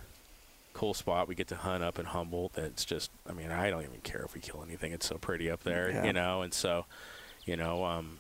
cool 0.73 0.93
spot 0.93 1.27
we 1.27 1.33
get 1.33 1.47
to 1.47 1.55
hunt 1.55 1.83
up 1.83 1.97
in 1.97 2.05
Humboldt. 2.05 2.53
That's 2.53 2.85
just, 2.85 3.09
I 3.27 3.33
mean, 3.33 3.49
I 3.51 3.71
don't 3.71 3.81
even 3.83 3.99
care 4.01 4.21
if 4.23 4.35
we 4.35 4.41
kill 4.41 4.61
anything. 4.63 4.91
It's 4.91 5.07
so 5.07 5.17
pretty 5.17 5.49
up 5.49 5.63
there, 5.63 5.89
Yeah. 5.89 6.05
you 6.05 6.13
know, 6.13 6.43
and 6.43 6.53
so, 6.53 6.85
you 7.45 7.57
know, 7.57 7.83
um, 7.83 8.19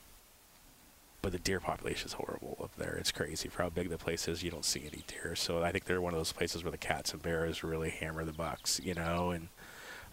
but 1.21 1.31
the 1.31 1.37
deer 1.39 1.59
population 1.59 2.07
is 2.07 2.13
horrible 2.13 2.57
up 2.63 2.75
there. 2.75 2.95
It's 2.95 3.11
crazy 3.11 3.47
for 3.49 3.61
how 3.63 3.69
big 3.69 3.89
the 3.89 3.97
place 3.99 4.27
is. 4.27 4.41
You 4.43 4.49
don't 4.49 4.65
see 4.65 4.81
any 4.81 5.03
deer, 5.07 5.35
so 5.35 5.61
I 5.63 5.71
think 5.71 5.85
they're 5.85 6.01
one 6.01 6.13
of 6.13 6.19
those 6.19 6.31
places 6.31 6.63
where 6.63 6.71
the 6.71 6.77
cats 6.79 7.13
and 7.13 7.21
bears 7.21 7.63
really 7.63 7.89
hammer 7.91 8.25
the 8.25 8.33
bucks, 8.33 8.79
you 8.83 8.95
know, 8.95 9.29
and 9.31 9.49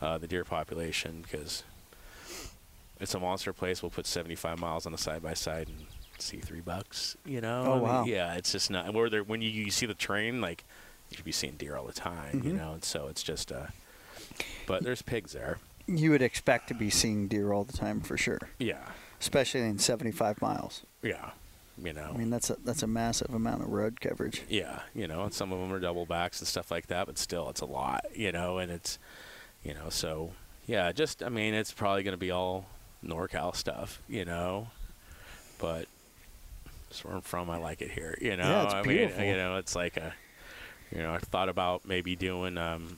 uh, 0.03 0.19
the 0.19 0.27
deer 0.27 0.45
population 0.45 1.23
because 1.23 1.63
it's 3.01 3.15
a 3.15 3.21
monster 3.21 3.53
place. 3.53 3.83
We'll 3.83 3.91
put 3.91 4.07
75 4.07 4.59
miles 4.59 4.87
on 4.87 4.95
a 4.95 4.99
side 4.99 5.23
by 5.23 5.35
side 5.35 5.69
and 5.69 5.87
see 6.19 6.39
three 6.39 6.61
bucks, 6.61 7.17
you 7.25 7.41
know. 7.41 7.65
Oh, 7.67 7.87
I 7.87 7.99
mean. 8.03 8.13
Yeah, 8.15 8.35
it's 8.35 8.53
just 8.53 8.71
not. 8.71 8.93
Where 8.95 9.11
there 9.11 9.23
when 9.25 9.43
you, 9.43 9.51
you 9.51 9.71
see 9.71 9.87
the 9.87 9.95
train, 9.95 10.41
like 10.41 10.65
you 11.11 11.17
should 11.17 11.25
be 11.25 11.33
seeing 11.33 11.55
deer 11.57 11.77
all 11.77 11.87
the 11.87 11.93
time, 11.93 12.43
you 12.45 12.53
Mhm. 12.53 12.57
know. 12.57 12.73
And 12.73 12.85
so 12.85 13.09
it's 13.09 13.23
just. 13.23 13.51
Uh, 13.53 13.67
but 14.67 14.83
there's 14.83 15.03
pigs 15.03 15.33
there. 15.33 15.59
You 15.87 16.11
would 16.11 16.23
expect 16.23 16.69
to 16.69 16.75
be 16.75 16.89
seeing 16.89 17.29
deer 17.29 17.53
all 17.53 17.65
the 17.65 17.77
time 17.77 18.01
for 18.01 18.17
sure, 18.17 18.39
Yeah, 18.59 18.81
especially 19.21 19.61
in 19.61 19.79
75 19.79 20.41
miles. 20.41 20.83
yeah, 21.03 21.33
you 21.77 21.93
know. 21.93 22.11
I 22.15 22.17
mean, 22.17 22.31
that's 22.31 22.49
a 22.49 22.57
that's 22.65 22.83
a 22.83 22.87
massive 22.87 23.35
amount 23.35 23.63
of 23.63 23.69
road 23.69 24.01
coverage. 24.01 24.43
Yeah, 24.49 24.81
you 24.95 25.07
know, 25.07 25.25
and 25.25 25.35
some 25.35 25.53
of 25.53 25.61
them 25.61 25.71
are 25.73 25.81
double 25.81 26.07
backs 26.07 26.41
and 26.41 26.49
stuff 26.49 26.71
like 26.71 26.87
that, 26.87 27.07
but 27.07 27.19
still, 27.19 27.51
it's 27.51 27.61
a 27.61 27.67
lot, 27.67 28.07
you 28.15 28.33
know, 28.33 28.57
and 28.59 28.73
it's, 28.73 28.99
you 29.63 29.75
know, 29.75 29.91
so 29.91 30.33
yeah, 30.67 30.91
just 30.91 31.23
I 31.23 31.29
mean, 31.29 31.53
it's 31.53 31.73
probably 31.73 32.03
going 32.03 32.15
to 32.15 32.19
be 32.19 32.31
all 32.31 32.65
NorCal 33.05 33.55
stuff, 33.55 34.01
you 34.09 34.25
know, 34.25 34.69
but 35.59 35.87
that's 36.89 37.05
where 37.05 37.15
I'm 37.15 37.21
from. 37.23 37.51
I 37.51 37.59
like 37.59 37.83
it 37.83 37.91
here, 37.91 38.17
you 38.21 38.37
know. 38.37 38.45
Yeah, 38.45 38.65
it's 38.65 38.75
I 38.75 38.83
beautiful. 38.83 39.21
mean, 39.21 39.31
you 39.31 39.37
know, 39.37 39.57
it's 39.57 39.75
like 39.77 39.97
a, 39.97 40.15
you 40.91 40.99
know, 40.99 41.15
I 41.15 41.19
thought 41.19 41.49
about 41.49 41.85
maybe 41.87 42.17
doing 42.17 42.57
um, 42.59 42.97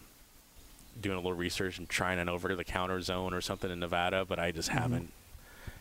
doing 1.00 1.14
a 1.16 1.20
little 1.20 1.34
research 1.34 1.78
and 1.78 1.88
trying 1.88 2.18
it 2.18 2.28
over 2.28 2.48
to 2.48 2.56
the 2.56 2.64
counter 2.64 3.00
zone 3.00 3.34
or 3.34 3.40
something 3.40 3.70
in 3.70 3.80
Nevada, 3.80 4.24
but 4.24 4.38
I 4.38 4.50
just 4.50 4.70
Mhm. 4.70 4.78
haven't 4.78 5.12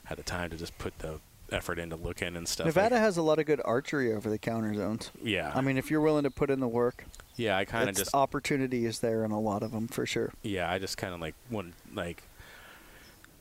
had 0.06 0.18
the 0.18 0.24
time 0.24 0.50
to 0.50 0.58
just 0.58 0.78
put 0.78 0.98
the 1.00 1.20
effort 1.52 1.78
into 1.80 1.96
looking 1.96 2.36
and 2.36 2.48
stuff. 2.48 2.66
like- 2.66 2.76
Nevada 2.76 3.00
has 3.00 3.18
a 3.18 3.22
lot 3.22 3.40
of 3.40 3.46
good 3.46 3.62
archery 3.64 4.12
over 4.12 4.30
the 4.30 4.38
counter 4.38 4.74
zones. 4.74 5.12
yeah, 5.22 5.52
I 5.56 5.62
mean, 5.62 5.78
if 5.78 5.90
you're 5.92 6.02
willing 6.02 6.24
to 6.24 6.32
put 6.32 6.50
in 6.50 6.60
the 6.60 6.68
work, 6.68 7.06
yeah, 7.38 7.56
I 7.58 7.66
kind 7.66 7.88
of 7.90 7.96
just 7.96 8.14
opportunity 8.16 8.86
is 8.86 9.00
there 9.00 9.24
in 9.24 9.32
a 9.32 9.40
lot 9.40 9.62
of 9.64 9.72
them 9.72 9.88
for 9.88 10.06
sure. 10.06 10.34
yeah, 10.42 10.70
I 10.72 10.80
just 10.80 10.98
kind 10.98 11.14
of 11.14 11.20
like 11.22 11.36
want 11.50 11.74
like 11.94 12.24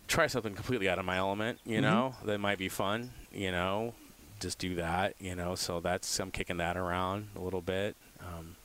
try 0.09 0.27
something 0.27 0.55
completely 0.55 0.89
out 0.89 0.99
of 0.99 1.05
my 1.05 1.17
element, 1.17 1.59
you 1.65 1.79
Mhm. 1.79 1.83
know, 1.83 2.15
that 2.25 2.39
might 2.39 2.59
be 2.59 2.69
fun, 2.69 3.11
you 3.33 3.51
know, 3.51 3.95
just 4.41 4.59
do 4.59 4.75
that, 4.77 5.15
you 5.19 5.35
know. 5.35 5.55
So 5.55 5.81
that's 5.81 6.19
I'm 6.21 6.31
kicking 6.31 6.59
that 6.59 6.77
around 6.77 7.29
a 7.37 7.41
little 7.41 7.61
bit. 7.63 7.97
Um, 8.21 8.57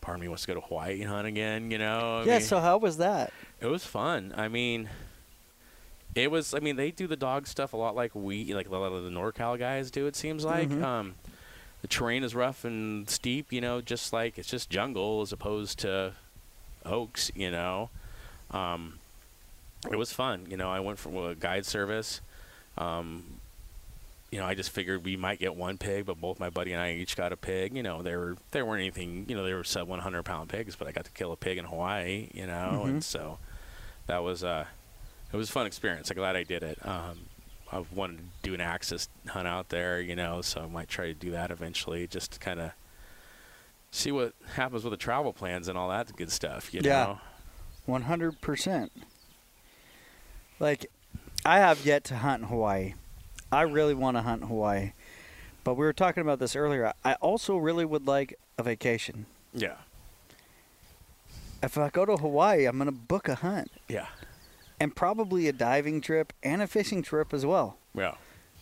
part 0.00 0.16
of 0.16 0.20
me 0.20 0.28
wants 0.28 0.42
to 0.42 0.48
go 0.48 0.54
to 0.54 0.60
Hawaii 0.60 1.00
and 1.00 1.10
hunt 1.10 1.26
again, 1.26 1.70
you 1.70 1.78
know. 1.78 2.20
I 2.20 2.24
yeah. 2.24 2.32
mean, 2.38 2.40
So 2.42 2.60
how 2.60 2.76
was 2.78 2.98
that? 2.98 3.32
it 3.60 3.66
was 3.66 3.84
fun. 3.84 4.32
I 4.36 4.48
mean, 4.48 4.88
it 6.14 6.30
was. 6.30 6.54
I 6.54 6.60
mean, 6.60 6.76
they 6.76 6.90
do 6.90 7.06
the 7.06 7.16
dog 7.16 7.46
stuff 7.46 7.72
a 7.72 7.76
lot 7.76 7.94
like 7.94 8.14
we, 8.14 8.52
like 8.54 8.68
a 8.68 8.70
lot 8.70 8.92
of 8.92 9.02
the 9.04 9.10
NorCal 9.10 9.58
guys 9.58 9.90
do. 9.90 10.06
It 10.06 10.16
seems 10.16 10.44
like. 10.44 10.68
Mhm. 10.68 10.82
Um, 10.82 11.14
the 11.82 11.88
terrain 11.88 12.24
is 12.24 12.34
rough 12.34 12.64
and 12.64 13.08
steep, 13.08 13.52
you 13.52 13.60
know, 13.60 13.80
just 13.82 14.12
like 14.12 14.38
it's 14.38 14.48
just 14.48 14.70
jungle 14.70 15.20
as 15.20 15.30
opposed 15.30 15.78
to 15.80 16.14
oaks, 16.84 17.30
you 17.34 17.50
know. 17.50 17.90
Um, 18.50 18.98
it 19.92 19.96
was 19.96 20.12
fun, 20.12 20.46
you 20.48 20.56
know. 20.56 20.70
I 20.70 20.80
went 20.80 20.98
from 20.98 21.16
a 21.16 21.34
guide 21.34 21.66
service. 21.66 22.20
Um, 22.78 23.24
you 24.30 24.38
know, 24.40 24.46
I 24.46 24.54
just 24.54 24.70
figured 24.70 25.04
we 25.04 25.16
might 25.16 25.38
get 25.38 25.54
one 25.54 25.78
pig, 25.78 26.04
but 26.06 26.20
both 26.20 26.40
my 26.40 26.50
buddy 26.50 26.72
and 26.72 26.82
I 26.82 26.92
each 26.94 27.16
got 27.16 27.32
a 27.32 27.36
pig. 27.36 27.74
You 27.76 27.82
know, 27.82 28.02
there 28.02 28.18
were 28.18 28.36
they 28.50 28.62
weren't 28.62 28.80
anything. 28.80 29.24
You 29.28 29.36
know, 29.36 29.44
they 29.44 29.54
were 29.54 29.64
sub 29.64 29.88
100 29.88 30.22
pound 30.24 30.48
pigs, 30.50 30.74
but 30.76 30.88
I 30.88 30.92
got 30.92 31.04
to 31.04 31.10
kill 31.12 31.32
a 31.32 31.36
pig 31.36 31.58
in 31.58 31.64
Hawaii. 31.64 32.28
You 32.34 32.46
know, 32.46 32.82
Mhm. 32.84 32.88
and 32.88 33.04
so 33.04 33.38
that 34.08 34.18
was 34.22 34.42
uh, 34.44 34.66
it 35.32 35.36
was 35.36 35.48
a 35.48 35.52
fun 35.52 35.66
experience. 35.66 36.10
I'm 36.10 36.16
glad 36.16 36.36
I 36.36 36.42
did 36.42 36.62
it. 36.62 36.78
Um, 36.84 37.26
I've 37.72 37.90
wanted 37.92 38.18
to 38.18 38.24
do 38.42 38.54
an 38.54 38.60
axis 38.60 39.08
hunt 39.28 39.48
out 39.48 39.70
there, 39.70 40.00
you 40.00 40.14
know, 40.16 40.40
so 40.42 40.62
I 40.62 40.66
might 40.66 40.88
try 40.88 41.06
to 41.06 41.14
do 41.14 41.30
that 41.32 41.50
eventually, 41.50 42.06
just 42.06 42.32
to 42.32 42.38
kind 42.38 42.60
of 42.60 42.70
see 43.90 44.12
what 44.12 44.34
happens 44.54 44.84
with 44.84 44.90
the 44.92 44.96
travel 44.96 45.32
plans 45.32 45.66
and 45.68 45.76
all 45.78 45.88
that 45.88 46.14
good 46.16 46.30
stuff. 46.30 46.72
You 46.74 46.80
Yeah. 46.84 46.90
know, 47.04 47.20
One 47.86 48.02
hundred 48.02 48.40
percent. 48.40 48.92
Like, 50.58 50.86
I 51.44 51.58
have 51.58 51.84
yet 51.84 52.04
to 52.04 52.16
hunt 52.16 52.42
in 52.42 52.48
Hawaii. 52.48 52.94
I 53.52 53.62
really 53.62 53.94
want 53.94 54.16
to 54.16 54.22
hunt 54.22 54.42
in 54.42 54.48
Hawaii, 54.48 54.92
but 55.64 55.74
we 55.74 55.84
were 55.84 55.92
talking 55.92 56.20
about 56.20 56.38
this 56.38 56.56
earlier. 56.56 56.92
I 57.04 57.14
also 57.14 57.56
really 57.56 57.84
would 57.84 58.06
like 58.06 58.38
a 58.58 58.62
vacation. 58.62 59.26
yeah, 59.54 59.76
If 61.62 61.78
I 61.78 61.90
go 61.90 62.04
to 62.04 62.16
Hawaii, 62.16 62.64
I'm 62.66 62.78
gonna 62.78 62.92
book 62.92 63.28
a 63.28 63.36
hunt 63.36 63.70
yeah, 63.88 64.06
and 64.80 64.94
probably 64.94 65.46
a 65.48 65.52
diving 65.52 66.00
trip 66.00 66.32
and 66.42 66.60
a 66.62 66.66
fishing 66.66 67.02
trip 67.02 67.32
as 67.32 67.46
well, 67.46 67.76
yeah, 67.94 68.14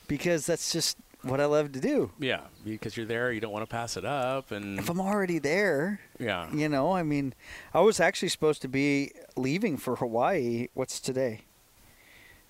because 0.09 0.47
that's 0.47 0.73
just 0.73 0.97
what 1.23 1.41
I 1.41 1.47
love 1.47 1.73
to 1.73 1.81
do. 1.81 2.11
yeah. 2.19 2.43
Because 2.65 2.97
you're 2.99 3.07
there, 3.07 3.33
you 3.33 3.41
don't 3.41 3.53
want 3.53 3.63
to 3.63 3.71
pass 3.71 3.97
it 3.97 4.05
up, 4.05 4.51
and 4.51 4.79
If 4.79 4.91
I'm 4.91 5.01
already 5.01 5.39
there, 5.39 6.01
yeah, 6.19 6.53
You 6.53 6.69
know, 6.69 6.93
I 6.93 7.03
mean, 7.03 7.33
I 7.73 7.81
was 7.81 7.99
actually 8.01 8.29
supposed 8.29 8.61
to 8.63 8.69
be 8.69 9.13
leaving 9.37 9.79
for 9.79 9.97
Hawaii. 9.97 10.69
What's 10.75 11.01
today? 11.01 11.43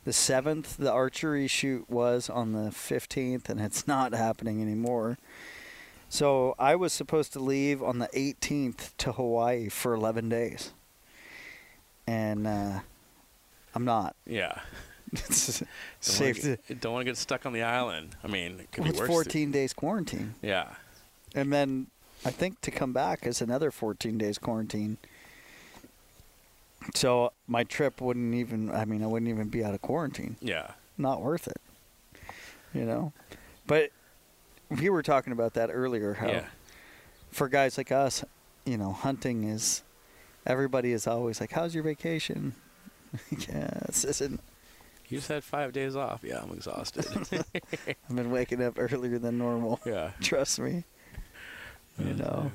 The 0.05 0.11
7th. 0.11 0.77
The 0.77 0.93
archery 0.93 1.47
shoot 1.47 1.89
was 1.91 2.29
on 2.31 2.53
the 2.53 2.71
15th, 2.71 3.49
and 3.49 3.61
it's 3.61 3.87
not 3.89 4.13
happening 4.13 4.61
anymore. 4.63 5.19
So 6.09 6.55
I 6.59 6.77
was 6.77 6.93
supposed 6.93 7.33
to 7.33 7.41
leave 7.41 7.83
on 7.83 7.99
the 7.99 8.09
18th 8.15 8.93
to 8.99 9.13
Hawaii 9.13 9.69
for 9.69 9.95
11 9.95 10.29
days. 10.29 10.73
And 12.07 12.47
uh, 12.47 12.81
I'm 13.75 13.85
not. 13.85 14.15
yeah. 14.27 14.61
It's 15.13 15.59
Don't 15.61 15.69
safe 16.01 16.45
wanna 16.45 16.57
to. 16.57 16.63
get, 16.69 16.81
don't 16.81 16.93
want 16.93 17.03
to 17.07 17.11
get 17.11 17.17
stuck 17.17 17.47
on 17.47 17.53
the 17.53 17.63
island. 17.63 18.17
I 18.23 18.27
mean, 18.29 18.61
it 18.61 18.73
could 18.73 18.85
Well, 18.85 18.93
be 18.93 18.99
it's 18.99 19.01
worse. 19.01 19.09
14 19.11 19.51
days 19.51 19.73
quarantine. 19.73 20.35
Yeah, 20.43 20.75
And 21.35 21.53
then 21.53 21.87
I 22.25 22.31
think 22.31 22.61
to 22.63 22.71
come 22.71 22.93
back 22.93 23.27
is 23.27 23.41
another 23.41 23.71
14 23.71 24.19
days 24.19 24.39
quarantine. 24.39 24.99
So 26.95 27.33
my 27.47 27.65
trip 27.65 28.01
wouldn't 28.01 28.35
even, 28.35 28.71
I 28.71 28.85
mean, 28.85 29.03
I 29.03 29.07
wouldn't 29.07 29.29
even 29.31 29.49
be 29.49 29.65
out 29.65 29.75
of 29.75 29.81
quarantine. 29.83 30.37
yeah, 30.41 30.73
Not 30.99 31.23
worth 31.23 31.47
it. 31.49 31.61
You 32.75 32.85
know? 32.85 33.13
But 33.67 33.91
we 34.69 34.91
were 34.91 35.03
talking 35.03 35.33
about 35.33 35.55
that 35.55 35.71
earlier 35.73 36.15
how 36.15 36.27
yeah, 36.29 36.45
for 37.31 37.49
guys 37.49 37.79
like 37.79 37.91
us, 37.93 38.25
you 38.67 38.77
know, 38.77 38.93
hunting 38.93 39.45
is, 39.45 39.83
everybody 40.47 40.93
is 40.93 41.07
always 41.07 41.41
like, 41.41 41.53
how's 41.53 41.75
your 41.75 41.85
vacation? 41.85 42.55
yeah, 43.49 43.71
this 43.87 44.05
isn't, 44.05 44.41
You 45.09 45.19
just 45.19 45.29
had 45.29 45.45
five 45.45 45.73
days 45.73 45.95
off. 45.97 46.21
Yeah, 46.25 46.41
I'm 46.43 46.51
exhausted. 46.51 47.07
I've 48.11 48.17
been 48.17 48.31
waking 48.31 48.63
up 48.63 48.75
earlier 48.77 49.19
than 49.19 49.39
normal. 49.39 49.81
yeah, 49.87 50.11
Trust 50.21 50.59
me. 50.61 50.85
You 51.99 52.11
uh, 52.11 52.17
know? 52.17 52.53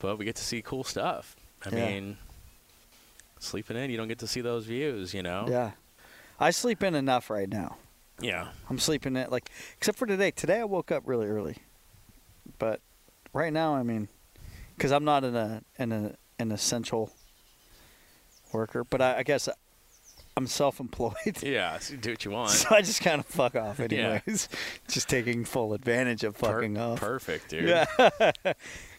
but 0.00 0.18
we 0.18 0.24
get 0.24 0.36
to 0.36 0.44
see 0.44 0.60
cool 0.60 0.82
stuff. 0.84 1.36
I 1.64 1.68
Yeah. 1.74 1.86
mean, 1.86 2.18
sleeping 3.40 3.76
in, 3.76 3.90
you 3.90 3.96
don't 3.96 4.08
get 4.08 4.18
to 4.20 4.26
see 4.26 4.40
those 4.40 4.66
views. 4.66 5.12
You 5.14 5.22
know. 5.22 5.46
Yeah. 5.48 5.72
I 6.38 6.50
sleep 6.50 6.82
in 6.82 6.94
enough 6.94 7.28
right 7.28 7.48
now. 7.48 7.76
Yeah. 8.20 8.48
I'm 8.70 8.78
sleeping 8.78 9.16
at 9.16 9.30
like, 9.32 9.50
except 9.76 9.98
for 9.98 10.06
today. 10.06 10.30
Today 10.30 10.60
I 10.60 10.64
woke 10.64 10.90
up 10.92 11.02
really 11.06 11.26
early, 11.26 11.56
but 12.58 12.80
right 13.32 13.52
now, 13.52 13.74
I 13.74 13.82
mean, 13.82 14.08
because 14.76 14.92
I'm 14.92 15.04
not 15.04 15.24
in 15.24 15.34
a 15.36 15.62
in 15.78 15.92
a 15.92 16.14
an 16.38 16.52
essential 16.52 17.12
worker, 18.52 18.84
but 18.84 19.00
I, 19.02 19.18
I 19.18 19.22
guess 19.22 19.48
I'm 20.36 20.46
self-employed, 20.46 21.14
Yeah. 21.42 21.78
So 21.78 21.96
do 21.96 22.10
what 22.10 22.24
you 22.24 22.30
want. 22.30 22.50
so 22.50 22.74
I 22.74 22.80
just 22.82 23.02
kind 23.02 23.20
of 23.20 23.26
fuck 23.26 23.56
off 23.56 23.78
Yeah. 23.78 24.20
anyways. 24.20 24.48
just 24.88 25.08
taking 25.08 25.44
full 25.44 25.74
advantage 25.74 26.24
of 26.24 26.38
Per- 26.38 26.54
fucking 26.54 26.78
off. 26.78 27.00
Perfect, 27.00 27.50
dude. 27.50 27.68
Yeah. 27.68 27.86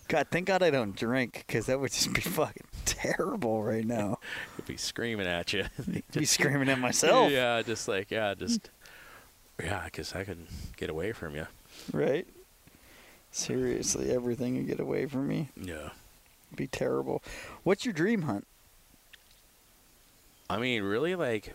God, 0.07 0.27
thank 0.29 0.45
God 0.47 0.61
I 0.61 0.69
don't 0.71 0.95
drink 0.95 1.43
because 1.47 1.65
that 1.67 1.79
would 1.79 1.91
just 1.91 2.11
be 2.13 2.21
fucking 2.21 2.67
terrible 2.85 3.63
right 3.63 3.85
now. 3.85 4.19
Could 4.55 4.65
be 4.65 4.77
screaming 4.77 5.27
at 5.27 5.53
you. 5.53 5.65
be 6.13 6.25
screaming 6.25 6.69
at 6.69 6.79
myself. 6.79 7.31
Yeah, 7.31 7.61
just 7.61 7.87
like 7.87 8.11
yeah, 8.11 8.33
just 8.33 8.69
yeah, 9.61 9.85
because 9.85 10.15
I 10.15 10.23
could 10.23 10.47
get 10.77 10.89
away 10.89 11.11
from 11.11 11.35
you. 11.35 11.47
Right? 11.93 12.27
Seriously, 13.31 14.11
everything 14.11 14.57
would 14.57 14.67
get 14.67 14.79
away 14.79 15.05
from 15.05 15.27
me. 15.27 15.49
Yeah. 15.55 15.89
be 16.55 16.67
terrible. 16.67 17.23
What's 17.63 17.85
your 17.85 17.93
dream 17.93 18.23
hunt? 18.23 18.45
I 20.49 20.57
mean, 20.57 20.83
really, 20.83 21.15
like, 21.15 21.53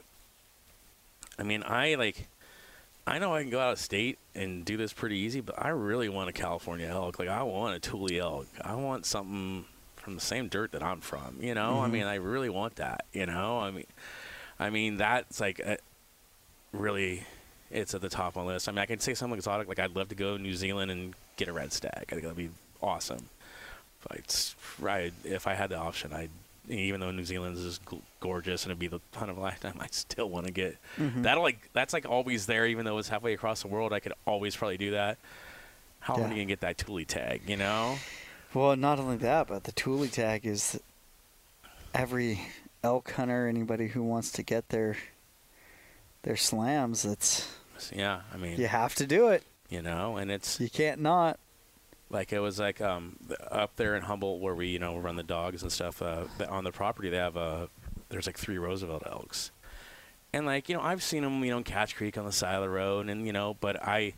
I 1.39 1.43
mean, 1.43 1.63
I 1.67 1.97
like, 1.97 2.29
I 3.07 3.19
know 3.19 3.35
I 3.35 3.43
can 3.43 3.51
go 3.51 3.61
out 3.61 3.73
of 3.73 3.79
state 3.79 4.19
and 4.35 4.65
do 4.65 4.79
this 4.79 4.95
pretty 4.95 5.19
easy, 5.19 5.43
but 5.43 5.63
I 5.63 5.69
really 5.69 6.09
want 6.09 6.31
a 6.31 6.33
California 6.33 6.87
elk. 6.87 7.19
Like, 7.19 7.29
I 7.29 7.43
want 7.43 7.77
a 7.77 7.79
Tule 7.79 8.09
elk. 8.19 8.47
I 8.63 8.75
want 8.75 9.05
something 9.05 9.67
from 10.07 10.15
the 10.15 10.21
same 10.21 10.47
dirt 10.47 10.71
that 10.71 10.85
I'm 10.85 11.01
from. 11.01 11.39
You 11.41 11.53
know, 11.57 11.81
I 11.81 11.89
Mhm. 11.89 11.91
mean, 11.91 12.05
I 12.05 12.15
really 12.15 12.49
want 12.49 12.77
that. 12.77 13.05
You 13.13 13.27
know, 13.27 13.59
I 13.59 13.73
mean, 13.73 13.87
I 14.61 14.71
mean 14.71 14.99
that's 14.99 15.41
like 15.41 15.59
a, 15.59 15.79
really, 16.73 17.25
it's 17.73 17.93
at 17.93 18.01
the 18.01 18.09
top 18.09 18.37
of 18.37 18.45
my 18.45 18.53
list. 18.53 18.69
I 18.69 18.73
mean, 18.73 18.79
I 18.79 18.87
can 18.87 19.01
say 19.01 19.15
something 19.15 19.37
exotic. 19.37 19.67
Like, 19.67 19.81
I'd 19.81 19.97
love 19.97 20.09
to 20.11 20.15
go 20.15 20.37
to 20.37 20.43
New 20.43 20.55
Zealand 20.55 20.93
and 20.93 21.15
get 21.37 21.49
a 21.49 21.53
red 21.53 21.73
stag. 21.73 22.05
I 22.09 22.13
think 22.13 22.23
that'd 22.23 22.37
be 22.37 22.51
awesome. 22.81 23.29
But 24.09 24.19
it's, 24.19 24.55
right, 24.79 25.13
if 25.25 25.49
I 25.49 25.55
had 25.55 25.71
the 25.71 25.77
option, 25.77 26.13
I'd 26.13 26.31
even 26.69 26.99
though 27.01 27.11
New 27.13 27.25
Zealand 27.25 27.57
is 27.59 27.79
g- 27.91 28.01
gorgeous 28.21 28.65
and 28.65 28.71
it'd 28.71 28.79
be 28.79 28.87
the 28.89 29.01
ton 29.13 29.29
of 29.29 29.37
a 29.37 29.41
lifetime, 29.41 29.75
I 29.81 29.89
still 29.91 30.29
want 30.31 30.47
to 30.47 30.53
get 30.53 30.77
Mhm. 30.99 31.23
that'll 31.25 31.43
like 31.43 31.71
that's 31.73 31.93
like 31.93 32.07
always 32.07 32.47
there, 32.47 32.67
even 32.67 32.85
though 32.85 32.99
it's 32.99 33.09
halfway 33.09 33.35
across 33.35 33.63
the 33.63 33.69
world. 33.69 33.93
I 33.93 33.99
could 34.01 34.13
always 34.25 34.55
probably 34.55 34.77
do 34.79 34.93
that. 34.93 35.19
How 36.01 36.15
am 36.17 36.27
I 36.27 36.29
gonna 36.31 36.45
get 36.45 36.61
that 36.61 36.79
Tule 36.79 37.05
tag? 37.05 37.43
You 37.49 37.57
know? 37.57 37.99
Well, 38.55 38.77
not 38.77 38.99
only 38.99 39.17
that, 39.19 39.49
but 39.49 39.65
the 39.65 39.73
Tule 39.73 40.07
tag 40.07 40.47
is 40.47 40.81
every 41.95 42.41
elk 42.83 43.13
hunter, 43.13 43.47
anybody 43.49 43.89
who 43.89 44.03
wants 44.03 44.31
to 44.33 44.43
get 44.43 44.69
their 44.71 44.97
their 46.23 46.37
slams. 46.37 47.05
It's 47.05 47.49
Yeah, 47.95 48.21
I 48.33 48.37
mean, 48.37 48.59
you 48.59 48.67
have 48.67 48.95
to 48.97 49.07
do 49.07 49.29
it. 49.29 49.43
you 49.69 49.83
know, 49.83 50.17
and 50.17 50.31
it's 50.31 50.59
You 50.61 50.71
can't 50.71 51.01
not. 51.01 51.39
like 52.09 52.33
it 52.33 52.39
was 52.41 52.59
like 52.59 52.81
um 52.81 53.17
up 53.51 53.77
there 53.77 53.95
in 53.97 54.03
Humboldt 54.03 54.41
where 54.41 54.55
we 54.55 54.69
you 54.69 54.79
know 54.79 54.97
run 54.97 55.17
the 55.17 55.23
dogs 55.23 55.63
and 55.63 55.71
stuff. 55.73 56.01
Uh, 56.01 56.25
on 56.49 56.65
the 56.65 56.73
property 56.73 57.11
they 57.11 57.17
have 57.19 57.37
uh 57.37 57.67
there's 58.09 58.27
like 58.27 58.39
three 58.39 58.57
Roosevelt 58.59 59.03
elks, 59.07 59.51
and 60.33 60.47
like 60.47 60.69
you 60.69 60.77
know 60.77 60.83
I've 60.83 61.03
seen 61.03 61.23
them 61.25 61.45
you 61.45 61.51
know 61.51 61.59
in 61.59 61.65
Catch 61.65 61.97
Creek 61.97 62.17
on 62.17 62.25
the 62.25 62.33
side 62.33 62.55
of 62.55 62.63
the 62.63 62.71
road, 62.71 63.09
and 63.09 63.27
you 63.27 63.33
know 63.33 63.57
but 63.61 63.83
I 63.83 64.15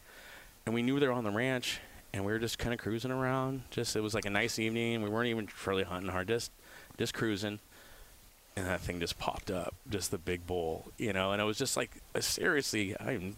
and 0.67 0.75
we 0.75 0.83
knew 0.83 1.01
they 1.01 1.07
were 1.09 1.15
on 1.15 1.25
the 1.25 1.31
ranch, 1.31 1.81
and 2.19 2.27
we 2.27 2.33
were 2.33 2.41
just 2.41 2.59
kind 2.59 2.75
of 2.75 2.81
cruising 2.81 3.13
around. 3.13 3.63
Just 3.71 3.95
it 3.95 4.01
was 4.01 4.13
like 4.13 4.27
a 4.27 4.31
nice 4.31 4.59
evening. 4.59 5.03
We 5.03 5.09
weren't 5.09 5.29
even 5.29 5.49
really 5.65 5.85
hunting 5.85 6.11
hard, 6.11 6.27
just 6.27 6.51
just 6.99 7.15
cruising. 7.15 7.61
And 8.57 8.67
that 8.67 8.81
thing 8.81 8.99
just 8.99 9.21
popped 9.21 9.53
up, 9.53 9.73
just 9.89 10.11
the 10.11 10.19
big 10.19 10.45
bull, 10.45 10.91
you 10.99 11.13
know. 11.13 11.31
And 11.31 11.41
it 11.41 11.45
was 11.45 11.57
just 11.57 11.77
like, 11.77 12.03
seriously, 12.19 12.97
I 12.99 13.35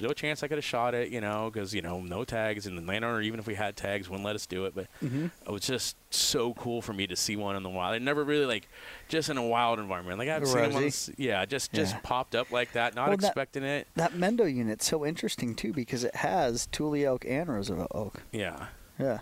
there's 0.00 0.08
no 0.08 0.14
chance 0.14 0.42
I 0.42 0.48
could 0.48 0.58
have 0.58 0.64
shot 0.64 0.94
it, 0.94 1.10
you 1.10 1.20
know, 1.20 1.50
because 1.52 1.74
you 1.74 1.82
know 1.82 2.00
no 2.00 2.24
tags, 2.24 2.66
and 2.66 2.76
the 2.78 2.82
landowner, 2.82 3.20
even 3.22 3.38
if 3.38 3.46
we 3.46 3.54
had 3.54 3.76
tags, 3.76 4.08
wouldn't 4.08 4.24
let 4.24 4.34
us 4.34 4.46
do 4.46 4.64
it. 4.64 4.74
But 4.74 4.86
Mm-hmm. 5.02 5.26
it 5.46 5.50
was 5.50 5.62
just 5.62 5.96
so 6.12 6.54
cool 6.54 6.82
for 6.82 6.92
me 6.92 7.06
to 7.06 7.16
see 7.16 7.36
one 7.36 7.56
in 7.56 7.62
the 7.62 7.68
wild. 7.70 7.94
I 7.94 7.98
never 7.98 8.24
really 8.24 8.46
like 8.46 8.68
just 9.08 9.28
in 9.28 9.36
a 9.36 9.46
wild 9.46 9.78
environment. 9.78 10.18
Like 10.18 10.28
I've 10.28 10.46
seen 10.46 10.70
them, 10.70 10.76
on 10.76 10.90
yeah, 11.16 11.44
just 11.44 11.72
just 11.72 11.94
Yeah. 11.94 12.00
popped 12.02 12.34
up 12.34 12.50
like 12.50 12.72
that, 12.72 12.94
not 12.94 13.08
Well, 13.08 13.16
that- 13.16 13.26
expecting 13.26 13.62
it. 13.62 13.86
That 13.94 14.12
Mendo 14.12 14.52
unit's 14.52 14.86
so 14.86 15.04
interesting 15.06 15.54
too 15.54 15.72
because 15.72 16.04
it 16.04 16.14
has 16.16 16.66
Tule 16.66 16.94
elk 17.04 17.24
and 17.28 17.48
Roosevelt 17.48 17.90
elk. 17.94 18.22
Yeah, 18.32 18.66
Yeah. 18.98 19.18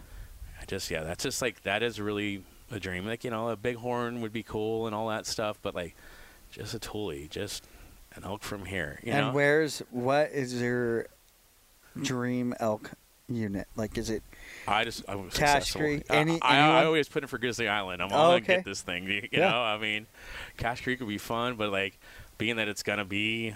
I 0.61 0.65
just 0.67 0.91
yeah, 0.91 1.03
that's 1.03 1.23
just 1.25 1.41
like 1.43 1.63
that 1.63 1.83
is 1.83 2.01
really 2.01 2.45
a 2.71 2.79
dream. 2.79 3.07
Like 3.07 3.25
you 3.25 3.31
know, 3.31 3.49
a 3.49 3.57
bighorn 3.57 4.21
would 4.21 4.33
be 4.33 4.43
cool 4.43 4.87
and 4.87 4.95
all 4.95 5.09
that 5.09 5.27
stuff, 5.27 5.59
but 5.63 5.75
like 5.75 5.95
just 6.51 6.75
a 6.75 6.79
Tule, 6.79 7.27
just 7.29 7.65
an 8.19 8.25
elk 8.25 8.43
from 8.43 8.65
here. 8.67 9.01
You 9.03 9.13
and 9.13 9.27
know? 9.29 9.33
where's 9.33 9.81
what 9.91 10.31
is 10.33 10.61
your 10.61 11.07
dream 12.03 12.55
elk 12.61 12.91
unit? 13.29 13.67
Like, 13.77 13.97
is 13.99 14.11
it? 14.11 14.23
I 14.67 14.85
just 14.85 15.09
I 15.09 15.15
successful. 15.31 15.81
Creek, 15.81 16.05
I- 16.11 16.17
any- 16.17 16.43
I, 16.43 16.57
I, 16.57 16.59
anyone? 16.69 16.87
always 16.87 17.09
put 17.09 17.25
it 17.25 17.29
for 17.29 17.39
Grizzly 17.39 17.69
Island. 17.69 18.03
I'm 18.03 18.13
Oh, 18.13 18.17
all 18.17 18.31
okay. 18.33 18.47
gonna 18.47 18.59
get 18.59 18.65
this 18.65 18.83
thing. 18.83 19.05
You, 19.05 19.13
you 19.23 19.29
Yeah. 19.33 19.51
know, 19.51 19.63
I 19.63 19.79
mean, 19.79 20.07
Cache 20.57 20.83
Creek 20.83 21.01
would 21.01 21.09
be 21.09 21.19
fun, 21.19 21.57
but 21.57 21.71
like 21.71 21.99
being 22.37 22.57
that 22.57 22.69
it's 22.69 22.83
gonna 22.83 23.05
be, 23.05 23.55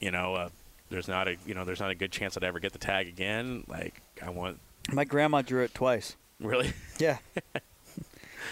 you 0.00 0.10
know, 0.10 0.34
uh, 0.34 0.48
there's 0.90 1.08
not 1.08 1.28
a 1.28 1.36
you 1.46 1.54
know 1.54 1.64
there's 1.64 1.80
not 1.80 1.90
a 1.90 1.94
good 1.94 2.12
chance 2.12 2.36
I'd 2.36 2.44
ever 2.44 2.58
get 2.60 2.72
the 2.72 2.78
tag 2.78 3.08
again. 3.08 3.64
Like 3.68 4.00
I 4.24 4.30
want 4.30 4.58
My 4.92 5.04
grandma 5.04 5.42
drew 5.42 5.62
it 5.62 5.74
twice. 5.74 6.16
really 6.40 6.72
Yeah. 6.98 7.18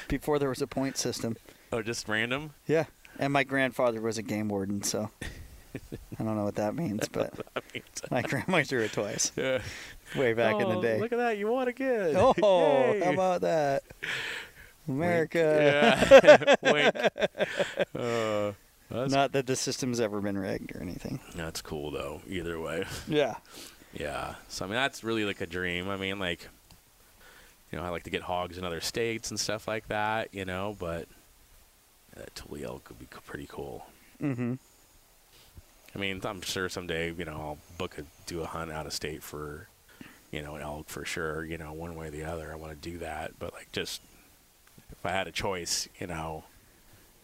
Before 0.09 0.39
there 0.39 0.49
was 0.49 0.63
a 0.63 0.67
point 0.67 0.97
system. 0.97 1.37
oh 1.73 1.83
just 1.83 2.09
random. 2.09 2.53
Yeah. 2.67 2.85
And 3.21 3.33
my 3.33 3.45
grandfather 3.45 4.01
was 4.01 4.17
a 4.19 4.23
game 4.23 4.49
warden, 4.49 4.83
so 4.83 5.11
I 6.19 6.23
don't 6.25 6.37
know 6.37 6.45
what 6.45 6.57
that 6.57 6.75
means, 6.75 7.07
but 7.13 7.33
I 7.55 7.61
mean, 7.73 7.83
it's- 7.87 8.11
my 8.11 8.23
grandma 8.23 8.63
threw 8.65 8.81
it 8.81 8.93
twice, 8.93 9.31
yeah. 9.37 9.61
way 10.17 10.33
back 10.33 10.55
in 10.61 10.69
the 10.69 10.77
Oh, 10.79 10.83
day. 10.83 10.99
Look 10.99 11.13
at 11.13 11.19
that! 11.19 11.37
You 11.39 11.49
won 11.49 11.69
again. 11.69 12.15
Oh, 12.17 12.35
Yay. 12.95 13.01
how 13.05 13.13
about 13.13 13.43
that? 13.43 13.83
Wink. 14.87 14.99
America. 14.99 16.57
Yeah. 16.63 16.73
Wink. 16.73 16.97
Uh, 17.95 18.53
Not 18.91 19.33
that 19.33 19.47
the 19.47 19.55
system's 19.55 20.01
ever 20.01 20.21
been 20.21 20.37
rigged 20.39 20.75
or 20.75 20.81
anything. 20.81 21.21
that's 21.37 21.63
cool 21.63 21.91
though. 21.93 22.23
Either 22.27 22.59
way. 22.59 22.85
Yeah. 23.07 23.37
Yeah. 23.93 24.35
So 24.49 24.65
I 24.65 24.69
mean, 24.69 24.75
that's 24.77 25.05
really 25.05 25.25
like 25.25 25.41
a 25.41 25.47
dream. 25.47 25.89
I 25.89 25.97
mean, 25.97 26.19
like, 26.19 26.49
you 27.71 27.79
know, 27.79 27.85
I 27.85 27.91
like 27.91 28.03
to 28.05 28.11
get 28.11 28.23
hogs 28.23 28.59
in 28.59 28.65
other 28.65 28.81
states 28.81 29.31
and 29.31 29.39
stuff 29.39 29.69
like 29.69 29.87
that. 29.89 30.35
You 30.35 30.45
know, 30.45 30.75
but 30.81 31.07
that 32.21 32.35
Tule 32.35 32.65
elk 32.65 32.89
would 32.89 32.99
be 32.99 33.07
pretty 33.27 33.47
cool. 33.49 33.87
Mm-hmm. 34.23 34.55
I 35.95 35.99
mean, 35.99 36.21
I'm 36.25 36.41
sure 36.43 36.69
someday, 36.69 37.13
you 37.13 37.25
know, 37.25 37.33
I'll 37.33 37.59
book 37.79 37.99
a 37.99 38.05
do 38.27 38.41
a 38.43 38.47
hunt 38.47 38.71
out 38.71 38.87
of 38.87 38.93
state 38.93 39.23
for, 39.23 39.67
you 40.31 40.41
know, 40.43 40.55
an 40.55 40.63
elk 40.63 40.89
for 40.89 41.05
sure. 41.05 41.45
You 41.45 41.59
know, 41.59 41.73
one 41.73 41.97
way 41.97 42.09
or 42.09 42.11
the 42.11 42.25
other, 42.25 42.53
I 42.53 42.55
want 42.57 42.81
to 42.81 42.91
do 42.91 42.99
that. 42.99 43.33
But 43.39 43.53
like, 43.55 43.73
just 43.73 44.01
if 44.93 45.05
I 45.05 45.11
had 45.11 45.27
a 45.27 45.33
choice, 45.33 45.89
you 45.99 46.07
know, 46.07 46.45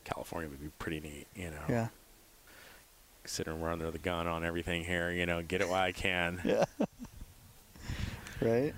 California 0.05 0.49
would 0.49 0.61
be 0.61 0.71
pretty 0.79 1.01
neat. 1.01 1.27
You 1.37 1.51
know, 1.51 1.63
Yeah. 1.69 1.89
considering 3.23 3.61
we're 3.61 3.71
under 3.71 3.91
the 3.91 3.99
gun 3.99 4.27
on 4.27 4.45
everything 4.45 4.85
here. 4.85 5.11
You 5.13 5.27
know, 5.27 5.43
get 5.43 5.61
it 5.61 5.69
while 5.69 5.83
I 5.83 5.93
can. 5.93 6.41
Yeah. 6.45 6.65
right. 8.41 8.75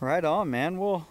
Right 0.00 0.24
on, 0.24 0.50
man. 0.50 0.78
Well, 0.78 1.06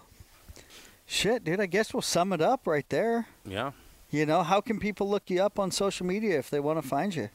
shit, 1.10 1.44
dude. 1.44 1.60
I 1.60 1.66
guess 1.66 1.94
we'll 1.94 2.02
sum 2.02 2.32
it 2.32 2.42
up 2.42 2.66
right 2.68 2.88
there. 2.90 3.28
Yeah. 3.46 3.72
You 4.12 4.26
know, 4.26 4.44
how 4.44 4.62
can 4.62 4.80
people 4.80 5.10
look 5.10 5.30
you 5.30 5.42
up 5.42 5.60
on 5.60 5.72
social 5.72 6.06
media 6.06 6.40
if 6.40 6.50
they 6.50 6.60
want 6.60 6.82
to 6.82 6.88
find 6.88 7.14
you? 7.16 7.30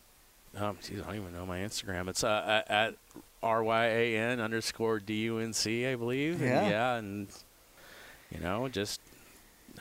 Um, 0.57 0.79
geez, 0.83 1.01
I 1.03 1.07
don't 1.07 1.16
even 1.16 1.33
know 1.35 1.45
my 1.47 1.59
Instagram. 1.59 2.09
It's 2.09 2.22
uh, 2.25 2.62
at, 2.66 2.70
at 2.70 2.95
R 3.43 3.62
Y 3.62 3.85
A 3.87 4.16
N 4.16 4.41
underscore 4.41 5.01
D 5.01 5.22
U 5.25 5.39
N 5.39 5.53
C, 5.53 5.87
I 5.87 5.97
believe. 5.97 6.41
And 6.41 6.51
Yeah. 6.51 6.68
yeah, 6.68 6.95
and 6.97 7.29
you 8.31 8.41
know, 8.41 8.68
just 8.68 9.01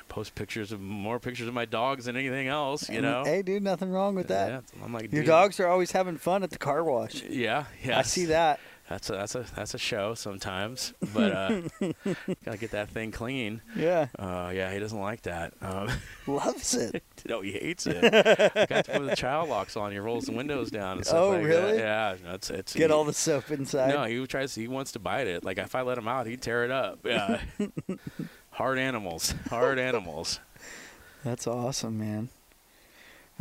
post 0.09 0.33
pictures 0.35 0.71
of 0.71 0.79
more 0.81 1.19
pictures 1.19 1.47
of 1.47 1.53
my 1.53 1.65
dogs 1.65 2.05
than 2.05 2.15
anything 2.17 2.47
else. 2.47 2.89
You 2.89 2.97
And, 2.97 3.03
know. 3.05 3.23
Hey, 3.23 3.41
dude, 3.43 3.63
nothing 3.63 3.91
wrong 3.91 4.15
with 4.15 4.27
that. 4.27 4.49
Yeah, 4.49 4.83
I'm 4.83 4.93
like, 4.93 5.11
Your 5.11 5.21
dude, 5.21 5.27
dogs 5.27 5.59
are 5.59 5.67
always 5.67 5.91
having 5.91 6.17
fun 6.17 6.43
at 6.43 6.49
the 6.51 6.57
car 6.59 6.83
wash. 6.83 7.23
Yeah, 7.23 7.65
yeah. 7.83 7.99
I 7.99 8.01
see 8.03 8.25
that. 8.25 8.59
That's 8.89 9.09
a 9.09 9.13
that's 9.13 9.33
a 9.35 9.45
that's 9.55 9.73
a 9.73 9.77
show 9.77 10.13
sometimes, 10.13 10.93
but 11.13 11.31
uh, 11.31 11.61
gotta 12.45 12.57
get 12.57 12.71
that 12.71 12.89
thing 12.89 13.11
clean. 13.11 13.61
Yeah. 13.77 14.07
Uh, 14.19 14.51
yeah, 14.53 14.73
he 14.73 14.79
doesn't 14.79 14.99
like 14.99 15.21
that. 15.21 15.53
Um, 15.61 15.89
Loves 16.27 16.75
it. 16.75 17.01
no, 17.25 17.39
he 17.41 17.53
hates 17.53 17.87
it. 17.87 18.01
Got 18.01 18.85
to 18.85 18.91
put 18.91 19.05
the 19.07 19.15
child 19.15 19.47
locks 19.49 19.77
on. 19.77 19.93
He 19.93 19.99
rolls 19.99 20.25
the 20.25 20.33
windows 20.33 20.69
down 20.69 20.97
and 20.97 21.05
stuff 21.05 21.17
Oh, 21.17 21.29
like 21.29 21.45
really? 21.45 21.77
that. 21.77 22.19
Yeah, 22.21 22.33
it's 22.33 22.49
it's 22.49 22.73
Get 22.73 22.89
he- 22.89 22.93
all 22.93 23.05
the 23.05 23.13
soap 23.13 23.51
inside. 23.51 23.87
No, 23.87 24.03
he 24.03 24.27
tries. 24.27 24.53
He 24.53 24.67
wants 24.67 24.91
to 24.91 24.99
bite 24.99 25.27
it. 25.27 25.45
Like 25.45 25.57
if 25.59 25.75
I 25.75 25.81
let 25.81 25.97
him 25.97 26.09
out, 26.09 26.27
he'd 26.27 26.41
tear 26.41 26.65
it 26.65 26.71
up. 26.71 26.99
Yeah. 27.05 27.39
Hard 28.51 28.77
animals. 28.79 29.33
Hard 29.49 29.79
animals. 29.79 30.39
That's 31.23 31.47
awesome, 31.47 31.97
man. 31.97 32.29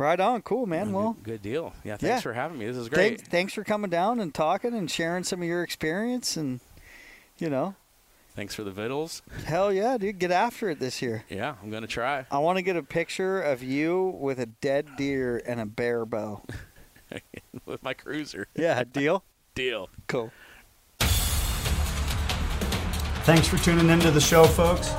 Right 0.03 0.19
on. 0.19 0.41
Cool, 0.41 0.65
man. 0.65 0.91
Well, 0.91 1.15
good 1.23 1.41
deal. 1.41 1.73
Yeah. 1.85 1.95
Thanks 1.95 2.03
Yeah. 2.03 2.19
for 2.19 2.33
having 2.33 2.57
me. 2.57 2.65
This 2.65 2.75
is 2.75 2.89
great. 2.89 3.19
thanks, 3.19 3.29
thanks 3.29 3.53
for 3.53 3.63
coming 3.63 3.89
down 3.89 4.19
and 4.19 4.33
talking 4.33 4.73
and 4.73 4.91
sharing 4.91 5.23
some 5.23 5.41
of 5.41 5.47
your 5.47 5.63
experience 5.63 6.35
and, 6.35 6.59
you 7.37 7.49
know, 7.49 7.75
Thanks 8.35 8.53
for 8.53 8.63
the 8.65 8.71
vittles. 8.71 9.21
hell 9.45 9.71
yeah, 9.71 9.97
dude, 9.97 10.19
get 10.19 10.31
after 10.31 10.69
it 10.69 10.79
this 10.79 11.01
year. 11.01 11.23
Yeah, 11.29 11.55
I'm 11.63 11.69
gonna 11.71 11.87
try. 11.87 12.25
I 12.29 12.39
want 12.39 12.57
to 12.57 12.63
get 12.63 12.75
a 12.75 12.83
picture 12.83 13.39
of 13.41 13.63
you 13.63 14.17
with 14.19 14.39
a 14.39 14.45
dead 14.47 14.87
deer 14.97 15.41
and 15.47 15.61
a 15.61 15.65
bear 15.65 16.03
bow. 16.05 16.41
with 17.65 17.81
my 17.81 17.93
cruiser. 17.93 18.47
Yeah, 18.55 18.83
deal. 18.83 19.23
Deal. 19.55 19.87
Cool. 20.07 20.31
Thanks 23.23 23.47
for 23.47 23.57
tuning 23.57 23.89
into 23.89 24.11
the 24.11 24.19
show, 24.19 24.43
folks. 24.45 24.89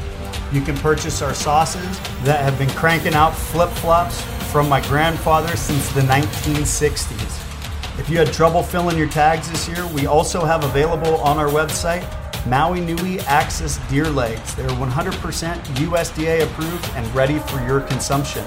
You 0.50 0.60
can 0.60 0.76
purchase 0.78 1.22
our 1.22 1.32
sauces 1.32 2.00
that 2.24 2.40
have 2.40 2.58
been 2.58 2.70
cranking 2.70 3.14
out 3.14 3.36
flip 3.36 3.70
flops 3.70 4.20
from 4.50 4.68
my 4.68 4.80
grandfather 4.88 5.56
since 5.56 5.92
the 5.92 6.00
1960s. 6.00 8.00
If 8.00 8.10
you 8.10 8.18
had 8.18 8.32
trouble 8.32 8.64
filling 8.64 8.98
your 8.98 9.08
tags 9.08 9.48
this 9.48 9.68
year, 9.68 9.86
we 9.94 10.06
also 10.06 10.44
have 10.44 10.64
available 10.64 11.18
on 11.18 11.38
our 11.38 11.46
website 11.46 12.04
Maui 12.46 12.80
Nui 12.80 13.20
Axis 13.20 13.78
deer 13.88 14.08
legs. 14.08 14.54
They're 14.54 14.68
100% 14.68 15.62
USDA 15.76 16.42
approved 16.42 16.88
and 16.94 17.14
ready 17.14 17.38
for 17.38 17.64
your 17.66 17.80
consumption. 17.80 18.44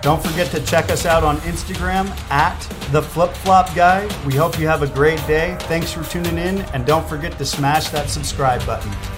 Don't 0.00 0.22
forget 0.22 0.50
to 0.52 0.64
check 0.64 0.90
us 0.90 1.06
out 1.06 1.24
on 1.24 1.38
Instagram 1.38 2.08
at 2.30 2.58
the 2.92 3.02
Flip 3.02 3.32
Flop 3.32 3.74
Guy. 3.74 4.08
We 4.24 4.34
hope 4.34 4.58
you 4.58 4.66
have 4.68 4.82
a 4.82 4.86
great 4.86 5.18
day. 5.26 5.56
Thanks 5.62 5.92
for 5.92 6.04
tuning 6.04 6.38
in, 6.38 6.60
and 6.72 6.86
don't 6.86 7.06
forget 7.08 7.36
to 7.38 7.44
smash 7.44 7.88
that 7.88 8.08
subscribe 8.08 8.64
button. 8.64 9.17